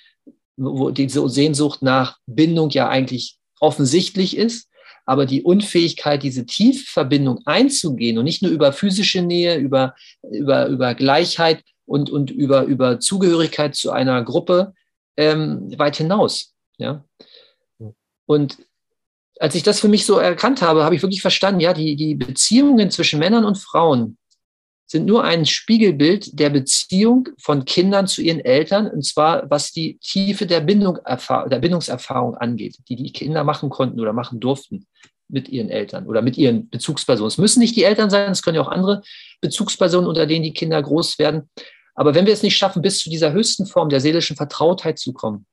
wo 0.55 0.91
diese 0.91 1.27
Sehnsucht 1.27 1.81
nach 1.81 2.17
Bindung 2.27 2.69
ja 2.69 2.87
eigentlich 2.87 3.39
offensichtlich 3.59 4.37
ist, 4.37 4.69
aber 5.05 5.25
die 5.25 5.43
Unfähigkeit, 5.43 6.23
diese 6.23 6.45
Tiefverbindung 6.45 7.45
einzugehen 7.45 8.19
und 8.19 8.23
nicht 8.23 8.41
nur 8.41 8.53
über 8.53 8.71
physische 8.71 9.21
Nähe, 9.21 9.57
über, 9.57 9.95
über, 10.31 10.67
über 10.67 10.95
Gleichheit 10.95 11.61
und, 11.89 12.09
und 12.09 12.29
über, 12.29 12.63
über 12.63 12.99
Zugehörigkeit 12.99 13.75
zu 13.75 13.91
einer 13.91 14.23
Gruppe 14.23 14.73
ähm, 15.17 15.73
weit 15.77 15.97
hinaus. 15.97 16.53
Ja? 16.77 17.03
Und 18.25 18.57
als 19.39 19.55
ich 19.55 19.63
das 19.63 19.79
für 19.79 19.87
mich 19.87 20.05
so 20.05 20.19
erkannt 20.19 20.61
habe, 20.61 20.83
habe 20.83 20.95
ich 20.95 21.01
wirklich 21.01 21.21
verstanden, 21.21 21.61
ja, 21.61 21.73
die, 21.73 21.95
die 21.95 22.13
Beziehungen 22.13 22.91
zwischen 22.91 23.19
Männern 23.19 23.43
und 23.43 23.57
Frauen 23.57 24.17
sind 24.85 25.05
nur 25.05 25.23
ein 25.23 25.45
Spiegelbild 25.45 26.39
der 26.39 26.49
Beziehung 26.49 27.29
von 27.39 27.65
Kindern 27.65 28.07
zu 28.07 28.21
ihren 28.21 28.39
Eltern, 28.39 28.87
und 28.87 29.05
zwar 29.05 29.49
was 29.49 29.71
die 29.71 29.97
Tiefe 29.99 30.45
der, 30.45 30.61
Bindung, 30.61 30.97
der 31.05 31.59
Bindungserfahrung 31.59 32.35
angeht, 32.35 32.77
die 32.87 32.95
die 32.95 33.13
Kinder 33.13 33.43
machen 33.43 33.69
konnten 33.69 33.99
oder 33.99 34.13
machen 34.13 34.39
durften 34.39 34.87
mit 35.27 35.47
ihren 35.47 35.69
Eltern 35.69 36.07
oder 36.07 36.21
mit 36.21 36.37
ihren 36.37 36.69
Bezugspersonen. 36.69 37.27
Es 37.27 37.37
müssen 37.37 37.59
nicht 37.59 37.75
die 37.75 37.83
Eltern 37.83 38.09
sein, 38.09 38.31
es 38.31 38.41
können 38.41 38.55
ja 38.55 38.61
auch 38.61 38.67
andere 38.67 39.03
Bezugspersonen, 39.41 40.07
unter 40.07 40.25
denen 40.25 40.43
die 40.43 40.53
Kinder 40.53 40.81
groß 40.81 41.19
werden. 41.19 41.49
Aber 41.99 42.15
wenn 42.15 42.25
wir 42.25 42.31
es 42.31 42.43
nicht 42.43 42.55
schaffen, 42.55 42.81
bis 42.81 42.99
zu 42.99 43.09
dieser 43.09 43.33
höchsten 43.33 43.65
Form 43.65 43.89
der 43.89 43.99
seelischen 43.99 44.37
Vertrautheit 44.37 44.97
zu 44.97 45.11
kommen, 45.11 45.45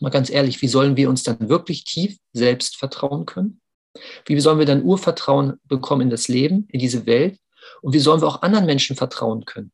mal 0.00 0.10
ganz 0.10 0.30
ehrlich, 0.30 0.60
wie 0.60 0.66
sollen 0.66 0.96
wir 0.96 1.08
uns 1.08 1.22
dann 1.22 1.48
wirklich 1.48 1.84
tief 1.84 2.18
selbst 2.32 2.76
vertrauen 2.76 3.24
können? 3.24 3.60
Wie 4.24 4.40
sollen 4.40 4.58
wir 4.58 4.66
dann 4.66 4.82
Urvertrauen 4.82 5.60
bekommen 5.62 6.02
in 6.02 6.10
das 6.10 6.26
Leben, 6.26 6.66
in 6.72 6.80
diese 6.80 7.06
Welt? 7.06 7.38
Und 7.82 7.92
wie 7.92 8.00
sollen 8.00 8.20
wir 8.20 8.26
auch 8.26 8.42
anderen 8.42 8.66
Menschen 8.66 8.96
vertrauen 8.96 9.44
können? 9.44 9.70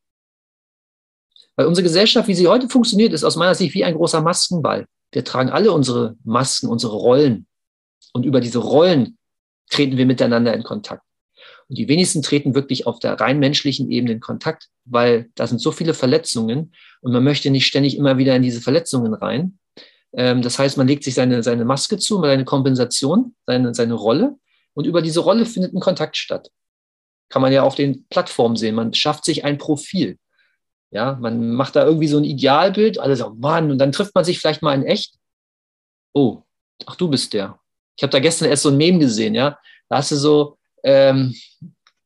Weil 1.57 1.65
unsere 1.65 1.85
Gesellschaft, 1.85 2.29
wie 2.29 2.35
sie 2.35 2.47
heute 2.47 2.69
funktioniert, 2.69 3.15
ist 3.15 3.25
aus 3.25 3.37
meiner 3.37 3.55
Sicht 3.55 3.73
wie 3.73 3.85
ein 3.85 3.95
großer 3.95 4.21
Maskenball. 4.21 4.87
Wir 5.13 5.25
tragen 5.25 5.49
alle 5.49 5.73
unsere 5.73 6.17
Masken, 6.25 6.67
unsere 6.67 6.95
Rollen. 6.95 7.47
Und 8.13 8.27
über 8.27 8.43
diese 8.43 8.59
Rollen 8.59 9.17
treten 9.71 9.97
wir 9.97 10.05
miteinander 10.05 10.53
in 10.53 10.63
Kontakt. 10.63 11.07
Die 11.75 11.89
wenigsten 11.89 12.23
treten 12.23 12.55
wirklich 12.55 12.87
auf 12.87 12.99
der 12.99 13.15
rein 13.15 13.39
menschlichen 13.39 13.91
Ebene 13.91 14.13
in 14.13 14.21
Kontakt, 14.21 14.69
weil 14.85 15.31
da 15.35 15.47
sind 15.47 15.61
so 15.61 15.73
viele 15.73 15.95
Verletzungen 15.95 16.75
und 17.01 17.13
man 17.13 17.25
möchte 17.25 17.51
nicht 17.51 17.67
ständig 17.67 17.97
immer 17.97 18.19
wieder 18.19 18.37
in 18.37 18.43
diese 18.43 18.61
Verletzungen 18.61 19.15
rein. 19.15 19.59
Ähm, 20.13 20.43
das 20.43 20.59
heißt, 20.59 20.77
man 20.77 20.87
legt 20.87 21.05
sich 21.05 21.15
seine, 21.15 21.43
seine 21.43 21.65
Maske 21.65 21.99
zu, 21.99 22.21
seine 22.21 22.45
Kompensation, 22.45 23.35
seine, 23.47 23.75
seine 23.75 23.95
Rolle 23.95 24.37
und 24.75 24.87
über 24.87 25.03
diese 25.03 25.21
Rolle 25.21 25.47
findet 25.47 25.73
ein 25.75 25.81
Kontakt 25.81 26.17
statt 26.17 26.51
kann 27.33 27.43
man 27.43 27.53
ja 27.53 27.63
auf 27.63 27.75
den 27.75 28.07
Plattformen 28.09 28.57
sehen. 28.57 28.75
Man 28.75 28.93
schafft 28.93 29.25
sich 29.25 29.45
ein 29.45 29.57
Profil. 29.57 30.19
Ja, 30.91 31.15
man 31.19 31.55
macht 31.55 31.75
da 31.75 31.87
irgendwie 31.87 32.07
so 32.07 32.19
ein 32.19 32.25
Idealbild, 32.25 32.99
alle 32.99 33.17
sagen, 33.17 33.41
Mann, 33.41 33.71
und 33.71 33.79
dann 33.79 33.91
trifft 33.91 34.15
man 34.15 34.25
sich 34.25 34.39
vielleicht 34.39 34.61
mal 34.61 34.75
in 34.75 34.85
echt. 34.85 35.15
Oh, 36.13 36.43
ach, 36.85 36.97
du 36.97 37.09
bist 37.09 37.33
der. 37.33 37.59
Ich 37.97 38.03
habe 38.03 38.11
da 38.11 38.21
gestern 38.21 38.51
erst 38.51 38.65
so 38.65 38.69
ein 38.69 38.77
Meme 38.77 38.99
gesehen, 38.99 39.35
ja. 39.35 39.59
Da 39.89 39.97
hast 39.97 40.13
du 40.13 40.17
so, 40.17 40.59
ähm, 40.83 41.35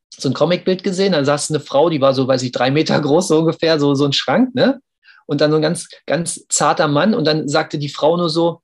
so 0.09 0.29
ein 0.29 0.33
Comicbild 0.33 0.83
gesehen, 0.83 1.13
da 1.13 1.23
saß 1.23 1.51
eine 1.51 1.59
Frau, 1.59 1.89
die 1.89 2.01
war 2.01 2.13
so, 2.13 2.27
weiß 2.27 2.41
ich, 2.43 2.51
drei 2.51 2.71
Meter 2.71 2.99
groß, 3.01 3.27
so 3.27 3.39
ungefähr, 3.39 3.79
so, 3.79 3.95
so 3.95 4.05
ein 4.05 4.13
Schrank, 4.13 4.55
ne? 4.55 4.81
Und 5.25 5.41
dann 5.41 5.51
so 5.51 5.57
ein 5.57 5.61
ganz, 5.61 5.89
ganz 6.05 6.45
zarter 6.47 6.87
Mann. 6.87 7.13
Und 7.13 7.25
dann 7.25 7.49
sagte 7.49 7.77
die 7.77 7.89
Frau 7.89 8.15
nur 8.15 8.29
so, 8.29 8.61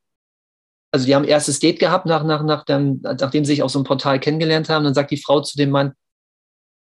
also 0.91 1.05
die 1.05 1.13
haben 1.13 1.25
erstes 1.25 1.59
Date 1.59 1.79
gehabt, 1.79 2.05
nach, 2.05 2.23
nach, 2.23 2.43
nach 2.43 2.63
dem, 2.63 3.01
nachdem 3.01 3.43
sie 3.43 3.53
sich 3.53 3.63
auf 3.63 3.71
so 3.71 3.79
einem 3.79 3.85
Portal 3.85 4.19
kennengelernt 4.19 4.69
haben. 4.69 4.85
Dann 4.85 4.93
sagt 4.93 5.11
die 5.11 5.17
Frau 5.17 5.41
zu 5.41 5.57
dem 5.57 5.71
Mann, 5.71 5.93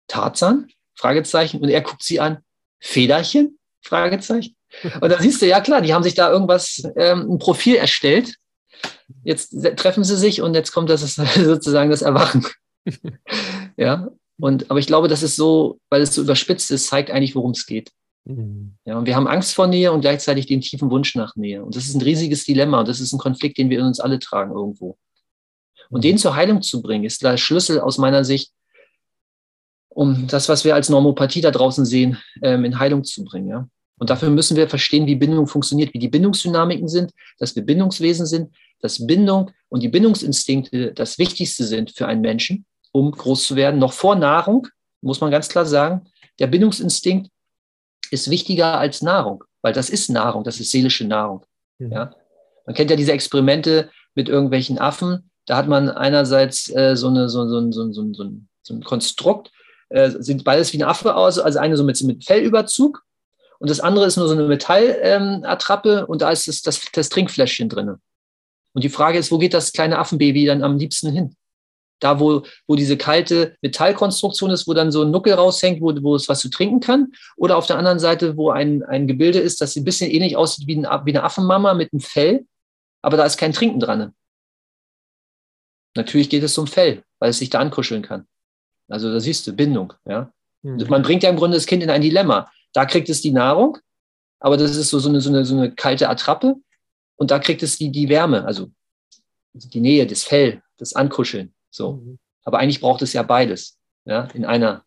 Tarzan? 0.07 0.69
Fragezeichen. 0.95 1.59
Und 1.61 1.69
er 1.69 1.81
guckt 1.81 2.03
sie 2.03 2.19
an, 2.19 2.39
Federchen? 2.79 3.59
Fragezeichen. 3.81 4.55
Und 5.01 5.09
da 5.09 5.19
siehst 5.19 5.41
du, 5.41 5.47
ja 5.47 5.61
klar, 5.61 5.81
die 5.81 5.93
haben 5.93 6.03
sich 6.03 6.15
da 6.15 6.29
irgendwas, 6.29 6.83
ähm, 6.95 7.31
ein 7.31 7.39
Profil 7.39 7.75
erstellt. 7.75 8.35
Jetzt 9.23 9.55
treffen 9.77 10.03
sie 10.03 10.17
sich 10.17 10.41
und 10.41 10.53
jetzt 10.53 10.71
kommt 10.71 10.89
das 10.89 11.01
sozusagen 11.35 11.89
das 11.89 12.01
Erwachen. 12.01 12.45
ja, 13.77 14.09
und, 14.39 14.69
aber 14.69 14.79
ich 14.79 14.87
glaube, 14.87 15.07
das 15.07 15.23
ist 15.23 15.35
so, 15.35 15.79
weil 15.89 16.01
es 16.01 16.13
so 16.13 16.21
überspitzt 16.21 16.71
ist, 16.71 16.87
zeigt 16.87 17.11
eigentlich, 17.11 17.35
worum 17.35 17.51
es 17.51 17.65
geht. 17.65 17.91
Mhm. 18.25 18.77
Ja, 18.85 18.97
und 18.97 19.05
wir 19.05 19.15
haben 19.15 19.27
Angst 19.27 19.55
vor 19.55 19.67
Nähe 19.67 19.91
und 19.91 20.01
gleichzeitig 20.01 20.45
den 20.45 20.61
tiefen 20.61 20.91
Wunsch 20.91 21.15
nach 21.15 21.35
Nähe. 21.35 21.63
Und 21.63 21.75
das 21.75 21.85
ist 21.85 21.95
ein 21.95 22.01
riesiges 22.01 22.45
Dilemma 22.45 22.79
und 22.79 22.87
das 22.87 22.99
ist 22.99 23.13
ein 23.13 23.19
Konflikt, 23.19 23.57
den 23.57 23.69
wir 23.69 23.79
in 23.79 23.85
uns 23.85 23.99
alle 23.99 24.19
tragen 24.19 24.51
irgendwo. 24.51 24.97
Und 25.89 26.03
den 26.03 26.17
zur 26.17 26.35
Heilung 26.35 26.61
zu 26.61 26.81
bringen, 26.81 27.05
ist 27.05 27.23
der 27.23 27.37
Schlüssel 27.37 27.79
aus 27.79 27.97
meiner 27.97 28.23
Sicht 28.23 28.51
um 29.89 30.27
das, 30.27 30.47
was 30.47 30.63
wir 30.63 30.75
als 30.75 30.89
Normopathie 30.89 31.41
da 31.41 31.49
draußen 31.49 31.83
sehen, 31.83 32.19
ähm, 32.43 32.65
in 32.65 32.77
Heilung 32.77 33.03
zu 33.03 33.23
bringen. 33.23 33.49
Ja? 33.49 33.67
Und 33.97 34.11
dafür 34.11 34.29
müssen 34.29 34.55
wir 34.55 34.69
verstehen, 34.69 35.07
wie 35.07 35.15
Bindung 35.15 35.47
funktioniert, 35.47 35.91
wie 35.91 35.97
die 35.97 36.07
Bindungsdynamiken 36.07 36.87
sind, 36.87 37.13
dass 37.39 37.55
wir 37.55 37.63
Bindungswesen 37.63 38.27
sind, 38.27 38.53
dass 38.79 39.07
Bindung 39.07 39.49
und 39.69 39.81
die 39.81 39.89
Bindungsinstinkte 39.89 40.93
das 40.93 41.17
Wichtigste 41.17 41.63
sind 41.63 41.89
für 41.89 42.05
einen 42.05 42.21
Menschen, 42.21 42.67
um 42.97 43.11
groß 43.11 43.47
zu 43.47 43.55
werden. 43.55 43.79
Noch 43.79 43.93
vor 43.93 44.15
Nahrung, 44.15 44.67
muss 45.01 45.21
man 45.21 45.31
ganz 45.31 45.49
klar 45.49 45.65
sagen, 45.65 46.09
der 46.39 46.47
Bindungsinstinkt 46.47 47.29
ist 48.11 48.29
wichtiger 48.29 48.79
als 48.79 49.01
Nahrung, 49.01 49.43
weil 49.61 49.73
das 49.73 49.89
ist 49.89 50.09
Nahrung, 50.09 50.43
das 50.43 50.59
ist 50.59 50.71
seelische 50.71 51.05
Nahrung. 51.05 51.45
Mhm. 51.77 51.91
Ja? 51.91 52.15
Man 52.65 52.75
kennt 52.75 52.89
ja 52.89 52.95
diese 52.95 53.11
Experimente 53.11 53.89
mit 54.15 54.29
irgendwelchen 54.29 54.79
Affen. 54.79 55.29
Da 55.45 55.57
hat 55.57 55.67
man 55.67 55.89
einerseits 55.89 56.69
äh, 56.75 56.95
so, 56.95 57.07
eine, 57.07 57.29
so, 57.29 57.47
so, 57.47 57.71
so, 57.71 57.91
so, 57.91 58.13
so, 58.13 58.31
so 58.61 58.73
ein 58.73 58.83
Konstrukt, 58.83 59.51
äh, 59.89 60.11
sieht 60.19 60.43
beides 60.43 60.73
wie 60.73 60.77
ein 60.77 60.89
Affe 60.89 61.15
aus, 61.15 61.39
also 61.39 61.59
eine 61.59 61.77
so 61.77 61.83
mit, 61.83 62.01
mit 62.03 62.25
Fellüberzug 62.25 63.03
und 63.59 63.69
das 63.69 63.79
andere 63.79 64.05
ist 64.05 64.17
nur 64.17 64.27
so 64.27 64.33
eine 64.33 64.43
Metallattrappe 64.43 65.99
ähm, 65.99 66.05
und 66.05 66.21
da 66.21 66.29
ist 66.31 66.47
das, 66.47 66.61
das, 66.61 66.81
das 66.91 67.09
Trinkfläschchen 67.09 67.69
drin. 67.69 67.95
Und 68.73 68.83
die 68.83 68.89
Frage 68.89 69.17
ist, 69.17 69.31
wo 69.31 69.37
geht 69.37 69.53
das 69.53 69.71
kleine 69.71 69.97
Affenbaby 69.97 70.45
dann 70.45 70.63
am 70.63 70.77
liebsten 70.77 71.11
hin? 71.11 71.35
Da, 71.99 72.19
wo, 72.19 72.43
wo 72.67 72.75
diese 72.75 72.95
kalte 72.95 73.55
Metallkonstruktion 73.61 74.51
ist, 74.51 74.67
wo 74.67 74.73
dann 74.73 74.91
so 74.91 75.01
ein 75.01 75.11
Nuckel 75.11 75.33
raushängt, 75.33 75.81
wo, 75.81 75.91
wo 76.03 76.15
es 76.15 76.29
was 76.29 76.41
zu 76.41 76.49
trinken 76.49 76.79
kann. 76.79 77.13
Oder 77.37 77.57
auf 77.57 77.65
der 77.65 77.77
anderen 77.77 77.99
Seite, 77.99 78.37
wo 78.37 78.51
ein, 78.51 78.83
ein 78.83 79.07
Gebilde 79.07 79.39
ist, 79.39 79.61
das 79.61 79.75
ein 79.75 79.83
bisschen 79.83 80.11
ähnlich 80.11 80.37
aussieht 80.37 80.67
wie, 80.67 80.75
ein, 80.75 81.05
wie 81.05 81.11
eine 81.11 81.23
Affenmama 81.23 81.73
mit 81.73 81.91
einem 81.91 82.01
Fell, 82.01 82.45
aber 83.01 83.17
da 83.17 83.25
ist 83.25 83.37
kein 83.37 83.53
Trinken 83.53 83.79
dran. 83.79 84.13
Natürlich 85.95 86.29
geht 86.29 86.43
es 86.43 86.57
um 86.57 86.67
Fell, 86.67 87.03
weil 87.19 87.31
es 87.31 87.39
sich 87.39 87.49
da 87.49 87.59
ankuscheln 87.59 88.03
kann. 88.03 88.27
Also 88.87 89.11
da 89.11 89.19
siehst 89.19 89.47
du, 89.47 89.53
Bindung. 89.53 89.93
Ja? 90.05 90.31
Mhm. 90.61 90.85
Man 90.89 91.01
bringt 91.01 91.23
ja 91.23 91.29
im 91.29 91.35
Grunde 91.35 91.57
das 91.57 91.65
Kind 91.65 91.83
in 91.83 91.89
ein 91.89 92.01
Dilemma. 92.01 92.49
Da 92.73 92.85
kriegt 92.85 93.09
es 93.09 93.21
die 93.21 93.31
Nahrung, 93.31 93.77
aber 94.39 94.57
das 94.57 94.75
ist 94.75 94.89
so, 94.89 94.99
so, 94.99 95.09
eine, 95.09 95.21
so, 95.21 95.29
eine, 95.29 95.45
so 95.45 95.55
eine 95.57 95.73
kalte 95.73 96.09
Attrappe. 96.09 96.55
Und 97.15 97.31
da 97.31 97.39
kriegt 97.39 97.63
es 97.63 97.77
die, 97.77 97.91
die 97.91 98.09
Wärme, 98.09 98.45
also 98.45 98.69
die 99.53 99.79
Nähe, 99.79 100.05
das 100.05 100.23
Fell, 100.23 100.61
das 100.77 100.93
Ankuscheln. 100.93 101.53
So. 101.77 101.93
Mhm. 101.93 102.19
Aber 102.43 102.59
eigentlich 102.59 102.81
braucht 102.81 103.01
es 103.01 103.13
ja 103.13 103.23
beides, 103.23 103.77
ja, 104.05 104.25
in 104.33 104.45
einer, 104.45 104.83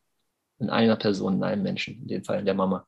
in 0.58 0.70
einer 0.70 0.96
Person, 0.96 1.34
in 1.34 1.42
einem 1.42 1.62
Menschen, 1.62 2.02
in 2.02 2.08
dem 2.08 2.24
Fall 2.24 2.40
in 2.40 2.44
der 2.44 2.54
Mama. 2.54 2.86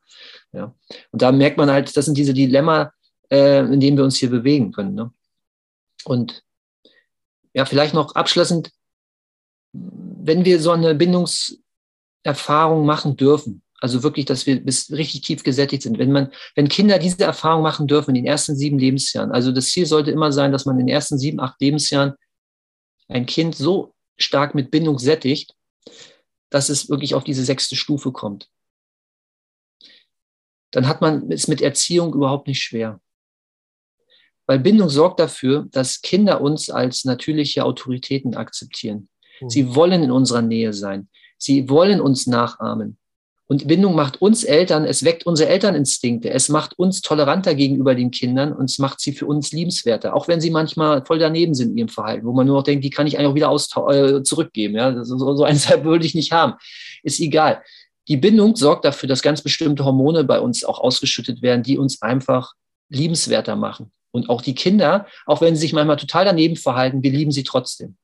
Ja. 0.52 0.74
Und 1.10 1.22
da 1.22 1.32
merkt 1.32 1.56
man 1.56 1.70
halt, 1.70 1.96
das 1.96 2.04
sind 2.04 2.18
diese 2.18 2.34
Dilemma, 2.34 2.92
äh, 3.30 3.60
in 3.60 3.80
denen 3.80 3.96
wir 3.96 4.04
uns 4.04 4.16
hier 4.16 4.30
bewegen 4.30 4.72
können. 4.72 4.94
Ne? 4.94 5.12
Und 6.04 6.42
ja, 7.54 7.64
vielleicht 7.64 7.94
noch 7.94 8.14
abschließend, 8.14 8.70
wenn 9.72 10.44
wir 10.44 10.60
so 10.60 10.70
eine 10.70 10.94
Bindungserfahrung 10.94 12.84
machen 12.86 13.16
dürfen, 13.16 13.62
also 13.80 14.02
wirklich, 14.04 14.26
dass 14.26 14.46
wir 14.46 14.64
bis 14.64 14.92
richtig 14.92 15.22
tief 15.22 15.42
gesättigt 15.42 15.82
sind. 15.82 15.98
Wenn 15.98 16.12
man, 16.12 16.30
wenn 16.54 16.68
Kinder 16.68 16.98
diese 17.00 17.24
Erfahrung 17.24 17.62
machen 17.62 17.88
dürfen 17.88 18.10
in 18.10 18.22
den 18.22 18.26
ersten 18.26 18.54
sieben 18.54 18.78
Lebensjahren, 18.78 19.32
also 19.32 19.50
das 19.50 19.70
Ziel 19.70 19.86
sollte 19.86 20.12
immer 20.12 20.30
sein, 20.30 20.52
dass 20.52 20.66
man 20.66 20.78
in 20.78 20.86
den 20.86 20.94
ersten 20.94 21.18
sieben, 21.18 21.40
acht 21.40 21.60
Lebensjahren 21.60 22.14
ein 23.08 23.26
Kind 23.26 23.56
so 23.56 23.91
stark 24.18 24.54
mit 24.54 24.70
Bindung 24.70 24.98
sättigt, 24.98 25.54
dass 26.50 26.68
es 26.68 26.88
wirklich 26.88 27.14
auf 27.14 27.24
diese 27.24 27.44
sechste 27.44 27.76
Stufe 27.76 28.12
kommt. 28.12 28.50
Dann 30.70 30.88
hat 30.88 31.00
man 31.00 31.30
es 31.30 31.48
mit 31.48 31.60
Erziehung 31.60 32.14
überhaupt 32.14 32.46
nicht 32.46 32.62
schwer. 32.62 33.00
Weil 34.46 34.58
Bindung 34.58 34.88
sorgt 34.88 35.20
dafür, 35.20 35.66
dass 35.70 36.02
Kinder 36.02 36.40
uns 36.40 36.68
als 36.68 37.04
natürliche 37.04 37.64
Autoritäten 37.64 38.34
akzeptieren. 38.34 39.08
Mhm. 39.40 39.50
Sie 39.50 39.74
wollen 39.74 40.02
in 40.02 40.10
unserer 40.10 40.42
Nähe 40.42 40.72
sein. 40.72 41.08
Sie 41.38 41.68
wollen 41.68 42.00
uns 42.00 42.26
nachahmen. 42.26 42.98
Und 43.52 43.68
Bindung 43.68 43.94
macht 43.94 44.22
uns 44.22 44.44
Eltern, 44.44 44.86
es 44.86 45.04
weckt 45.04 45.26
unsere 45.26 45.50
Elterninstinkte, 45.50 46.30
es 46.30 46.48
macht 46.48 46.78
uns 46.78 47.02
toleranter 47.02 47.54
gegenüber 47.54 47.94
den 47.94 48.10
Kindern 48.10 48.54
und 48.54 48.70
es 48.70 48.78
macht 48.78 48.98
sie 48.98 49.12
für 49.12 49.26
uns 49.26 49.52
liebenswerter, 49.52 50.16
auch 50.16 50.26
wenn 50.26 50.40
sie 50.40 50.48
manchmal 50.48 51.04
voll 51.04 51.18
daneben 51.18 51.52
sind 51.52 51.72
in 51.72 51.76
ihrem 51.76 51.88
Verhalten, 51.90 52.24
wo 52.26 52.32
man 52.32 52.46
nur 52.46 52.56
noch 52.56 52.62
denkt, 52.62 52.82
die 52.82 52.88
kann 52.88 53.06
ich 53.06 53.18
eigentlich 53.18 53.28
auch 53.28 53.34
wieder 53.34 53.90
äh, 53.90 54.22
zurückgeben. 54.22 54.76
Ja? 54.76 55.04
So, 55.04 55.36
so 55.36 55.44
eins 55.44 55.68
würde 55.84 56.06
ich 56.06 56.14
nicht 56.14 56.32
haben. 56.32 56.54
Ist 57.02 57.20
egal. 57.20 57.60
Die 58.08 58.16
Bindung 58.16 58.56
sorgt 58.56 58.86
dafür, 58.86 59.06
dass 59.06 59.20
ganz 59.20 59.42
bestimmte 59.42 59.84
Hormone 59.84 60.24
bei 60.24 60.40
uns 60.40 60.64
auch 60.64 60.80
ausgeschüttet 60.80 61.42
werden, 61.42 61.62
die 61.62 61.76
uns 61.76 62.00
einfach 62.00 62.54
liebenswerter 62.88 63.54
machen. 63.54 63.92
Und 64.12 64.30
auch 64.30 64.40
die 64.40 64.54
Kinder, 64.54 65.06
auch 65.26 65.42
wenn 65.42 65.56
sie 65.56 65.60
sich 65.60 65.74
manchmal 65.74 65.98
total 65.98 66.24
daneben 66.24 66.56
verhalten, 66.56 67.02
wir 67.02 67.10
lieben 67.10 67.32
sie 67.32 67.42
trotzdem. 67.42 67.96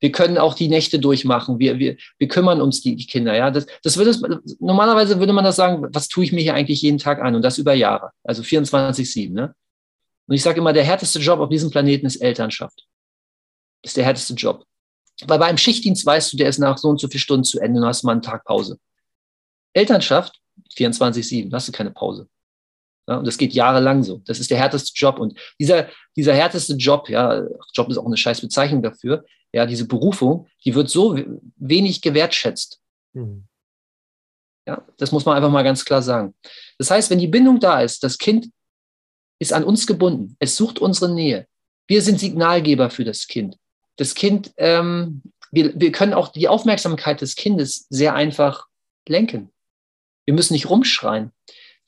Wir 0.00 0.12
können 0.12 0.38
auch 0.38 0.54
die 0.54 0.68
Nächte 0.68 0.98
durchmachen. 0.98 1.58
Wir, 1.58 1.78
wir, 1.78 1.96
wir 2.18 2.28
kümmern 2.28 2.60
uns 2.60 2.80
die, 2.82 2.94
die 2.94 3.06
Kinder. 3.06 3.34
Ja, 3.34 3.50
das, 3.50 3.66
das 3.82 3.96
würde 3.96 4.10
es, 4.10 4.22
normalerweise 4.60 5.18
würde 5.18 5.32
man 5.32 5.44
das 5.44 5.56
sagen, 5.56 5.86
was 5.92 6.08
tue 6.08 6.24
ich 6.24 6.32
mir 6.32 6.40
hier 6.40 6.54
eigentlich 6.54 6.82
jeden 6.82 6.98
Tag 6.98 7.20
an? 7.20 7.34
Und 7.34 7.42
das 7.42 7.58
über 7.58 7.74
Jahre. 7.74 8.12
Also 8.22 8.42
24-7. 8.42 9.32
Ne? 9.32 9.54
Und 10.26 10.34
ich 10.34 10.42
sage 10.42 10.60
immer, 10.60 10.72
der 10.72 10.84
härteste 10.84 11.18
Job 11.18 11.40
auf 11.40 11.48
diesem 11.48 11.70
Planeten 11.70 12.06
ist 12.06 12.16
Elternschaft. 12.16 12.86
Ist 13.82 13.96
der 13.96 14.04
härteste 14.04 14.34
Job. 14.34 14.64
Weil 15.26 15.38
bei 15.38 15.46
einem 15.46 15.58
Schichtdienst 15.58 16.06
weißt 16.06 16.32
du, 16.32 16.36
der 16.36 16.48
ist 16.48 16.58
nach 16.58 16.78
so 16.78 16.88
und 16.88 17.00
so 17.00 17.08
viel 17.08 17.20
Stunden 17.20 17.44
zu 17.44 17.58
Ende 17.58 17.80
und 17.80 17.86
hast 17.86 18.04
mal 18.04 18.12
einen 18.12 18.22
Tag 18.22 18.44
Pause. 18.44 18.78
Elternschaft, 19.72 20.40
24-7, 20.76 21.52
hast 21.52 21.68
du 21.68 21.72
keine 21.72 21.90
Pause. 21.90 22.28
Ja, 23.08 23.16
und 23.16 23.26
das 23.26 23.38
geht 23.38 23.54
jahrelang 23.54 24.02
so. 24.02 24.20
Das 24.26 24.38
ist 24.38 24.50
der 24.50 24.58
härteste 24.58 24.92
Job. 24.94 25.18
Und 25.18 25.38
dieser, 25.58 25.88
dieser 26.14 26.34
härteste 26.34 26.74
Job, 26.74 27.08
ja, 27.08 27.42
Job 27.72 27.88
ist 27.88 27.96
auch 27.96 28.04
eine 28.04 28.18
scheiß 28.18 28.42
Bezeichnung 28.42 28.82
dafür, 28.82 29.24
ja, 29.50 29.64
diese 29.64 29.88
Berufung, 29.88 30.46
die 30.66 30.74
wird 30.74 30.90
so 30.90 31.18
wenig 31.56 32.02
gewertschätzt. 32.02 32.82
Mhm. 33.14 33.44
Ja, 34.66 34.84
das 34.98 35.10
muss 35.10 35.24
man 35.24 35.36
einfach 35.36 35.50
mal 35.50 35.64
ganz 35.64 35.86
klar 35.86 36.02
sagen. 36.02 36.34
Das 36.76 36.90
heißt, 36.90 37.08
wenn 37.08 37.18
die 37.18 37.28
Bindung 37.28 37.58
da 37.58 37.80
ist, 37.80 38.04
das 38.04 38.18
Kind 38.18 38.50
ist 39.40 39.54
an 39.54 39.64
uns 39.64 39.86
gebunden, 39.86 40.36
es 40.38 40.56
sucht 40.56 40.78
unsere 40.78 41.10
Nähe. 41.10 41.46
Wir 41.86 42.02
sind 42.02 42.20
Signalgeber 42.20 42.90
für 42.90 43.04
das 43.04 43.26
Kind. 43.26 43.56
Das 43.96 44.14
Kind, 44.14 44.52
ähm, 44.58 45.22
wir, 45.50 45.72
wir 45.80 45.92
können 45.92 46.12
auch 46.12 46.28
die 46.28 46.48
Aufmerksamkeit 46.48 47.22
des 47.22 47.36
Kindes 47.36 47.86
sehr 47.88 48.14
einfach 48.14 48.66
lenken. 49.08 49.50
Wir 50.26 50.34
müssen 50.34 50.52
nicht 50.52 50.68
rumschreien. 50.68 51.32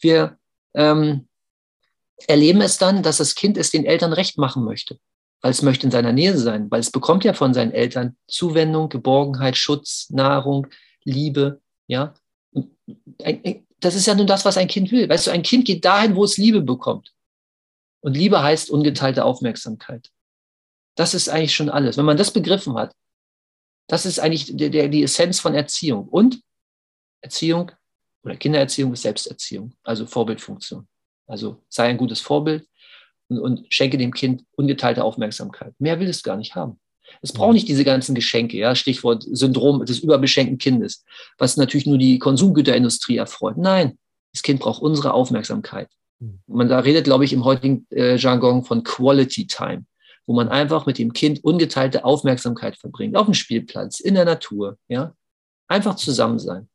Wir 0.00 0.38
ähm, 0.74 1.28
erleben 2.26 2.60
es 2.60 2.78
dann, 2.78 3.02
dass 3.02 3.18
das 3.18 3.34
Kind 3.34 3.56
es 3.56 3.70
den 3.70 3.84
Eltern 3.84 4.12
recht 4.12 4.38
machen 4.38 4.64
möchte 4.64 4.98
weil 5.42 5.50
es 5.52 5.62
möchte 5.62 5.86
in 5.86 5.90
seiner 5.90 6.12
Nähe 6.12 6.36
sein, 6.36 6.70
weil 6.70 6.80
es 6.80 6.90
bekommt 6.90 7.24
ja 7.24 7.32
von 7.32 7.54
seinen 7.54 7.72
Eltern 7.72 8.16
Zuwendung, 8.28 8.88
Geborgenheit, 8.88 9.56
Schutz, 9.56 10.08
Nahrung, 10.10 10.66
Liebe, 11.04 11.60
ja. 11.86 12.14
Das 13.80 13.94
ist 13.94 14.06
ja 14.06 14.14
nun 14.14 14.26
das, 14.26 14.44
was 14.44 14.58
ein 14.58 14.68
Kind 14.68 14.92
will. 14.92 15.08
Weißt 15.08 15.26
du, 15.26 15.30
ein 15.30 15.42
Kind 15.42 15.64
geht 15.64 15.84
dahin, 15.84 16.14
wo 16.14 16.24
es 16.24 16.36
Liebe 16.36 16.60
bekommt. 16.60 17.14
Und 18.00 18.16
Liebe 18.16 18.42
heißt 18.42 18.70
ungeteilte 18.70 19.24
Aufmerksamkeit. 19.24 20.10
Das 20.96 21.14
ist 21.14 21.28
eigentlich 21.28 21.54
schon 21.54 21.70
alles. 21.70 21.96
Wenn 21.96 22.04
man 22.04 22.16
das 22.16 22.32
begriffen 22.32 22.74
hat, 22.74 22.94
das 23.88 24.04
ist 24.04 24.20
eigentlich 24.20 24.56
der, 24.56 24.68
der, 24.68 24.88
die 24.88 25.02
Essenz 25.02 25.40
von 25.40 25.54
Erziehung. 25.54 26.08
Und 26.08 26.42
Erziehung 27.22 27.72
oder 28.22 28.36
Kindererziehung 28.36 28.92
ist 28.92 29.02
Selbsterziehung, 29.02 29.74
also 29.82 30.06
Vorbildfunktion. 30.06 30.86
Also 31.26 31.62
sei 31.68 31.86
ein 31.86 31.96
gutes 31.96 32.20
Vorbild, 32.20 32.66
und, 33.30 33.38
und 33.38 33.66
schenke 33.72 33.96
dem 33.96 34.12
Kind 34.12 34.44
ungeteilte 34.56 35.04
Aufmerksamkeit. 35.04 35.72
Mehr 35.78 36.00
will 36.00 36.08
es 36.08 36.22
gar 36.22 36.36
nicht 36.36 36.54
haben. 36.54 36.78
Es 37.22 37.32
braucht 37.32 37.54
nicht 37.54 37.68
diese 37.68 37.84
ganzen 37.84 38.14
Geschenke, 38.14 38.56
ja, 38.56 38.74
Stichwort 38.74 39.24
Syndrom 39.30 39.84
des 39.84 39.98
überbeschenkten 40.00 40.58
Kindes, 40.58 41.04
was 41.38 41.56
natürlich 41.56 41.86
nur 41.86 41.98
die 41.98 42.18
Konsumgüterindustrie 42.18 43.16
erfreut. 43.16 43.56
Nein, 43.56 43.98
das 44.32 44.42
Kind 44.42 44.60
braucht 44.60 44.80
unsere 44.80 45.12
Aufmerksamkeit. 45.12 45.88
Hm. 46.20 46.40
Man 46.46 46.68
da 46.68 46.78
redet, 46.78 47.04
glaube 47.04 47.24
ich, 47.24 47.32
im 47.32 47.44
heutigen 47.44 47.86
äh, 47.90 48.16
Jargon 48.16 48.64
von 48.64 48.84
Quality 48.84 49.48
Time, 49.48 49.86
wo 50.26 50.34
man 50.34 50.48
einfach 50.48 50.86
mit 50.86 50.98
dem 50.98 51.12
Kind 51.12 51.42
ungeteilte 51.42 52.04
Aufmerksamkeit 52.04 52.76
verbringt, 52.76 53.16
auf 53.16 53.26
dem 53.26 53.34
Spielplatz, 53.34 53.98
in 53.98 54.14
der 54.14 54.24
Natur, 54.24 54.78
ja, 54.86 55.14
einfach 55.66 55.96
zusammen 55.96 56.38
sein. 56.38 56.68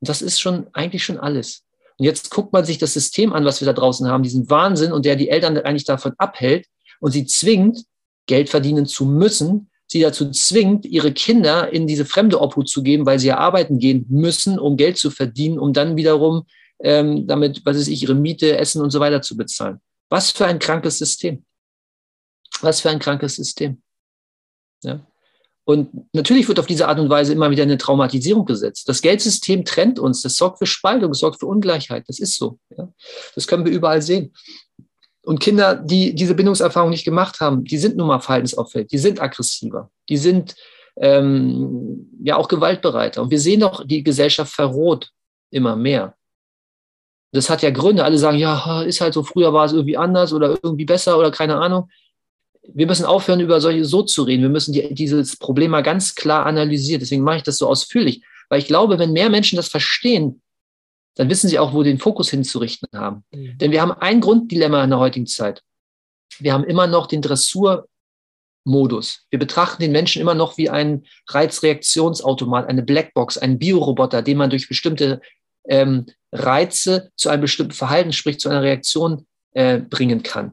Und 0.00 0.08
das 0.08 0.22
ist 0.22 0.40
schon 0.40 0.66
eigentlich 0.72 1.04
schon 1.04 1.18
alles. 1.18 1.64
Und 1.98 2.04
jetzt 2.04 2.30
guckt 2.30 2.52
man 2.52 2.64
sich 2.64 2.78
das 2.78 2.92
System 2.92 3.32
an, 3.32 3.44
was 3.44 3.60
wir 3.60 3.66
da 3.66 3.72
draußen 3.72 4.06
haben, 4.08 4.22
diesen 4.22 4.48
Wahnsinn 4.50 4.92
und 4.92 5.06
der 5.06 5.16
die 5.16 5.30
Eltern 5.30 5.56
eigentlich 5.58 5.84
davon 5.84 6.12
abhält 6.18 6.66
und 7.00 7.12
sie 7.12 7.26
zwingt, 7.26 7.84
Geld 8.26 8.48
verdienen 8.48 8.86
zu 8.86 9.06
müssen, 9.06 9.70
sie 9.86 10.00
dazu 10.00 10.30
zwingt, 10.30 10.84
ihre 10.84 11.12
Kinder 11.12 11.72
in 11.72 11.86
diese 11.86 12.04
fremde 12.04 12.40
Obhut 12.40 12.68
zu 12.68 12.82
geben, 12.82 13.06
weil 13.06 13.18
sie 13.18 13.28
ja 13.28 13.38
arbeiten 13.38 13.78
gehen 13.78 14.04
müssen, 14.08 14.58
um 14.58 14.76
Geld 14.76 14.98
zu 14.98 15.10
verdienen, 15.10 15.58
um 15.58 15.72
dann 15.72 15.96
wiederum 15.96 16.46
ähm, 16.80 17.26
damit, 17.26 17.64
was 17.64 17.76
weiß 17.76 17.88
ich, 17.88 18.02
ihre 18.02 18.14
Miete, 18.14 18.58
Essen 18.58 18.82
und 18.82 18.90
so 18.90 19.00
weiter 19.00 19.22
zu 19.22 19.36
bezahlen. 19.36 19.80
Was 20.10 20.30
für 20.30 20.46
ein 20.46 20.58
krankes 20.58 20.98
System. 20.98 21.44
Was 22.60 22.80
für 22.80 22.90
ein 22.90 22.98
krankes 22.98 23.36
System. 23.36 23.82
Ja? 24.82 25.00
Und 25.68 26.14
natürlich 26.14 26.46
wird 26.46 26.60
auf 26.60 26.66
diese 26.66 26.86
Art 26.86 27.00
und 27.00 27.10
Weise 27.10 27.32
immer 27.32 27.50
wieder 27.50 27.64
eine 27.64 27.76
Traumatisierung 27.76 28.44
gesetzt. 28.44 28.88
Das 28.88 29.02
Geldsystem 29.02 29.64
trennt 29.64 29.98
uns, 29.98 30.22
das 30.22 30.36
sorgt 30.36 30.58
für 30.58 30.66
Spaltung, 30.66 31.10
das 31.10 31.18
sorgt 31.18 31.40
für 31.40 31.46
Ungleichheit. 31.46 32.04
Das 32.06 32.20
ist 32.20 32.36
so. 32.36 32.60
Ja? 32.76 32.88
Das 33.34 33.48
können 33.48 33.64
wir 33.64 33.72
überall 33.72 34.00
sehen. 34.00 34.32
Und 35.22 35.40
Kinder, 35.40 35.74
die 35.74 36.14
diese 36.14 36.36
Bindungserfahrung 36.36 36.90
nicht 36.90 37.04
gemacht 37.04 37.40
haben, 37.40 37.64
die 37.64 37.78
sind 37.78 37.96
nun 37.96 38.06
mal 38.06 38.20
verhaltensauffällig, 38.20 38.86
die 38.86 38.98
sind 38.98 39.20
aggressiver, 39.20 39.90
die 40.08 40.18
sind 40.18 40.54
ähm, 40.98 42.12
ja 42.22 42.36
auch 42.36 42.46
gewaltbereiter. 42.46 43.22
Und 43.22 43.32
wir 43.32 43.40
sehen 43.40 43.58
doch, 43.58 43.84
die 43.84 44.04
Gesellschaft 44.04 44.52
verroht 44.52 45.10
immer 45.50 45.74
mehr. 45.74 46.14
Das 47.32 47.50
hat 47.50 47.62
ja 47.62 47.70
Gründe. 47.70 48.04
Alle 48.04 48.18
sagen, 48.18 48.38
ja, 48.38 48.82
ist 48.82 49.00
halt 49.00 49.14
so, 49.14 49.24
früher 49.24 49.52
war 49.52 49.64
es 49.64 49.72
irgendwie 49.72 49.96
anders 49.96 50.32
oder 50.32 50.56
irgendwie 50.62 50.84
besser 50.84 51.18
oder 51.18 51.32
keine 51.32 51.56
Ahnung 51.56 51.88
wir 52.74 52.86
müssen 52.86 53.04
aufhören, 53.04 53.40
über 53.40 53.60
solche 53.60 53.84
so 53.84 54.02
zu 54.02 54.22
reden. 54.22 54.42
Wir 54.42 54.48
müssen 54.48 54.72
die, 54.72 54.94
dieses 54.94 55.36
Problem 55.36 55.70
mal 55.70 55.82
ganz 55.82 56.14
klar 56.14 56.46
analysieren. 56.46 57.00
Deswegen 57.00 57.22
mache 57.22 57.38
ich 57.38 57.42
das 57.42 57.58
so 57.58 57.68
ausführlich, 57.68 58.22
weil 58.48 58.58
ich 58.58 58.66
glaube, 58.66 58.98
wenn 58.98 59.12
mehr 59.12 59.30
Menschen 59.30 59.56
das 59.56 59.68
verstehen, 59.68 60.42
dann 61.16 61.30
wissen 61.30 61.48
sie 61.48 61.58
auch, 61.58 61.72
wo 61.72 61.82
den 61.82 61.98
Fokus 61.98 62.30
hinzurichten 62.30 62.88
haben. 62.94 63.24
Mhm. 63.32 63.58
Denn 63.58 63.72
wir 63.72 63.80
haben 63.80 63.92
ein 63.92 64.20
Grunddilemma 64.20 64.84
in 64.84 64.90
der 64.90 64.98
heutigen 64.98 65.26
Zeit. 65.26 65.62
Wir 66.38 66.52
haben 66.52 66.64
immer 66.64 66.86
noch 66.86 67.06
den 67.06 67.22
Dressurmodus. 67.22 67.86
Wir 69.30 69.38
betrachten 69.38 69.82
den 69.82 69.92
Menschen 69.92 70.20
immer 70.20 70.34
noch 70.34 70.58
wie 70.58 70.68
einen 70.68 71.06
Reizreaktionsautomat, 71.28 72.68
eine 72.68 72.82
Blackbox, 72.82 73.38
einen 73.38 73.58
Bioroboter, 73.58 74.22
den 74.22 74.36
man 74.36 74.50
durch 74.50 74.68
bestimmte 74.68 75.22
ähm, 75.68 76.06
Reize 76.32 77.10
zu 77.16 77.30
einem 77.30 77.42
bestimmten 77.42 77.72
Verhalten, 77.72 78.12
sprich 78.12 78.38
zu 78.38 78.48
einer 78.50 78.62
Reaktion 78.62 79.26
äh, 79.52 79.78
bringen 79.78 80.22
kann. 80.22 80.52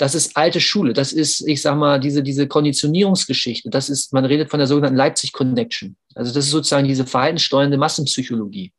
Das 0.00 0.14
ist 0.14 0.34
alte 0.34 0.62
Schule. 0.62 0.94
Das 0.94 1.12
ist, 1.12 1.46
ich 1.46 1.60
sag 1.60 1.76
mal, 1.76 2.00
diese, 2.00 2.22
diese 2.22 2.48
Konditionierungsgeschichte. 2.48 3.68
Das 3.68 3.90
ist, 3.90 4.14
man 4.14 4.24
redet 4.24 4.48
von 4.48 4.58
der 4.58 4.66
sogenannten 4.66 4.96
Leipzig 4.96 5.34
Connection. 5.34 5.94
Also 6.14 6.32
das 6.32 6.46
ist 6.46 6.52
sozusagen 6.52 6.88
diese 6.88 7.04
verhaltenssteuernde 7.04 7.76
Massenpsychologie. 7.76 8.72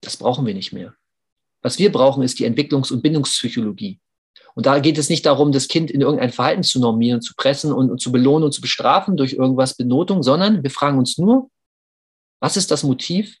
Das 0.00 0.16
brauchen 0.16 0.44
wir 0.44 0.54
nicht 0.54 0.72
mehr. 0.72 0.92
Was 1.62 1.78
wir 1.78 1.92
brauchen, 1.92 2.24
ist 2.24 2.40
die 2.40 2.46
Entwicklungs- 2.48 2.92
und 2.92 3.00
Bindungspsychologie. 3.00 4.00
Und 4.56 4.66
da 4.66 4.80
geht 4.80 4.98
es 4.98 5.08
nicht 5.08 5.24
darum, 5.24 5.52
das 5.52 5.68
Kind 5.68 5.88
in 5.92 6.00
irgendein 6.00 6.32
Verhalten 6.32 6.64
zu 6.64 6.80
normieren, 6.80 7.22
zu 7.22 7.34
pressen 7.36 7.72
und, 7.72 7.88
und 7.88 8.00
zu 8.00 8.10
belohnen 8.10 8.46
und 8.46 8.52
zu 8.52 8.60
bestrafen 8.60 9.16
durch 9.16 9.34
irgendwas 9.34 9.76
Benotung, 9.76 10.24
sondern 10.24 10.64
wir 10.64 10.70
fragen 10.72 10.98
uns 10.98 11.16
nur, 11.16 11.48
was 12.40 12.56
ist 12.56 12.72
das 12.72 12.82
Motiv 12.82 13.38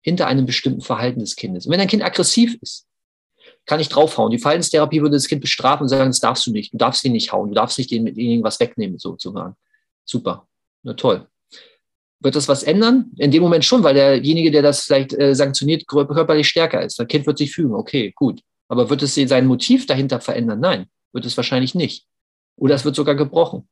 hinter 0.00 0.26
einem 0.26 0.44
bestimmten 0.44 0.80
Verhalten 0.80 1.20
des 1.20 1.36
Kindes? 1.36 1.66
Und 1.66 1.72
wenn 1.72 1.80
ein 1.80 1.86
Kind 1.86 2.02
aggressiv 2.02 2.58
ist, 2.60 2.88
kann 3.70 3.78
ich 3.78 3.88
draufhauen. 3.88 4.32
Die 4.32 4.40
Verhaltenstherapie 4.40 5.00
würde 5.00 5.14
das 5.14 5.28
Kind 5.28 5.42
bestrafen 5.42 5.84
und 5.84 5.88
sagen, 5.88 6.10
das 6.10 6.18
darfst 6.18 6.44
du 6.44 6.50
nicht, 6.50 6.72
du 6.72 6.76
darfst 6.76 7.04
ihn 7.04 7.12
nicht 7.12 7.30
hauen, 7.30 7.50
du 7.50 7.54
darfst 7.54 7.78
nicht 7.78 7.92
den 7.92 8.02
mit 8.02 8.18
irgendwas 8.18 8.58
wegnehmen, 8.58 8.98
sozusagen. 8.98 9.54
Super, 10.04 10.48
na 10.82 10.94
toll. 10.94 11.28
Wird 12.18 12.34
das 12.34 12.48
was 12.48 12.64
ändern? 12.64 13.12
In 13.16 13.30
dem 13.30 13.44
Moment 13.44 13.64
schon, 13.64 13.84
weil 13.84 13.94
derjenige, 13.94 14.50
der 14.50 14.62
das 14.62 14.86
vielleicht 14.86 15.12
äh, 15.16 15.36
sanktioniert, 15.36 15.86
körperlich 15.86 16.48
stärker 16.48 16.82
ist. 16.82 16.98
Das 16.98 17.06
Kind 17.06 17.28
wird 17.28 17.38
sich 17.38 17.52
fügen, 17.52 17.72
okay, 17.72 18.10
gut. 18.16 18.40
Aber 18.66 18.90
wird 18.90 19.02
es 19.02 19.14
sein 19.14 19.46
Motiv 19.46 19.86
dahinter 19.86 20.20
verändern? 20.20 20.58
Nein, 20.58 20.86
wird 21.12 21.24
es 21.24 21.36
wahrscheinlich 21.36 21.76
nicht. 21.76 22.06
Oder 22.56 22.74
es 22.74 22.84
wird 22.84 22.96
sogar 22.96 23.14
gebrochen. 23.14 23.68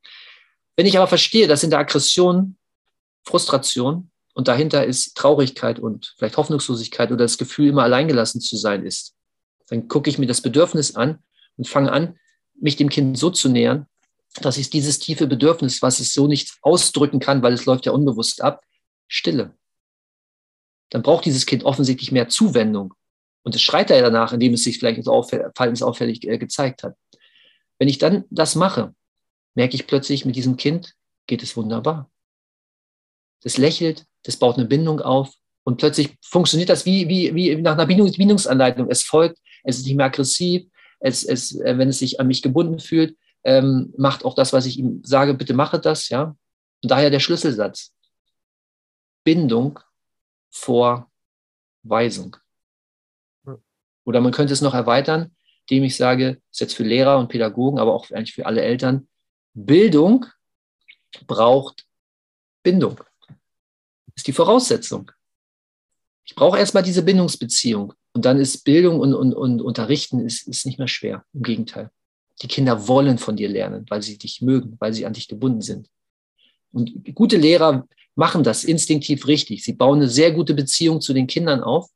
Wenn 0.76 0.86
ich 0.86 0.96
aber 0.96 1.08
verstehe, 1.08 1.48
dass 1.48 1.64
in 1.64 1.70
der 1.70 1.80
Aggression 1.80 2.56
Frustration 3.24 4.12
und 4.34 4.46
dahinter 4.46 4.84
ist 4.84 5.16
Traurigkeit 5.16 5.80
und 5.80 6.14
vielleicht 6.18 6.36
Hoffnungslosigkeit 6.36 7.10
oder 7.10 7.24
das 7.24 7.36
Gefühl, 7.36 7.70
immer 7.70 7.82
alleingelassen 7.82 8.40
zu 8.40 8.56
sein 8.56 8.86
ist, 8.86 9.17
dann 9.68 9.88
gucke 9.88 10.10
ich 10.10 10.18
mir 10.18 10.26
das 10.26 10.40
Bedürfnis 10.40 10.94
an 10.96 11.22
und 11.56 11.68
fange 11.68 11.92
an, 11.92 12.18
mich 12.60 12.76
dem 12.76 12.88
Kind 12.88 13.16
so 13.18 13.30
zu 13.30 13.48
nähern, 13.48 13.86
dass 14.40 14.56
ich 14.56 14.70
dieses 14.70 14.98
tiefe 14.98 15.26
Bedürfnis, 15.26 15.82
was 15.82 16.00
es 16.00 16.12
so 16.12 16.26
nicht 16.26 16.58
ausdrücken 16.62 17.20
kann, 17.20 17.42
weil 17.42 17.52
es 17.52 17.66
läuft 17.66 17.86
ja 17.86 17.92
unbewusst 17.92 18.42
ab, 18.42 18.62
stille. 19.06 19.56
Dann 20.90 21.02
braucht 21.02 21.24
dieses 21.24 21.46
Kind 21.46 21.64
offensichtlich 21.64 22.12
mehr 22.12 22.28
Zuwendung 22.28 22.94
und 23.42 23.54
es 23.54 23.62
schreit 23.62 23.90
ja 23.90 24.00
danach, 24.00 24.32
indem 24.32 24.54
es 24.54 24.64
sich 24.64 24.78
vielleicht 24.78 25.04
verhaltensauffällig 25.04 26.26
äh, 26.26 26.38
gezeigt 26.38 26.82
hat. 26.82 26.96
Wenn 27.78 27.88
ich 27.88 27.98
dann 27.98 28.24
das 28.30 28.54
mache, 28.54 28.94
merke 29.54 29.74
ich 29.74 29.86
plötzlich, 29.86 30.24
mit 30.24 30.36
diesem 30.36 30.56
Kind 30.56 30.94
geht 31.26 31.42
es 31.42 31.56
wunderbar. 31.56 32.10
Das 33.42 33.56
lächelt, 33.56 34.06
das 34.24 34.36
baut 34.36 34.56
eine 34.56 34.66
Bindung 34.66 35.00
auf 35.00 35.32
und 35.68 35.76
plötzlich 35.76 36.16
funktioniert 36.22 36.70
das 36.70 36.86
wie, 36.86 37.10
wie, 37.10 37.34
wie 37.34 37.54
nach 37.56 37.74
einer 37.74 37.84
Bindungsanleitung. 37.84 38.88
Es 38.88 39.02
folgt, 39.02 39.38
es 39.64 39.76
ist 39.76 39.84
nicht 39.84 39.96
mehr 39.96 40.06
aggressiv, 40.06 40.66
es, 40.98 41.24
es, 41.24 41.60
äh, 41.60 41.76
wenn 41.76 41.90
es 41.90 41.98
sich 41.98 42.18
an 42.20 42.26
mich 42.26 42.40
gebunden 42.40 42.78
fühlt, 42.78 43.18
ähm, 43.44 43.92
macht 43.98 44.24
auch 44.24 44.34
das, 44.34 44.54
was 44.54 44.64
ich 44.64 44.78
ihm 44.78 45.02
sage, 45.04 45.34
bitte 45.34 45.52
mache 45.52 45.78
das, 45.78 46.08
ja. 46.08 46.34
Und 46.82 46.90
daher 46.90 47.10
der 47.10 47.20
Schlüsselsatz. 47.20 47.92
Bindung 49.24 49.78
vor 50.48 51.10
Weisung. 51.82 52.38
Oder 54.06 54.22
man 54.22 54.32
könnte 54.32 54.54
es 54.54 54.62
noch 54.62 54.72
erweitern, 54.72 55.36
indem 55.68 55.84
ich 55.84 55.98
sage, 55.98 56.36
das 56.36 56.42
ist 56.52 56.60
jetzt 56.60 56.76
für 56.76 56.84
Lehrer 56.84 57.18
und 57.18 57.28
Pädagogen, 57.28 57.78
aber 57.78 57.92
auch 57.92 58.10
eigentlich 58.10 58.32
für 58.32 58.46
alle 58.46 58.62
Eltern, 58.62 59.06
Bildung 59.52 60.24
braucht 61.26 61.86
Bindung. 62.62 62.98
Ist 64.14 64.26
die 64.26 64.32
Voraussetzung. 64.32 65.12
Ich 66.28 66.34
brauche 66.34 66.58
erstmal 66.58 66.82
diese 66.82 67.02
Bindungsbeziehung. 67.02 67.94
Und 68.12 68.24
dann 68.24 68.38
ist 68.38 68.64
Bildung 68.64 69.00
und, 69.00 69.14
und, 69.14 69.34
und 69.34 69.60
Unterrichten 69.60 70.20
ist, 70.20 70.46
ist 70.46 70.66
nicht 70.66 70.78
mehr 70.78 70.88
schwer. 70.88 71.24
Im 71.32 71.42
Gegenteil. 71.42 71.90
Die 72.42 72.48
Kinder 72.48 72.86
wollen 72.86 73.18
von 73.18 73.36
dir 73.36 73.48
lernen, 73.48 73.86
weil 73.88 74.02
sie 74.02 74.18
dich 74.18 74.42
mögen, 74.42 74.76
weil 74.78 74.92
sie 74.92 75.06
an 75.06 75.12
dich 75.12 75.26
gebunden 75.26 75.62
sind. 75.62 75.88
Und 76.72 76.92
gute 77.14 77.36
Lehrer 77.36 77.88
machen 78.14 78.44
das 78.44 78.64
instinktiv 78.64 79.26
richtig. 79.26 79.64
Sie 79.64 79.72
bauen 79.72 79.98
eine 79.98 80.08
sehr 80.08 80.32
gute 80.32 80.54
Beziehung 80.54 81.00
zu 81.00 81.12
den 81.12 81.26
Kindern 81.26 81.62
auf 81.62 81.90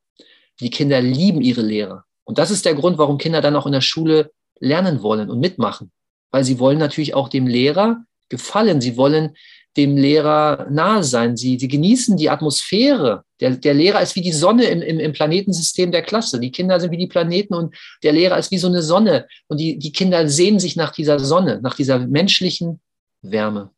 die 0.60 0.70
Kinder 0.70 1.00
lieben 1.00 1.40
ihre 1.40 1.62
Lehrer. 1.62 2.04
Und 2.24 2.38
das 2.38 2.50
ist 2.50 2.64
der 2.64 2.74
Grund, 2.74 2.98
warum 2.98 3.18
Kinder 3.18 3.40
dann 3.40 3.56
auch 3.56 3.66
in 3.66 3.72
der 3.72 3.80
Schule 3.80 4.30
lernen 4.60 5.02
wollen 5.02 5.30
und 5.30 5.40
mitmachen. 5.40 5.90
Weil 6.30 6.44
sie 6.44 6.58
wollen 6.58 6.78
natürlich 6.78 7.14
auch 7.14 7.28
dem 7.28 7.46
Lehrer 7.46 8.04
gefallen. 8.28 8.80
Sie 8.80 8.96
wollen 8.96 9.36
dem 9.76 9.96
Lehrer 9.96 10.66
nahe 10.70 11.02
sein. 11.02 11.36
Sie, 11.36 11.58
sie 11.58 11.68
genießen 11.68 12.16
die 12.16 12.28
Atmosphäre. 12.28 13.24
Der, 13.40 13.52
der 13.52 13.74
Lehrer 13.74 14.02
ist 14.02 14.14
wie 14.16 14.20
die 14.20 14.32
Sonne 14.32 14.64
im, 14.64 14.82
im, 14.82 15.00
im 15.00 15.12
Planetensystem 15.12 15.90
der 15.90 16.02
Klasse. 16.02 16.40
Die 16.40 16.52
Kinder 16.52 16.78
sind 16.78 16.90
wie 16.90 16.98
die 16.98 17.06
Planeten 17.06 17.54
und 17.54 17.74
der 18.02 18.12
Lehrer 18.12 18.38
ist 18.38 18.50
wie 18.50 18.58
so 18.58 18.68
eine 18.68 18.82
Sonne. 18.82 19.26
Und 19.48 19.58
die, 19.58 19.78
die 19.78 19.92
Kinder 19.92 20.28
sehen 20.28 20.60
sich 20.60 20.76
nach 20.76 20.92
dieser 20.92 21.18
Sonne, 21.18 21.60
nach 21.62 21.74
dieser 21.74 21.98
menschlichen 21.98 22.80
Wärme. 23.22 23.70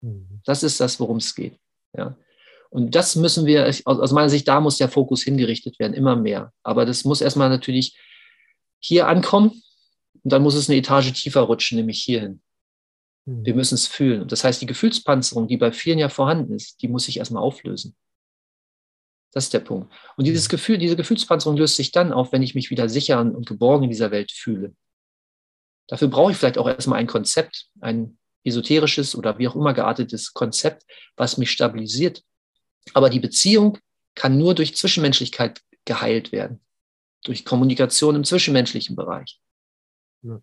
Mhm. 0.00 0.40
Das 0.44 0.62
ist 0.62 0.80
das, 0.80 0.98
worum 1.00 1.18
es 1.18 1.34
geht. 1.34 1.58
Ja. 1.96 2.16
Und 2.70 2.94
das 2.94 3.14
müssen 3.14 3.46
wir, 3.46 3.72
aus 3.84 4.12
meiner 4.12 4.30
Sicht, 4.30 4.48
da 4.48 4.60
muss 4.60 4.78
der 4.78 4.88
Fokus 4.88 5.22
hingerichtet 5.22 5.78
werden, 5.78 5.94
immer 5.94 6.16
mehr. 6.16 6.52
Aber 6.64 6.84
das 6.84 7.04
muss 7.04 7.20
erstmal 7.20 7.48
natürlich 7.48 7.96
hier 8.80 9.06
ankommen 9.06 9.62
und 10.24 10.32
dann 10.32 10.42
muss 10.42 10.56
es 10.56 10.68
eine 10.68 10.78
Etage 10.78 11.12
tiefer 11.12 11.42
rutschen, 11.42 11.78
nämlich 11.78 12.02
hierhin. 12.02 12.40
Mhm. 13.26 13.44
Wir 13.44 13.54
müssen 13.54 13.74
es 13.74 13.86
fühlen. 13.86 14.28
Das 14.28 14.44
heißt, 14.44 14.60
die 14.60 14.66
Gefühlspanzerung, 14.66 15.48
die 15.48 15.56
bei 15.56 15.72
vielen 15.72 15.98
ja 15.98 16.08
vorhanden 16.08 16.54
ist, 16.54 16.82
die 16.82 16.88
muss 16.88 17.04
sich 17.04 17.18
erstmal 17.18 17.42
auflösen. 17.42 17.96
Das 19.32 19.44
ist 19.44 19.52
der 19.52 19.60
Punkt. 19.60 19.92
Und 20.16 20.26
dieses 20.26 20.44
hm. 20.44 20.50
Gefühl, 20.50 20.78
diese 20.78 20.94
Gefühlspanzerung 20.94 21.56
löst 21.56 21.74
sich 21.74 21.90
dann 21.90 22.12
auf, 22.12 22.30
wenn 22.30 22.42
ich 22.42 22.54
mich 22.54 22.70
wieder 22.70 22.88
sicher 22.88 23.20
und 23.20 23.46
geborgen 23.46 23.84
in 23.84 23.90
dieser 23.90 24.12
Welt 24.12 24.30
fühle. 24.30 24.76
Dafür 25.88 26.06
brauche 26.06 26.30
ich 26.30 26.38
vielleicht 26.38 26.56
auch 26.56 26.68
erstmal 26.68 27.00
ein 27.00 27.08
Konzept, 27.08 27.66
ein 27.80 28.16
esoterisches 28.44 29.16
oder 29.16 29.38
wie 29.38 29.48
auch 29.48 29.56
immer 29.56 29.74
geartetes 29.74 30.32
Konzept, 30.34 30.84
was 31.16 31.36
mich 31.36 31.50
stabilisiert, 31.50 32.22
aber 32.92 33.10
die 33.10 33.20
Beziehung 33.20 33.78
kann 34.14 34.38
nur 34.38 34.54
durch 34.54 34.76
Zwischenmenschlichkeit 34.76 35.62
geheilt 35.84 36.30
werden, 36.30 36.60
durch 37.24 37.44
Kommunikation 37.44 38.14
im 38.14 38.24
zwischenmenschlichen 38.24 38.94
Bereich. 38.94 39.40
Ja. 40.22 40.40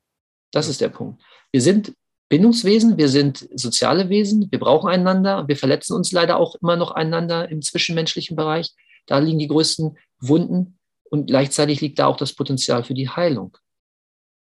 Das 0.52 0.68
ist 0.68 0.82
der 0.82 0.90
Punkt. 0.90 1.24
Wir 1.52 1.62
sind 1.62 1.94
Bindungswesen, 2.32 2.98
wir 2.98 3.10
sind 3.10 3.50
soziale 3.56 4.08
Wesen, 4.08 4.50
wir 4.50 4.60
brauchen 4.60 4.90
einander, 4.90 5.50
wir 5.50 5.58
verletzen 5.58 5.96
uns 5.98 6.14
leider 6.14 6.38
auch 6.38 6.56
immer 6.56 6.78
noch 6.78 6.92
einander 6.92 7.50
im 7.50 7.62
zwischenmenschlichen 7.62 8.38
Bereich. 8.38 8.70
Da 9.06 9.18
liegen 9.18 9.38
die 9.38 9.50
größten 9.50 9.98
Wunden 10.22 10.80
und 11.10 11.28
gleichzeitig 11.28 11.82
liegt 11.82 12.00
da 12.00 12.06
auch 12.06 12.16
das 12.16 12.32
Potenzial 12.32 12.86
für 12.86 12.94
die 12.94 13.10
Heilung. 13.10 13.58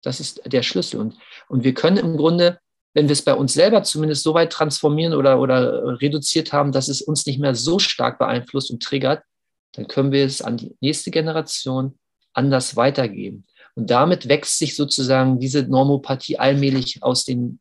Das 0.00 0.20
ist 0.20 0.42
der 0.46 0.62
Schlüssel. 0.62 1.00
Und, 1.00 1.16
und 1.48 1.64
wir 1.64 1.74
können 1.74 1.96
im 1.96 2.16
Grunde 2.16 2.60
wenn 2.94 3.08
wir 3.08 3.14
es 3.14 3.22
bei 3.22 3.34
uns 3.34 3.54
selber 3.54 3.82
zumindest 3.82 4.22
so 4.22 4.34
weit 4.34 4.52
transformieren 4.52 5.14
oder, 5.14 5.40
oder 5.40 6.00
reduziert 6.00 6.52
haben, 6.52 6.72
dass 6.72 6.88
es 6.88 7.00
uns 7.00 7.24
nicht 7.26 7.38
mehr 7.38 7.54
so 7.54 7.78
stark 7.78 8.18
beeinflusst 8.18 8.70
und 8.70 8.82
triggert, 8.82 9.24
dann 9.72 9.88
können 9.88 10.12
wir 10.12 10.24
es 10.24 10.42
an 10.42 10.58
die 10.58 10.76
nächste 10.80 11.10
Generation 11.10 11.98
anders 12.34 12.76
weitergeben. 12.76 13.46
Und 13.74 13.90
damit 13.90 14.28
wächst 14.28 14.58
sich 14.58 14.76
sozusagen 14.76 15.40
diese 15.40 15.62
Normopathie 15.62 16.38
allmählich 16.38 17.02
aus 17.02 17.24
den 17.24 17.60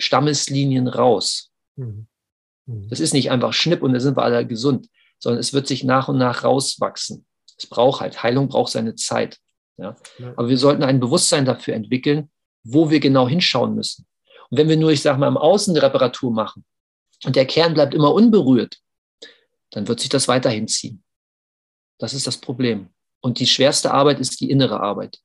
Stammeslinien 0.00 0.88
raus. 0.88 1.50
Mhm. 1.76 2.06
Mhm. 2.66 2.88
Das 2.88 3.00
ist 3.00 3.12
nicht 3.12 3.30
einfach 3.30 3.52
Schnipp 3.52 3.82
und 3.82 3.92
da 3.92 4.00
sind 4.00 4.16
wir 4.16 4.22
alle 4.22 4.46
gesund, 4.46 4.88
sondern 5.18 5.40
es 5.40 5.52
wird 5.52 5.66
sich 5.66 5.84
nach 5.84 6.08
und 6.08 6.18
nach 6.18 6.44
rauswachsen. 6.44 7.26
Es 7.56 7.66
braucht 7.66 8.00
halt, 8.00 8.22
Heilung 8.22 8.48
braucht 8.48 8.72
seine 8.72 8.94
Zeit. 8.94 9.38
Ja? 9.76 9.96
Aber 10.36 10.48
wir 10.48 10.58
sollten 10.58 10.82
ein 10.82 11.00
Bewusstsein 11.00 11.44
dafür 11.44 11.74
entwickeln, 11.74 12.30
wo 12.62 12.90
wir 12.90 13.00
genau 13.00 13.28
hinschauen 13.28 13.74
müssen. 13.74 14.06
Und 14.50 14.58
wenn 14.58 14.68
wir 14.68 14.76
nur, 14.76 14.90
ich 14.90 15.02
sage 15.02 15.18
mal, 15.18 15.28
im 15.28 15.36
Außen 15.36 15.74
eine 15.74 15.82
Reparatur 15.82 16.32
machen 16.32 16.64
und 17.24 17.36
der 17.36 17.46
Kern 17.46 17.74
bleibt 17.74 17.94
immer 17.94 18.12
unberührt, 18.12 18.78
dann 19.70 19.86
wird 19.88 20.00
sich 20.00 20.08
das 20.08 20.28
weiterhin 20.28 20.68
ziehen. 20.68 21.02
Das 21.98 22.14
ist 22.14 22.26
das 22.26 22.38
Problem. 22.38 22.88
Und 23.20 23.38
die 23.38 23.46
schwerste 23.46 23.92
Arbeit 23.92 24.18
ist 24.20 24.40
die 24.40 24.50
innere 24.50 24.80
Arbeit. 24.80 25.18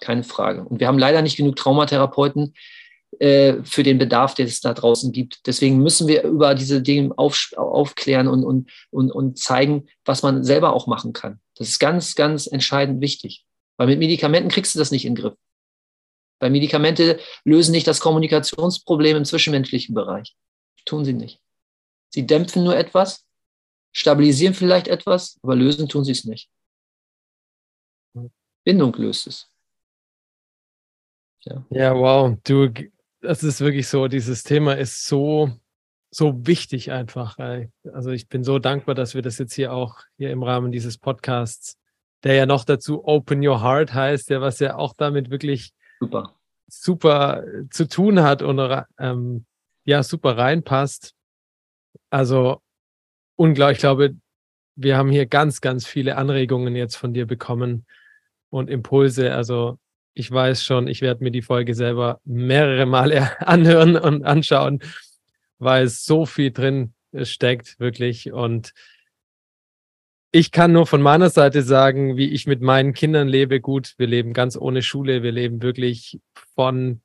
Keine 0.00 0.24
Frage. 0.24 0.64
Und 0.64 0.80
wir 0.80 0.86
haben 0.86 0.98
leider 0.98 1.22
nicht 1.22 1.36
genug 1.36 1.56
Traumatherapeuten 1.56 2.54
äh, 3.22 3.62
für 3.62 3.84
den 3.84 3.98
Bedarf, 3.98 4.34
den 4.34 4.48
es 4.48 4.60
da 4.60 4.74
draußen 4.74 5.12
gibt. 5.12 5.46
Deswegen 5.46 5.78
müssen 5.80 6.08
wir 6.08 6.24
über 6.24 6.56
diese 6.56 6.82
Dinge 6.82 7.16
auf, 7.16 7.52
aufklären 7.56 8.26
und, 8.26 8.42
und, 8.42 8.68
und, 8.90 9.12
und 9.12 9.38
zeigen, 9.38 9.86
was 10.04 10.24
man 10.24 10.42
selber 10.42 10.72
auch 10.72 10.88
machen 10.88 11.12
kann. 11.12 11.38
Das 11.54 11.68
ist 11.68 11.78
ganz, 11.78 12.16
ganz 12.16 12.48
entscheidend 12.48 13.00
wichtig. 13.00 13.44
Weil 13.76 13.86
mit 13.86 14.00
Medikamenten 14.00 14.50
kriegst 14.50 14.74
du 14.74 14.80
das 14.80 14.90
nicht 14.90 15.04
in 15.04 15.14
den 15.14 15.22
Griff. 15.22 15.34
Weil 16.40 16.50
Medikamente 16.50 17.20
lösen 17.44 17.70
nicht 17.70 17.86
das 17.86 18.00
Kommunikationsproblem 18.00 19.18
im 19.18 19.24
zwischenmenschlichen 19.24 19.94
Bereich. 19.94 20.34
Tun 20.84 21.04
sie 21.04 21.12
nicht. 21.12 21.38
Sie 22.08 22.26
dämpfen 22.26 22.64
nur 22.64 22.76
etwas, 22.76 23.24
stabilisieren 23.92 24.54
vielleicht 24.54 24.88
etwas, 24.88 25.38
aber 25.44 25.54
lösen 25.54 25.88
tun 25.88 26.02
sie 26.02 26.10
es 26.10 26.24
nicht. 26.24 26.50
Bindung 28.64 28.92
löst 28.96 29.28
es. 29.28 29.48
Ja, 31.44 31.64
ja 31.70 31.94
wow. 31.94 32.36
Du, 32.42 32.68
das 33.22 33.42
ist 33.42 33.60
wirklich 33.60 33.88
so, 33.88 34.08
dieses 34.08 34.42
Thema 34.42 34.76
ist 34.76 35.06
so, 35.06 35.50
so 36.10 36.46
wichtig 36.46 36.90
einfach. 36.90 37.38
Also 37.92 38.10
ich 38.10 38.28
bin 38.28 38.44
so 38.44 38.58
dankbar, 38.58 38.94
dass 38.94 39.14
wir 39.14 39.22
das 39.22 39.38
jetzt 39.38 39.54
hier 39.54 39.72
auch 39.72 40.00
hier 40.18 40.30
im 40.30 40.42
Rahmen 40.42 40.72
dieses 40.72 40.98
Podcasts, 40.98 41.78
der 42.24 42.34
ja 42.34 42.46
noch 42.46 42.64
dazu 42.64 43.06
Open 43.06 43.46
Your 43.46 43.62
Heart 43.62 43.94
heißt, 43.94 44.30
ja, 44.30 44.40
was 44.40 44.58
ja 44.58 44.74
auch 44.74 44.94
damit 44.94 45.30
wirklich 45.30 45.72
Super. 46.00 46.34
super 46.68 47.44
zu 47.70 47.88
tun 47.88 48.22
hat 48.22 48.42
und 48.42 48.84
ähm, 48.98 49.46
ja, 49.84 50.02
super 50.02 50.36
reinpasst. 50.36 51.14
Also 52.10 52.60
unglaublich, 53.36 53.78
ich 53.78 53.80
glaube, 53.80 54.16
wir 54.74 54.96
haben 54.96 55.10
hier 55.10 55.26
ganz, 55.26 55.60
ganz 55.60 55.86
viele 55.86 56.16
Anregungen 56.16 56.74
jetzt 56.74 56.96
von 56.96 57.14
dir 57.14 57.26
bekommen 57.26 57.86
und 58.50 58.68
Impulse. 58.68 59.32
Also 59.32 59.78
ich 60.14 60.30
weiß 60.30 60.64
schon, 60.64 60.88
ich 60.88 61.00
werde 61.00 61.24
mir 61.24 61.30
die 61.30 61.42
Folge 61.42 61.74
selber 61.74 62.20
mehrere 62.24 62.86
Male 62.86 63.40
anhören 63.46 63.96
und 63.96 64.24
anschauen, 64.24 64.80
weil 65.58 65.84
es 65.84 66.04
so 66.04 66.26
viel 66.26 66.50
drin 66.50 66.94
steckt, 67.22 67.78
wirklich. 67.78 68.32
Und 68.32 68.72
ich 70.30 70.50
kann 70.50 70.72
nur 70.72 70.86
von 70.86 71.02
meiner 71.02 71.30
Seite 71.30 71.62
sagen, 71.62 72.16
wie 72.16 72.30
ich 72.30 72.46
mit 72.46 72.62
meinen 72.62 72.94
Kindern 72.94 73.28
lebe. 73.28 73.60
Gut, 73.60 73.94
wir 73.98 74.06
leben 74.06 74.32
ganz 74.32 74.56
ohne 74.56 74.82
Schule. 74.82 75.22
Wir 75.22 75.32
leben 75.32 75.62
wirklich 75.62 76.20
von 76.54 77.02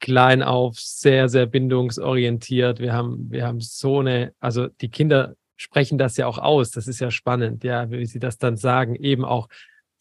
klein 0.00 0.42
auf 0.42 0.78
sehr, 0.80 1.28
sehr 1.28 1.46
bindungsorientiert. 1.46 2.80
Wir 2.80 2.92
haben, 2.92 3.30
wir 3.30 3.46
haben 3.46 3.60
so 3.60 4.00
eine, 4.00 4.32
also 4.40 4.68
die 4.68 4.88
Kinder 4.88 5.36
sprechen 5.56 5.98
das 5.98 6.16
ja 6.16 6.26
auch 6.26 6.38
aus. 6.38 6.70
Das 6.70 6.88
ist 6.88 7.00
ja 7.00 7.10
spannend, 7.10 7.62
ja, 7.62 7.90
wie 7.90 8.06
sie 8.06 8.18
das 8.18 8.38
dann 8.38 8.56
sagen. 8.56 8.96
Eben 8.96 9.24
auch 9.24 9.48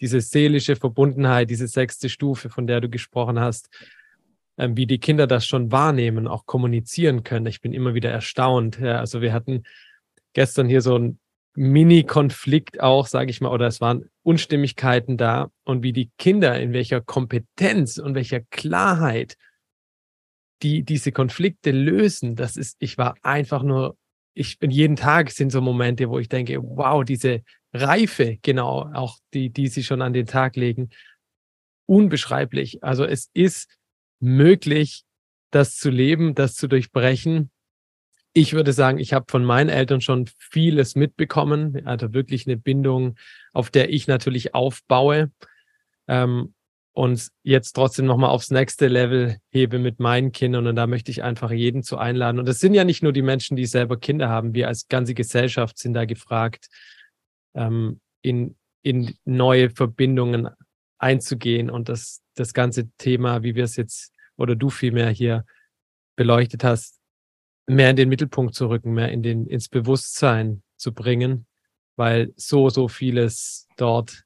diese 0.02 0.19
seelische 0.19 0.76
Verbundenheit, 0.76 1.49
diese 1.49 1.68
sechste 1.68 2.10
Stufe, 2.10 2.49
von 2.49 2.68
der 2.68 2.82
du 2.82 2.90
gesprochen 2.90 3.40
hast, 3.40 3.69
ähm, 4.57 4.76
wie 4.76 4.88
die 4.88 4.99
Kinder 4.99 5.28
das 5.28 5.45
schon 5.45 5.72
wahrnehmen, 5.72 6.28
auch 6.28 6.45
kommunizieren 6.45 7.23
können. 7.23 7.45
Ich 7.45 7.61
bin 7.61 7.73
immer 7.73 7.94
wieder 7.94 8.10
erstaunt. 8.10 8.80
Ja, 8.80 8.99
also 8.99 9.22
wir 9.22 9.34
hatten 9.34 9.64
gestern 10.34 10.68
hier 10.68 10.82
so 10.82 10.98
ein 10.98 11.19
Mini-Konflikt 11.56 12.82
auch, 12.82 13.07
sage 13.07 13.30
ich 13.30 13.41
mal, 13.41 13.52
oder 13.52 13.68
es 13.68 13.82
waren 13.82 14.10
Unstimmigkeiten 14.23 15.18
da 15.18 15.52
und 15.64 15.84
wie 15.84 15.94
die 15.94 16.10
Kinder 16.18 16.60
in 16.60 16.73
welcher 16.73 17.02
Kompetenz 17.02 17.98
und 17.98 18.15
welcher 18.15 18.41
Klarheit 18.41 19.38
die 20.61 20.84
diese 20.84 21.11
Konflikte 21.11 21.72
lösen, 21.72 22.36
das 22.36 22.56
ist, 22.56 22.78
ich 22.80 22.98
war 22.98 23.15
einfach 23.23 23.64
nur, 23.64 23.98
ich 24.34 24.60
bin 24.60 24.72
jeden 24.72 24.95
Tag 24.95 25.32
sind 25.32 25.52
so 25.52 25.62
Momente, 25.62 26.10
wo 26.10 26.20
ich 26.20 26.30
denke, 26.30 26.62
wow, 26.62 27.03
diese 27.03 27.44
Reife, 27.74 28.38
genau, 28.41 28.90
auch 28.94 29.18
die, 29.34 29.49
die 29.49 29.68
sie 29.68 29.84
schon 29.84 30.02
an 30.02 30.14
den 30.14 30.26
Tag 30.26 30.56
legen, 30.56 30.90
unbeschreiblich. 31.86 32.84
Also 32.84 33.06
es 33.06 33.30
ist 33.34 33.78
möglich, 34.20 35.03
das 35.52 35.76
zu 35.78 35.90
leben, 35.90 36.36
das 36.36 36.56
zu 36.56 36.68
durchbrechen. 36.68 37.52
Ich 38.34 38.53
würde 38.53 38.72
sagen, 38.72 38.98
ich 38.98 39.12
habe 39.12 39.26
von 39.30 39.44
meinen 39.44 39.70
Eltern 39.70 39.99
schon 39.99 40.30
vieles 40.38 40.95
mitbekommen, 40.95 41.86
also 41.86 42.14
wirklich 42.14 42.48
eine 42.48 42.56
Bindung, 42.56 43.18
auf 43.52 43.70
der 43.70 43.90
ich 43.90 44.08
natürlich 44.08 44.56
aufbaue. 44.56 45.32
Ähm, 46.08 46.53
und 46.93 47.30
jetzt 47.43 47.73
trotzdem 47.73 48.05
nochmal 48.05 48.31
aufs 48.31 48.51
nächste 48.51 48.88
Level 48.88 49.38
hebe 49.49 49.80
mit 49.80 49.99
meinen 49.99 50.31
Kindern. 50.31 50.68
Und 50.68 50.76
da 50.76 50.88
möchte 50.88 51.11
ich 51.11 51.23
einfach 51.23 51.51
jeden 51.51 51.84
zu 51.84 51.97
einladen. 51.97 52.39
Und 52.39 52.49
es 52.49 52.59
sind 52.59 52.73
ja 52.73 52.84
nicht 52.84 53.01
nur 53.01 53.13
die 53.13 53.22
Menschen, 53.22 53.55
die 53.55 53.65
selber 53.65 53.97
Kinder 53.97 54.27
haben. 54.30 54.53
Wir 54.53 54.68
als 54.68 54.88
ganze 54.88 55.13
Gesellschaft 55.13 55.77
sind 55.77 55.93
da 55.93 56.05
gefragt, 56.05 56.68
ähm, 57.53 58.01
in, 58.22 58.57
in 58.81 59.15
neue 59.23 59.69
Verbindungen 59.69 60.49
einzugehen 60.97 61.69
und 61.69 61.89
das, 61.89 62.22
das 62.35 62.53
ganze 62.53 62.89
Thema, 62.97 63.41
wie 63.41 63.55
wir 63.55 63.63
es 63.63 63.76
jetzt 63.76 64.13
oder 64.38 64.55
du 64.55 64.69
vielmehr 64.69 65.09
hier 65.09 65.45
beleuchtet 66.15 66.63
hast, 66.63 66.99
mehr 67.68 67.89
in 67.89 67.95
den 67.95 68.09
Mittelpunkt 68.09 68.53
zu 68.53 68.69
rücken, 68.69 68.93
mehr 68.93 69.11
in 69.11 69.23
den, 69.23 69.47
ins 69.47 69.69
Bewusstsein 69.69 70.61
zu 70.77 70.93
bringen, 70.93 71.47
weil 71.95 72.34
so, 72.35 72.69
so 72.69 72.88
vieles 72.88 73.68
dort, 73.77 74.23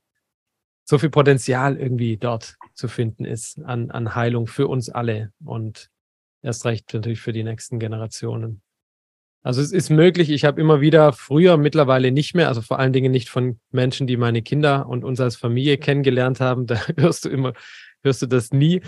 so 0.86 1.00
viel 1.00 1.10
Potenzial 1.10 1.78
irgendwie 1.78 2.18
dort 2.18 2.58
zu 2.74 2.88
finden 2.88 3.26
ist 3.26 3.60
an, 3.64 3.92
an 3.92 4.16
Heilung 4.16 4.48
für 4.48 4.68
uns 4.68 4.90
alle 4.90 5.32
und 5.44 5.90
erst 6.44 6.66
recht 6.66 6.94
natürlich 6.94 7.20
für 7.20 7.34
die 7.34 7.44
nächsten 7.44 7.80
Generationen. 7.80 8.62
Also 9.42 9.62
es 9.62 9.72
ist 9.72 9.90
möglich, 9.90 10.30
ich 10.30 10.46
habe 10.46 10.62
immer 10.62 10.82
wieder 10.82 11.12
früher, 11.14 11.58
mittlerweile 11.58 12.12
nicht 12.12 12.34
mehr, 12.34 12.48
also 12.48 12.62
vor 12.62 12.80
allen 12.80 12.94
Dingen 12.94 13.12
nicht 13.12 13.30
von 13.30 13.60
Menschen, 13.72 14.08
die 14.08 14.18
meine 14.18 14.42
Kinder 14.42 14.88
und 14.88 15.04
uns 15.04 15.20
als 15.20 15.36
Familie 15.36 15.78
kennengelernt 15.78 16.40
haben, 16.40 16.66
da 16.68 16.80
hörst 16.98 17.26
du 17.26 17.30
immer, 17.30 17.54
hörst 18.04 18.22
du 18.22 18.28
das 18.28 18.52
nie. 18.52 18.82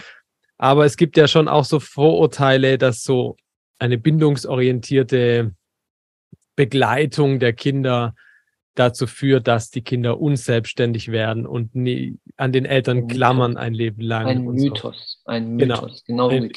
Aber 0.57 0.85
es 0.85 0.97
gibt 0.97 1.17
ja 1.17 1.27
schon 1.27 1.47
auch 1.47 1.65
so 1.65 1.79
Vorurteile, 1.79 2.77
dass 2.77 3.03
so 3.03 3.37
eine 3.79 3.97
bindungsorientierte 3.97 5.53
Begleitung 6.55 7.39
der 7.39 7.53
Kinder 7.53 8.15
dazu 8.79 9.07
führt, 9.07 9.47
dass 9.47 9.69
die 9.69 9.81
Kinder 9.81 10.19
unselbstständig 10.19 11.11
werden 11.11 11.45
und 11.45 11.75
nie 11.75 12.19
an 12.35 12.51
den 12.51 12.65
Eltern 12.65 12.97
ein 12.97 13.07
klammern 13.07 13.57
ein 13.57 13.73
Leben 13.73 14.01
lang. 14.01 14.27
Ein 14.27 14.45
Mythos, 14.45 15.21
so. 15.23 15.31
ein 15.31 15.55
Mythos, 15.55 16.03
genau. 16.05 16.29
genau 16.29 16.47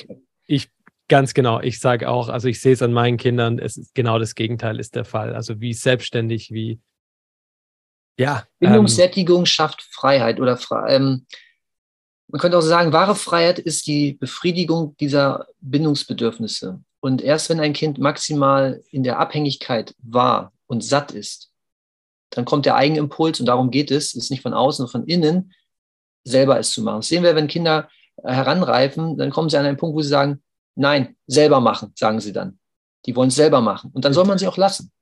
ich 0.47 0.69
Ganz 1.11 1.35
genau. 1.35 1.61
Ich 1.61 1.81
sage 1.81 2.09
auch, 2.09 2.29
also 2.29 2.47
ich 2.47 2.61
sehe 2.61 2.73
es 2.73 2.83
an 2.83 2.93
meinen 2.93 3.17
Kindern, 3.17 3.59
es 3.59 3.77
ist 3.77 3.97
genau 3.97 4.21
das 4.21 4.37
Gegenteil 4.37 4.79
ist 4.79 4.95
der 4.95 5.05
Fall. 5.05 5.35
Also 5.35 5.61
wie 5.61 5.75
selbstständig, 5.75 6.53
wie 6.53 6.81
ja. 8.17 8.45
Bindungssättigung 8.61 9.41
ähm, 9.41 9.47
schafft 9.47 9.83
Freiheit 9.83 10.39
oder 10.39 10.57
ähm, 10.87 11.27
man 12.29 12.41
könnte 12.41 12.57
auch 12.57 12.63
sagen, 12.63 12.93
wahre 12.93 13.17
Freiheit 13.17 13.59
ist 13.59 13.89
die 13.89 14.13
Befriedigung 14.13 14.97
dieser 14.99 15.49
Bindungsbedürfnisse. 15.61 16.81
Und 17.01 17.23
erst 17.23 17.51
wenn 17.51 17.59
ein 17.59 17.73
Kind 17.73 17.99
maximal 17.99 18.81
in 18.91 19.03
der 19.03 19.19
Abhängigkeit 19.19 19.97
war 19.99 20.53
und 20.69 20.85
satt 20.85 21.11
ist, 21.11 21.50
dann 22.31 22.45
kommt 22.45 22.67
der 22.67 22.77
Eigenimpuls 22.77 23.41
und 23.41 23.47
darum 23.47 23.71
geht 23.71 23.91
es, 23.91 24.15
ist 24.15 24.31
nicht 24.31 24.43
von 24.43 24.55
außen, 24.55 24.87
sondern 24.87 25.03
von 25.03 25.09
innen, 25.09 25.53
selber 26.25 26.59
es 26.59 26.71
zu 26.71 26.83
machen. 26.83 26.99
Das 26.99 27.09
sehen 27.09 27.23
wir, 27.23 27.35
wenn 27.35 27.49
Kinder 27.49 27.89
heranreifen, 28.23 29.17
dann 29.17 29.31
kommen 29.31 29.49
sie 29.49 29.59
an 29.59 29.67
einen 29.67 29.77
Punkt, 29.77 29.97
wo 29.97 30.03
sie 30.03 30.09
sagen, 30.09 30.43
Nein, 30.81 31.17
selber 31.27 31.61
machen, 31.61 31.93
sagen 31.95 32.21
sie 32.21 32.33
dann. 32.33 32.59
Die 33.07 33.15
wollen 33.17 33.29
es 33.29 33.35
selber 33.35 33.61
machen. 33.61 33.91
Und 33.93 34.05
dann 34.05 34.15
soll 34.15 34.25
man 34.25 34.39
sie 34.39 34.47
auch 34.47 34.57
lassen. 34.57 34.93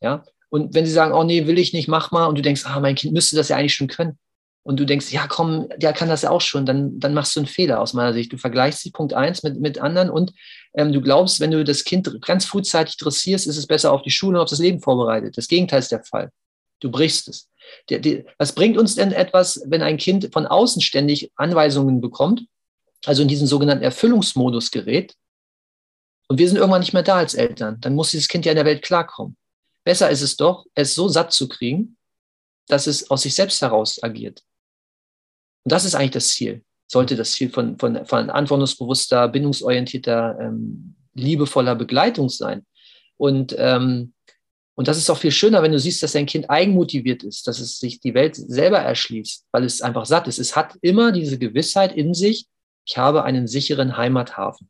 Ja. 0.00 0.24
Und 0.50 0.74
wenn 0.74 0.86
sie 0.86 0.92
sagen, 0.92 1.12
oh 1.12 1.24
nee, 1.24 1.46
will 1.48 1.58
ich 1.58 1.72
nicht, 1.72 1.88
mach 1.88 2.12
mal, 2.12 2.26
und 2.26 2.38
du 2.38 2.42
denkst, 2.42 2.64
ah, 2.64 2.78
mein 2.78 2.94
Kind 2.94 3.12
müsste 3.12 3.34
das 3.34 3.48
ja 3.48 3.56
eigentlich 3.56 3.74
schon 3.74 3.88
können. 3.88 4.18
Und 4.62 4.78
du 4.78 4.84
denkst, 4.84 5.12
ja, 5.12 5.26
komm, 5.28 5.68
der 5.76 5.92
kann 5.92 6.08
das 6.08 6.22
ja 6.22 6.30
auch 6.30 6.40
schon, 6.40 6.64
dann, 6.66 6.98
dann 7.00 7.14
machst 7.14 7.34
du 7.34 7.40
einen 7.40 7.48
Fehler 7.48 7.80
aus 7.80 7.92
meiner 7.92 8.12
Sicht. 8.12 8.32
Du 8.32 8.36
vergleichst 8.36 8.84
die 8.84 8.90
Punkt 8.90 9.14
eins 9.14 9.42
mit, 9.42 9.60
mit 9.60 9.80
anderen 9.80 10.10
und 10.10 10.32
ähm, 10.74 10.92
du 10.92 11.00
glaubst, 11.00 11.40
wenn 11.40 11.50
du 11.52 11.64
das 11.64 11.84
Kind 11.84 12.20
ganz 12.22 12.44
frühzeitig 12.44 12.96
dressierst, 12.96 13.46
ist 13.46 13.56
es 13.56 13.66
besser 13.66 13.92
auf 13.92 14.02
die 14.02 14.10
Schule 14.10 14.38
und 14.38 14.42
auf 14.44 14.50
das 14.50 14.58
Leben 14.58 14.80
vorbereitet. 14.80 15.36
Das 15.36 15.48
Gegenteil 15.48 15.80
ist 15.80 15.92
der 15.92 16.04
Fall. 16.04 16.30
Du 16.80 16.90
brichst 16.90 17.28
es. 17.28 17.48
Der, 17.88 17.98
der, 17.98 18.24
was 18.38 18.54
bringt 18.54 18.76
uns 18.76 18.94
denn 18.94 19.12
etwas, 19.12 19.62
wenn 19.66 19.82
ein 19.82 19.96
Kind 19.96 20.28
von 20.32 20.46
außen 20.46 20.82
ständig 20.82 21.32
Anweisungen 21.36 22.00
bekommt 22.00 22.46
also 23.06 23.22
in 23.22 23.28
diesen 23.28 23.46
sogenannten 23.46 23.84
Erfüllungsmodus 23.84 24.70
gerät. 24.70 25.14
Und 26.28 26.38
wir 26.38 26.48
sind 26.48 26.56
irgendwann 26.56 26.80
nicht 26.80 26.92
mehr 26.92 27.02
da 27.02 27.16
als 27.16 27.34
Eltern. 27.34 27.80
Dann 27.80 27.94
muss 27.94 28.10
dieses 28.10 28.28
Kind 28.28 28.44
ja 28.44 28.52
in 28.52 28.56
der 28.56 28.64
Welt 28.64 28.82
klarkommen. 28.82 29.36
Besser 29.84 30.10
ist 30.10 30.22
es 30.22 30.36
doch, 30.36 30.66
es 30.74 30.94
so 30.94 31.08
satt 31.08 31.32
zu 31.32 31.48
kriegen, 31.48 31.96
dass 32.66 32.88
es 32.88 33.10
aus 33.10 33.22
sich 33.22 33.34
selbst 33.34 33.62
heraus 33.62 34.02
agiert. 34.02 34.42
Und 35.64 35.72
das 35.72 35.84
ist 35.84 35.94
eigentlich 35.94 36.10
das 36.12 36.28
Ziel. 36.30 36.64
Sollte 36.88 37.14
das 37.14 37.32
Ziel 37.32 37.50
von, 37.50 37.78
von, 37.78 38.04
von 38.06 38.30
antwortungsbewusster, 38.30 39.28
bindungsorientierter, 39.28 40.38
ähm, 40.40 40.96
liebevoller 41.14 41.76
Begleitung 41.76 42.28
sein. 42.28 42.66
Und, 43.16 43.54
ähm, 43.58 44.12
und 44.76 44.88
das 44.88 44.98
ist 44.98 45.08
auch 45.08 45.16
viel 45.16 45.30
schöner, 45.30 45.62
wenn 45.62 45.72
du 45.72 45.78
siehst, 45.78 46.02
dass 46.02 46.12
dein 46.12 46.26
Kind 46.26 46.50
eigenmotiviert 46.50 47.24
ist, 47.24 47.48
dass 47.48 47.60
es 47.60 47.78
sich 47.78 47.98
die 47.98 48.12
Welt 48.12 48.36
selber 48.36 48.78
erschließt, 48.78 49.46
weil 49.50 49.64
es 49.64 49.80
einfach 49.80 50.04
satt 50.04 50.28
ist. 50.28 50.38
Es 50.38 50.54
hat 50.54 50.76
immer 50.82 51.12
diese 51.12 51.38
Gewissheit 51.38 51.96
in 51.96 52.12
sich, 52.12 52.46
ich 52.86 52.98
habe 52.98 53.24
einen 53.24 53.46
sicheren 53.46 53.96
Heimathafen. 53.96 54.68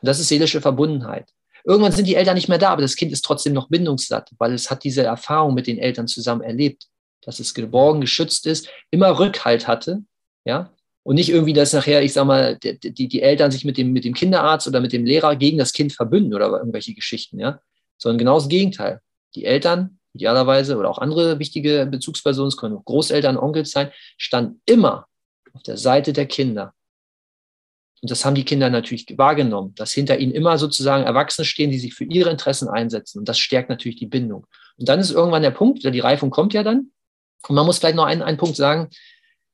Und 0.00 0.06
das 0.06 0.20
ist 0.20 0.28
seelische 0.28 0.60
Verbundenheit. 0.60 1.28
Irgendwann 1.64 1.90
sind 1.90 2.06
die 2.06 2.14
Eltern 2.14 2.36
nicht 2.36 2.48
mehr 2.48 2.58
da, 2.58 2.70
aber 2.70 2.82
das 2.82 2.94
Kind 2.94 3.10
ist 3.10 3.24
trotzdem 3.24 3.52
noch 3.52 3.68
bindungssatt, 3.68 4.30
weil 4.38 4.52
es 4.52 4.70
hat 4.70 4.84
diese 4.84 5.02
Erfahrung 5.02 5.54
mit 5.54 5.66
den 5.66 5.78
Eltern 5.78 6.06
zusammen 6.06 6.42
erlebt, 6.42 6.86
dass 7.22 7.40
es 7.40 7.52
geborgen, 7.52 8.00
geschützt 8.00 8.46
ist, 8.46 8.68
immer 8.92 9.18
Rückhalt 9.18 9.66
hatte, 9.66 10.04
ja, 10.44 10.70
und 11.02 11.16
nicht 11.16 11.30
irgendwie, 11.30 11.52
dass 11.52 11.72
nachher, 11.72 12.02
ich 12.02 12.12
sag 12.12 12.26
mal, 12.26 12.58
die, 12.58 13.08
die, 13.08 13.22
Eltern 13.22 13.50
sich 13.50 13.64
mit 13.64 13.76
dem, 13.76 13.92
mit 13.92 14.04
dem 14.04 14.14
Kinderarzt 14.14 14.68
oder 14.68 14.80
mit 14.80 14.92
dem 14.92 15.04
Lehrer 15.04 15.36
gegen 15.36 15.58
das 15.58 15.72
Kind 15.72 15.92
verbünden 15.92 16.32
oder 16.32 16.46
irgendwelche 16.46 16.94
Geschichten, 16.94 17.40
ja, 17.40 17.60
sondern 18.04 18.18
genau 18.18 18.34
das 18.36 18.48
Gegenteil. 18.48 19.00
Die 19.34 19.44
Eltern, 19.44 19.98
idealerweise, 20.12 20.76
oder 20.76 20.90
auch 20.90 20.98
andere 20.98 21.38
wichtige 21.38 21.86
Bezugspersonen, 21.86 22.48
es 22.48 22.56
können 22.56 22.76
auch 22.76 22.84
Großeltern, 22.84 23.36
Onkel 23.36 23.64
sein, 23.64 23.90
standen 24.16 24.60
immer 24.66 25.06
auf 25.52 25.62
der 25.62 25.76
Seite 25.76 26.12
der 26.12 26.26
Kinder 26.26 26.74
und 28.04 28.10
das 28.10 28.26
haben 28.26 28.34
die 28.34 28.44
Kinder 28.44 28.68
natürlich 28.68 29.06
wahrgenommen, 29.16 29.74
dass 29.76 29.92
hinter 29.92 30.18
ihnen 30.18 30.32
immer 30.32 30.58
sozusagen 30.58 31.04
Erwachsene 31.04 31.46
stehen, 31.46 31.70
die 31.70 31.78
sich 31.78 31.94
für 31.94 32.04
ihre 32.04 32.28
Interessen 32.28 32.68
einsetzen. 32.68 33.18
Und 33.18 33.30
das 33.30 33.38
stärkt 33.38 33.70
natürlich 33.70 33.96
die 33.96 34.04
Bindung. 34.04 34.46
Und 34.76 34.90
dann 34.90 35.00
ist 35.00 35.10
irgendwann 35.10 35.40
der 35.40 35.52
Punkt, 35.52 35.84
die 35.84 36.00
Reifung 36.00 36.28
kommt 36.28 36.52
ja 36.52 36.62
dann. 36.62 36.92
Und 37.48 37.54
man 37.54 37.64
muss 37.64 37.78
vielleicht 37.78 37.96
noch 37.96 38.04
einen, 38.04 38.20
einen 38.20 38.36
Punkt 38.36 38.56
sagen, 38.56 38.90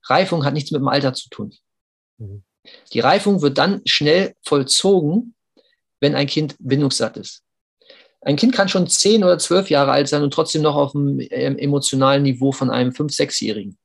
Reifung 0.03 0.45
hat 0.45 0.53
nichts 0.53 0.73
mit 0.73 0.81
dem 0.81 0.89
Alter 0.89 1.15
zu 1.15 1.29
tun. 1.29 1.55
Mhm. 2.19 2.43
Die 2.93 2.99
Reifung 2.99 3.41
wird 3.41 3.57
dann 3.57 3.83
schnell 3.85 4.35
vollzogen, 4.43 5.37
wenn 6.01 6.17
ein 6.17 6.27
Kind 6.27 6.57
bindungssatt 6.59 7.19
ist. 7.19 7.45
Ein 8.23 8.37
Kind 8.37 8.55
kann 8.55 8.69
schon 8.69 8.87
zehn 8.87 9.25
oder 9.25 9.39
zwölf 9.39 9.71
Jahre 9.71 9.93
alt 9.93 10.09
sein 10.09 10.23
und 10.23 10.33
trotzdem 10.35 10.63
noch 10.63 10.77
auf 10.77 10.93
dem 10.93 11.21
ähm, 11.31 11.59
emotionalen 11.59 12.23
Niveau 12.23 12.53
von 12.53 12.71
einem 12.71 12.93
fünf-, 12.93 13.15
sechsjährigen. 13.15 13.79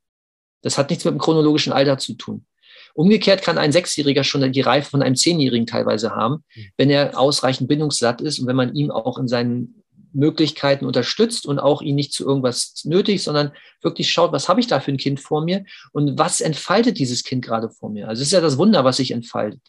Das 0.62 0.78
hat 0.78 0.90
nichts 0.90 1.06
mit 1.06 1.14
dem 1.14 1.20
chronologischen 1.20 1.72
Alter 1.72 1.98
zu 1.98 2.14
tun. 2.14 2.45
Umgekehrt 2.94 3.41
kann 3.41 3.57
ein 3.57 3.72
Sechsjähriger 3.72 4.24
schon 4.24 4.52
die 4.52 4.62
Reife 4.62 4.90
von 4.90 5.02
einem 5.02 5.16
Zehnjährigen 5.16 5.68
teilweise 5.68 6.12
haben, 6.12 6.44
mhm. 6.56 6.66
wenn 6.78 6.90
er 6.90 7.20
ausreichend 7.20 7.68
bindungssatt 7.68 8.22
ist 8.22 8.40
und 8.40 8.48
wenn 8.48 8.56
man 8.56 8.74
ihm 8.74 8.91
auch 8.91 9.18
in 9.18 9.28
seinen 9.28 9.84
Möglichkeiten 10.16 10.86
unterstützt 10.86 11.45
und 11.45 11.60
auch 11.60 11.82
ihn 11.82 11.95
nicht 11.95 12.14
zu 12.14 12.26
irgendwas 12.26 12.82
nötig, 12.86 13.22
sondern 13.22 13.52
wirklich 13.82 14.10
schaut, 14.10 14.32
was 14.32 14.48
habe 14.48 14.62
ich 14.62 14.68
da 14.68 14.80
für 14.80 14.91
ein 14.91 14.98
Kind 14.98 15.20
vor 15.20 15.44
mir 15.44 15.66
und 15.91 16.18
was 16.18 16.41
entfaltet 16.41 16.98
dieses 16.98 17.24
Kind 17.24 17.44
gerade 17.44 17.70
vor 17.70 17.90
mir. 17.90 18.07
Also 18.07 18.22
es 18.22 18.30
ist 18.30 18.34
ja 18.34 18.41
das 18.41 18.57
Wunder, 18.57 18.86
was 18.86 18.98
sich 18.98 19.12
entfaltet. 19.12 19.62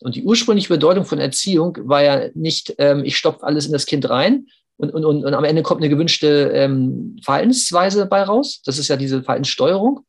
Und 0.00 0.14
die 0.14 0.24
ursprüngliche 0.24 0.68
Bedeutung 0.68 1.04
von 1.04 1.18
Erziehung 1.18 1.76
war 1.82 2.02
ja 2.02 2.28
nicht, 2.34 2.74
ähm, 2.78 3.04
ich 3.04 3.16
stopfe 3.16 3.44
alles 3.44 3.66
in 3.66 3.72
das 3.72 3.86
Kind 3.86 4.08
rein 4.08 4.46
und, 4.76 4.92
und, 4.92 5.04
und, 5.04 5.24
und 5.24 5.34
am 5.34 5.44
Ende 5.44 5.62
kommt 5.62 5.80
eine 5.80 5.88
gewünschte 5.88 6.50
ähm, 6.54 7.16
Verhaltensweise 7.24 8.06
bei 8.06 8.22
raus. 8.22 8.62
Das 8.64 8.78
ist 8.78 8.88
ja 8.88 8.96
diese 8.96 9.22
Verhaltenssteuerung, 9.22 10.00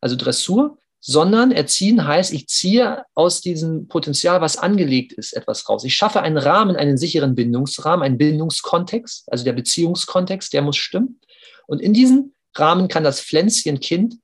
also 0.00 0.16
Dressur, 0.16 0.78
sondern 1.00 1.50
erziehen 1.50 2.06
heißt, 2.06 2.32
ich 2.32 2.46
ziehe 2.46 3.04
aus 3.14 3.40
diesem 3.40 3.88
Potenzial, 3.88 4.40
was 4.40 4.56
angelegt 4.56 5.12
ist, 5.12 5.32
etwas 5.32 5.68
raus. 5.68 5.84
Ich 5.84 5.94
schaffe 5.94 6.20
einen 6.20 6.38
Rahmen, 6.38 6.76
einen 6.76 6.96
sicheren 6.96 7.34
Bindungsrahmen, 7.34 8.04
einen 8.04 8.18
Bindungskontext, 8.18 9.24
also 9.32 9.44
der 9.44 9.52
Beziehungskontext, 9.52 10.52
der 10.52 10.62
muss 10.62 10.76
stimmen. 10.76 11.20
Und 11.66 11.80
in 11.80 11.92
diesem 11.92 12.34
Rahmen 12.54 12.88
kann 12.88 13.02
das 13.02 13.20
Pflänzchen 13.20 13.80
Kind 13.80 14.16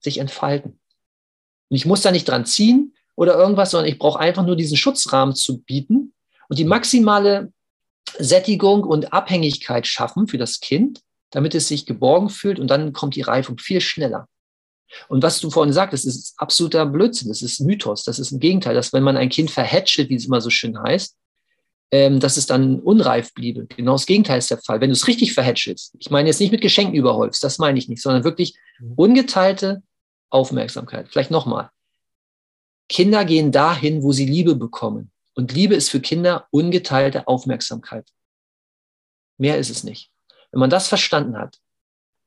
sich 0.00 0.18
entfalten. 0.18 0.78
Und 1.68 1.76
ich 1.76 1.86
muss 1.86 2.02
da 2.02 2.10
nicht 2.10 2.28
dran 2.28 2.44
ziehen 2.44 2.94
oder 3.20 3.34
irgendwas, 3.34 3.72
sondern 3.72 3.92
ich 3.92 3.98
brauche 3.98 4.18
einfach 4.18 4.46
nur 4.46 4.56
diesen 4.56 4.78
Schutzrahmen 4.78 5.34
zu 5.34 5.60
bieten 5.60 6.14
und 6.48 6.58
die 6.58 6.64
maximale 6.64 7.52
Sättigung 8.18 8.82
und 8.82 9.12
Abhängigkeit 9.12 9.86
schaffen 9.86 10.26
für 10.26 10.38
das 10.38 10.60
Kind, 10.60 11.02
damit 11.28 11.54
es 11.54 11.68
sich 11.68 11.84
geborgen 11.84 12.30
fühlt 12.30 12.58
und 12.58 12.68
dann 12.68 12.94
kommt 12.94 13.16
die 13.16 13.20
Reifung 13.20 13.58
viel 13.58 13.82
schneller. 13.82 14.26
Und 15.08 15.22
was 15.22 15.38
du 15.38 15.50
vorhin 15.50 15.74
sagtest, 15.74 16.06
ist 16.06 16.32
absoluter 16.38 16.86
Blödsinn, 16.86 17.28
das 17.28 17.42
ist 17.42 17.60
Mythos, 17.60 18.04
das 18.04 18.18
ist 18.18 18.32
ein 18.32 18.40
Gegenteil, 18.40 18.74
dass 18.74 18.94
wenn 18.94 19.02
man 19.02 19.18
ein 19.18 19.28
Kind 19.28 19.50
verhätschelt, 19.50 20.08
wie 20.08 20.14
es 20.14 20.24
immer 20.24 20.40
so 20.40 20.48
schön 20.48 20.82
heißt, 20.82 21.14
ähm, 21.90 22.20
dass 22.20 22.38
es 22.38 22.46
dann 22.46 22.80
unreif 22.80 23.34
bliebe. 23.34 23.66
Genau 23.66 23.92
das 23.92 24.06
Gegenteil 24.06 24.38
ist 24.38 24.50
der 24.50 24.62
Fall. 24.62 24.80
Wenn 24.80 24.88
du 24.88 24.94
es 24.94 25.08
richtig 25.08 25.34
verhätschelst, 25.34 25.94
ich 25.98 26.10
meine 26.10 26.30
jetzt 26.30 26.40
nicht 26.40 26.52
mit 26.52 26.62
Geschenken 26.62 26.94
überhäufst, 26.94 27.44
das 27.44 27.58
meine 27.58 27.78
ich 27.78 27.86
nicht, 27.86 28.00
sondern 28.00 28.24
wirklich 28.24 28.54
mhm. 28.78 28.94
ungeteilte 28.96 29.82
Aufmerksamkeit. 30.30 31.08
Vielleicht 31.10 31.30
nochmal. 31.30 31.68
Kinder 32.90 33.24
gehen 33.24 33.52
dahin, 33.52 34.02
wo 34.02 34.12
sie 34.12 34.26
Liebe 34.26 34.54
bekommen. 34.54 35.10
Und 35.34 35.52
Liebe 35.52 35.74
ist 35.74 35.88
für 35.88 36.00
Kinder 36.00 36.46
ungeteilte 36.50 37.26
Aufmerksamkeit. 37.26 38.10
Mehr 39.38 39.56
ist 39.56 39.70
es 39.70 39.84
nicht. 39.84 40.10
Wenn 40.50 40.60
man 40.60 40.70
das 40.70 40.88
verstanden 40.88 41.38
hat, 41.38 41.58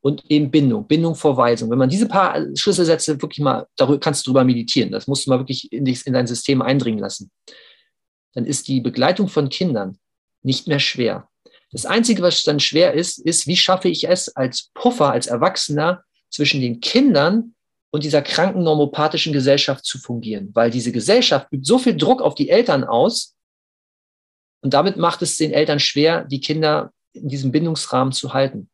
und 0.04 0.22
eben 0.30 0.50
Bindung, 0.50 0.86
Bindung 0.86 1.14
vor 1.14 1.38
Weisung. 1.38 1.70
Wenn 1.70 1.78
man 1.78 1.88
diese 1.88 2.06
paar 2.06 2.38
Schlüsselsätze 2.54 3.22
wirklich 3.22 3.42
mal, 3.42 3.66
darüber 3.74 3.98
kannst 3.98 4.26
du 4.26 4.30
drüber 4.30 4.44
meditieren, 4.44 4.92
das 4.92 5.06
musst 5.06 5.24
du 5.24 5.30
mal 5.30 5.38
wirklich 5.38 5.72
in, 5.72 5.86
in 5.86 6.12
dein 6.12 6.26
System 6.26 6.60
eindringen 6.60 7.00
lassen, 7.00 7.30
dann 8.34 8.44
ist 8.44 8.68
die 8.68 8.82
Begleitung 8.82 9.28
von 9.28 9.48
Kindern 9.48 9.96
nicht 10.42 10.68
mehr 10.68 10.78
schwer. 10.78 11.30
Das 11.72 11.86
Einzige, 11.86 12.20
was 12.20 12.42
dann 12.42 12.60
schwer 12.60 12.92
ist, 12.92 13.18
ist, 13.18 13.46
wie 13.46 13.56
schaffe 13.56 13.88
ich 13.88 14.06
es 14.06 14.28
als 14.28 14.70
Puffer, 14.74 15.10
als 15.10 15.26
Erwachsener 15.26 16.04
zwischen 16.28 16.60
den 16.60 16.80
Kindern 16.80 17.53
und 17.94 18.02
dieser 18.02 18.22
kranken 18.22 18.64
normopathischen 18.64 19.32
Gesellschaft 19.32 19.84
zu 19.84 19.98
fungieren. 19.98 20.50
Weil 20.52 20.70
diese 20.70 20.90
Gesellschaft 20.90 21.46
übt 21.52 21.64
so 21.64 21.78
viel 21.78 21.96
Druck 21.96 22.20
auf 22.20 22.34
die 22.34 22.50
Eltern 22.50 22.82
aus 22.82 23.36
und 24.62 24.74
damit 24.74 24.96
macht 24.96 25.22
es 25.22 25.36
den 25.36 25.52
Eltern 25.52 25.78
schwer, 25.78 26.24
die 26.24 26.40
Kinder 26.40 26.92
in 27.12 27.28
diesem 27.28 27.52
Bindungsrahmen 27.52 28.12
zu 28.12 28.32
halten 28.32 28.68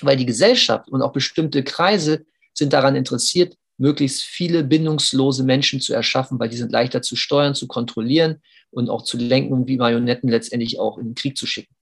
weil 0.00 0.16
die 0.16 0.26
Gesellschaft 0.26 0.88
und 0.88 1.02
auch 1.02 1.12
bestimmte 1.12 1.62
Kreise 1.62 2.24
sind 2.52 2.72
daran 2.72 2.96
interessiert, 2.96 3.56
möglichst 3.76 4.22
viele 4.22 4.62
bindungslose 4.62 5.42
Menschen 5.44 5.80
zu 5.80 5.92
erschaffen, 5.92 6.38
weil 6.38 6.48
die 6.48 6.56
sind 6.56 6.72
leichter 6.72 7.02
zu 7.02 7.16
steuern, 7.16 7.54
zu 7.54 7.66
kontrollieren 7.66 8.40
und 8.70 8.88
auch 8.88 9.02
zu 9.02 9.16
lenken 9.16 9.52
und 9.52 9.66
wie 9.66 9.76
Marionetten 9.76 10.28
letztendlich 10.28 10.78
auch 10.78 10.98
in 10.98 11.06
den 11.06 11.14
Krieg 11.14 11.36
zu 11.36 11.46
schicken. 11.46 11.74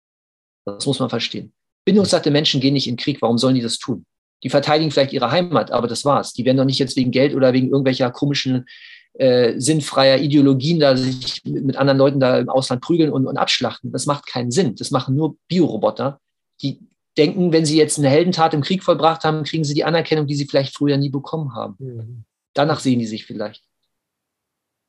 Das 0.65 0.85
muss 0.85 0.99
man 0.99 1.09
verstehen. 1.09 1.53
Bindungssatte 1.85 2.31
Menschen 2.31 2.61
gehen 2.61 2.73
nicht 2.73 2.87
in 2.87 2.95
den 2.95 3.03
Krieg. 3.03 3.21
Warum 3.21 3.37
sollen 3.37 3.55
die 3.55 3.61
das 3.61 3.77
tun? 3.79 4.05
Die 4.43 4.49
verteidigen 4.49 4.91
vielleicht 4.91 5.13
ihre 5.13 5.31
Heimat, 5.31 5.71
aber 5.71 5.87
das 5.87 6.03
war's. 6.05 6.33
Die 6.33 6.45
werden 6.45 6.57
doch 6.57 6.65
nicht 6.65 6.79
jetzt 6.79 6.95
wegen 6.95 7.11
Geld 7.11 7.35
oder 7.35 7.53
wegen 7.53 7.69
irgendwelcher 7.69 8.11
komischen 8.11 8.65
äh, 9.13 9.59
sinnfreier 9.59 10.19
Ideologien 10.19 10.79
da 10.79 10.95
sich 10.95 11.43
mit, 11.43 11.75
anderen 11.75 11.97
Leuten 11.97 12.19
da 12.19 12.39
im 12.39 12.49
Ausland 12.49 12.81
prügeln 12.81 13.11
und, 13.11 13.27
und 13.27 13.37
abschlachten. 13.37 13.91
Das 13.91 14.05
macht 14.05 14.25
keinen 14.25 14.51
Sinn. 14.51 14.75
Das 14.75 14.91
machen 14.91 15.15
nur 15.15 15.35
Bioroboter, 15.47 16.19
die 16.61 16.79
denken, 17.17 17.51
wenn 17.51 17.65
sie 17.65 17.77
jetzt 17.77 17.99
eine 17.99 18.09
Heldentat 18.09 18.53
im 18.53 18.61
Krieg 18.61 18.83
vollbracht 18.83 19.23
haben, 19.23 19.43
kriegen 19.43 19.63
sie 19.63 19.73
die 19.73 19.83
Anerkennung, 19.83 20.27
die 20.27 20.35
sie 20.35 20.45
vielleicht 20.45 20.75
früher 20.75 20.97
nie 20.97 21.09
bekommen 21.09 21.53
haben. 21.53 21.75
Mhm. 21.79 22.23
Danach 22.53 22.79
sehen 22.79 22.99
die 22.99 23.07
sich 23.07 23.25
vielleicht. 23.25 23.63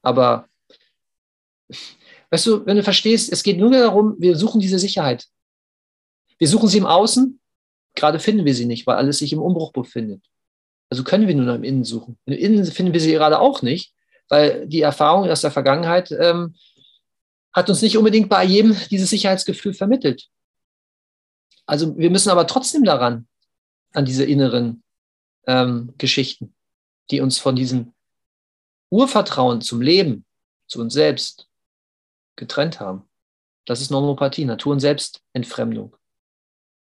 Aber, 0.03 0.49
weißt 2.31 2.47
du, 2.47 2.67
wenn 2.67 2.77
du 2.77 2.83
verstehst, 2.83 3.33
es 3.33 3.43
geht 3.43 3.59
nur 3.59 3.71
darum, 3.71 4.17
wir 4.19 4.37
suchen 4.37 4.61
diese 4.61 4.79
Sicherheit. 4.79 5.27
Wir 6.39 6.49
suchen 6.49 6.69
sie 6.69 6.79
im 6.79 6.87
Außen, 6.87 7.41
gerade 7.95 8.19
finden 8.19 8.45
wir 8.45 8.55
sie 8.55 8.67
nicht, 8.67 8.87
weil 8.87 8.97
alles 8.97 9.19
sich 9.19 9.33
im 9.33 9.43
Umbruch 9.43 9.73
befindet. 9.73 10.25
Also 10.91 11.05
können 11.05 11.27
wir 11.27 11.35
nur 11.35 11.47
noch 11.47 11.55
im 11.55 11.65
Innen 11.65 11.85
suchen. 11.85 12.19
Im 12.27 12.35
Innen 12.35 12.65
finden 12.67 12.93
wir 12.93 13.01
sie 13.01 13.13
gerade 13.13 13.41
auch 13.41 13.63
nicht, 13.63 13.95
weil 14.29 14.67
die 14.67 14.83
Erfahrung 14.83 15.29
aus 15.29 15.41
der 15.41 15.51
Vergangenheit 15.51 16.11
ähm, 16.13 16.55
hat 17.53 17.69
uns 17.69 17.83
nicht 17.83 17.97
unbedingt 17.97 18.29
bei 18.29 18.45
jedem 18.45 18.77
dieses 18.91 19.11
Sicherheitsgefühl 19.11 19.75
vermittelt. 19.75 20.29
Also 21.67 21.97
wir 21.97 22.11
müssen 22.11 22.31
aber 22.31 22.47
trotzdem 22.47 22.85
daran, 22.85 23.27
an 23.93 24.05
diese 24.05 24.25
inneren 24.25 24.83
ähm, 25.47 25.95
Geschichten, 25.99 26.55
die 27.11 27.21
uns 27.21 27.39
von 27.39 27.57
diesem 27.57 27.93
Urvertrauen 28.91 29.61
zum 29.61 29.81
Leben, 29.81 30.25
zu 30.67 30.81
uns 30.81 30.95
selbst 30.95 31.49
getrennt 32.37 32.81
haben. 32.81 33.09
Das 33.67 33.81
ist 33.81 33.91
Normopathie, 33.91 34.45
Natur- 34.45 34.73
und 34.73 34.81
Selbstentfremdung. 34.81 35.97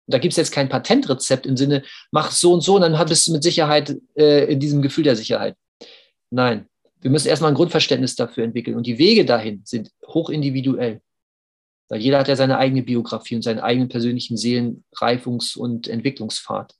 Da 0.09 0.17
gibt 0.17 0.33
es 0.33 0.37
jetzt 0.37 0.51
kein 0.51 0.69
Patentrezept 0.69 1.45
im 1.45 1.57
Sinne, 1.57 1.83
mach 2.11 2.31
so 2.31 2.53
und 2.53 2.61
so 2.61 2.75
und 2.75 2.81
dann 2.81 3.07
bist 3.07 3.27
du 3.27 3.31
mit 3.31 3.43
Sicherheit 3.43 3.95
äh, 4.15 4.51
in 4.51 4.59
diesem 4.59 4.81
Gefühl 4.81 5.03
der 5.03 5.15
Sicherheit. 5.15 5.55
Nein, 6.31 6.67
wir 7.01 7.11
müssen 7.11 7.27
erstmal 7.27 7.51
ein 7.51 7.55
Grundverständnis 7.55 8.15
dafür 8.15 8.43
entwickeln 8.43 8.75
und 8.75 8.87
die 8.87 8.97
Wege 8.97 9.25
dahin 9.25 9.61
sind 9.65 9.91
hochindividuell. 10.07 11.01
Weil 11.89 12.01
jeder 12.01 12.19
hat 12.19 12.27
ja 12.27 12.35
seine 12.35 12.57
eigene 12.57 12.83
Biografie 12.83 13.35
und 13.35 13.41
seinen 13.41 13.59
eigenen 13.59 13.89
persönlichen 13.89 14.37
Seelenreifungs- 14.37 15.57
und 15.57 15.87
Entwicklungspfad. 15.87 16.75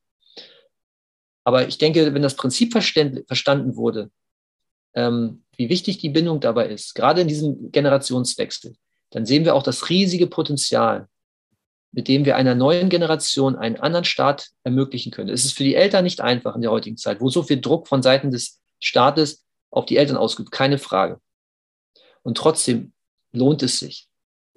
Aber 1.44 1.68
ich 1.68 1.80
denke, 1.80 2.14
wenn 2.14 2.22
das 2.22 2.36
Prinzip 2.36 2.74
verstanden 2.74 3.76
wurde, 3.76 4.12
ähm, 4.94 5.44
wie 5.56 5.70
wichtig 5.70 5.98
die 5.98 6.10
Bindung 6.10 6.40
dabei 6.40 6.68
ist, 6.68 6.94
gerade 6.94 7.22
in 7.22 7.28
diesem 7.28 7.72
Generationswechsel, 7.72 8.76
dann 9.12 9.26
sehen 9.26 9.46
wir 9.46 9.56
auch 9.56 9.64
das 9.64 9.90
riesige 9.90 10.28
Potenzial, 10.28 11.08
mit 11.92 12.08
dem 12.08 12.26
wir 12.26 12.36
einer 12.36 12.56
neuen 12.56 12.90
Generation 12.90 13.56
einen 13.56 13.78
anderen 13.78 14.06
Staat 14.06 14.50
ermöglichen 14.64 15.12
können. 15.12 15.30
Es 15.30 15.46
ist 15.46 15.58
für 15.58 15.64
die 15.64 15.76
Eltern 15.76 16.04
nicht 16.04 16.22
einfach 16.22 16.56
in 16.56 16.62
der 16.62 16.72
heutigen 16.72 16.98
Zeit, 16.98 17.20
wo 17.20 17.30
so 17.30 17.44
viel 17.44 17.60
Druck 17.62 17.88
von 17.88 18.02
Seiten 18.02 18.32
des 18.32 18.62
Staates 18.80 19.46
auf 19.72 19.86
die 19.86 19.98
Eltern 19.98 20.18
ausgeübt, 20.18 20.52
keine 20.52 20.78
Frage. 20.78 21.20
Und 22.22 22.38
trotzdem 22.38 22.94
lohnt 23.32 23.64
es 23.64 23.80
sich 23.80 24.10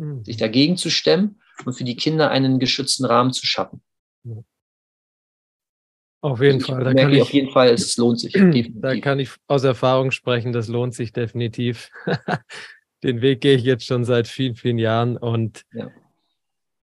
mhm. 0.02 0.24
sich 0.24 0.36
dagegen 0.36 0.76
zu 0.76 0.90
stemmen 0.90 1.40
und 1.64 1.74
für 1.74 1.84
die 1.84 1.96
Kinder 1.96 2.30
einen 2.30 2.58
geschützten 2.58 3.04
Rahmen 3.04 3.32
zu 3.32 3.46
schaffen. 3.46 3.82
Auf 6.20 6.40
jeden 6.40 6.60
also 6.60 6.74
Fall. 6.74 6.84
Da 6.84 6.92
merke 6.92 7.16
ich 7.16 7.22
auf 7.22 7.32
jeden 7.32 7.50
Fall, 7.50 7.68
es 7.70 7.96
lohnt 7.96 8.20
sich. 8.20 8.32
Definitiv. 8.32 8.74
Da 8.80 8.98
kann 9.00 9.18
ich 9.18 9.30
aus 9.46 9.64
Erfahrung 9.64 10.10
sprechen, 10.10 10.52
das 10.52 10.68
lohnt 10.68 10.94
sich 10.94 11.12
definitiv. 11.12 11.90
Den 13.02 13.20
Weg 13.20 13.40
gehe 13.40 13.56
ich 13.56 13.64
jetzt 13.64 13.84
schon 13.84 14.04
seit 14.04 14.28
vielen, 14.28 14.54
vielen 14.54 14.78
Jahren 14.78 15.16
und 15.16 15.64
ja. 15.72 15.90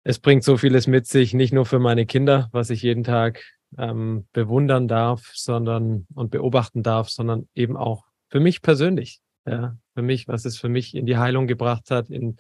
Es 0.06 0.20
bringt 0.20 0.46
so 0.46 0.56
vieles 0.56 0.88
mit 0.88 1.08
sich, 1.08 1.34
nicht 1.34 1.54
nur 1.54 1.66
für 1.66 1.80
meine 1.80 2.06
Kinder, 2.06 2.48
was 2.54 2.70
ich 2.70 2.82
jeden 2.82 3.04
Tag 3.04 3.44
ähm, 3.78 4.26
bewundern 4.32 4.88
darf, 4.88 5.32
sondern 5.34 6.08
und 6.16 6.32
beobachten 6.32 6.82
darf, 6.82 7.10
sondern 7.10 7.50
eben 7.54 7.76
auch 7.76 8.06
für 8.30 8.40
mich 8.40 8.62
persönlich. 8.62 9.20
Ja, 9.46 9.78
für 9.94 10.02
mich, 10.02 10.28
was 10.28 10.46
es 10.46 10.58
für 10.58 10.70
mich 10.70 10.96
in 10.96 11.06
die 11.06 11.18
Heilung 11.18 11.46
gebracht 11.46 11.92
hat, 11.92 12.10
in 12.10 12.38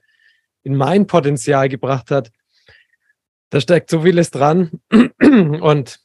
in 0.65 0.75
mein 0.75 1.07
Potenzial 1.07 1.69
gebracht 1.69 2.11
hat. 2.11 2.31
Da 3.51 3.61
steckt 3.61 3.89
so 3.89 4.01
vieles 4.01 4.31
dran. 4.31 4.81
Und 4.89 5.99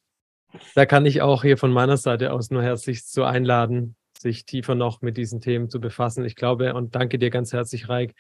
da 0.75 0.87
kann 0.87 1.07
ich 1.07 1.23
auch 1.23 1.43
hier 1.43 1.57
von 1.57 1.73
meiner 1.73 1.97
Seite 1.97 2.33
aus 2.33 2.51
nur 2.51 2.63
herzlich 2.63 3.05
zu 3.05 3.25
einladen, 3.25 3.97
sich 4.19 4.45
tiefer 4.45 4.75
noch 4.75 5.01
mit 5.01 5.17
diesen 5.17 5.41
Themen 5.41 5.71
zu 5.71 5.81
befassen. 5.81 6.25
Ich 6.25 6.37
glaube 6.37 6.75
und 6.75 6.95
danke 6.95 7.19
dir 7.19 7.31
ganz 7.31 7.53
herzlich, 7.55 7.89
Reik, 7.89 8.15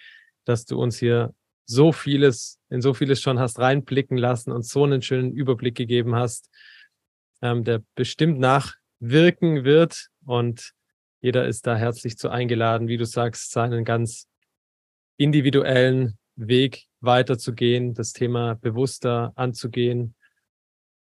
dass 0.46 0.64
du 0.64 0.80
uns 0.80 0.98
hier 0.98 1.34
so 1.66 1.92
vieles, 1.92 2.58
in 2.68 2.80
so 2.80 2.94
vieles 2.94 3.20
schon 3.20 3.38
hast 3.38 3.58
reinblicken 3.58 4.16
lassen 4.16 4.52
und 4.52 4.64
so 4.64 4.84
einen 4.84 5.02
schönen 5.02 5.32
Überblick 5.32 5.76
gegeben 5.76 6.14
hast, 6.14 6.50
ähm, 7.42 7.64
der 7.64 7.82
bestimmt 7.94 8.38
nachwirken 8.38 9.64
wird. 9.64 10.08
Und 10.24 10.72
jeder 11.20 11.46
ist 11.46 11.66
da 11.66 11.76
herzlich 11.76 12.18
zu 12.18 12.28
eingeladen, 12.28 12.88
wie 12.88 12.96
du 12.96 13.04
sagst, 13.04 13.52
seinen 13.52 13.84
ganz 13.84 14.26
individuellen 15.16 16.18
Weg 16.36 16.86
weiterzugehen, 17.00 17.94
das 17.94 18.12
Thema 18.12 18.54
bewusster 18.54 19.32
anzugehen 19.36 20.14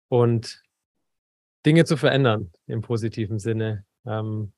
und 0.09 0.62
Dinge 1.65 1.85
zu 1.85 1.97
verändern 1.97 2.53
im 2.66 2.81
positiven 2.81 3.39
Sinne. 3.39 3.85
Ähm, 4.07 4.53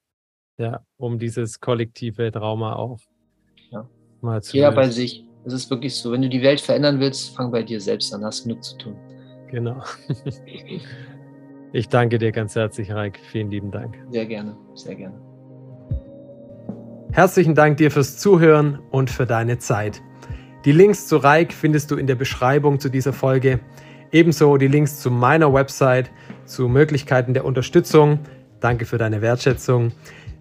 Ja, 0.59 0.85
um 0.97 1.19
dieses 1.19 1.61
kollektive 1.61 2.33
Trauma 2.33 2.75
auch 2.75 2.99
ja. 3.71 3.89
mal 4.21 4.43
zu 4.43 4.57
Jeder 4.57 4.71
lösen. 4.71 4.77
bei 4.77 4.89
sich. 4.91 5.25
Es 5.49 5.55
ist 5.55 5.71
wirklich 5.71 5.95
so, 5.95 6.13
wenn 6.13 6.21
du 6.21 6.29
die 6.29 6.43
Welt 6.43 6.61
verändern 6.61 7.01
willst, 7.01 7.35
fang 7.35 7.51
bei 7.51 7.63
dir 7.63 7.81
selbst 7.81 8.13
an, 8.13 8.23
hast 8.23 8.43
genug 8.43 8.63
zu 8.63 8.77
tun. 8.77 8.97
Genau. 9.51 9.83
Ich 11.75 11.91
danke 11.91 12.17
dir 12.17 12.33
ganz 12.33 12.55
herzlich, 12.55 12.91
Reik. 12.91 13.19
Vielen 13.31 13.51
lieben 13.51 13.71
Dank. 13.71 13.95
Sehr 14.11 14.25
gerne, 14.25 14.57
sehr 14.75 14.95
gerne. 14.95 15.21
Herzlichen 17.13 17.55
Dank 17.55 17.77
dir 17.77 17.91
fürs 17.91 18.17
Zuhören 18.17 18.79
und 18.91 19.11
für 19.11 19.27
deine 19.27 19.59
Zeit. 19.59 20.01
Die 20.65 20.73
Links 20.73 21.07
zu 21.07 21.19
Reik 21.19 21.53
findest 21.53 21.91
du 21.91 21.97
in 21.97 22.07
der 22.07 22.15
Beschreibung 22.15 22.81
zu 22.81 22.89
dieser 22.89 23.13
Folge. 23.13 23.61
Ebenso 24.13 24.57
die 24.57 24.67
Links 24.67 25.01
zu 25.01 25.11
meiner 25.11 25.53
Website, 25.53 26.11
zu 26.47 26.69
Möglichkeiten 26.69 27.35
der 27.35 27.45
Unterstützung. 27.45 28.21
Danke 28.61 28.87
für 28.87 28.97
deine 28.97 29.21
Wertschätzung. 29.21 29.93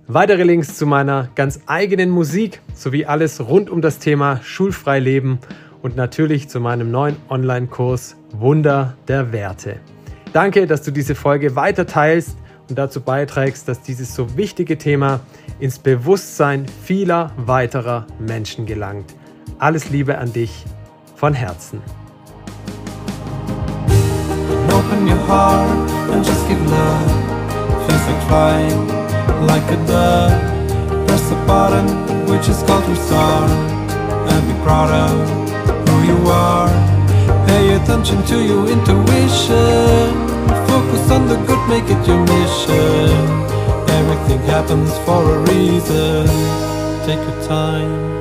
Weitere 0.10 0.44
Links 0.44 0.78
zu 0.78 0.86
meiner 0.86 1.28
ganz 1.36 1.60
eigenen 1.66 2.10
Musik 2.10 2.62
sowie 2.74 3.06
alles 3.06 3.46
rund 3.46 3.70
um 3.70 3.82
das 3.82 4.00
Thema 4.00 4.40
schulfrei 4.42 5.00
leben 5.00 5.40
und 5.82 5.98
natürlich 5.98 6.48
zu 6.48 6.62
meinem 6.62 6.92
neuen 6.92 7.18
Online-Kurs 7.28 8.16
Wunder 8.32 8.96
der 9.10 9.34
Werte. 9.34 9.82
Danke, 10.32 10.66
dass 10.66 10.82
du 10.84 10.92
diese 10.92 11.14
Folge 11.14 11.58
weiter 11.58 11.86
teilst 11.86 12.38
und 12.70 12.78
dazu 12.78 13.02
beiträgst, 13.02 13.68
dass 13.68 13.82
dieses 13.82 14.16
so 14.16 14.38
wichtige 14.38 14.78
Thema 14.78 15.20
ins 15.60 15.78
Bewusstsein 15.78 16.66
vieler 16.86 17.34
weiterer 17.36 18.08
Menschen 18.18 18.66
gelangt. 18.66 19.14
Alles 19.60 19.90
Liebe 19.90 20.20
an 20.20 20.32
dich 20.32 20.64
von 21.16 21.34
Herzen. 21.34 21.82
Open 24.70 25.06
your 25.06 25.28
heart 25.28 25.92
and 26.14 26.26
just 26.26 26.48
give 26.48 26.64
love. 26.64 27.88
Feels 27.88 28.08
like 28.08 28.24
flying. 28.30 29.07
Like 29.42 29.68
a 29.72 29.78
dove. 29.86 31.08
Press 31.08 31.30
the 31.30 31.36
button, 31.46 31.88
which 32.30 32.48
is 32.50 32.62
called 32.64 32.86
restart, 32.90 33.50
and 34.32 34.42
be 34.48 34.54
proud 34.64 34.92
of 34.92 35.90
who 35.90 35.96
you 36.12 36.20
are. 36.30 36.70
Pay 37.48 37.76
attention 37.76 38.24
to 38.26 38.38
your 38.44 38.68
intuition. 38.68 40.10
Focus 40.68 41.12
on 41.12 41.28
the 41.28 41.38
good, 41.48 41.64
make 41.70 41.88
it 41.96 42.02
your 42.08 42.22
mission. 42.36 43.10
Everything 44.00 44.40
happens 44.48 44.92
for 45.06 45.22
a 45.36 45.40
reason. 45.52 46.28
Take 47.06 47.20
your 47.28 47.48
time 47.48 48.17